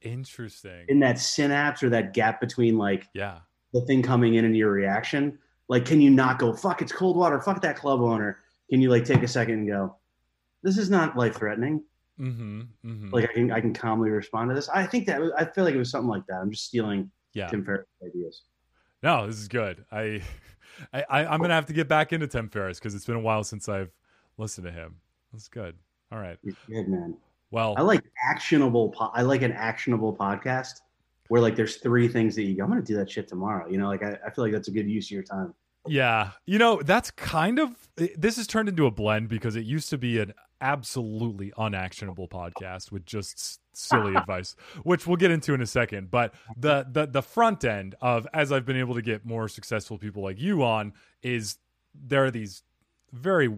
interesting. 0.02 0.86
In 0.88 1.00
that 1.00 1.20
synapse 1.20 1.84
or 1.84 1.90
that 1.90 2.14
gap 2.14 2.40
between 2.40 2.78
like 2.78 3.08
yeah, 3.14 3.40
the 3.74 3.82
thing 3.82 4.02
coming 4.02 4.36
in 4.36 4.46
and 4.46 4.56
your 4.56 4.72
reaction, 4.72 5.38
like 5.68 5.86
can 5.86 6.02
you 6.02 6.10
not 6.10 6.40
go, 6.40 6.54
fuck, 6.54 6.82
it's 6.82 6.92
cold 6.92 7.18
water, 7.18 7.40
fuck 7.40 7.62
that 7.62 7.76
club 7.76 8.02
owner? 8.02 8.40
Can 8.70 8.82
you 8.82 8.90
like 8.90 9.06
take 9.06 9.24
a 9.24 9.28
second 9.28 9.56
and 9.56 9.68
go, 9.68 9.96
This 10.64 10.78
is 10.78 10.90
not 10.90 11.18
life 11.18 11.36
threatening. 11.36 11.84
mm-hmm, 12.20 12.62
mm-hmm. 12.86 13.10
Like 13.12 13.30
I 13.30 13.34
can 13.34 13.52
I 13.52 13.62
can 13.62 13.74
calmly 13.74 14.10
respond 14.10 14.50
to 14.50 14.56
this. 14.56 14.70
I 14.70 14.86
think 14.86 15.06
that 15.08 15.22
was, 15.22 15.32
I 15.38 15.46
feel 15.46 15.64
like 15.64 15.76
it 15.76 15.80
was 15.80 15.92
something 15.92 16.10
like 16.10 16.26
that. 16.28 16.40
I'm 16.42 16.52
just 16.52 16.66
stealing 16.66 17.10
yeah. 17.34 17.48
Tim 17.48 17.64
Ferriss 17.64 17.88
ideas. 18.06 18.44
No, 19.02 19.28
this 19.28 19.38
is 19.38 19.48
good. 19.48 19.86
I, 19.92 20.22
I, 20.94 21.06
I 21.10 21.26
I'm 21.26 21.42
gonna 21.42 21.54
have 21.54 21.68
to 21.68 21.74
get 21.74 21.88
back 21.88 22.14
into 22.14 22.28
Tim 22.28 22.50
Ferriss 22.50 22.80
because 22.80 22.96
it's 22.96 23.06
been 23.06 23.16
a 23.16 23.22
while 23.22 23.44
since 23.44 23.70
I've 23.70 23.92
listened 24.38 24.66
to 24.68 24.72
him. 24.72 24.96
That's 25.32 25.48
good. 25.48 25.76
All 26.12 26.20
right. 26.20 26.38
He's 26.44 26.56
good, 26.68 26.88
man. 26.88 27.16
Well, 27.52 27.76
I 27.78 27.82
like 27.82 28.04
actionable. 28.24 28.90
Po- 28.90 29.12
I 29.14 29.22
like 29.22 29.42
an 29.42 29.52
actionable 29.52 30.16
podcast 30.16 30.82
where 31.30 31.42
like 31.42 31.56
there's 31.56 31.78
three 31.78 32.08
things 32.08 32.36
that 32.36 32.44
you 32.44 32.56
go. 32.56 32.64
I'm 32.64 32.70
gonna 32.70 32.82
do 32.82 32.96
that 32.98 33.10
shit 33.10 33.28
tomorrow. 33.28 33.68
You 33.70 33.78
know, 33.78 33.88
like 33.88 34.04
I, 34.04 34.18
I 34.26 34.30
feel 34.30 34.44
like 34.44 34.54
that's 34.54 34.68
a 34.68 34.72
good 34.72 34.90
use 34.90 35.08
of 35.08 35.12
your 35.12 35.24
time. 35.24 35.54
Yeah. 35.90 36.32
You 36.46 36.60
know, 36.60 36.82
that's 36.82 37.12
kind 37.12 37.60
of 37.60 37.90
this 37.96 38.38
has 38.38 38.48
turned 38.48 38.70
into 38.70 38.86
a 38.86 38.92
blend 38.92 39.30
because 39.30 39.56
it 39.56 39.66
used 39.66 39.90
to 39.90 39.98
be 39.98 40.20
an 40.20 40.34
absolutely 40.62 41.54
unactionable 41.58 42.28
podcast 42.28 42.92
with 42.92 43.06
just 43.06 43.60
silly 43.74 44.16
advice, 44.18 44.56
which 44.84 45.08
we'll 45.08 45.18
get 45.18 45.32
into 45.32 45.54
in 45.54 45.62
a 45.62 45.66
second. 45.66 46.12
But 46.12 46.34
the 46.58 46.86
the 46.90 47.06
the 47.06 47.22
front 47.22 47.64
end 47.64 47.96
of 48.02 48.28
as 48.34 48.52
I've 48.52 48.66
been 48.66 48.78
able 48.78 48.96
to 48.96 49.02
get 49.02 49.26
more 49.26 49.48
successful 49.48 49.98
people 49.98 50.24
like 50.24 50.40
you 50.40 50.64
on 50.64 50.94
is 51.22 51.58
there 51.94 52.26
are 52.26 52.32
these 52.32 52.64
very 53.12 53.58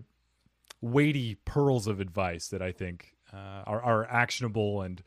weighty 0.82 1.36
pearls 1.46 1.88
of 1.88 2.00
advice 2.00 2.48
that 2.48 2.62
I 2.62 2.72
think 2.72 3.14
uh, 3.34 3.64
are, 3.66 3.82
are 3.82 4.06
actionable 4.06 4.82
and 4.82 5.02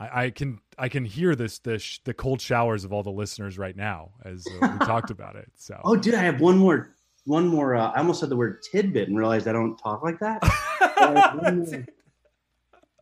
I, 0.00 0.24
I 0.24 0.30
can 0.30 0.60
I 0.78 0.88
can 0.88 1.04
hear 1.04 1.36
this 1.36 1.58
the 1.58 1.78
sh- 1.78 1.98
the 2.04 2.14
cold 2.14 2.40
showers 2.40 2.84
of 2.84 2.92
all 2.92 3.02
the 3.02 3.10
listeners 3.10 3.58
right 3.58 3.76
now 3.76 4.12
as 4.24 4.46
uh, 4.46 4.68
we 4.72 4.86
talked 4.86 5.10
about 5.16 5.36
it. 5.36 5.52
So 5.56 5.78
Oh, 5.84 5.94
dude, 5.94 6.14
I 6.14 6.22
have 6.22 6.40
one 6.40 6.56
more. 6.56 6.94
One 7.26 7.46
more. 7.46 7.76
Uh, 7.76 7.90
I 7.90 7.98
almost 7.98 8.20
said 8.20 8.30
the 8.30 8.36
word 8.36 8.62
tidbit 8.72 9.08
and 9.08 9.18
realized 9.18 9.46
I 9.46 9.52
don't 9.52 9.76
talk 9.76 10.02
like 10.02 10.18
that. 10.20 10.42
More. 11.44 11.84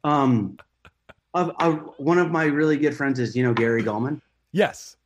um, 0.03 0.59
of, 1.35 1.53
of, 1.61 1.91
one 1.99 2.19
of 2.19 2.31
my 2.31 2.45
really 2.45 2.77
good 2.77 2.97
friends 2.97 3.21
is 3.21 3.37
you 3.37 3.45
know 3.45 3.55
Gary 3.55 3.83
Gulman. 3.83 4.21
yes. 4.53 4.97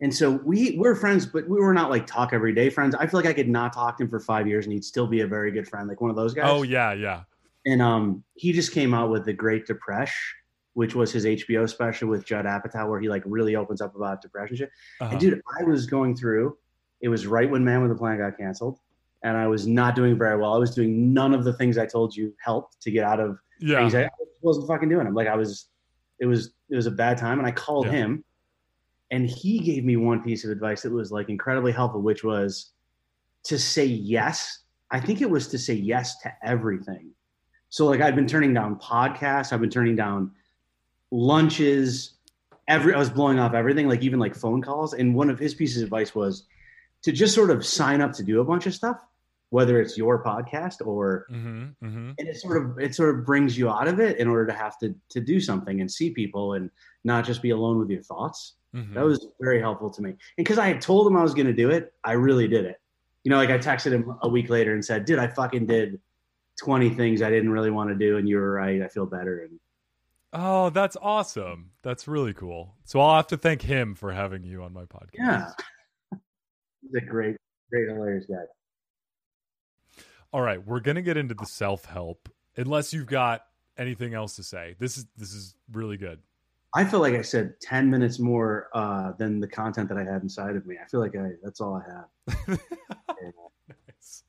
And 0.00 0.14
so 0.14 0.30
we 0.30 0.76
we're 0.78 0.94
friends, 0.94 1.26
but 1.26 1.48
we 1.48 1.58
were 1.60 1.74
not 1.74 1.90
like 1.90 2.06
talk 2.06 2.32
every 2.32 2.54
day 2.54 2.70
friends. 2.70 2.94
I 2.94 3.06
feel 3.08 3.18
like 3.18 3.28
I 3.28 3.32
could 3.32 3.48
not 3.48 3.72
talk 3.72 3.98
to 3.98 4.04
him 4.04 4.08
for 4.08 4.20
five 4.20 4.46
years 4.46 4.64
and 4.64 4.72
he'd 4.72 4.84
still 4.84 5.08
be 5.08 5.20
a 5.22 5.26
very 5.26 5.50
good 5.50 5.66
friend, 5.68 5.88
like 5.88 6.00
one 6.00 6.08
of 6.08 6.16
those 6.16 6.32
guys. 6.34 6.46
Oh 6.48 6.62
yeah, 6.62 6.92
yeah. 6.92 7.22
And 7.66 7.82
um, 7.82 8.22
he 8.34 8.52
just 8.52 8.72
came 8.72 8.94
out 8.94 9.10
with 9.10 9.24
the 9.24 9.32
Great 9.32 9.66
Depression, 9.66 10.14
which 10.78 10.94
was 10.94 11.10
his 11.10 11.24
HBO 11.24 11.68
special 11.68 12.08
with 12.08 12.24
Judd 12.24 12.44
Apatow, 12.44 12.88
where 12.88 13.00
he 13.00 13.08
like 13.08 13.24
really 13.26 13.56
opens 13.56 13.80
up 13.80 13.96
about 13.96 14.22
depression 14.22 14.56
shit. 14.56 14.70
Uh-huh. 15.00 15.10
And 15.10 15.18
dude, 15.18 15.42
I 15.60 15.64
was 15.64 15.86
going 15.86 16.14
through. 16.14 16.56
It 17.00 17.08
was 17.08 17.26
right 17.26 17.50
when 17.50 17.64
Man 17.64 17.82
with 17.82 17.90
a 17.90 17.96
Plan 17.96 18.18
got 18.18 18.38
canceled, 18.38 18.78
and 19.24 19.36
I 19.36 19.48
was 19.48 19.66
not 19.66 19.96
doing 19.96 20.16
very 20.16 20.38
well. 20.38 20.54
I 20.54 20.56
was 20.56 20.72
doing 20.72 21.12
none 21.12 21.34
of 21.34 21.42
the 21.42 21.52
things 21.52 21.78
I 21.78 21.86
told 21.86 22.14
you 22.14 22.32
helped 22.40 22.80
to 22.82 22.92
get 22.92 23.02
out 23.02 23.18
of 23.18 23.40
yeah. 23.58 23.78
anxiety. 23.78 24.08
I 24.08 24.24
wasn't 24.40 24.68
fucking 24.68 24.88
doing 24.88 25.06
them. 25.06 25.14
Like 25.14 25.26
I 25.26 25.34
was, 25.34 25.66
it 26.20 26.26
was 26.26 26.52
it 26.70 26.76
was 26.76 26.86
a 26.86 26.92
bad 26.92 27.18
time, 27.18 27.40
and 27.40 27.48
I 27.48 27.50
called 27.50 27.86
Yeah. 27.86 27.92
him, 27.94 28.24
and 29.10 29.28
he 29.28 29.58
gave 29.58 29.84
me 29.84 29.96
one 29.96 30.22
piece 30.22 30.44
of 30.44 30.52
advice 30.52 30.82
that 30.82 30.92
was 30.92 31.10
like 31.10 31.28
incredibly 31.28 31.72
helpful, 31.72 32.02
which 32.02 32.22
was 32.22 32.70
to 33.46 33.58
say 33.58 33.84
yes. 33.84 34.62
I 34.92 35.00
think 35.00 35.22
it 35.22 35.28
was 35.28 35.48
to 35.48 35.58
say 35.58 35.74
yes 35.74 36.20
to 36.20 36.32
everything. 36.44 37.10
So 37.68 37.86
like 37.86 38.00
I've 38.00 38.14
been 38.14 38.28
turning 38.28 38.54
down 38.54 38.78
podcasts, 38.78 39.52
I've 39.52 39.60
been 39.60 39.70
turning 39.70 39.96
down 39.96 40.30
lunches, 41.10 42.12
every 42.66 42.94
I 42.94 42.98
was 42.98 43.10
blowing 43.10 43.38
off 43.38 43.54
everything, 43.54 43.88
like 43.88 44.02
even 44.02 44.18
like 44.18 44.34
phone 44.34 44.62
calls. 44.62 44.92
And 44.94 45.14
one 45.14 45.30
of 45.30 45.38
his 45.38 45.54
pieces 45.54 45.82
of 45.82 45.86
advice 45.86 46.14
was 46.14 46.44
to 47.02 47.12
just 47.12 47.34
sort 47.34 47.50
of 47.50 47.64
sign 47.64 48.00
up 48.00 48.12
to 48.14 48.22
do 48.22 48.40
a 48.40 48.44
bunch 48.44 48.66
of 48.66 48.74
stuff 48.74 48.98
whether 49.50 49.80
it's 49.80 49.96
your 49.96 50.22
podcast 50.22 50.86
or 50.86 51.26
Mm-hmm. 51.32 51.86
Mm-hmm. 51.86 52.10
and 52.18 52.28
it 52.28 52.36
sort 52.36 52.62
of 52.62 52.78
it 52.78 52.94
sort 52.94 53.14
of 53.14 53.24
brings 53.24 53.56
you 53.56 53.70
out 53.70 53.88
of 53.88 53.98
it 54.00 54.18
in 54.18 54.28
order 54.28 54.46
to 54.46 54.52
have 54.52 54.78
to 54.78 54.94
to 55.10 55.20
do 55.20 55.40
something 55.40 55.80
and 55.80 55.90
see 55.90 56.10
people 56.10 56.52
and 56.52 56.70
not 57.04 57.24
just 57.24 57.40
be 57.40 57.50
alone 57.50 57.78
with 57.78 57.88
your 57.88 58.02
thoughts. 58.02 58.54
mm-hmm. 58.74 58.92
That 58.94 59.04
was 59.04 59.26
very 59.40 59.60
helpful 59.60 59.90
to 59.90 60.02
me. 60.02 60.10
And 60.10 60.18
because 60.36 60.58
I 60.58 60.66
had 60.68 60.80
told 60.80 61.06
him 61.06 61.16
I 61.16 61.22
was 61.22 61.32
going 61.34 61.46
to 61.46 61.54
do 61.54 61.70
it, 61.70 61.94
I 62.04 62.12
really 62.12 62.46
did 62.48 62.66
it. 62.66 62.78
You 63.24 63.30
know, 63.30 63.36
like 63.38 63.50
I 63.50 63.58
texted 63.58 63.92
him 63.92 64.18
a 64.22 64.28
week 64.28 64.50
later 64.50 64.74
and 64.74 64.84
said, 64.84 65.06
"Dude, 65.06 65.18
I 65.18 65.28
fucking 65.28 65.66
did 65.66 65.98
20 66.60 66.90
things 66.90 67.22
I 67.22 67.30
didn't 67.30 67.50
really 67.50 67.70
want 67.70 67.88
to 67.90 67.96
do, 67.96 68.18
and 68.18 68.28
you 68.28 68.36
were 68.36 68.52
right. 68.52 68.82
I 68.82 68.88
feel 68.88 69.06
better." 69.06 69.40
And 69.40 69.58
Oh, 70.32 70.70
that's 70.70 70.96
awesome. 71.00 71.70
That's 71.82 72.06
really 72.06 72.34
cool. 72.34 72.74
So 72.84 73.00
I'll 73.00 73.16
have 73.16 73.28
to 73.28 73.36
thank 73.36 73.62
him 73.62 73.94
for 73.94 74.12
having 74.12 74.44
you 74.44 74.62
on 74.62 74.72
my 74.72 74.84
podcast. 74.84 75.10
yeah, 75.14 75.50
he's 76.82 76.94
a 76.94 77.04
great, 77.04 77.36
great, 77.70 77.88
hilarious 77.88 78.26
guy. 78.26 78.34
All 80.32 80.42
right, 80.42 80.64
we're 80.64 80.80
gonna 80.80 81.02
get 81.02 81.16
into 81.16 81.34
the 81.34 81.46
self 81.46 81.86
help. 81.86 82.28
Unless 82.56 82.92
you've 82.92 83.06
got 83.06 83.42
anything 83.78 84.12
else 84.12 84.36
to 84.36 84.42
say, 84.42 84.74
this 84.78 84.98
is 84.98 85.06
this 85.16 85.32
is 85.32 85.54
really 85.72 85.96
good. 85.96 86.20
I 86.74 86.84
feel 86.84 87.00
like 87.00 87.14
I 87.14 87.22
said 87.22 87.58
10 87.62 87.88
minutes 87.88 88.18
more 88.18 88.68
uh, 88.74 89.12
than 89.12 89.40
the 89.40 89.48
content 89.48 89.88
that 89.88 89.96
I 89.96 90.04
had 90.04 90.22
inside 90.22 90.54
of 90.54 90.66
me. 90.66 90.76
I 90.82 90.86
feel 90.86 91.00
like 91.00 91.16
I 91.16 91.30
that's 91.42 91.62
all 91.62 91.74
I 91.74 92.36
have. 92.46 92.60
nice. 93.68 94.22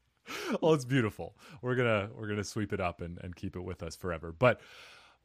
Well, 0.62 0.74
it's 0.74 0.86
beautiful. 0.86 1.36
We're 1.62 1.76
gonna 1.76 2.10
we're 2.16 2.28
gonna 2.28 2.46
sweep 2.46 2.72
it 2.72 2.80
up 2.80 3.02
and, 3.02 3.18
and 3.22 3.36
keep 3.36 3.58
it 3.58 3.62
with 3.62 3.84
us 3.84 3.98
forever. 3.98 4.32
But 4.32 4.62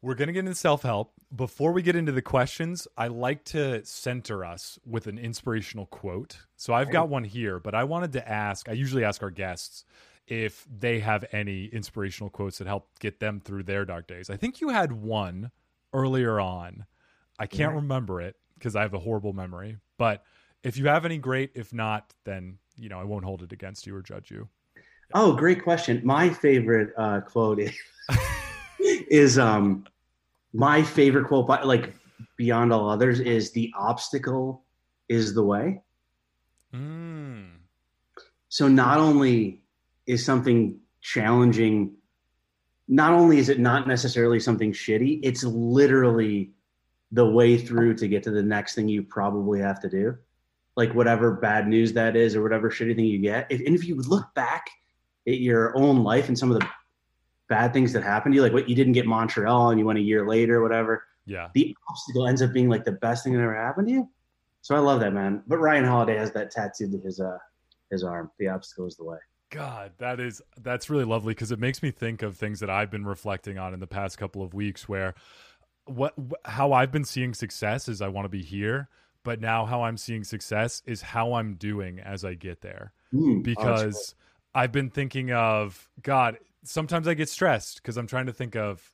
we're 0.04 0.14
gonna 0.14 0.32
get 0.32 0.40
into 0.40 0.54
self 0.54 0.82
help. 0.82 1.12
Before 1.34 1.72
we 1.72 1.82
get 1.82 1.96
into 1.96 2.12
the 2.12 2.22
questions, 2.22 2.86
I 2.96 3.08
like 3.08 3.44
to 3.46 3.84
center 3.84 4.44
us 4.44 4.78
with 4.86 5.06
an 5.06 5.18
inspirational 5.18 5.86
quote. 5.86 6.38
So 6.56 6.74
I've 6.74 6.90
got 6.90 7.08
one 7.08 7.24
here, 7.24 7.58
but 7.58 7.74
I 7.74 7.84
wanted 7.84 8.12
to 8.12 8.28
ask. 8.28 8.68
I 8.68 8.72
usually 8.72 9.04
ask 9.04 9.22
our 9.22 9.30
guests 9.30 9.84
if 10.26 10.66
they 10.78 11.00
have 11.00 11.24
any 11.32 11.66
inspirational 11.66 12.30
quotes 12.30 12.58
that 12.58 12.66
help 12.66 12.88
get 13.00 13.18
them 13.18 13.40
through 13.40 13.62
their 13.64 13.84
dark 13.84 14.06
days. 14.06 14.30
I 14.30 14.36
think 14.36 14.60
you 14.60 14.68
had 14.68 14.92
one 14.92 15.50
earlier 15.92 16.38
on. 16.38 16.86
I 17.38 17.46
can't 17.46 17.72
Yeah. 17.72 17.76
remember 17.76 18.20
it 18.20 18.36
because 18.58 18.76
I 18.76 18.82
have 18.82 18.94
a 18.94 18.98
horrible 19.00 19.32
memory. 19.32 19.78
But 19.98 20.22
if 20.62 20.76
you 20.76 20.86
have 20.86 21.04
any, 21.04 21.18
great. 21.18 21.50
If 21.54 21.72
not, 21.72 22.12
then 22.24 22.58
you 22.76 22.88
know 22.88 23.00
I 23.00 23.04
won't 23.04 23.24
hold 23.24 23.42
it 23.42 23.52
against 23.52 23.86
you 23.86 23.96
or 23.96 24.02
judge 24.02 24.30
you. 24.30 24.48
Oh, 25.14 25.34
great 25.34 25.62
question. 25.62 26.00
My 26.04 26.28
favorite 26.30 26.92
uh, 26.96 27.20
quote 27.20 27.58
is, 27.58 27.72
is 28.78 29.38
um, 29.38 29.84
my 30.54 30.82
favorite 30.82 31.26
quote, 31.26 31.48
by, 31.48 31.62
like 31.62 31.94
beyond 32.36 32.72
all 32.72 32.88
others, 32.88 33.20
is 33.20 33.50
"The 33.50 33.72
obstacle 33.76 34.64
is 35.08 35.34
the 35.34 35.42
way." 35.42 35.82
Mm. 36.72 37.50
So 38.48 38.68
not 38.68 38.98
only 38.98 39.62
is 40.06 40.24
something 40.24 40.78
challenging, 41.00 41.96
not 42.88 43.12
only 43.12 43.38
is 43.38 43.48
it 43.48 43.58
not 43.58 43.88
necessarily 43.88 44.38
something 44.38 44.72
shitty, 44.72 45.20
it's 45.22 45.42
literally 45.42 46.52
the 47.10 47.28
way 47.28 47.58
through 47.58 47.94
to 47.94 48.08
get 48.08 48.22
to 48.24 48.30
the 48.30 48.42
next 48.42 48.74
thing 48.74 48.88
you 48.88 49.02
probably 49.02 49.60
have 49.60 49.80
to 49.80 49.88
do. 49.88 50.16
Like 50.76 50.94
whatever 50.94 51.32
bad 51.32 51.68
news 51.68 51.92
that 51.94 52.16
is 52.16 52.34
or 52.34 52.42
whatever 52.42 52.70
shitty 52.70 52.96
thing 52.96 53.04
you 53.06 53.18
get. 53.18 53.46
If, 53.50 53.60
and 53.60 53.74
if 53.74 53.84
you 53.84 53.96
look 53.96 54.34
back 54.34 54.68
at 55.26 55.38
your 55.38 55.76
own 55.76 56.02
life 56.02 56.28
and 56.28 56.38
some 56.38 56.50
of 56.50 56.60
the 56.60 56.66
bad 57.48 57.72
things 57.72 57.92
that 57.92 58.02
happened 58.02 58.32
to 58.32 58.36
you, 58.36 58.42
like 58.42 58.52
what 58.52 58.68
you 58.68 58.74
didn't 58.74 58.92
get 58.94 59.06
Montreal 59.06 59.70
and 59.70 59.78
you 59.78 59.86
went 59.86 59.98
a 59.98 60.02
year 60.02 60.26
later, 60.26 60.62
whatever, 60.62 61.04
Yeah. 61.26 61.48
the 61.54 61.76
obstacle 61.88 62.26
ends 62.26 62.42
up 62.42 62.52
being 62.52 62.68
like 62.68 62.84
the 62.84 62.92
best 62.92 63.24
thing 63.24 63.32
that 63.34 63.40
ever 63.42 63.54
happened 63.54 63.88
to 63.88 63.92
you. 63.94 64.10
So 64.62 64.74
I 64.74 64.78
love 64.78 65.00
that, 65.00 65.12
man. 65.12 65.42
But 65.46 65.58
Ryan 65.58 65.84
Holiday 65.84 66.16
has 66.16 66.32
that 66.32 66.50
tattooed 66.50 66.92
to 66.92 66.98
his 67.00 67.20
uh 67.20 67.38
his 67.90 68.02
arm. 68.02 68.30
The 68.38 68.48
obstacle 68.48 68.86
is 68.86 68.96
the 68.96 69.04
way. 69.04 69.18
God, 69.50 69.92
that 69.98 70.20
is 70.20 70.40
that's 70.62 70.88
really 70.88 71.04
lovely 71.04 71.32
because 71.34 71.52
it 71.52 71.58
makes 71.58 71.82
me 71.82 71.90
think 71.90 72.22
of 72.22 72.36
things 72.36 72.60
that 72.60 72.70
I've 72.70 72.90
been 72.90 73.04
reflecting 73.04 73.58
on 73.58 73.74
in 73.74 73.80
the 73.80 73.86
past 73.86 74.16
couple 74.18 74.42
of 74.42 74.54
weeks 74.54 74.88
where 74.88 75.14
what 75.84 76.14
wh- 76.18 76.48
how 76.50 76.72
I've 76.72 76.90
been 76.90 77.04
seeing 77.04 77.34
success 77.34 77.88
is 77.88 78.00
I 78.00 78.08
want 78.08 78.24
to 78.24 78.30
be 78.30 78.42
here, 78.42 78.88
but 79.22 79.38
now 79.40 79.66
how 79.66 79.82
I'm 79.82 79.98
seeing 79.98 80.24
success 80.24 80.82
is 80.86 81.02
how 81.02 81.34
I'm 81.34 81.54
doing 81.54 82.00
as 82.00 82.24
I 82.24 82.34
get 82.34 82.62
there. 82.62 82.92
Mm, 83.12 83.38
oh, 83.38 83.42
because 83.42 84.14
I've 84.54 84.72
been 84.72 84.88
thinking 84.88 85.30
of 85.30 85.90
God. 86.02 86.38
Sometimes 86.64 87.06
I 87.06 87.14
get 87.14 87.28
stressed 87.28 87.82
because 87.82 87.96
I'm 87.96 88.06
trying 88.06 88.26
to 88.26 88.32
think 88.32 88.56
of 88.56 88.90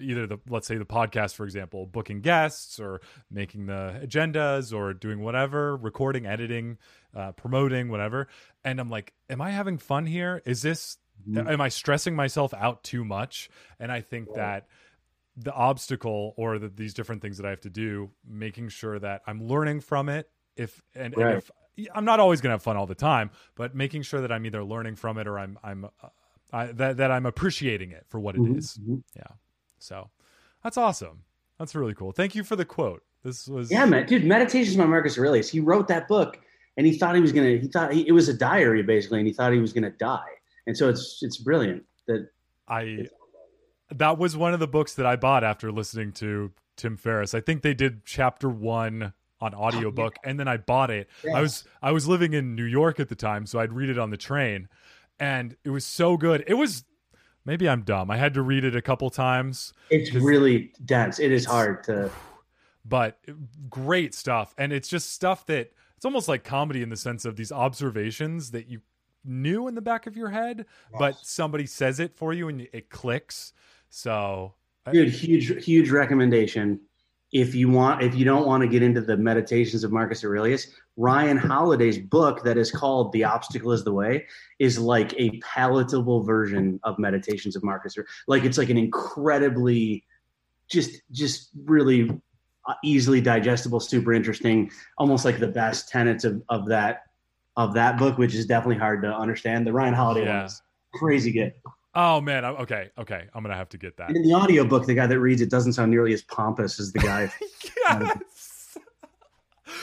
either 0.00 0.26
the 0.26 0.38
let's 0.48 0.66
say 0.66 0.76
the 0.76 0.84
podcast, 0.84 1.34
for 1.34 1.44
example, 1.44 1.86
booking 1.86 2.20
guests 2.20 2.78
or 2.78 3.00
making 3.30 3.66
the 3.66 4.00
agendas 4.04 4.72
or 4.72 4.92
doing 4.94 5.20
whatever, 5.20 5.76
recording, 5.76 6.26
editing, 6.26 6.78
uh, 7.16 7.32
promoting, 7.32 7.88
whatever. 7.88 8.28
And 8.64 8.80
I'm 8.80 8.90
like, 8.90 9.12
am 9.28 9.40
I 9.40 9.50
having 9.50 9.78
fun 9.78 10.06
here? 10.06 10.42
Is 10.44 10.62
this? 10.62 10.98
Mhm. 11.28 11.50
Am 11.52 11.60
I 11.60 11.68
stressing 11.68 12.16
myself 12.16 12.54
out 12.54 12.82
too 12.82 13.04
much? 13.04 13.50
And 13.78 13.92
I 13.92 14.00
think 14.00 14.28
that 14.34 14.66
the 15.36 15.52
obstacle 15.52 16.34
or 16.36 16.58
the, 16.58 16.68
these 16.68 16.94
different 16.94 17.22
things 17.22 17.36
that 17.38 17.46
I 17.46 17.50
have 17.50 17.60
to 17.62 17.70
do, 17.70 18.10
making 18.26 18.68
sure 18.68 18.98
that 18.98 19.22
I'm 19.26 19.46
learning 19.46 19.80
from 19.80 20.08
it. 20.08 20.30
If 20.56 20.82
and, 20.94 21.14
and 21.14 21.38
if 21.38 21.50
I'm 21.94 22.04
not 22.04 22.20
always 22.20 22.40
going 22.40 22.50
to 22.50 22.54
have 22.54 22.62
fun 22.62 22.76
all 22.76 22.86
the 22.86 22.94
time, 22.94 23.30
but 23.54 23.74
making 23.74 24.02
sure 24.02 24.20
that 24.20 24.30
I'm 24.30 24.44
either 24.46 24.62
learning 24.62 24.96
from 24.96 25.18
it 25.18 25.26
or 25.26 25.38
I'm 25.38 25.58
I'm 25.62 25.84
uh, 25.86 26.08
I, 26.52 26.66
that 26.66 26.98
that 26.98 27.10
I'm 27.10 27.26
appreciating 27.26 27.90
it 27.92 28.04
for 28.08 28.20
what 28.20 28.34
it 28.34 28.40
Mhm, 28.40 28.58
is. 28.58 28.78
mhm. 28.78 29.02
So 29.78 30.10
that's 30.62 30.76
awesome. 30.76 31.24
That's 31.58 31.74
really 31.74 31.94
cool. 31.94 32.12
Thank 32.12 32.34
you 32.36 32.44
for 32.44 32.54
the 32.54 32.64
quote. 32.64 33.02
This 33.24 33.48
was 33.48 33.70
Yeah, 33.70 33.84
man, 33.84 34.06
dude. 34.06 34.24
Meditations 34.24 34.76
by 34.76 34.84
Marcus 34.84 35.18
Aurelius. 35.18 35.48
He 35.48 35.58
wrote 35.60 35.88
that 35.88 36.06
book, 36.06 36.38
and 36.76 36.86
he 36.86 36.96
thought 36.96 37.14
he 37.14 37.20
was 37.20 37.32
gonna. 37.32 37.56
He 37.56 37.68
thought 37.68 37.92
he, 37.92 38.06
it 38.06 38.12
was 38.12 38.28
a 38.28 38.34
diary 38.34 38.82
basically, 38.82 39.18
and 39.18 39.26
he 39.26 39.32
thought 39.32 39.52
he 39.52 39.58
was 39.58 39.72
gonna 39.72 39.90
die. 39.90 40.28
And 40.66 40.76
so 40.76 40.88
it's 40.88 41.18
it's 41.22 41.36
brilliant 41.38 41.84
that 42.06 42.28
I 42.68 43.06
that 43.90 44.18
was 44.18 44.36
one 44.36 44.54
of 44.54 44.60
the 44.60 44.68
books 44.68 44.94
that 44.94 45.06
I 45.06 45.16
bought 45.16 45.44
after 45.44 45.70
listening 45.72 46.12
to 46.12 46.52
Tim 46.76 46.96
Ferriss. 46.96 47.34
I 47.34 47.40
think 47.40 47.62
they 47.62 47.74
did 47.74 48.04
chapter 48.04 48.48
1 48.48 49.12
on 49.40 49.54
audiobook 49.54 50.14
and 50.24 50.38
then 50.38 50.46
I 50.46 50.56
bought 50.56 50.90
it. 50.90 51.08
I 51.34 51.40
was 51.40 51.64
I 51.82 51.90
was 51.90 52.06
living 52.06 52.32
in 52.32 52.54
New 52.54 52.64
York 52.64 53.00
at 53.00 53.08
the 53.08 53.16
time, 53.16 53.46
so 53.46 53.58
I'd 53.58 53.72
read 53.72 53.90
it 53.90 53.98
on 53.98 54.10
the 54.10 54.16
train 54.16 54.68
and 55.22 55.56
it 55.64 55.70
was 55.70 55.86
so 55.86 56.16
good. 56.16 56.42
It 56.48 56.54
was 56.54 56.84
maybe 57.44 57.68
I'm 57.68 57.82
dumb. 57.82 58.10
I 58.10 58.16
had 58.16 58.34
to 58.34 58.42
read 58.42 58.64
it 58.64 58.74
a 58.74 58.82
couple 58.82 59.08
times, 59.08 59.72
It's 59.88 60.12
really 60.12 60.72
dense. 60.84 61.20
It 61.20 61.30
is 61.30 61.44
hard 61.44 61.84
to. 61.84 62.10
but 62.84 63.18
great 63.70 64.14
stuff. 64.14 64.52
And 64.58 64.72
it's 64.72 64.88
just 64.88 65.12
stuff 65.12 65.46
that 65.46 65.72
it's 65.96 66.04
almost 66.04 66.26
like 66.28 66.42
comedy 66.42 66.82
in 66.82 66.88
the 66.88 66.96
sense 66.96 67.24
of 67.24 67.36
these 67.36 67.52
observations 67.52 68.50
that 68.50 68.66
you 68.66 68.80
knew 69.24 69.68
in 69.68 69.76
the 69.76 69.80
back 69.80 70.08
of 70.08 70.16
your 70.16 70.30
head, 70.30 70.66
but 70.98 71.14
somebody 71.22 71.64
says 71.66 72.00
it 72.00 72.16
for 72.16 72.32
you 72.32 72.48
and 72.48 72.62
it 72.72 72.90
clicks. 72.90 73.52
So 73.88 74.54
I- 74.84 74.90
Dude, 74.90 75.08
huge 75.10 75.64
huge 75.64 75.90
recommendation. 75.90 76.80
If 77.32 77.54
you 77.54 77.70
want, 77.70 78.02
if 78.02 78.14
you 78.14 78.26
don't 78.26 78.46
want 78.46 78.62
to 78.62 78.68
get 78.68 78.82
into 78.82 79.00
the 79.00 79.16
meditations 79.16 79.84
of 79.84 79.92
Marcus 79.92 80.22
Aurelius, 80.22 80.66
Ryan 80.98 81.38
Holiday's 81.38 81.98
book 81.98 82.44
that 82.44 82.58
is 82.58 82.70
called 82.70 83.10
"The 83.12 83.24
Obstacle 83.24 83.72
Is 83.72 83.84
the 83.84 83.92
Way" 83.92 84.26
is 84.58 84.78
like 84.78 85.14
a 85.18 85.38
palatable 85.40 86.22
version 86.24 86.78
of 86.84 86.98
Meditations 86.98 87.56
of 87.56 87.64
Marcus. 87.64 87.96
Like 88.28 88.44
it's 88.44 88.58
like 88.58 88.68
an 88.68 88.76
incredibly, 88.76 90.04
just 90.68 91.00
just 91.10 91.48
really 91.64 92.10
uh, 92.68 92.74
easily 92.84 93.22
digestible, 93.22 93.80
super 93.80 94.12
interesting, 94.12 94.70
almost 94.98 95.24
like 95.24 95.38
the 95.38 95.48
best 95.48 95.88
tenets 95.88 96.24
of 96.24 96.42
of 96.50 96.66
that 96.68 97.04
of 97.56 97.72
that 97.72 97.98
book, 97.98 98.18
which 98.18 98.34
is 98.34 98.44
definitely 98.44 98.76
hard 98.78 99.02
to 99.02 99.08
understand. 99.14 99.66
The 99.66 99.72
Ryan 99.72 99.94
Holiday 99.94 100.26
Yeah. 100.26 100.36
one 100.36 100.46
is 100.46 100.62
crazy 100.92 101.32
good. 101.32 101.54
Oh 101.94 102.20
man, 102.20 102.44
I'm, 102.44 102.54
okay, 102.56 102.90
okay, 102.98 103.28
I'm 103.34 103.42
gonna 103.42 103.56
have 103.56 103.68
to 103.70 103.78
get 103.78 103.96
that. 103.98 104.08
And 104.08 104.16
in 104.16 104.22
the 104.22 104.34
audiobook, 104.34 104.86
the 104.86 104.94
guy 104.94 105.06
that 105.06 105.20
reads 105.20 105.42
it 105.42 105.50
doesn't 105.50 105.74
sound 105.74 105.90
nearly 105.90 106.14
as 106.14 106.22
pompous 106.22 106.80
as 106.80 106.92
the 106.92 107.00
guy. 107.00 107.30
yes. 107.76 108.78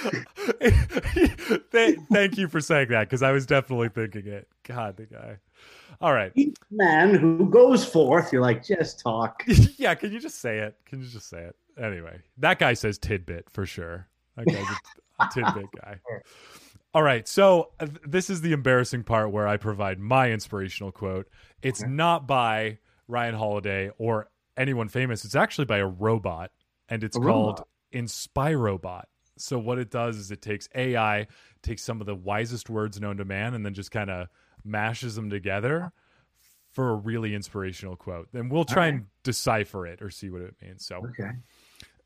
thank, 2.12 2.38
you 2.38 2.48
for 2.48 2.62
saying 2.62 2.90
that 2.90 3.02
because 3.02 3.22
I 3.22 3.32
was 3.32 3.46
definitely 3.46 3.90
thinking 3.90 4.28
it. 4.28 4.48
God, 4.64 4.98
the 4.98 5.06
guy. 5.06 5.38
All 6.02 6.14
right. 6.14 6.32
Each 6.36 6.56
man 6.72 7.16
who 7.16 7.50
goes 7.50 7.86
forth, 7.86 8.32
you're 8.32 8.42
like, 8.42 8.64
just 8.64 9.00
talk. 9.00 9.44
yeah, 9.78 9.96
can 9.96 10.12
you 10.12 10.20
just 10.20 10.40
say 10.40 10.60
it? 10.60 10.76
Can 10.86 11.02
you 11.02 11.08
just 11.08 11.30
say 11.30 11.42
it? 11.42 11.56
Anyway, 11.82 12.20
that 12.38 12.60
guy 12.60 12.74
says 12.74 12.98
tidbit 12.98 13.50
for 13.50 13.66
sure. 13.66 14.08
That 14.38 14.48
guy's 14.48 14.66
a 15.20 15.28
tidbit 15.34 15.68
guy. 15.84 16.00
All 16.94 17.04
right, 17.04 17.28
so 17.28 17.72
uh, 17.80 17.88
this 18.04 18.30
is 18.32 18.42
the 18.42 18.52
embarrassing 18.52 19.04
part 19.04 19.32
where 19.32 19.48
I 19.48 19.58
provide 19.58 20.00
my 20.00 20.32
inspirational 20.32 20.92
quote. 20.92 21.28
It's 21.62 21.82
Okay. 21.82 21.92
not 21.92 22.26
by 22.28 22.80
Ryan 23.08 23.36
Holiday 23.36 23.92
or 24.00 24.30
anyone 24.58 24.88
famous. 24.90 25.24
It's 25.24 25.36
actually 25.36 25.66
by 25.66 25.78
a 25.78 25.86
robot, 25.86 26.52
and 26.88 27.04
it's 27.04 27.16
A 27.16 27.20
called 27.20 27.60
robot? 27.60 27.68
Inspirobot. 27.94 29.04
So 29.38 29.60
what 29.60 29.78
it 29.78 29.92
does 29.92 30.18
is 30.18 30.32
it 30.32 30.42
takes 30.42 30.68
AI, 30.74 31.28
takes 31.62 31.84
some 31.84 32.02
of 32.02 32.08
the 32.08 32.16
wisest 32.16 32.70
words 32.70 33.00
known 33.00 33.18
to 33.18 33.26
man, 33.26 33.54
and 33.54 33.64
then 33.64 33.74
just 33.76 33.92
kind 33.92 34.10
of 34.10 34.28
mashes 34.66 35.16
them 35.16 35.30
together 35.30 35.92
for 36.72 36.90
a 36.90 36.96
really 36.96 37.36
inspirational 37.36 37.96
quote. 37.96 38.30
And 38.34 38.52
we'll 38.52 38.66
try 38.66 38.88
Okay. 38.88 38.98
and 38.98 39.06
decipher 39.24 39.86
it 39.86 40.02
or 40.02 40.10
see 40.10 40.32
what 40.32 40.42
it 40.42 40.56
means. 40.62 40.86
So 40.86 41.08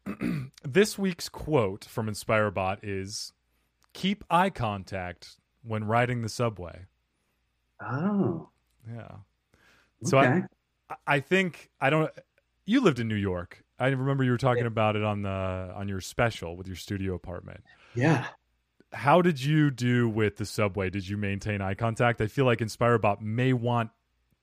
Okay. 0.06 0.50
this 0.64 0.98
week's 0.98 1.30
quote 1.30 1.86
from 1.86 2.08
Inspirobot 2.08 2.80
is 2.84 3.32
keep 3.94 4.24
eye 4.30 4.50
contact 4.50 5.38
when 5.64 5.84
riding 5.86 6.22
the 6.22 6.30
subway. 6.30 6.86
Oh, 7.82 8.50
Yeah. 8.92 9.08
So 10.04 10.18
I, 10.18 10.28
okay. 10.28 10.42
I 11.08 11.20
think 11.22 11.70
I 11.80 11.90
don't. 11.90 12.12
You 12.66 12.82
lived 12.82 13.00
in 13.00 13.08
New 13.08 13.16
York. 13.16 13.64
I 13.80 13.88
remember 13.88 14.24
you 14.24 14.32
were 14.32 14.38
talking 14.38 14.66
about 14.66 14.96
it 14.96 15.04
on 15.04 15.22
the 15.22 15.30
on 15.30 15.88
your 15.88 16.02
special 16.02 16.56
with 16.58 16.68
your 16.68 16.76
studio 16.76 17.14
apartment. 17.16 17.64
yeah. 17.96 18.28
How 18.92 19.22
did 19.24 19.44
you 19.44 19.72
do 19.72 20.08
with 20.08 20.38
the 20.38 20.46
subway? 20.46 20.90
Did 20.92 21.08
you 21.08 21.18
maintain 21.18 21.62
eye 21.62 21.74
contact? 21.74 22.22
I 22.22 22.28
feel 22.28 22.46
like 22.46 22.60
Inspirobot 22.60 23.22
may 23.22 23.52
want 23.52 23.90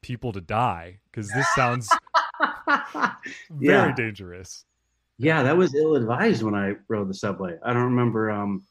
people 0.03 0.33
to 0.33 0.41
die 0.41 0.99
because 1.11 1.29
this 1.29 1.47
sounds 1.55 1.89
very 2.69 3.89
Yeah. 3.89 3.95
dangerous. 3.95 4.65
Yeah, 5.19 5.43
that 5.45 5.57
was 5.57 5.75
ill 5.75 5.95
advised 5.95 6.43
when 6.43 6.55
I 6.55 6.75
rode 6.89 7.09
the 7.09 7.15
subway. 7.15 7.59
I 7.65 7.73
don't 7.73 7.85
remember 7.85 8.31
um, 8.31 8.63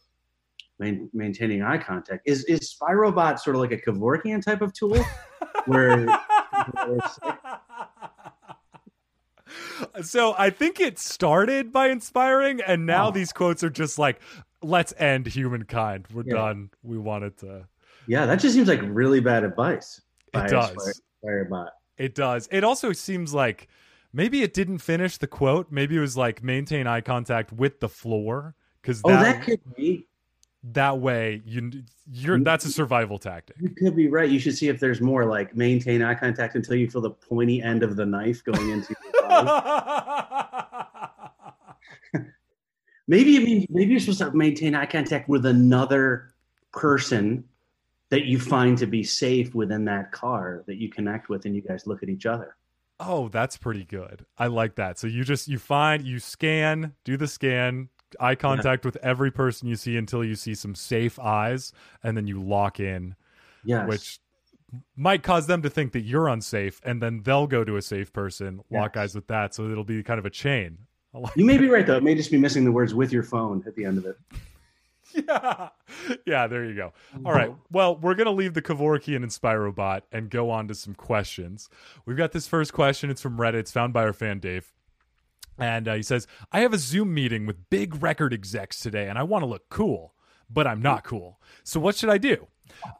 main, 0.80 1.10
maintaining 1.14 1.62
eye 1.62 1.78
contact. 1.78 2.24
Is 2.26 2.44
is 2.46 2.74
Spirobot 2.76 3.40
sort 3.40 3.56
of 3.56 3.62
like 3.62 3.72
a 3.72 3.78
Kevorkian 3.78 4.44
type 4.44 4.62
of 4.62 4.74
tool, 4.74 5.04
where 5.66 6.06
so 10.02 10.36
I 10.38 10.50
think 10.50 10.80
it 10.80 11.00
started 11.00 11.72
by 11.72 11.90
inspiring, 11.90 12.62
and 12.62 12.86
now 12.86 13.08
Oh. 13.08 13.12
these 13.12 13.32
quotes 13.34 13.64
are 13.64 13.70
just 13.70 13.98
like, 14.00 14.20
"Let's 14.62 14.94
end 14.98 15.28
humankind. 15.28 16.08
We're 16.14 16.24
Yeah. 16.26 16.36
done. 16.36 16.70
We 16.84 16.98
wanted 16.98 17.38
to." 17.40 17.68
yeah, 18.08 18.26
that 18.26 18.40
just 18.40 18.56
seems 18.56 18.68
like 18.68 18.80
really 18.84 19.20
bad 19.20 19.44
advice. 19.44 20.02
It 20.34 20.48
does. 20.50 21.02
Spirobot. 21.24 21.70
It 21.98 22.16
does. 22.16 22.48
It 22.52 22.64
also 22.64 22.94
seems 22.94 23.34
like 23.34 23.68
maybe 24.14 24.42
it 24.42 24.54
didn't 24.54 24.80
finish 24.80 25.18
the 25.18 25.28
quote. 25.28 25.72
Maybe 25.72 25.98
it 25.98 26.00
was 26.00 26.16
like 26.18 26.44
maintain 26.44 26.88
eye 26.88 27.02
contact 27.02 27.52
with 27.52 27.80
the 27.82 27.90
floor 27.90 28.56
because 28.82 29.02
Oh, 29.04 29.10
that, 29.10 29.24
that 29.38 29.44
could 29.44 29.60
be. 29.76 30.08
That 30.62 31.00
way 31.00 31.42
you 31.46 31.72
you're 32.12 32.40
that's 32.40 32.66
a 32.66 32.72
survival 32.72 33.18
tactic. 33.18 33.56
You 33.60 33.70
could 33.70 33.96
be 33.96 34.08
right. 34.10 34.30
You 34.30 34.40
should 34.40 34.58
see 34.58 34.68
if 34.68 34.80
there's 34.80 35.00
more 35.02 35.26
like 35.26 35.56
maintain 35.56 36.02
eye 36.02 36.16
contact 36.16 36.56
until 36.56 36.76
you 36.76 36.90
feel 36.90 37.02
the 37.02 37.12
pointy 37.12 37.62
end 37.62 37.82
of 37.84 37.96
the 37.96 38.06
knife 38.06 38.44
going 38.44 38.70
into 38.70 38.94
your 39.14 39.22
body. 39.30 40.60
maybe 43.08 43.32
you 43.32 43.42
mean 43.42 43.66
maybe 43.70 43.92
you're 43.92 44.00
supposed 44.00 44.20
to 44.20 44.32
maintain 44.32 44.76
eye 44.76 44.86
contact 44.86 45.30
with 45.30 45.46
another 45.46 46.34
person 46.74 47.44
that 48.10 48.26
you 48.26 48.40
find 48.40 48.78
to 48.80 48.88
be 48.88 49.04
safe 49.04 49.54
within 49.56 49.86
that 49.86 50.12
car 50.12 50.64
that 50.68 50.78
you 50.78 50.90
connect 50.90 51.30
with 51.30 51.46
and 51.46 51.56
you 51.56 51.62
guys 51.62 51.86
look 51.88 52.02
at 52.04 52.10
each 52.10 52.26
other. 52.26 52.56
oh, 53.00 53.30
that's 53.30 53.56
pretty 53.56 53.86
good. 53.86 54.26
I 54.38 54.48
like 54.48 54.76
that. 54.76 55.00
So 55.00 55.08
you 55.08 55.24
just 55.24 55.48
you 55.48 55.58
find 55.58 56.04
you 56.04 56.20
scan, 56.20 56.96
do 57.06 57.16
the 57.18 57.28
scan, 57.28 57.90
eye 58.20 58.36
contact 58.36 58.86
with 58.86 58.96
every 58.98 59.32
person 59.32 59.68
you 59.68 59.76
see 59.76 59.98
until 59.98 60.24
you 60.24 60.36
see 60.36 60.56
some 60.56 60.76
safe 60.76 61.20
eyes, 61.20 61.72
and 62.04 62.16
then 62.18 62.28
you 62.28 62.42
lock 62.42 62.80
in, 62.80 63.16
Yes. 63.64 63.88
which 63.88 64.20
might 64.96 65.24
cause 65.24 65.48
them 65.48 65.62
to 65.64 65.70
think 65.70 65.94
that 65.94 66.02
you're 66.02 66.28
unsafe, 66.28 66.80
and 66.84 67.02
then 67.02 67.22
they'll 67.24 67.48
go 67.48 67.64
to 67.64 67.76
a 67.78 67.82
safe 67.82 68.14
person, 68.14 68.62
lock 68.70 68.96
Yes. 68.96 69.02
eyes 69.04 69.16
with 69.16 69.28
that. 69.28 69.54
So 69.56 69.70
it'll 69.70 69.84
be 69.84 70.04
kind 70.04 70.20
of 70.20 70.26
a 70.26 70.30
chain. 70.30 70.80
Like 71.12 71.36
you 71.36 71.44
may 71.44 71.58
be 71.58 71.68
right 71.68 71.88
though. 71.88 71.98
It 71.98 72.04
may 72.04 72.14
just 72.14 72.30
be 72.30 72.38
missing 72.38 72.64
the 72.66 72.72
words 72.72 72.94
with 72.94 73.12
your 73.12 73.24
phone 73.24 73.64
at 73.66 73.76
the 73.76 73.84
end 73.84 73.98
of 73.98 74.06
it. 74.06 74.16
yeah. 75.28 75.70
Yeah, 76.28 76.46
there 76.46 76.64
you 76.66 76.76
go. 76.76 76.94
All 77.26 77.34
right. 77.34 77.50
Mm-hmm. 77.50 77.60
Well, 77.72 77.96
we're 77.96 78.14
going 78.14 78.26
to 78.28 78.32
leave 78.32 78.54
the 78.54 78.62
Kevorkian 78.62 79.16
and 79.18 79.32
Spirobot 79.32 80.02
and 80.12 80.30
go 80.30 80.52
on 80.52 80.68
to 80.68 80.76
some 80.76 80.94
questions. 80.94 81.68
We've 82.06 82.16
got 82.16 82.32
this 82.32 82.48
first 82.48 82.74
question. 82.74 83.10
It's 83.10 83.22
from 83.22 83.38
Reddit. 83.38 83.56
It's 83.56 83.72
found 83.72 83.92
by 83.92 84.04
our 84.04 84.14
fan, 84.14 84.38
Dave. 84.38 84.72
And 85.60 85.88
uh, 85.88 85.96
he 85.96 86.04
says, 86.04 86.28
I 86.52 86.62
have 86.62 86.74
a 86.74 86.78
Zoom 86.78 87.14
meeting 87.14 87.46
with 87.46 87.70
big 87.70 88.02
record 88.02 88.34
execs 88.34 88.80
today, 88.80 89.08
and 89.08 89.18
I 89.18 89.24
want 89.24 89.44
to 89.44 89.48
look 89.48 89.70
cool, 89.70 90.14
but 90.50 90.68
I'm 90.68 90.82
not 90.82 91.04
cool. 91.04 91.40
So 91.64 91.80
what 91.80 91.96
should 91.96 92.10
I 92.10 92.18
do? 92.18 92.48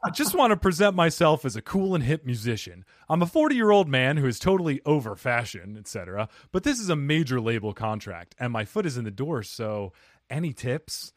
I 0.04 0.10
just 0.10 0.34
want 0.34 0.50
to 0.50 0.56
present 0.56 0.96
myself 0.96 1.44
as 1.44 1.56
a 1.56 1.62
cool 1.62 1.94
and 1.94 2.04
hip 2.04 2.24
musician. 2.24 2.84
I'm 3.08 3.22
a 3.22 3.26
40 3.26 3.54
year 3.54 3.70
old 3.70 3.88
man 3.88 4.16
who 4.16 4.26
is 4.26 4.38
totally 4.38 4.80
over 4.84 5.16
fashion, 5.16 5.76
etc. 5.78 6.28
But 6.52 6.64
this 6.64 6.80
is 6.80 6.88
a 6.88 6.96
major 6.96 7.40
label 7.40 7.72
contract, 7.72 8.34
and 8.38 8.52
my 8.52 8.64
foot 8.64 8.86
is 8.86 8.96
in 8.96 9.04
the 9.04 9.10
door. 9.10 9.42
So, 9.42 9.92
any 10.28 10.52
tips? 10.52 11.12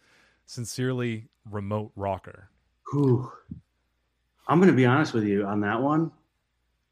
Sincerely, 0.45 1.29
remote 1.49 1.91
rocker. 1.95 2.49
Whew. 2.91 3.31
I'm 4.47 4.59
going 4.59 4.71
to 4.71 4.75
be 4.75 4.85
honest 4.85 5.13
with 5.13 5.23
you 5.23 5.45
on 5.45 5.61
that 5.61 5.81
one. 5.81 6.11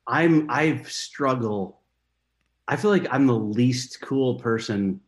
I'm 0.07 0.49
I 0.49 0.81
struggle. 0.83 1.80
I 2.71 2.77
feel 2.77 2.89
like 2.89 3.05
I'm 3.11 3.27
the 3.27 3.35
least 3.35 3.99
cool 3.99 4.35
person 4.35 5.01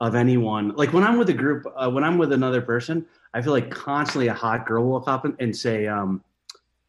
of 0.00 0.14
anyone. 0.14 0.76
Like 0.76 0.92
when 0.92 1.02
I'm 1.02 1.16
with 1.16 1.30
a 1.30 1.32
group, 1.32 1.64
uh, 1.74 1.90
when 1.90 2.04
I'm 2.04 2.18
with 2.18 2.30
another 2.30 2.60
person, 2.60 3.06
I 3.32 3.40
feel 3.40 3.52
like 3.52 3.70
constantly 3.70 4.28
a 4.28 4.34
hot 4.34 4.66
girl 4.66 4.84
will 4.84 5.00
pop 5.00 5.24
in 5.24 5.34
and 5.40 5.56
say, 5.56 5.86
um, 5.86 6.22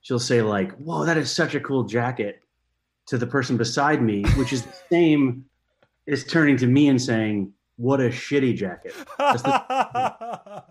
she'll 0.01 0.20
say 0.20 0.41
like, 0.41 0.74
"Whoa, 0.74 1.05
that 1.05 1.16
is 1.16 1.32
such 1.32 1.55
a 1.55 1.61
cool 1.61 1.86
jacket," 1.86 2.43
to 3.05 3.18
the 3.18 3.26
person 3.26 3.55
beside 3.55 4.01
me, 4.01 4.24
which 4.36 4.51
is 4.51 4.64
the 4.64 4.74
same 4.91 5.45
as 6.09 6.26
turning 6.26 6.57
to 6.57 6.68
me 6.68 6.89
and 6.89 7.01
saying, 7.01 7.53
"What 7.78 8.01
a 8.01 8.09
shitty 8.09 8.57
jacket." 8.57 8.93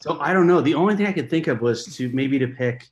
So 0.00 0.16
I 0.20 0.32
don't 0.32 0.46
know. 0.46 0.60
The 0.60 0.76
only 0.76 0.94
thing 0.94 1.06
I 1.06 1.12
could 1.12 1.28
think 1.28 1.48
of 1.48 1.60
was 1.60 1.84
to 1.96 2.08
maybe 2.10 2.38
to 2.38 2.46
pick. 2.46 2.88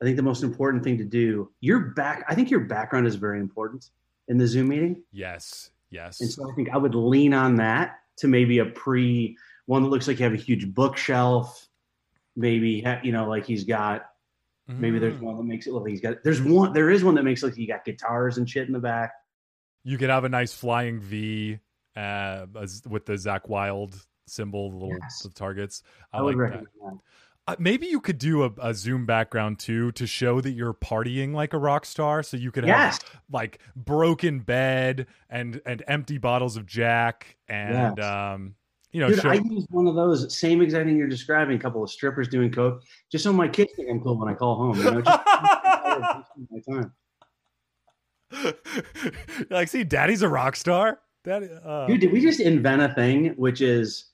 I 0.00 0.04
think 0.04 0.14
the 0.14 0.22
most 0.22 0.44
important 0.44 0.84
thing 0.84 0.96
to 0.98 1.04
do. 1.04 1.50
Your 1.58 1.80
back. 1.80 2.24
I 2.28 2.36
think 2.36 2.48
your 2.48 2.60
background 2.60 3.08
is 3.08 3.16
very 3.16 3.40
important 3.40 3.90
in 4.28 4.38
the 4.38 4.46
Zoom 4.46 4.68
meeting, 4.68 5.02
yes, 5.12 5.70
yes. 5.90 6.20
and 6.20 6.30
so 6.30 6.50
I 6.50 6.54
think 6.54 6.68
I 6.70 6.76
would 6.76 6.94
lean 6.94 7.34
on 7.34 7.56
that 7.56 7.98
to 8.18 8.28
maybe 8.28 8.58
a 8.58 8.66
pre 8.66 9.36
one 9.66 9.82
that 9.82 9.88
looks 9.88 10.06
like 10.08 10.18
you 10.18 10.24
have 10.24 10.32
a 10.34 10.36
huge 10.36 10.72
bookshelf. 10.74 11.66
Maybe 12.36 12.84
you 13.02 13.12
know, 13.12 13.28
like 13.28 13.44
he's 13.46 13.64
got. 13.64 14.06
Maybe 14.70 14.98
there's 14.98 15.14
Mm. 15.14 15.20
one 15.22 15.36
that 15.38 15.44
makes 15.44 15.66
it 15.66 15.72
look 15.72 15.84
like 15.84 15.92
he's 15.92 16.02
got. 16.02 16.22
There's 16.22 16.42
one. 16.42 16.74
There 16.74 16.90
is 16.90 17.02
one 17.02 17.14
that 17.14 17.22
makes 17.22 17.42
it 17.42 17.46
look 17.46 17.52
like 17.54 17.58
you 17.60 17.66
got 17.66 17.86
guitars 17.86 18.36
and 18.36 18.48
shit 18.48 18.66
in 18.66 18.74
the 18.74 18.78
back. 18.78 19.12
You 19.82 19.96
could 19.96 20.10
have 20.10 20.24
a 20.24 20.28
nice 20.28 20.52
flying 20.52 21.00
V 21.00 21.58
uh, 21.96 22.44
with 22.86 23.06
the 23.06 23.14
Zakk 23.14 23.48
Wylde 23.48 23.94
symbol, 24.26 24.68
the 24.70 24.76
little 24.76 24.98
Yes. 25.00 25.26
targets. 25.34 25.82
I, 26.12 26.18
I, 26.18 26.22
would 26.22 26.36
like 26.36 26.36
that. 26.36 26.42
recommend 26.42 26.66
that. 26.82 26.86
Uh, 26.86 26.96
maybe 27.58 27.86
you 27.86 28.00
could 28.00 28.18
do 28.18 28.42
a, 28.44 28.50
a 28.60 28.74
Zoom 28.74 29.06
background 29.06 29.58
too 29.58 29.92
to 29.92 30.06
show 30.06 30.40
that 30.40 30.50
you're 30.52 30.74
partying 30.74 31.32
like 31.32 31.52
a 31.52 31.58
rock 31.58 31.84
star. 31.86 32.22
So 32.22 32.36
you 32.36 32.50
could 32.50 32.64
have 32.64 32.98
like 33.30 33.58
broken 33.76 34.40
bed 34.40 35.06
and 35.30 35.60
and 35.64 35.82
empty 35.86 36.18
bottles 36.18 36.56
of 36.56 36.66
Jack 36.66 37.36
and 37.48 37.96
Yes. 37.96 38.04
um 38.06 38.54
you 38.90 39.00
know 39.00 39.08
Dude, 39.08 39.20
show, 39.20 39.28
I 39.30 39.34
use 39.34 39.66
one 39.70 39.86
of 39.86 39.94
those 39.94 40.36
same 40.38 40.62
exact 40.62 40.86
thing 40.86 40.96
you're 40.96 41.08
describing. 41.08 41.56
A 41.56 41.60
couple 41.60 41.82
of 41.82 41.90
strippers 41.90 42.28
doing 42.28 42.50
coke, 42.50 42.82
just 43.12 43.22
so 43.24 43.32
my 43.32 43.46
kids 43.48 43.72
think 43.76 43.88
I'm 43.90 44.00
cool 44.00 44.18
when 44.18 44.28
I 44.28 44.34
call 44.34 44.54
home. 44.56 44.76
You 44.78 44.84
know, 44.84 45.02
just 45.02 45.20
my 46.50 46.60
time. 46.70 46.92
like 49.50 49.68
see, 49.68 49.84
Daddy's 49.84 50.22
a 50.22 50.28
rock 50.28 50.56
star. 50.56 51.00
Daddy, 51.24 51.48
uh, 51.64 51.86
Dude, 51.86 52.00
did 52.00 52.12
we 52.12 52.20
just 52.20 52.40
invent 52.40 52.80
a 52.82 52.94
thing 52.94 53.34
which 53.36 53.60
is 53.60 54.06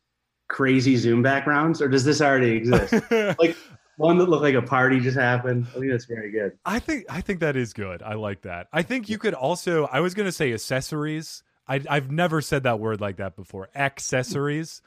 crazy 0.49 0.97
Zoom 0.97 1.23
backgrounds, 1.23 1.81
or 1.81 1.89
does 1.89 2.05
this 2.05 2.21
already 2.21 2.53
exist? 2.53 2.95
like 3.39 3.57
one 3.97 4.19
that 4.19 4.29
looked 4.29 4.43
like 4.43 4.55
a 4.55 4.63
party 4.63 5.01
just 5.01 5.17
happened. 5.19 5.67
I 5.71 5.79
think 5.79 5.91
that's 5.91 6.05
very 6.07 6.31
good. 6.31 6.59
I 6.65 6.79
think 6.79 7.07
I 7.09 7.21
think 7.21 7.41
that 7.41 7.57
is 7.57 7.73
good. 7.73 8.03
I 8.03 8.15
like 8.15 8.43
that. 8.43 8.69
I 8.73 8.83
think 8.83 9.09
you 9.09 9.19
could 9.19 9.35
also. 9.35 9.87
I 9.91 10.01
was 10.01 10.15
going 10.15 10.27
to 10.27 10.33
say 10.33 10.53
accessories. 10.53 11.43
I, 11.67 11.81
I've 11.89 12.11
never 12.11 12.43
said 12.43 12.65
that 12.65 12.79
word 12.79 13.01
like 13.01 13.17
that 13.17 13.37
before. 13.37 13.71
Accessories, 13.75 14.83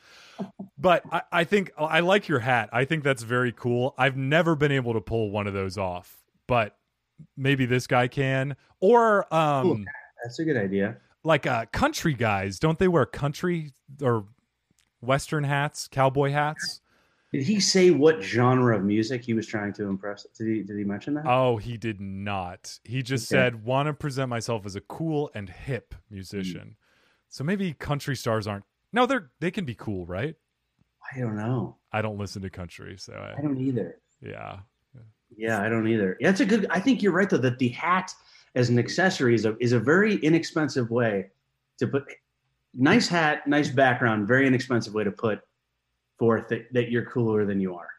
but 0.77 1.01
I, 1.11 1.21
I 1.31 1.43
think 1.43 1.71
I 1.77 2.01
like 2.01 2.27
your 2.27 2.39
hat. 2.39 2.69
I 2.71 2.85
think 2.85 3.03
that's 3.03 3.23
very 3.23 3.51
cool. 3.51 3.95
I've 3.97 4.15
never 4.15 4.55
been 4.55 4.71
able 4.71 4.93
to 4.93 5.01
pull 5.01 5.31
one 5.31 5.47
of 5.47 5.53
those 5.53 5.79
off, 5.79 6.15
but 6.45 6.77
maybe 7.35 7.65
this 7.65 7.88
guy 7.88 8.07
can. 8.07 8.55
Or 8.79 9.34
um, 9.34 9.63
Cool. 9.63 9.85
That's 10.23 10.38
a 10.39 10.43
good 10.45 10.57
idea. 10.57 10.97
like 11.23 11.47
uh, 11.47 11.65
country 11.71 12.13
guys, 12.13 12.59
don't 12.59 12.77
they 12.77 12.88
wear 12.88 13.05
country 13.07 13.73
or 14.01 14.25
western 15.01 15.43
hats, 15.43 15.87
cowboy 15.87 16.31
hats? 16.31 16.81
Did 17.31 17.43
he 17.43 17.59
say 17.59 17.91
what 17.91 18.21
genre 18.21 18.77
of 18.77 18.83
music 18.85 19.23
he 19.23 19.33
was 19.33 19.45
trying 19.45 19.73
to 19.73 19.83
impress? 19.83 20.25
Did 20.37 20.47
he? 20.47 20.63
Did 20.63 20.77
he 20.77 20.83
mention 20.85 21.13
that? 21.15 21.25
Oh, 21.25 21.57
he 21.57 21.75
did 21.77 21.99
not. 21.99 22.79
He 22.85 23.03
just 23.03 23.31
Okay. 23.31 23.37
said, 23.39 23.65
want 23.65 23.87
to 23.87 23.93
present 23.93 24.29
myself 24.29 24.65
as 24.65 24.75
a 24.77 24.81
cool 24.81 25.29
and 25.35 25.49
hip 25.49 25.93
musician. 26.09 26.77
So 27.29 27.43
maybe 27.43 27.73
country 27.73 28.15
stars 28.15 28.47
aren't. 28.47 28.63
No, 28.93 29.05
they're 29.05 29.29
they 29.41 29.51
can 29.51 29.65
be 29.65 29.75
cool, 29.75 30.05
right? 30.05 30.35
I 31.13 31.19
don't 31.19 31.35
know. 31.35 31.75
I 31.91 32.01
don't 32.01 32.17
listen 32.17 32.41
to 32.43 32.49
country, 32.49 32.95
so 32.97 33.13
I 33.13 33.37
I, 33.37 33.41
don't 33.41 33.59
either. 33.59 33.99
yeah. 34.21 34.59
Yeah, 35.35 35.61
I 35.61 35.67
don't 35.67 35.87
either. 35.87 36.17
That's 36.21 36.39
a 36.39 36.45
good. 36.45 36.65
I 36.69 36.79
think 36.79 37.03
you're 37.03 37.11
right 37.11 37.29
though 37.29 37.37
that 37.37 37.59
the 37.59 37.67
hat 37.69 38.13
as 38.55 38.69
an 38.69 38.79
accessory 38.79 39.35
is 39.35 39.43
a 39.45 39.57
is 39.59 39.73
a 39.73 39.79
very 39.79 40.15
inexpensive 40.15 40.89
way 40.89 41.27
to 41.79 41.87
put. 41.87 42.05
Nice 42.77 43.07
hat, 43.07 43.47
nice 43.47 43.69
background, 43.69 44.27
very 44.27 44.45
inexpensive 44.47 44.93
way 44.93 45.03
to 45.03 45.11
put 45.11 45.41
forth 46.19 46.47
that, 46.49 46.71
that 46.73 46.91
you're 46.91 47.05
cooler 47.05 47.45
than 47.45 47.59
you 47.59 47.75
are. 47.75 47.89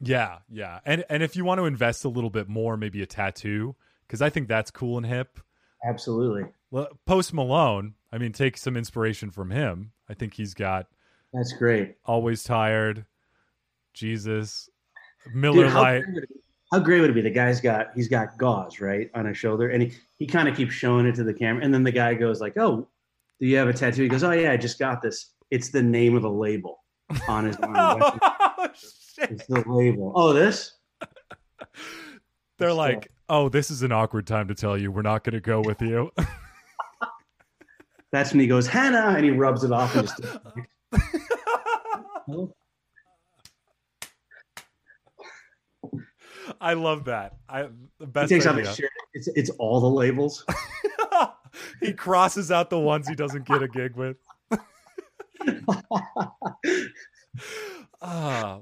Yeah, 0.00 0.38
yeah. 0.50 0.80
And 0.84 1.04
and 1.08 1.22
if 1.22 1.36
you 1.36 1.44
want 1.44 1.58
to 1.58 1.64
invest 1.64 2.04
a 2.04 2.08
little 2.10 2.28
bit 2.30 2.48
more, 2.48 2.76
maybe 2.76 3.02
a 3.02 3.06
tattoo 3.06 3.74
cuz 4.08 4.20
I 4.20 4.28
think 4.28 4.46
that's 4.46 4.70
cool 4.70 4.98
and 4.98 5.06
hip. 5.06 5.40
Absolutely, 5.84 6.44
Well, 6.70 6.88
Post 7.06 7.32
Malone, 7.32 7.94
I 8.12 8.18
mean 8.18 8.32
take 8.32 8.56
some 8.58 8.76
inspiration 8.76 9.30
from 9.30 9.50
him. 9.50 9.92
I 10.08 10.14
think 10.14 10.34
he's 10.34 10.52
got 10.54 10.86
that's 11.32 11.52
great. 11.54 11.96
Always 12.04 12.44
Tired, 12.44 13.06
Jesus, 13.94 14.68
Miller 15.34 15.64
Dude, 15.64 15.72
how 15.72 15.82
Lite. 15.82 16.04
great, 16.04 16.16
it, 16.24 16.28
How 16.72 16.78
great 16.80 17.00
would 17.00 17.10
it 17.10 17.14
be? 17.14 17.20
The 17.22 17.30
guy's 17.30 17.60
got 17.60 17.88
he's 17.94 18.08
got 18.08 18.36
gauze 18.38 18.80
right 18.80 19.10
on 19.14 19.24
his 19.26 19.36
shoulder, 19.38 19.68
and 19.70 19.82
he, 19.82 19.92
he 20.18 20.26
kind 20.26 20.48
of 20.48 20.56
keeps 20.56 20.74
showing 20.74 21.06
it 21.06 21.14
to 21.16 21.24
the 21.24 21.34
camera, 21.34 21.64
and 21.64 21.72
then 21.72 21.82
the 21.82 21.92
guy 21.92 22.14
goes 22.14 22.40
like, 22.40 22.56
"Oh, 22.56 22.86
do 23.40 23.46
you 23.46 23.56
have 23.56 23.68
a 23.68 23.72
tattoo?" 23.72 24.02
He 24.02 24.08
goes, 24.08 24.24
"Oh 24.24 24.32
yeah, 24.32 24.52
I 24.52 24.56
just 24.56 24.78
got 24.78 25.02
this. 25.02 25.32
It's 25.50 25.70
the 25.70 25.82
name 25.82 26.16
of 26.16 26.22
the 26.22 26.30
label 26.30 26.80
on 27.28 27.46
his 27.46 27.56
arm. 27.56 27.74
oh, 28.02 28.68
shit. 28.74 29.30
it's 29.30 29.46
the 29.46 29.64
label. 29.66 30.12
Oh, 30.14 30.32
this? 30.32 30.76
They're 32.58 32.72
like, 32.72 33.10
oh, 33.28 33.48
this 33.48 33.70
is 33.70 33.82
an 33.82 33.92
awkward 33.92 34.26
time 34.26 34.48
to 34.48 34.54
tell 34.54 34.78
you 34.78 34.90
we're 34.90 35.02
not 35.02 35.22
going 35.24 35.34
to 35.34 35.40
go 35.40 35.60
with 35.60 35.82
you. 35.82 36.10
That's 38.12 38.32
when 38.32 38.40
he 38.40 38.46
goes 38.46 38.66
Hannah, 38.66 39.14
and 39.16 39.24
he 39.24 39.30
rubs 39.30 39.64
it 39.64 39.72
off 39.72 39.96
and 39.96 40.08
just. 40.08 40.20
I 46.60 46.74
love 46.74 47.06
that. 47.06 47.34
I 47.48 47.68
the 47.98 48.06
best. 48.06 48.30
He 48.30 48.36
takes 48.36 48.46
off 48.46 48.56
his 48.56 48.72
shirt. 48.74 48.90
It's 49.12 49.28
it's 49.34 49.50
all 49.50 49.80
the 49.80 49.90
labels. 49.90 50.44
He 51.80 51.92
crosses 51.92 52.50
out 52.50 52.70
the 52.70 52.78
ones 52.78 53.08
he 53.08 53.14
doesn't 53.14 53.46
get 53.46 53.62
a 53.62 53.68
gig 53.68 53.96
with. 53.96 54.16
Ah, 58.02 58.60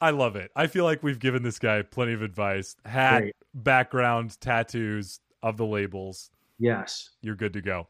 I 0.00 0.10
love 0.10 0.36
it. 0.36 0.50
I 0.56 0.66
feel 0.66 0.84
like 0.84 1.02
we've 1.02 1.18
given 1.18 1.42
this 1.42 1.58
guy 1.58 1.82
plenty 1.82 2.12
of 2.12 2.22
advice. 2.22 2.76
Hat, 2.84 3.20
Great. 3.20 3.34
background, 3.54 4.40
tattoos 4.40 5.20
of 5.42 5.56
the 5.56 5.66
labels. 5.66 6.30
Yes. 6.58 7.10
You're 7.22 7.36
good 7.36 7.52
to 7.54 7.60
go. 7.60 7.88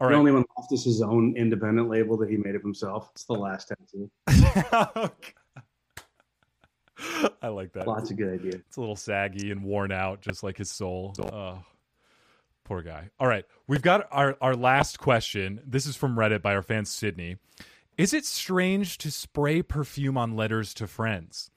All 0.00 0.08
The 0.08 0.14
right. 0.14 0.18
only 0.18 0.32
one 0.32 0.44
left 0.58 0.72
is 0.72 0.84
his 0.84 1.00
own 1.02 1.34
independent 1.36 1.88
label 1.88 2.16
that 2.18 2.28
he 2.30 2.36
made 2.36 2.54
of 2.56 2.62
himself. 2.62 3.10
It's 3.12 3.24
the 3.24 3.34
last 3.34 3.68
tattoo. 3.68 4.10
I 7.42 7.48
like 7.48 7.72
that. 7.72 7.86
Lots 7.86 8.10
of 8.10 8.16
good 8.16 8.34
ideas. 8.34 8.56
It's 8.66 8.76
a 8.76 8.80
little 8.80 8.96
saggy 8.96 9.50
and 9.50 9.62
worn 9.62 9.92
out, 9.92 10.20
just 10.20 10.42
like 10.42 10.56
his 10.56 10.70
soul. 10.70 11.14
Oh, 11.32 11.58
poor 12.64 12.82
guy. 12.82 13.10
All 13.20 13.28
right. 13.28 13.44
We've 13.66 13.82
got 13.82 14.08
our, 14.10 14.36
our 14.40 14.56
last 14.56 14.98
question. 14.98 15.60
This 15.66 15.86
is 15.86 15.96
from 15.96 16.16
Reddit 16.16 16.42
by 16.42 16.54
our 16.54 16.62
fan 16.62 16.84
Sydney. 16.84 17.36
Is 17.96 18.12
it 18.12 18.24
strange 18.24 18.98
to 18.98 19.10
spray 19.10 19.62
perfume 19.62 20.16
on 20.18 20.34
letters 20.34 20.74
to 20.74 20.86
friends? 20.86 21.50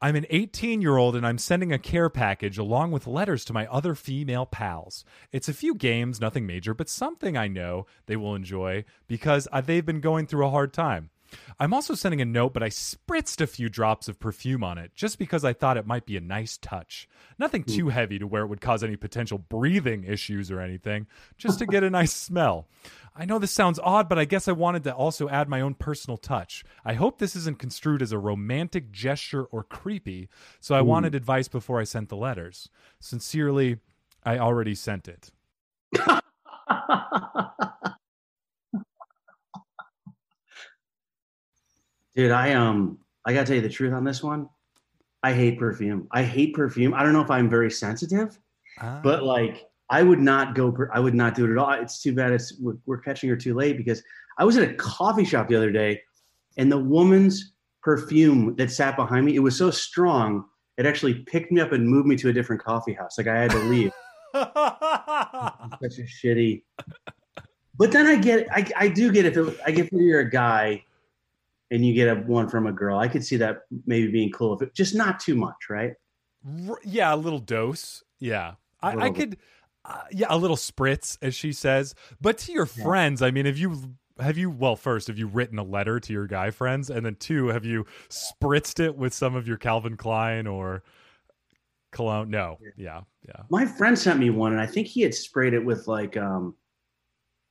I'm 0.00 0.16
an 0.16 0.26
18 0.30 0.82
year 0.82 0.96
old 0.96 1.14
and 1.14 1.24
I'm 1.24 1.38
sending 1.38 1.72
a 1.72 1.78
care 1.78 2.08
package 2.08 2.58
along 2.58 2.90
with 2.90 3.06
letters 3.06 3.44
to 3.44 3.52
my 3.52 3.68
other 3.68 3.94
female 3.94 4.46
pals. 4.46 5.04
It's 5.30 5.48
a 5.48 5.54
few 5.54 5.76
games, 5.76 6.20
nothing 6.20 6.44
major, 6.44 6.74
but 6.74 6.88
something 6.88 7.36
I 7.36 7.46
know 7.46 7.86
they 8.06 8.16
will 8.16 8.34
enjoy 8.34 8.84
because 9.06 9.46
they've 9.64 9.86
been 9.86 10.00
going 10.00 10.26
through 10.26 10.46
a 10.46 10.50
hard 10.50 10.72
time. 10.72 11.10
I'm 11.58 11.74
also 11.74 11.94
sending 11.94 12.20
a 12.20 12.24
note, 12.24 12.54
but 12.54 12.62
I 12.62 12.68
spritzed 12.68 13.40
a 13.40 13.46
few 13.46 13.68
drops 13.68 14.08
of 14.08 14.18
perfume 14.18 14.64
on 14.64 14.78
it 14.78 14.92
just 14.94 15.18
because 15.18 15.44
I 15.44 15.52
thought 15.52 15.76
it 15.76 15.86
might 15.86 16.06
be 16.06 16.16
a 16.16 16.20
nice 16.20 16.56
touch. 16.56 17.08
Nothing 17.38 17.62
hmm. 17.62 17.72
too 17.72 17.88
heavy 17.88 18.18
to 18.18 18.26
where 18.26 18.42
it 18.42 18.48
would 18.48 18.60
cause 18.60 18.82
any 18.82 18.96
potential 18.96 19.38
breathing 19.38 20.04
issues 20.04 20.50
or 20.50 20.60
anything, 20.60 21.06
just 21.36 21.58
to 21.58 21.66
get 21.66 21.84
a 21.84 21.90
nice 22.02 22.12
smell. 22.12 22.68
I 23.14 23.24
know 23.26 23.38
this 23.38 23.52
sounds 23.52 23.78
odd, 23.82 24.08
but 24.08 24.18
I 24.18 24.24
guess 24.24 24.48
I 24.48 24.52
wanted 24.52 24.84
to 24.84 24.94
also 24.94 25.28
add 25.28 25.48
my 25.48 25.60
own 25.60 25.74
personal 25.74 26.16
touch. 26.16 26.64
I 26.84 26.94
hope 26.94 27.18
this 27.18 27.36
isn't 27.36 27.58
construed 27.58 28.00
as 28.02 28.12
a 28.12 28.18
romantic 28.18 28.90
gesture 28.90 29.44
or 29.44 29.62
creepy, 29.62 30.28
so 30.60 30.74
I 30.74 30.80
hmm. 30.80 30.88
wanted 30.88 31.14
advice 31.14 31.48
before 31.48 31.80
I 31.80 31.84
sent 31.84 32.08
the 32.08 32.16
letters. 32.16 32.68
Sincerely, 33.00 33.78
I 34.24 34.38
already 34.38 34.74
sent 34.74 35.08
it. 35.08 35.30
Dude, 42.14 42.30
I 42.30 42.52
um 42.54 42.98
I 43.24 43.32
gotta 43.32 43.46
tell 43.46 43.56
you 43.56 43.62
the 43.62 43.68
truth 43.68 43.92
on 43.92 44.04
this 44.04 44.22
one. 44.22 44.48
I 45.22 45.32
hate 45.32 45.58
perfume. 45.58 46.08
I 46.10 46.22
hate 46.22 46.54
perfume. 46.54 46.94
I 46.94 47.02
don't 47.02 47.12
know 47.12 47.22
if 47.22 47.30
I'm 47.30 47.48
very 47.48 47.70
sensitive, 47.70 48.38
but 49.02 49.22
like 49.22 49.66
I 49.88 50.02
would 50.02 50.20
not 50.20 50.54
go. 50.54 50.72
Per, 50.72 50.90
I 50.92 51.00
would 51.00 51.14
not 51.14 51.34
do 51.34 51.44
it 51.44 51.52
at 51.52 51.58
all. 51.58 51.72
It's 51.72 52.02
too 52.02 52.14
bad. 52.14 52.32
It's 52.32 52.58
we're, 52.58 52.76
we're 52.86 52.98
catching 52.98 53.28
her 53.30 53.36
too 53.36 53.54
late 53.54 53.76
because 53.76 54.02
I 54.38 54.44
was 54.44 54.56
at 54.56 54.68
a 54.68 54.74
coffee 54.74 55.24
shop 55.24 55.48
the 55.48 55.56
other 55.56 55.70
day, 55.70 56.02
and 56.56 56.70
the 56.70 56.78
woman's 56.78 57.52
perfume 57.82 58.54
that 58.56 58.70
sat 58.70 58.96
behind 58.96 59.26
me 59.26 59.34
it 59.34 59.40
was 59.40 59.58
so 59.58 59.68
strong 59.68 60.44
it 60.78 60.86
actually 60.86 61.14
picked 61.14 61.52
me 61.52 61.60
up 61.60 61.72
and 61.72 61.86
moved 61.86 62.06
me 62.06 62.16
to 62.16 62.28
a 62.28 62.32
different 62.32 62.62
coffee 62.62 62.92
house. 62.92 63.18
Like 63.18 63.26
I 63.26 63.40
had 63.40 63.50
to 63.50 63.58
leave. 63.58 63.92
Such 64.34 65.98
a 65.98 66.06
shitty. 66.06 66.62
But 67.76 67.92
then 67.92 68.06
I 68.06 68.16
get, 68.16 68.48
I, 68.50 68.66
I 68.76 68.88
do 68.88 69.12
get 69.12 69.26
if 69.26 69.36
it, 69.36 69.60
I 69.66 69.70
get 69.70 69.86
if 69.86 69.92
you're 69.92 70.20
a 70.20 70.30
guy, 70.30 70.84
and 71.72 71.84
you 71.84 71.94
get 71.94 72.06
a 72.08 72.20
one 72.20 72.48
from 72.48 72.66
a 72.66 72.72
girl. 72.72 72.98
I 72.98 73.08
could 73.08 73.24
see 73.24 73.36
that 73.38 73.62
maybe 73.86 74.12
being 74.12 74.30
cool 74.30 74.54
if 74.54 74.62
it 74.62 74.74
just 74.74 74.94
not 74.94 75.18
too 75.18 75.34
much, 75.34 75.56
right? 75.68 75.94
Yeah, 76.84 77.14
a 77.14 77.16
little 77.16 77.38
dose. 77.38 78.04
Yeah, 78.20 78.54
I, 78.80 79.06
I 79.06 79.10
could. 79.10 79.38
Uh, 79.84 80.02
yeah, 80.12 80.26
a 80.30 80.38
little 80.38 80.56
spritz, 80.56 81.18
as 81.22 81.34
she 81.34 81.52
says. 81.52 81.94
But 82.20 82.38
to 82.38 82.52
your 82.52 82.68
Yeah. 82.76 82.84
friends, 82.84 83.22
I 83.22 83.32
mean, 83.32 83.46
have 83.46 83.58
you 83.58 83.96
have 84.20 84.38
you 84.38 84.50
well, 84.50 84.76
first, 84.76 85.08
have 85.08 85.18
you 85.18 85.26
written 85.26 85.58
a 85.58 85.64
letter 85.64 85.98
to 85.98 86.12
your 86.12 86.26
guy 86.26 86.50
friends, 86.50 86.90
and 86.90 87.04
then 87.04 87.16
two, 87.16 87.48
have 87.48 87.64
you 87.64 87.86
spritzed 88.08 88.78
it 88.78 88.96
with 88.96 89.14
some 89.14 89.34
of 89.34 89.48
your 89.48 89.56
Calvin 89.56 89.96
Klein 89.96 90.46
or 90.46 90.82
cologne? 91.90 92.30
No, 92.30 92.58
yeah, 92.76 93.00
yeah. 93.26 93.42
My 93.50 93.64
friend 93.66 93.98
sent 93.98 94.20
me 94.20 94.30
one, 94.30 94.52
and 94.52 94.60
I 94.60 94.66
think 94.66 94.86
he 94.86 95.00
had 95.00 95.14
sprayed 95.14 95.54
it 95.54 95.64
with 95.64 95.88
like 95.88 96.16
um, 96.16 96.54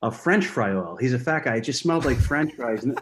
a 0.00 0.10
French 0.10 0.46
fry 0.46 0.70
oil. 0.70 0.96
He's 0.96 1.12
a 1.12 1.18
fat 1.18 1.44
guy. 1.44 1.56
It 1.56 1.62
just 1.62 1.80
smelled 1.82 2.04
like 2.04 2.18
French 2.18 2.54
fries. 2.54 2.84
And 2.84 2.98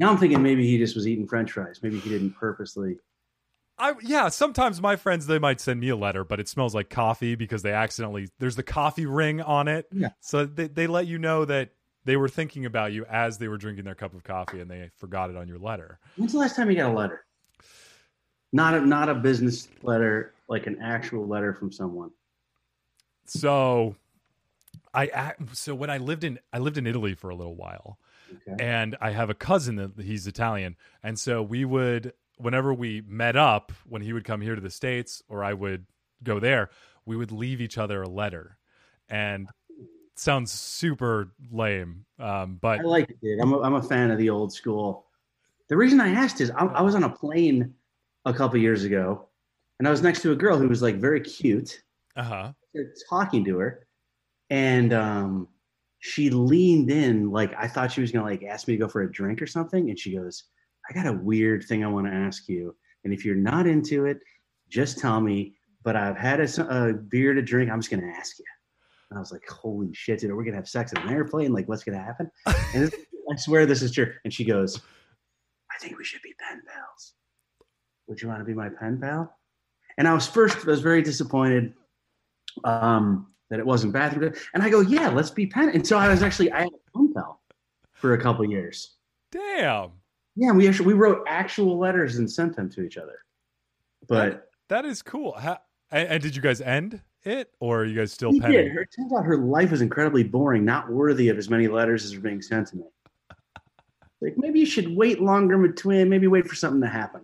now 0.00 0.10
I'm 0.10 0.16
thinking 0.16 0.42
maybe 0.42 0.66
he 0.66 0.78
just 0.78 0.96
was 0.96 1.06
eating 1.06 1.26
French 1.26 1.52
fries. 1.52 1.78
Maybe 1.82 2.00
he 2.00 2.08
didn't 2.08 2.30
purposely. 2.30 2.96
I 3.78 3.94
yeah, 4.02 4.30
sometimes 4.30 4.80
my 4.80 4.96
friends 4.96 5.26
they 5.26 5.38
might 5.38 5.60
send 5.60 5.78
me 5.78 5.90
a 5.90 5.96
letter, 5.96 6.24
but 6.24 6.40
it 6.40 6.48
smells 6.48 6.74
like 6.74 6.88
coffee 6.88 7.34
because 7.34 7.62
they 7.62 7.72
accidentally 7.72 8.28
there's 8.38 8.56
the 8.56 8.62
coffee 8.62 9.06
ring 9.06 9.42
on 9.42 9.68
it. 9.68 9.86
Yeah. 9.92 10.10
So 10.20 10.46
they 10.46 10.68
they 10.68 10.86
let 10.86 11.06
you 11.06 11.18
know 11.18 11.44
that 11.44 11.70
they 12.04 12.16
were 12.16 12.28
thinking 12.28 12.64
about 12.64 12.92
you 12.92 13.04
as 13.04 13.36
they 13.36 13.46
were 13.46 13.58
drinking 13.58 13.84
their 13.84 13.94
cup 13.94 14.14
of 14.14 14.24
coffee 14.24 14.60
and 14.60 14.70
they 14.70 14.90
forgot 14.96 15.28
it 15.28 15.36
on 15.36 15.46
your 15.46 15.58
letter. 15.58 15.98
When's 16.16 16.32
the 16.32 16.38
last 16.38 16.56
time 16.56 16.70
you 16.70 16.76
got 16.76 16.90
a 16.90 16.94
letter? 16.94 17.26
Not 18.52 18.74
a 18.74 18.80
not 18.80 19.10
a 19.10 19.14
business 19.14 19.68
letter, 19.82 20.32
like 20.48 20.66
an 20.66 20.80
actual 20.80 21.26
letter 21.26 21.52
from 21.52 21.70
someone. 21.70 22.10
So 23.26 23.96
I 24.94 25.34
so 25.52 25.74
when 25.74 25.90
I 25.90 25.98
lived 25.98 26.24
in 26.24 26.38
I 26.54 26.58
lived 26.58 26.78
in 26.78 26.86
Italy 26.86 27.14
for 27.14 27.28
a 27.28 27.34
little 27.34 27.54
while. 27.54 27.98
Okay. 28.32 28.62
and 28.62 28.96
I 29.00 29.10
have 29.10 29.30
a 29.30 29.34
cousin 29.34 29.76
that 29.76 29.98
he's 30.00 30.26
Italian, 30.26 30.76
and 31.02 31.18
so 31.18 31.42
we 31.42 31.64
would 31.64 32.12
whenever 32.36 32.72
we 32.72 33.02
met 33.06 33.36
up 33.36 33.72
when 33.88 34.02
he 34.02 34.12
would 34.12 34.24
come 34.24 34.40
here 34.40 34.54
to 34.54 34.60
the 34.60 34.70
states 34.70 35.22
or 35.28 35.44
I 35.44 35.52
would 35.52 35.86
go 36.22 36.40
there, 36.40 36.70
we 37.04 37.16
would 37.16 37.32
leave 37.32 37.60
each 37.60 37.78
other 37.78 38.02
a 38.02 38.08
letter, 38.08 38.58
and 39.08 39.48
it 39.78 40.18
sounds 40.18 40.52
super 40.52 41.32
lame, 41.50 42.04
um, 42.18 42.58
but 42.60 42.80
I 42.80 42.82
like 42.82 43.10
it, 43.10 43.20
dude. 43.20 43.40
I'm 43.40 43.52
a, 43.52 43.60
I'm 43.60 43.74
a 43.74 43.82
fan 43.82 44.10
of 44.10 44.18
the 44.18 44.30
old 44.30 44.52
school. 44.52 45.06
The 45.68 45.76
reason 45.76 46.00
I 46.00 46.10
asked 46.10 46.40
is 46.40 46.50
I, 46.50 46.66
I 46.66 46.82
was 46.82 46.94
on 46.94 47.04
a 47.04 47.10
plane 47.10 47.74
a 48.24 48.32
couple 48.32 48.58
years 48.58 48.84
ago, 48.84 49.28
and 49.78 49.88
I 49.88 49.90
was 49.90 50.02
next 50.02 50.22
to 50.22 50.32
a 50.32 50.36
girl 50.36 50.58
who 50.58 50.68
was 50.68 50.82
like 50.82 50.96
very 50.96 51.20
cute. 51.20 51.82
uh 52.16 52.22
huh. 52.22 52.52
talking 53.08 53.44
to 53.44 53.58
her, 53.58 53.86
and 54.50 54.92
um, 54.92 55.48
she 56.00 56.30
leaned 56.30 56.90
in 56.90 57.30
like 57.30 57.54
I 57.56 57.68
thought 57.68 57.92
she 57.92 58.00
was 58.00 58.10
gonna 58.10 58.24
like 58.24 58.42
ask 58.42 58.66
me 58.66 58.74
to 58.74 58.80
go 58.80 58.88
for 58.88 59.02
a 59.02 59.12
drink 59.12 59.40
or 59.40 59.46
something, 59.46 59.90
and 59.90 59.98
she 59.98 60.16
goes, 60.16 60.44
"I 60.88 60.94
got 60.94 61.06
a 61.06 61.12
weird 61.12 61.64
thing 61.64 61.84
I 61.84 61.88
want 61.88 62.06
to 62.06 62.12
ask 62.12 62.48
you, 62.48 62.74
and 63.04 63.12
if 63.12 63.24
you're 63.24 63.36
not 63.36 63.66
into 63.66 64.06
it, 64.06 64.18
just 64.68 64.98
tell 64.98 65.20
me. 65.20 65.54
But 65.82 65.96
I've 65.96 66.16
had 66.16 66.40
a, 66.40 66.88
a 66.88 66.92
beer 66.94 67.32
to 67.32 67.42
drink. 67.42 67.70
I'm 67.70 67.80
just 67.80 67.90
gonna 67.90 68.12
ask 68.16 68.38
you." 68.38 68.44
And 69.10 69.18
I 69.18 69.20
was 69.20 69.30
like, 69.30 69.46
"Holy 69.48 69.92
shit, 69.92 70.20
dude! 70.20 70.30
Are 70.30 70.36
we 70.36 70.44
gonna 70.44 70.56
have 70.56 70.68
sex 70.68 70.92
in 70.92 70.98
an 70.98 71.10
airplane? 71.10 71.52
Like, 71.52 71.68
what's 71.68 71.84
gonna 71.84 72.02
happen?" 72.02 72.30
And 72.74 72.84
this, 72.84 72.94
I 73.30 73.36
swear 73.36 73.66
this 73.66 73.82
is 73.82 73.92
true. 73.92 74.12
And 74.24 74.32
she 74.32 74.44
goes, 74.44 74.80
"I 75.70 75.78
think 75.80 75.98
we 75.98 76.04
should 76.04 76.22
be 76.22 76.34
pen 76.38 76.62
pals. 76.66 77.12
Would 78.08 78.22
you 78.22 78.28
want 78.28 78.40
to 78.40 78.44
be 78.44 78.54
my 78.54 78.70
pen 78.70 78.98
pal?" 79.00 79.36
And 79.98 80.08
I 80.08 80.14
was 80.14 80.26
first, 80.26 80.66
I 80.66 80.70
was 80.70 80.80
very 80.80 81.02
disappointed 81.02 81.74
um, 82.64 83.26
that 83.50 83.58
it 83.58 83.66
wasn't 83.66 83.92
bathroom. 83.92 84.32
And 84.54 84.62
I 84.62 84.70
go, 84.70 84.80
yeah, 84.80 85.08
let's 85.08 85.30
be 85.30 85.46
pen. 85.46 85.70
And 85.70 85.86
so 85.86 85.98
I 85.98 86.08
was 86.08 86.22
actually, 86.22 86.50
I 86.52 86.60
had 86.60 86.68
a 86.68 86.98
pen 86.98 87.12
pal 87.12 87.40
for 87.92 88.14
a 88.14 88.20
couple 88.20 88.48
years. 88.48 88.96
Damn, 89.30 89.90
Yeah, 90.36 90.52
we 90.52 90.68
actually, 90.68 90.86
we 90.86 90.94
wrote 90.94 91.24
actual 91.28 91.78
letters 91.78 92.16
and 92.16 92.30
sent 92.30 92.56
them 92.56 92.70
to 92.70 92.82
each 92.82 92.96
other. 92.96 93.18
But 94.08 94.48
that 94.68 94.84
is 94.84 95.02
cool. 95.02 95.32
Ha- 95.32 95.60
and, 95.90 96.08
and 96.08 96.22
did 96.22 96.34
you 96.34 96.42
guys 96.42 96.60
end 96.60 97.00
it, 97.22 97.52
or 97.60 97.80
are 97.80 97.84
you 97.84 97.96
guys 97.96 98.12
still 98.12 98.32
penning? 98.40 98.64
did. 98.64 98.72
Her, 98.72 98.82
it 98.82 98.88
turns 98.96 99.12
out 99.12 99.24
her 99.24 99.36
life 99.36 99.70
was 99.70 99.82
incredibly 99.82 100.24
boring, 100.24 100.64
not 100.64 100.90
worthy 100.90 101.28
of 101.28 101.38
as 101.38 101.50
many 101.50 101.68
letters 101.68 102.04
as 102.04 102.14
are 102.14 102.20
being 102.20 102.42
sent 102.42 102.68
to 102.68 102.76
me. 102.76 102.84
Like 104.22 104.34
maybe 104.36 104.60
you 104.60 104.66
should 104.66 104.94
wait 104.94 105.22
longer 105.22 105.56
between, 105.56 106.10
maybe 106.10 106.26
wait 106.26 106.46
for 106.46 106.54
something 106.54 106.82
to 106.82 106.86
happen. 106.86 107.22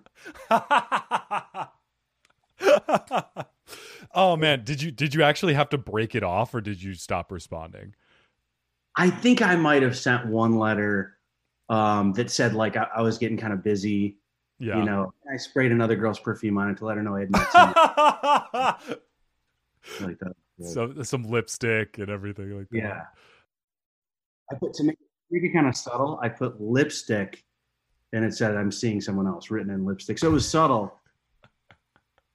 oh 4.16 4.36
man, 4.36 4.64
did 4.64 4.82
you 4.82 4.90
did 4.90 5.14
you 5.14 5.22
actually 5.22 5.54
have 5.54 5.68
to 5.68 5.78
break 5.78 6.16
it 6.16 6.24
off, 6.24 6.54
or 6.54 6.60
did 6.60 6.82
you 6.82 6.94
stop 6.94 7.30
responding? 7.30 7.94
I 8.96 9.10
think 9.10 9.42
I 9.42 9.54
might 9.54 9.82
have 9.82 9.96
sent 9.96 10.26
one 10.26 10.58
letter 10.58 11.18
um, 11.68 12.12
that 12.14 12.30
said 12.30 12.54
like 12.54 12.76
I, 12.76 12.88
I 12.96 13.02
was 13.02 13.18
getting 13.18 13.36
kind 13.36 13.52
of 13.52 13.62
busy 13.62 14.16
Yeah. 14.58 14.78
You 14.78 14.84
know, 14.84 15.12
I 15.32 15.36
sprayed 15.36 15.70
another 15.70 15.96
girl's 15.96 16.18
perfume 16.18 16.58
on 16.58 16.70
it 16.70 16.78
to 16.78 16.86
let 16.86 16.96
her 16.96 17.02
know 17.02 17.16
I 17.16 17.20
had 17.20 17.30
met 17.30 17.52
someone 17.52 17.74
like 20.00 20.18
that. 20.18 20.32
so 20.64 21.02
some 21.02 21.24
lipstick 21.24 21.98
and 21.98 22.08
everything 22.08 22.56
like 22.56 22.68
that. 22.70 22.78
Yeah. 22.78 23.02
I 24.50 24.54
put 24.54 24.72
to 24.74 24.84
make, 24.84 24.96
make 25.30 25.42
it 25.42 25.52
kind 25.52 25.66
of 25.66 25.76
subtle. 25.76 26.18
I 26.22 26.28
put 26.28 26.60
lipstick, 26.60 27.44
and 28.12 28.24
it 28.24 28.32
said 28.32 28.56
I'm 28.56 28.72
seeing 28.72 29.00
someone 29.00 29.26
else 29.26 29.50
written 29.50 29.70
in 29.70 29.84
lipstick. 29.84 30.18
So 30.18 30.28
it 30.28 30.32
was 30.32 30.48
subtle, 30.48 30.94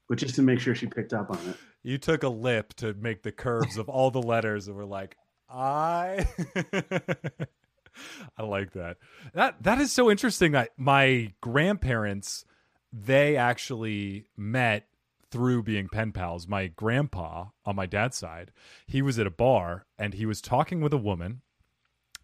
but 0.08 0.18
just 0.18 0.36
to 0.36 0.42
make 0.42 0.60
sure 0.60 0.76
she 0.76 0.86
picked 0.86 1.14
up 1.14 1.32
on 1.32 1.38
it. 1.50 1.56
You 1.84 1.98
took 1.98 2.24
a 2.24 2.30
lip 2.30 2.74
to 2.76 2.94
make 2.94 3.24
the 3.24 3.32
curves 3.32 3.78
of 3.78 3.90
all 3.90 4.12
the 4.12 4.22
letters 4.22 4.68
and 4.68 4.76
were 4.76 4.86
like, 4.86 5.18
I 5.50 6.28
I 8.38 8.44
like 8.44 8.72
that. 8.74 8.98
That 9.34 9.64
that 9.64 9.80
is 9.80 9.92
so 9.92 10.10
interesting 10.10 10.54
that 10.54 10.70
my 10.78 11.34
grandparents 11.42 12.46
they 12.94 13.36
actually 13.36 14.26
met 14.38 14.88
through 15.30 15.64
being 15.64 15.88
pen 15.88 16.12
pals. 16.12 16.48
My 16.48 16.68
grandpa 16.68 17.46
on 17.66 17.76
my 17.76 17.86
dad's 17.86 18.18
side, 18.18 18.52
he 18.86 19.02
was 19.02 19.18
at 19.18 19.28
a 19.28 19.32
bar 19.32 19.86
and 19.98 20.14
he 20.14 20.26
was 20.26 20.42
talking 20.42 20.82
with 20.82 20.94
a 20.94 20.98
woman 20.98 21.42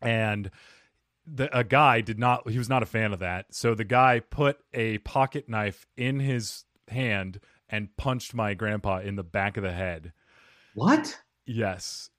and 0.01 0.51
the 1.25 1.55
a 1.57 1.63
guy 1.63 2.01
did 2.01 2.19
not 2.19 2.49
he 2.49 2.57
was 2.57 2.69
not 2.69 2.83
a 2.83 2.87
fan 2.87 3.13
of 3.13 3.19
that. 3.19 3.47
So 3.51 3.73
the 3.73 3.83
guy 3.83 4.19
put 4.19 4.59
a 4.73 4.99
pocket 4.99 5.49
knife 5.49 5.85
in 5.97 6.19
his 6.19 6.65
hand 6.87 7.39
and 7.69 7.95
punched 7.97 8.33
my 8.33 8.53
grandpa 8.53 8.99
in 8.99 9.15
the 9.15 9.23
back 9.23 9.57
of 9.57 9.63
the 9.63 9.71
head. 9.71 10.13
What? 10.75 11.17
Yes. 11.45 12.09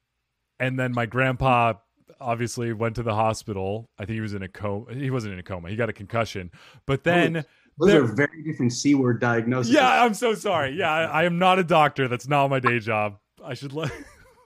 And 0.60 0.78
then 0.78 0.92
my 0.92 1.06
grandpa 1.06 1.74
obviously 2.20 2.72
went 2.72 2.96
to 2.96 3.02
the 3.02 3.14
hospital. 3.14 3.90
I 3.98 4.04
think 4.04 4.14
he 4.14 4.20
was 4.20 4.34
in 4.34 4.42
a 4.42 4.48
coma. 4.48 4.92
He 4.94 5.10
wasn't 5.10 5.34
in 5.34 5.38
a 5.38 5.42
coma. 5.42 5.70
He 5.70 5.76
got 5.76 5.88
a 5.88 5.92
concussion. 5.92 6.50
But 6.86 7.04
then 7.04 7.44
Those 7.78 7.88
There- 7.88 8.02
are 8.02 8.06
very 8.06 8.42
different 8.44 8.72
C 8.72 8.94
word 8.94 9.20
diagnoses. 9.20 9.72
Yeah, 9.72 10.02
I'm 10.02 10.14
so 10.14 10.34
sorry. 10.34 10.72
Yeah, 10.76 10.90
I, 10.90 11.02
I 11.04 11.24
am 11.24 11.38
not 11.38 11.58
a 11.58 11.64
doctor. 11.64 12.08
That's 12.08 12.26
not 12.26 12.48
my 12.48 12.58
day 12.58 12.80
job. 12.80 13.18
I 13.44 13.54
should 13.54 13.72
let 13.72 13.92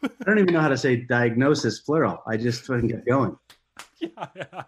I 0.04 0.08
don't 0.26 0.38
even 0.38 0.52
know 0.52 0.60
how 0.60 0.68
to 0.68 0.76
say 0.76 0.96
diagnosis 0.96 1.78
plural. 1.80 2.22
I 2.26 2.36
just 2.36 2.64
fucking 2.64 2.88
get 2.88 3.06
going. 3.06 3.36
yeah, 4.00 4.08
yeah. 4.36 4.62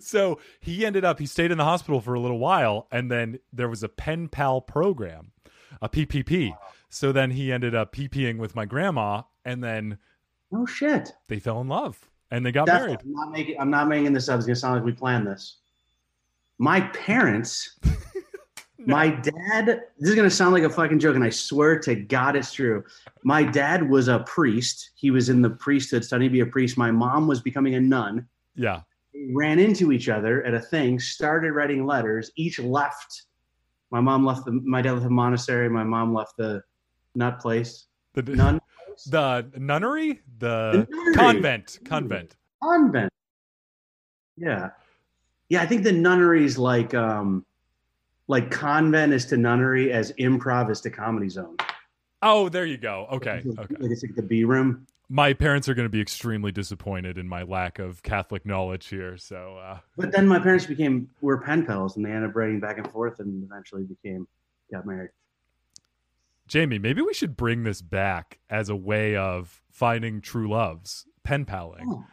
So 0.00 0.38
he 0.60 0.86
ended 0.86 1.04
up 1.04 1.18
he 1.18 1.26
stayed 1.26 1.50
in 1.50 1.58
the 1.58 1.64
hospital 1.64 2.00
for 2.00 2.14
a 2.14 2.20
little 2.20 2.38
while 2.38 2.86
and 2.92 3.10
then 3.10 3.38
there 3.52 3.68
was 3.68 3.82
a 3.82 3.88
pen 3.88 4.28
pal 4.28 4.60
program, 4.60 5.32
a 5.82 5.88
PPP. 5.88 6.56
So 6.88 7.12
then 7.12 7.30
he 7.30 7.52
ended 7.52 7.74
up 7.74 7.92
PPing 7.92 8.38
with 8.38 8.54
my 8.56 8.64
grandma 8.64 9.22
and 9.44 9.62
then 9.62 9.98
Oh 10.52 10.64
shit. 10.66 11.12
they 11.28 11.38
fell 11.38 11.60
in 11.60 11.68
love 11.68 11.98
and 12.30 12.44
they 12.44 12.52
got 12.52 12.66
That's, 12.66 12.84
married. 12.84 13.00
I'm 13.02 13.12
not 13.12 13.30
making. 13.30 13.60
I'm 13.60 13.70
not 13.70 13.88
making 13.88 14.12
this 14.12 14.28
up. 14.28 14.38
It's 14.38 14.46
gonna 14.46 14.56
sound 14.56 14.74
like 14.76 14.84
we 14.84 14.92
planned 14.92 15.26
this. 15.26 15.58
My 16.58 16.80
parents, 16.80 17.78
my 18.78 19.10
dad. 19.10 19.82
This 19.98 20.10
is 20.10 20.14
gonna 20.14 20.30
sound 20.30 20.52
like 20.54 20.62
a 20.62 20.70
fucking 20.70 20.98
joke, 20.98 21.16
and 21.16 21.24
I 21.24 21.30
swear 21.30 21.78
to 21.80 21.94
God, 21.94 22.36
it's 22.36 22.52
true. 22.52 22.84
My 23.24 23.42
dad 23.42 23.88
was 23.88 24.08
a 24.08 24.20
priest. 24.20 24.90
He 24.94 25.10
was 25.10 25.28
in 25.28 25.42
the 25.42 25.50
priesthood, 25.50 26.04
studying 26.04 26.30
to 26.30 26.32
be 26.32 26.40
a 26.40 26.46
priest. 26.46 26.76
My 26.78 26.90
mom 26.90 27.26
was 27.26 27.40
becoming 27.40 27.74
a 27.74 27.80
nun. 27.80 28.26
Yeah. 28.54 28.80
They 29.14 29.30
ran 29.34 29.58
into 29.58 29.92
each 29.92 30.08
other 30.08 30.42
at 30.44 30.54
a 30.54 30.60
thing. 30.60 30.98
Started 30.98 31.52
writing 31.52 31.86
letters. 31.86 32.30
Each 32.36 32.58
left. 32.58 33.22
My 33.90 34.00
mom 34.00 34.24
left 34.24 34.44
the. 34.44 34.52
My 34.52 34.82
dad 34.82 34.92
left 34.92 35.04
the 35.04 35.10
monastery. 35.10 35.68
My 35.70 35.84
mom 35.84 36.12
left 36.14 36.36
the 36.36 36.62
nut 37.14 37.40
place. 37.40 37.86
The 38.14 38.22
Nun. 38.22 38.60
the 39.10 39.46
nunnery, 39.56 40.20
the, 40.38 40.86
The 40.86 40.86
nunnery. 40.90 41.14
convent, 41.14 41.78
convent. 41.84 42.36
convent. 42.62 43.12
Yeah, 44.36 44.70
yeah. 45.48 45.62
I 45.62 45.66
think 45.66 45.82
the 45.84 45.92
nunnery's 45.92 46.58
like 46.58 46.94
um, 46.94 47.44
like 48.26 48.50
convent 48.50 49.12
is 49.12 49.24
to 49.26 49.36
nunnery 49.36 49.92
as 49.92 50.12
improv 50.12 50.70
is 50.70 50.80
to 50.82 50.90
comedy 50.90 51.28
zone. 51.28 51.56
Oh, 52.22 52.48
there 52.48 52.66
you 52.66 52.76
go. 52.76 53.06
Okay, 53.12 53.42
okay. 53.46 53.74
Like 53.78 53.90
it's 53.90 54.02
like 54.02 54.14
the 54.14 54.22
B 54.22 54.44
room. 54.44 54.86
My 55.10 55.32
parents 55.32 55.68
are 55.68 55.74
going 55.74 55.86
to 55.86 55.90
be 55.90 56.00
extremely 56.02 56.52
disappointed 56.52 57.16
in 57.16 57.26
my 57.26 57.42
lack 57.42 57.78
of 57.78 58.02
Catholic 58.02 58.44
knowledge 58.44 58.88
here. 58.88 59.16
So, 59.16 59.56
uh, 59.56 59.78
But 59.96 60.12
then 60.12 60.28
my 60.28 60.38
parents 60.38 60.66
became 60.66 61.08
were 61.22 61.38
pen 61.40 61.64
pals, 61.64 61.96
and 61.96 62.04
they 62.04 62.10
ended 62.10 62.30
up 62.30 62.36
writing 62.36 62.60
back 62.60 62.76
and 62.76 62.90
forth, 62.90 63.18
and 63.20 63.42
eventually 63.42 63.84
became 63.84 64.28
got 64.70 64.84
married. 64.84 65.10
Jamie, 66.46 66.78
maybe 66.78 67.00
we 67.02 67.14
should 67.14 67.36
bring 67.36 67.64
this 67.64 67.80
back 67.82 68.38
as 68.50 68.68
a 68.68 68.76
way 68.76 69.16
of 69.16 69.62
finding 69.70 70.20
true 70.20 70.48
loves, 70.48 71.06
pen 71.22 71.44
paling. 71.44 71.86
Oh. 71.90 72.04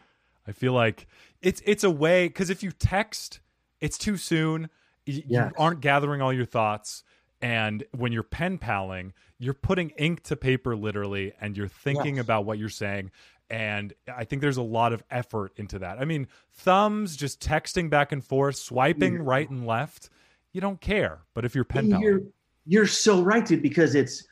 I 0.46 0.52
feel 0.52 0.72
like 0.72 1.06
it's 1.42 1.60
it's 1.66 1.84
a 1.84 1.90
way 1.90 2.28
because 2.28 2.50
if 2.50 2.62
you 2.62 2.70
text, 2.70 3.40
it's 3.80 3.98
too 3.98 4.16
soon. 4.16 4.70
Y- 5.06 5.22
Yes. 5.26 5.26
You 5.28 5.50
aren't 5.58 5.80
gathering 5.80 6.20
all 6.22 6.32
your 6.32 6.44
thoughts, 6.46 7.04
and 7.42 7.84
when 7.92 8.12
you're 8.12 8.22
pen 8.22 8.58
paling, 8.58 9.12
you're 9.38 9.54
putting 9.54 9.90
ink 9.90 10.22
to 10.24 10.36
paper 10.36 10.74
literally, 10.76 11.32
and 11.40 11.56
you're 11.56 11.68
thinking 11.68 12.16
Yes. 12.16 12.24
about 12.24 12.44
what 12.44 12.58
you're 12.58 12.68
saying. 12.68 13.10
And 13.48 13.92
I 14.12 14.24
think 14.24 14.42
there's 14.42 14.56
a 14.56 14.62
lot 14.62 14.92
of 14.92 15.02
effort 15.10 15.52
into 15.56 15.78
that. 15.78 15.98
I 16.00 16.04
mean, 16.04 16.26
thumbs 16.52 17.16
just 17.16 17.40
texting 17.40 17.88
back 17.90 18.10
and 18.10 18.24
forth, 18.24 18.56
swiping 18.56 19.14
Yeah. 19.14 19.20
right 19.22 19.48
and 19.48 19.66
left. 19.66 20.10
You 20.52 20.60
don't 20.60 20.80
care, 20.80 21.20
but 21.34 21.44
if 21.44 21.54
you're 21.54 21.64
pen 21.64 21.86
You're, 21.90 22.18
paling, 22.18 22.32
you're 22.64 22.86
so 22.86 23.22
right, 23.22 23.44
dude, 23.46 23.62
because 23.62 23.94
it's 23.94 24.26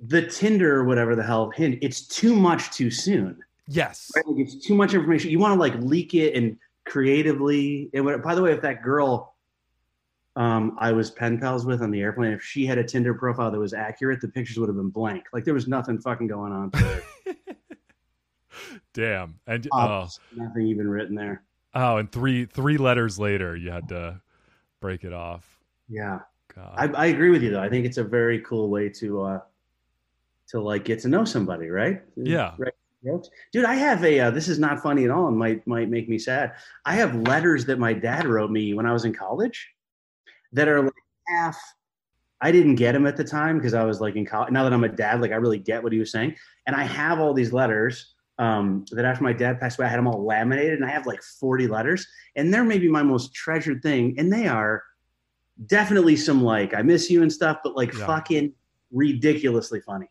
the 0.00 0.22
Tinder 0.22 0.76
or 0.78 0.84
whatever 0.84 1.16
the 1.16 1.22
hell. 1.24 1.50
Hint, 1.50 1.78
it's 1.82 2.06
too 2.06 2.34
much 2.36 2.70
too 2.70 2.90
soon. 2.90 3.36
yes, 3.66 4.10
Right? 4.16 4.26
Like 4.26 4.38
it's 4.38 4.64
too 4.64 4.74
much 4.74 4.94
information. 4.94 5.30
You 5.30 5.38
want 5.40 5.52
to 5.54 5.60
like 5.60 5.74
leak 5.82 6.14
it 6.14 6.34
and 6.34 6.56
creatively. 6.86 7.90
And 7.92 8.22
by 8.22 8.34
the 8.34 8.40
way, 8.42 8.52
if 8.52 8.62
that 8.62 8.82
girl 8.82 9.34
um, 10.38 10.76
I 10.78 10.92
was 10.92 11.10
pen 11.10 11.38
pals 11.38 11.66
with 11.66 11.82
on 11.82 11.90
the 11.90 12.00
airplane, 12.00 12.32
if 12.32 12.42
she 12.42 12.64
had 12.64 12.78
a 12.78 12.84
Tinder 12.84 13.12
profile 13.12 13.50
that 13.50 13.58
was 13.58 13.74
accurate, 13.74 14.20
the 14.20 14.28
pictures 14.28 14.56
would 14.58 14.68
have 14.68 14.76
been 14.76 14.88
blank. 14.88 15.24
Like 15.32 15.44
there 15.44 15.52
was 15.52 15.66
nothing 15.66 15.98
fucking 15.98 16.28
going 16.28 16.52
on. 16.52 16.70
damn, 18.94 19.38
and 19.46 19.66
Uh, 19.72 20.06
oh, 20.06 20.08
nothing 20.36 20.66
even 20.68 20.88
written 20.88 21.14
there. 21.14 21.42
oh, 21.74 21.96
and 21.96 22.10
three 22.10 22.44
three 22.44 22.76
letters 22.78 23.18
later, 23.18 23.56
you 23.56 23.70
had 23.70 23.88
to 23.88 24.20
break 24.80 25.04
it 25.04 25.12
off. 25.12 25.58
Yeah, 25.88 26.20
God. 26.54 26.74
I, 26.76 26.86
I 26.86 27.06
agree 27.06 27.30
with 27.30 27.42
you 27.42 27.50
though. 27.50 27.62
I 27.62 27.68
think 27.68 27.84
it's 27.84 27.98
a 27.98 28.04
very 28.04 28.40
cool 28.42 28.68
way 28.70 28.88
to 28.90 29.22
uh, 29.22 29.40
to 30.50 30.60
like 30.60 30.84
get 30.84 31.00
to 31.00 31.08
know 31.08 31.24
somebody, 31.24 31.68
right? 31.68 32.02
Yeah. 32.16 32.54
Right. 32.58 32.72
Dude, 33.52 33.64
I 33.64 33.74
have 33.74 34.04
a. 34.04 34.20
Uh, 34.20 34.30
this 34.30 34.48
is 34.48 34.58
not 34.58 34.82
funny 34.82 35.04
at 35.04 35.10
all, 35.10 35.28
and 35.28 35.36
might 35.36 35.66
might 35.66 35.88
make 35.88 36.08
me 36.08 36.18
sad. 36.18 36.54
I 36.84 36.94
have 36.94 37.14
letters 37.14 37.64
that 37.66 37.78
my 37.78 37.92
dad 37.92 38.26
wrote 38.26 38.50
me 38.50 38.74
when 38.74 38.86
I 38.86 38.92
was 38.92 39.04
in 39.04 39.14
college, 39.14 39.70
that 40.52 40.68
are 40.68 40.82
like 40.82 40.92
half. 41.28 41.56
I 42.40 42.52
didn't 42.52 42.76
get 42.76 42.94
him 42.94 43.06
at 43.06 43.16
the 43.16 43.24
time 43.24 43.58
because 43.58 43.74
I 43.74 43.84
was 43.84 44.00
like 44.00 44.14
in 44.14 44.24
college. 44.24 44.52
Now 44.52 44.62
that 44.62 44.72
I'm 44.72 44.84
a 44.84 44.88
dad, 44.88 45.20
like 45.20 45.32
I 45.32 45.36
really 45.36 45.58
get 45.58 45.82
what 45.82 45.92
he 45.92 45.98
was 45.98 46.12
saying, 46.12 46.36
and 46.66 46.76
I 46.76 46.84
have 46.84 47.18
all 47.18 47.34
these 47.34 47.52
letters. 47.52 48.14
Um, 48.40 48.84
that 48.92 49.04
after 49.04 49.24
my 49.24 49.32
dad 49.32 49.58
passed 49.58 49.80
away, 49.80 49.86
I 49.86 49.90
had 49.90 49.98
them 49.98 50.06
all 50.06 50.24
laminated, 50.24 50.74
and 50.74 50.84
I 50.84 50.90
have 50.90 51.06
like 51.06 51.20
40 51.22 51.66
letters, 51.66 52.06
and 52.36 52.54
they're 52.54 52.62
maybe 52.62 52.88
my 52.88 53.02
most 53.02 53.34
treasured 53.34 53.82
thing, 53.82 54.14
and 54.16 54.32
they 54.32 54.46
are 54.46 54.84
definitely 55.66 56.14
some 56.14 56.44
like 56.44 56.72
I 56.72 56.82
miss 56.82 57.10
you 57.10 57.22
and 57.22 57.32
stuff, 57.32 57.58
but 57.64 57.74
like 57.74 57.92
Yeah. 57.92 58.06
fucking 58.06 58.52
ridiculously 58.92 59.80
funny. 59.80 60.06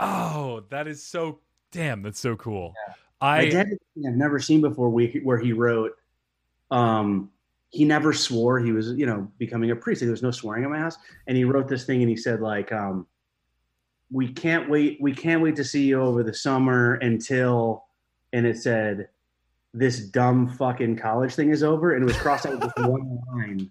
oh, 0.00 0.64
that 0.70 0.88
is 0.88 1.06
so 1.06 1.38
damn. 1.70 2.02
That's 2.02 2.18
so 2.18 2.34
cool. 2.34 2.74
My 3.20 3.42
I 3.42 3.48
dad 3.50 3.66
a 3.66 3.70
thing 3.94 4.08
I've 4.08 4.16
never 4.16 4.40
seen 4.40 4.60
before 4.62 4.90
we, 4.90 5.20
where 5.22 5.38
he 5.38 5.52
wrote, 5.52 5.92
um, 6.72 7.30
he 7.70 7.84
never 7.84 8.12
swore. 8.12 8.58
He 8.58 8.72
was, 8.72 8.92
you 8.92 9.06
know, 9.06 9.30
becoming 9.38 9.70
a 9.70 9.76
priest. 9.76 10.00
There 10.00 10.10
was 10.10 10.22
no 10.22 10.32
swearing 10.32 10.64
in 10.64 10.70
my 10.70 10.78
house. 10.78 10.96
And 11.26 11.36
he 11.36 11.44
wrote 11.44 11.68
this 11.68 11.84
thing 11.84 12.00
and 12.00 12.10
he 12.10 12.16
said, 12.16 12.40
like, 12.40 12.72
um, 12.72 13.06
we 14.10 14.28
can't 14.28 14.68
wait, 14.68 14.98
we 15.00 15.14
can't 15.14 15.40
wait 15.40 15.54
to 15.56 15.64
see 15.64 15.84
you 15.84 16.02
over 16.02 16.24
the 16.24 16.34
summer 16.34 16.94
until, 16.94 17.84
and 18.32 18.44
it 18.44 18.58
said, 18.58 19.08
this 19.72 20.00
dumb 20.00 20.48
fucking 20.48 20.96
college 20.96 21.34
thing 21.34 21.50
is 21.50 21.62
over. 21.62 21.94
And 21.94 22.02
it 22.02 22.06
was 22.06 22.16
crossed 22.16 22.46
out 22.46 22.60
with 22.60 22.72
one 22.88 23.20
line. 23.32 23.70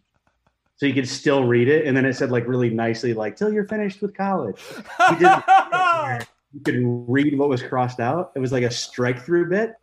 So 0.77 0.85
you 0.85 0.93
could 0.93 1.09
still 1.09 1.43
read 1.43 1.67
it. 1.67 1.85
And 1.85 1.95
then 1.95 2.05
it 2.05 2.13
said 2.13 2.31
like 2.31 2.47
really 2.47 2.69
nicely, 2.69 3.13
like, 3.13 3.35
till 3.35 3.51
you're 3.51 3.67
finished 3.67 4.01
with 4.01 4.15
college. 4.15 4.61
You 6.51 6.61
could 6.61 6.79
read 7.07 7.37
what 7.37 7.47
was 7.47 7.61
crossed 7.61 7.99
out. 7.99 8.31
It 8.35 8.39
was 8.39 8.51
like 8.51 8.63
a 8.63 8.71
strike 8.71 9.23
through 9.23 9.49
bit. 9.49 9.73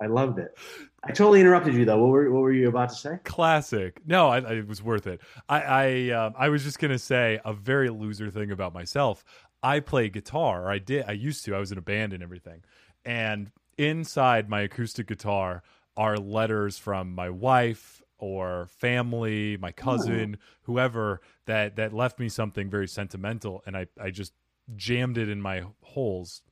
I 0.00 0.06
loved 0.06 0.38
it. 0.38 0.56
I 1.04 1.10
totally 1.10 1.40
interrupted 1.40 1.74
you 1.74 1.84
though. 1.84 1.98
What 1.98 2.10
were 2.10 2.30
what 2.30 2.42
were 2.42 2.52
you 2.52 2.68
about 2.68 2.90
to 2.90 2.94
say? 2.94 3.18
classic. 3.24 4.00
No, 4.06 4.28
I, 4.28 4.38
I, 4.38 4.52
it 4.54 4.68
was 4.68 4.82
worth 4.82 5.06
it. 5.06 5.20
I 5.48 5.60
I, 5.62 6.10
um, 6.10 6.34
I 6.36 6.48
was 6.48 6.62
just 6.62 6.78
gonna 6.78 6.98
say 6.98 7.40
a 7.44 7.52
very 7.52 7.90
loser 7.90 8.30
thing 8.30 8.50
about 8.52 8.72
myself. 8.72 9.24
I 9.62 9.80
play 9.80 10.08
guitar. 10.08 10.66
Or 10.66 10.70
I 10.70 10.78
did. 10.78 11.04
I 11.08 11.12
used 11.12 11.44
to. 11.46 11.54
I 11.54 11.58
was 11.58 11.72
in 11.72 11.78
a 11.78 11.82
band 11.82 12.12
and 12.12 12.22
everything. 12.22 12.62
And 13.04 13.50
inside 13.78 14.48
my 14.48 14.60
acoustic 14.60 15.08
guitar 15.08 15.62
are 15.96 16.16
letters 16.16 16.78
from 16.78 17.14
my 17.14 17.30
wife 17.30 18.02
or 18.18 18.66
family, 18.66 19.56
my 19.56 19.72
cousin, 19.72 20.36
whoever 20.62 21.20
that 21.46 21.76
that 21.76 21.92
left 21.92 22.20
me 22.20 22.28
something 22.28 22.70
very 22.70 22.86
sentimental, 22.86 23.62
and 23.66 23.76
I 23.76 23.86
I 24.00 24.10
just 24.10 24.32
jammed 24.76 25.18
it 25.18 25.28
in 25.28 25.42
my 25.42 25.64
holes. 25.82 26.42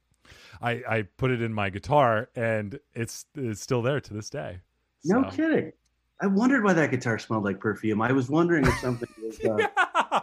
I 0.63 0.83
I 0.89 1.03
put 1.17 1.31
it 1.31 1.43
in 1.43 1.53
my 1.53 1.71
guitar, 1.71 2.29
and 2.35 2.79
it's 2.95 3.27
it's 3.35 3.61
still 3.61 3.83
there 3.83 4.01
to 4.01 4.15
this 4.15 4.31
day. 4.31 4.61
No 5.05 5.25
kidding. 5.25 5.73
I 6.21 6.27
wondered 6.27 6.63
why 6.65 6.75
that 6.75 6.91
guitar 6.91 7.19
smelled 7.19 7.45
like 7.45 7.59
perfume. 7.61 8.03
I 8.03 8.13
was 8.13 8.29
wondering 8.29 8.67
if 8.67 8.75
something 8.81 9.09
was 9.23 9.41
uh, 9.45 10.21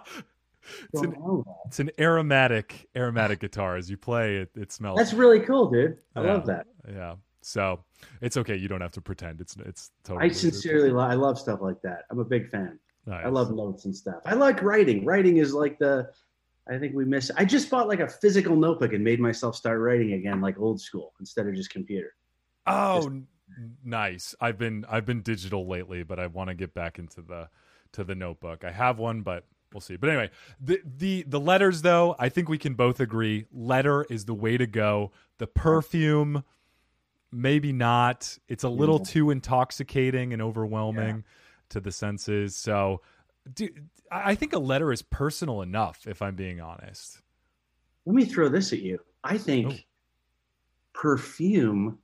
it's 0.93 1.01
an 1.01 1.15
on 1.15 1.37
with 1.37 1.45
that. 1.45 1.55
it's 1.65 1.79
an 1.79 1.91
aromatic 1.99 2.87
aromatic 2.95 3.39
guitar. 3.39 3.77
As 3.77 3.89
you 3.89 3.97
play, 3.97 4.37
it 4.37 4.51
it 4.55 4.71
smells. 4.71 4.97
That's 4.97 5.13
really 5.13 5.39
cool, 5.39 5.69
dude. 5.71 5.97
I 6.15 6.23
Yeah. 6.23 6.33
love 6.33 6.45
that. 6.47 6.67
yeah. 6.87 7.15
So 7.41 7.83
it's 8.21 8.35
okay. 8.37 8.55
You 8.57 8.67
don't 8.67 8.81
have 8.81 8.91
to 8.93 9.01
pretend. 9.01 9.39
It's 9.41 9.55
it's 9.65 9.91
totally. 10.03 10.25
I 10.29 10.33
sincerely, 10.33 10.91
lo- 10.91 10.99
I 11.03 11.13
love 11.13 11.39
stuff 11.39 11.61
like 11.61 11.81
that. 11.83 12.03
I'm 12.11 12.19
a 12.19 12.25
big 12.25 12.49
fan. 12.49 12.77
Nice. 13.05 13.25
I 13.25 13.29
love 13.29 13.51
notes 13.55 13.85
and 13.85 13.95
stuff. 13.95 14.21
I 14.25 14.33
like 14.33 14.61
writing. 14.61 15.05
Writing 15.05 15.37
is 15.37 15.53
like 15.53 15.79
the, 15.79 16.09
I 16.69 16.77
think 16.77 16.95
we 16.95 17.05
miss. 17.05 17.31
I 17.37 17.45
just 17.45 17.69
bought 17.69 17.87
like 17.87 17.99
a 17.99 18.07
physical 18.07 18.55
notebook 18.55 18.93
and 18.93 19.03
made 19.03 19.19
myself 19.19 19.55
start 19.55 19.79
writing 19.79 20.13
again, 20.13 20.41
like 20.41 20.59
old 20.59 20.81
school, 20.81 21.13
instead 21.19 21.47
of 21.47 21.55
just 21.55 21.69
computer. 21.69 22.13
Oh, 22.65 23.05
n- 23.07 23.27
nice. 23.83 24.35
I've 24.41 24.57
been 24.57 24.85
I've 24.89 25.05
been 25.05 25.21
digital 25.21 25.67
lately, 25.67 26.03
but 26.03 26.19
I 26.19 26.27
want 26.27 26.49
to 26.49 26.53
get 26.55 26.73
back 26.73 26.99
into 26.99 27.21
the 27.21 27.49
to 27.93 28.03
the 28.03 28.15
notebook. 28.15 28.63
I 28.63 28.71
have 28.71 28.99
one, 28.99 29.21
but 29.21 29.45
we'll 29.73 29.81
see. 29.81 29.95
But 29.95 30.09
anyway, 30.09 30.29
the 30.59 30.81
the 30.83 31.23
the 31.27 31.39
letters 31.39 31.81
though, 31.81 32.15
I 32.19 32.29
think 32.29 32.49
we 32.49 32.57
can 32.57 32.73
both 32.73 32.99
agree 32.99 33.45
letter 33.51 34.05
is 34.09 34.25
the 34.25 34.33
way 34.33 34.57
to 34.57 34.67
go. 34.67 35.11
The 35.37 35.47
perfume 35.47 36.43
maybe 37.31 37.73
not. 37.73 38.37
It's 38.47 38.63
a 38.63 38.69
little 38.69 38.99
Yeah. 38.99 39.11
too 39.11 39.29
intoxicating 39.31 40.31
and 40.33 40.41
overwhelming 40.41 41.25
to 41.69 41.81
the 41.81 41.91
senses. 41.91 42.55
So 42.55 43.01
I 44.11 44.31
I 44.31 44.35
think 44.35 44.53
a 44.53 44.59
letter 44.59 44.91
is 44.91 45.01
personal 45.01 45.61
enough 45.61 46.07
if 46.07 46.21
I'm 46.21 46.35
being 46.35 46.61
honest. 46.61 47.21
Let 48.05 48.15
me 48.15 48.25
throw 48.25 48.49
this 48.49 48.71
at 48.73 48.79
you. 48.79 48.99
I 49.23 49.37
think 49.37 49.67
Oh. 49.67 49.77
perfume, 50.93 51.99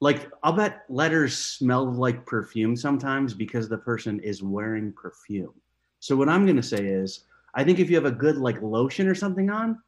like 0.00 0.30
I'll 0.42 0.52
bet 0.52 0.82
letters 0.88 1.36
smell 1.36 1.90
like 1.92 2.26
perfume 2.26 2.74
sometimes 2.76 3.34
because 3.34 3.68
the 3.68 3.78
person 3.78 4.18
is 4.20 4.42
wearing 4.42 4.92
perfume. 4.92 5.54
So 6.00 6.16
what 6.16 6.28
I'm 6.28 6.46
gonna 6.46 6.62
say 6.62 6.84
is, 6.86 7.24
I 7.54 7.64
think 7.64 7.78
if 7.78 7.90
you 7.90 7.96
have 7.96 8.06
a 8.06 8.10
good 8.12 8.36
like 8.36 8.60
lotion 8.62 9.06
or 9.08 9.14
something 9.14 9.50
on, 9.50 9.78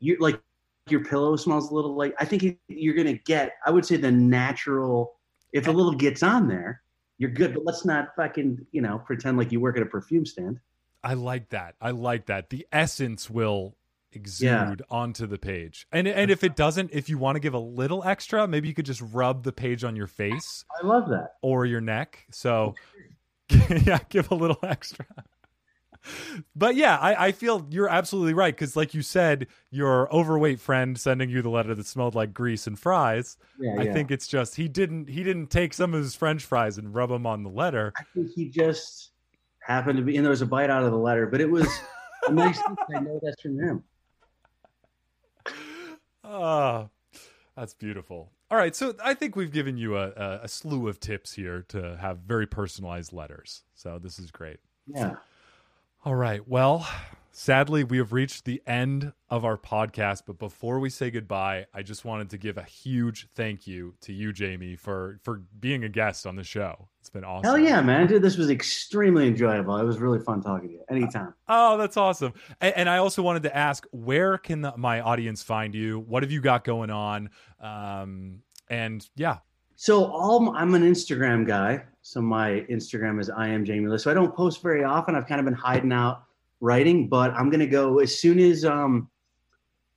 you 0.00 0.16
like 0.20 0.40
your 0.88 1.04
pillow 1.04 1.36
smells 1.36 1.70
a 1.70 1.74
little 1.74 1.94
like. 1.94 2.14
I 2.18 2.24
think 2.24 2.58
you're 2.68 2.94
gonna 2.94 3.14
get. 3.14 3.52
I 3.66 3.70
would 3.70 3.84
say 3.84 3.96
the 3.96 4.10
natural. 4.10 5.16
If 5.52 5.66
a 5.66 5.72
little 5.72 5.94
gets 5.94 6.22
on 6.22 6.46
there, 6.46 6.82
you're 7.18 7.30
good. 7.30 7.54
But 7.54 7.64
let's 7.64 7.84
not 7.84 8.08
fucking 8.16 8.66
you 8.72 8.80
know 8.82 8.98
pretend 8.98 9.36
like 9.38 9.52
you 9.52 9.60
work 9.60 9.76
at 9.76 9.82
a 9.82 9.86
perfume 9.86 10.24
stand. 10.26 10.60
I 11.04 11.14
like 11.14 11.50
that. 11.50 11.74
I 11.80 11.90
like 11.92 12.26
that. 12.26 12.50
The 12.50 12.66
essence 12.72 13.28
will 13.30 13.76
exude 14.12 14.48
Yeah. 14.48 14.74
onto 14.90 15.26
the 15.26 15.38
page. 15.38 15.86
And 15.92 16.08
and 16.08 16.30
if 16.30 16.42
it 16.42 16.56
doesn't, 16.56 16.90
if 16.92 17.08
you 17.08 17.18
want 17.18 17.36
to 17.36 17.40
give 17.40 17.54
a 17.54 17.58
little 17.58 18.02
extra, 18.04 18.48
maybe 18.48 18.66
you 18.68 18.74
could 18.74 18.86
just 18.86 19.02
rub 19.12 19.42
the 19.44 19.52
page 19.52 19.84
on 19.84 19.94
your 19.96 20.06
face 20.06 20.64
I 20.82 20.86
love 20.86 21.08
that. 21.10 21.34
or 21.42 21.66
your 21.66 21.80
neck. 21.80 22.24
So 22.32 22.74
yeah, 23.50 23.98
give 24.08 24.30
a 24.30 24.34
little 24.34 24.58
extra. 24.62 25.06
But 26.54 26.74
yeah, 26.74 26.96
I, 26.98 27.28
I 27.28 27.32
feel 27.32 27.66
you're 27.70 27.88
absolutely 27.88 28.34
right 28.34 28.54
because, 28.54 28.76
like 28.76 28.94
you 28.94 29.02
said, 29.02 29.46
your 29.70 30.12
overweight 30.14 30.60
friend 30.60 30.98
sending 30.98 31.30
you 31.30 31.42
the 31.42 31.50
letter 31.50 31.74
that 31.74 31.86
smelled 31.86 32.14
like 32.14 32.32
grease 32.32 32.66
and 32.66 32.78
fries. 32.78 33.36
Yeah, 33.58 33.74
I 33.78 33.82
yeah. 33.84 33.92
think 33.92 34.10
it's 34.10 34.26
just 34.26 34.56
he 34.56 34.68
didn't 34.68 35.08
he 35.08 35.22
didn't 35.22 35.48
take 35.48 35.74
some 35.74 35.94
of 35.94 36.02
his 36.02 36.14
French 36.14 36.44
fries 36.44 36.78
and 36.78 36.94
rub 36.94 37.10
them 37.10 37.26
on 37.26 37.42
the 37.42 37.50
letter. 37.50 37.92
I 37.96 38.04
think 38.14 38.30
he 38.34 38.48
just 38.48 39.10
happened 39.60 39.98
to 39.98 40.04
be, 40.04 40.16
and 40.16 40.24
there 40.24 40.30
was 40.30 40.42
a 40.42 40.46
bite 40.46 40.70
out 40.70 40.82
of 40.84 40.90
the 40.90 40.98
letter, 40.98 41.26
but 41.26 41.40
it 41.40 41.50
was 41.50 41.68
a 42.26 42.32
nice. 42.32 42.58
I 42.94 43.00
know 43.00 43.20
that's 43.22 43.40
from 43.42 43.58
him. 43.58 43.84
Ah, 46.24 46.88
that's 47.56 47.74
beautiful. 47.74 48.30
All 48.50 48.56
right, 48.56 48.74
so 48.74 48.94
I 49.02 49.12
think 49.12 49.36
we've 49.36 49.52
given 49.52 49.76
you 49.76 49.96
a, 49.96 50.08
a, 50.10 50.40
a 50.44 50.48
slew 50.48 50.88
of 50.88 51.00
tips 51.00 51.34
here 51.34 51.66
to 51.68 51.98
have 51.98 52.18
very 52.18 52.46
personalized 52.46 53.12
letters. 53.12 53.62
So 53.74 53.98
this 53.98 54.18
is 54.18 54.30
great. 54.30 54.58
Yeah. 54.86 55.16
All 56.04 56.14
right. 56.14 56.46
Well, 56.46 56.88
sadly, 57.32 57.82
we 57.82 57.98
have 57.98 58.12
reached 58.12 58.44
the 58.44 58.62
end 58.66 59.12
of 59.28 59.44
our 59.44 59.58
podcast. 59.58 60.22
But 60.26 60.38
before 60.38 60.78
we 60.78 60.90
say 60.90 61.10
goodbye, 61.10 61.66
I 61.74 61.82
just 61.82 62.04
wanted 62.04 62.30
to 62.30 62.38
give 62.38 62.56
a 62.56 62.62
huge 62.62 63.26
thank 63.34 63.66
you 63.66 63.94
to 64.02 64.12
you, 64.12 64.32
Jamie, 64.32 64.76
for 64.76 65.18
for 65.24 65.42
being 65.58 65.82
a 65.82 65.88
guest 65.88 66.24
on 66.24 66.36
the 66.36 66.44
show. 66.44 66.88
It's 67.00 67.10
been 67.10 67.24
awesome. 67.24 67.44
Hell 67.44 67.58
yeah, 67.58 67.80
man! 67.80 68.06
Dude, 68.06 68.22
this 68.22 68.36
was 68.36 68.48
extremely 68.48 69.26
enjoyable. 69.26 69.76
It 69.76 69.84
was 69.84 69.98
really 69.98 70.20
fun 70.20 70.40
talking 70.40 70.68
to 70.68 70.74
you. 70.74 70.84
Anytime. 70.88 71.34
Oh, 71.48 71.76
that's 71.76 71.96
awesome. 71.96 72.32
And, 72.60 72.76
and 72.76 72.88
I 72.88 72.98
also 72.98 73.20
wanted 73.20 73.42
to 73.42 73.56
ask, 73.56 73.84
where 73.90 74.38
can 74.38 74.62
the, 74.62 74.76
my 74.76 75.00
audience 75.00 75.42
find 75.42 75.74
you? 75.74 75.98
What 75.98 76.22
have 76.22 76.30
you 76.30 76.40
got 76.40 76.62
going 76.62 76.90
on? 76.90 77.30
Um, 77.60 78.42
and 78.70 79.06
yeah, 79.16 79.38
So 79.80 80.06
all 80.06 80.56
I'm 80.56 80.74
an 80.74 80.82
Instagram 80.82 81.46
guy. 81.46 81.84
So 82.02 82.20
my 82.20 82.66
Instagram 82.68 83.20
is 83.20 83.30
I 83.30 83.46
am 83.46 83.64
Jamie 83.64 83.86
Lissow. 83.86 84.00
So 84.00 84.10
I 84.10 84.14
don't 84.14 84.34
post 84.34 84.60
very 84.60 84.82
often. 84.82 85.14
I've 85.14 85.28
kind 85.28 85.38
of 85.38 85.44
been 85.44 85.54
hiding 85.54 85.92
out 85.92 86.24
writing, 86.60 87.06
but 87.06 87.32
I'm 87.34 87.48
gonna 87.48 87.64
go 87.64 88.00
as 88.00 88.18
soon 88.18 88.40
as 88.40 88.64
um, 88.64 89.08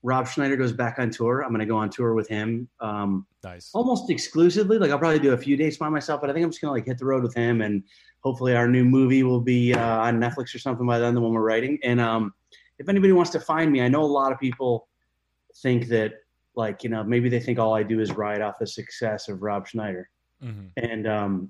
Rob 0.03 0.27
Schneider 0.27 0.55
goes 0.55 0.71
back 0.71 0.99
on 0.99 1.09
tour. 1.09 1.41
I'm 1.41 1.51
gonna 1.51 1.65
go 1.65 1.77
on 1.77 1.89
tour 1.89 2.13
with 2.13 2.27
him. 2.27 2.69
Um, 2.79 3.25
nice. 3.43 3.71
almost 3.73 4.11
exclusively. 4.11 4.77
Like 4.77 4.91
I'll 4.91 4.99
probably 4.99 5.17
do 5.17 5.33
a 5.33 5.37
few 5.37 5.57
dates 5.57 5.77
by 5.77 5.89
myself, 5.89 6.21
but 6.21 6.29
I 6.29 6.33
think 6.33 6.43
I'm 6.43 6.51
just 6.51 6.61
gonna 6.61 6.73
like 6.73 6.85
hit 6.85 6.99
the 6.99 7.05
road 7.05 7.23
with 7.23 7.33
him, 7.33 7.61
and 7.61 7.83
hopefully 8.19 8.55
our 8.55 8.67
new 8.67 8.85
movie 8.85 9.23
will 9.23 9.41
be 9.41 9.73
uh, 9.73 9.97
on 9.97 10.19
Netflix 10.19 10.53
or 10.53 10.59
something 10.59 10.85
by 10.85 10.99
then, 10.99 11.15
the 11.15 11.21
one 11.21 11.33
we're 11.33 11.41
writing. 11.41 11.79
And 11.83 11.99
um, 11.99 12.35
if 12.77 12.87
anybody 12.87 13.13
wants 13.13 13.31
to 13.31 13.39
find 13.39 13.71
me, 13.71 13.81
I 13.81 13.87
know 13.87 14.03
a 14.03 14.05
lot 14.05 14.31
of 14.31 14.39
people 14.39 14.89
think 15.55 15.87
that 15.87 16.20
like 16.55 16.83
you 16.83 16.89
know 16.89 17.03
maybe 17.03 17.29
they 17.29 17.39
think 17.39 17.59
all 17.59 17.73
I 17.73 17.83
do 17.83 17.99
is 17.99 18.11
ride 18.11 18.41
off 18.41 18.55
the 18.59 18.67
success 18.67 19.29
of 19.29 19.41
Rob 19.41 19.67
Schneider, 19.67 20.09
hmm 20.41 20.67
and 20.77 21.07
um, 21.07 21.49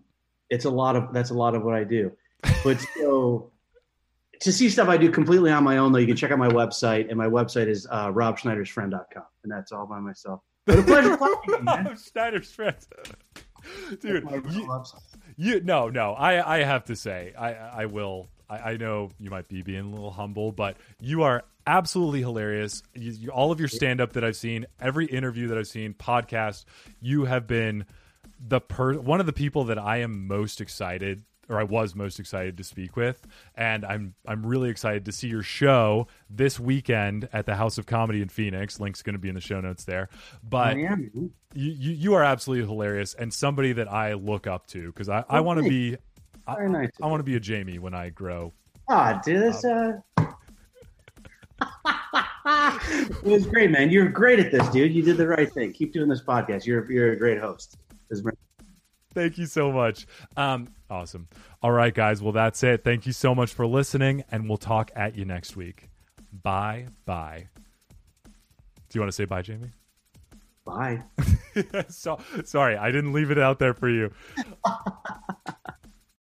it's 0.49 0.65
a 0.65 0.69
lot 0.69 0.95
of 0.95 1.13
that's 1.13 1.31
a 1.31 1.33
lot 1.33 1.55
of 1.55 1.63
what 1.63 1.73
I 1.73 1.83
do. 1.83 2.11
But 2.63 2.79
so 2.99 3.51
to 4.41 4.51
see 4.51 4.69
stuff 4.69 4.87
I 4.87 4.97
do 4.97 5.09
completely 5.11 5.51
on 5.51 5.63
my 5.63 5.77
own, 5.77 5.91
though, 5.91 5.99
you 5.99 6.07
can 6.07 6.15
check 6.15 6.31
out 6.31 6.39
my 6.39 6.49
website, 6.49 7.09
and 7.09 7.17
my 7.17 7.27
website 7.27 7.67
is 7.67 7.87
uh, 7.89 8.11
robschneidersfriend.com, 8.11 9.23
and 9.43 9.51
that's 9.51 9.71
all 9.71 9.85
by 9.85 9.99
myself. 9.99 10.41
But 10.65 10.79
a 10.79 10.83
pleasure 10.83 11.17
talking 11.17 11.63
man. 11.63 11.97
Schneider's 11.97 12.51
friends. 12.51 12.87
Dude, 13.99 14.27
you, 14.51 14.67
you 15.37 15.61
no, 15.61 15.89
no. 15.89 16.13
I 16.13 16.57
I 16.57 16.63
have 16.63 16.85
to 16.85 16.95
say, 16.95 17.33
I 17.37 17.53
I 17.53 17.85
will. 17.85 18.29
I, 18.51 18.71
I 18.71 18.77
know 18.77 19.09
you 19.19 19.29
might 19.29 19.47
be 19.47 19.61
being 19.61 19.85
a 19.85 19.89
little 19.89 20.11
humble, 20.11 20.51
but 20.51 20.77
you 20.99 21.23
are 21.23 21.43
absolutely 21.65 22.19
hilarious. 22.19 22.83
You, 22.93 23.11
you, 23.11 23.29
all 23.29 23.51
of 23.51 23.59
your 23.59 23.69
stand 23.69 24.01
up 24.01 24.13
that 24.13 24.23
I've 24.23 24.35
seen, 24.35 24.65
every 24.79 25.05
interview 25.05 25.47
that 25.47 25.57
I've 25.57 25.67
seen, 25.67 25.93
podcast, 25.93 26.65
you 27.01 27.25
have 27.25 27.47
been 27.47 27.85
the 28.45 28.59
per 28.59 28.95
one 28.95 29.19
of 29.19 29.25
the 29.25 29.33
people 29.33 29.65
that 29.65 29.79
I 29.79 29.97
am 29.97 30.27
most 30.27 30.61
excited 30.61 31.23
or 31.49 31.59
I 31.59 31.63
was 31.63 31.95
most 31.95 32.19
excited 32.19 32.57
to 32.57 32.63
speak 32.63 32.95
with. 32.95 33.27
And 33.55 33.85
I'm 33.85 34.15
I'm 34.25 34.45
really 34.45 34.69
excited 34.69 35.05
to 35.05 35.11
see 35.11 35.27
your 35.27 35.43
show 35.43 36.07
this 36.29 36.59
weekend 36.59 37.29
at 37.33 37.45
the 37.45 37.55
House 37.55 37.77
of 37.77 37.85
Comedy 37.85 38.21
in 38.21 38.29
Phoenix. 38.29 38.79
Link's 38.79 39.01
going 39.01 39.15
to 39.15 39.19
be 39.19 39.29
in 39.29 39.35
the 39.35 39.41
show 39.41 39.59
notes 39.61 39.83
there. 39.83 40.09
But 40.43 40.73
oh, 40.73 40.79
man. 40.81 41.11
you, 41.53 41.71
you 41.71 41.91
you 41.91 42.13
are 42.15 42.23
absolutely 42.23 42.67
hilarious 42.67 43.13
and 43.13 43.33
somebody 43.33 43.73
that 43.73 43.91
I 43.91 44.13
look 44.13 44.47
up 44.47 44.67
to 44.67 44.87
because 44.87 45.09
I, 45.09 45.23
I 45.29 45.39
Oh, 45.39 45.43
want 45.43 45.61
to 45.61 45.69
be 45.69 45.97
Very 46.55 46.69
nice. 46.69 46.89
I 47.01 47.07
want 47.07 47.19
to 47.19 47.23
be 47.23 47.35
a 47.35 47.39
Jamie 47.39 47.79
when 47.79 47.93
I 47.93 48.09
grow. 48.09 48.53
Ah, 48.89 49.21
dude, 49.23 49.41
that's 49.41 49.65
uh. 49.65 49.93
it 52.45 53.23
was 53.23 53.45
great, 53.45 53.71
man. 53.71 53.89
You're 53.89 54.09
great 54.09 54.39
at 54.39 54.51
this, 54.51 54.67
dude. 54.69 54.93
You 54.93 55.03
did 55.03 55.17
the 55.17 55.27
right 55.27 55.51
thing. 55.51 55.73
Keep 55.73 55.93
doing 55.93 56.09
this 56.09 56.21
podcast. 56.21 56.65
You're 56.65 56.89
you're 56.91 57.13
a 57.13 57.17
great 57.17 57.39
host. 57.39 57.77
Thank 59.13 59.37
you 59.37 59.45
so 59.45 59.71
much. 59.71 60.07
Um, 60.37 60.69
awesome. 60.89 61.27
All 61.61 61.71
right, 61.71 61.93
guys. 61.93 62.21
Well, 62.21 62.31
that's 62.31 62.63
it. 62.63 62.83
Thank 62.83 63.05
you 63.05 63.13
so 63.13 63.35
much 63.35 63.53
for 63.53 63.67
listening, 63.67 64.23
and 64.31 64.47
we'll 64.47 64.57
talk 64.57 64.91
at 64.95 65.15
you 65.15 65.25
next 65.25 65.55
week. 65.55 65.89
Bye 66.31 66.87
bye. 67.05 67.47
Do 68.23 68.97
you 68.97 69.01
want 69.01 69.09
to 69.09 69.15
say 69.15 69.25
bye, 69.25 69.41
Jamie? 69.41 69.71
Bye. 70.65 71.03
so 71.89 72.19
sorry, 72.43 72.77
I 72.77 72.91
didn't 72.91 73.13
leave 73.13 73.31
it 73.31 73.39
out 73.39 73.59
there 73.59 73.73
for 73.73 73.89
you. 73.89 74.11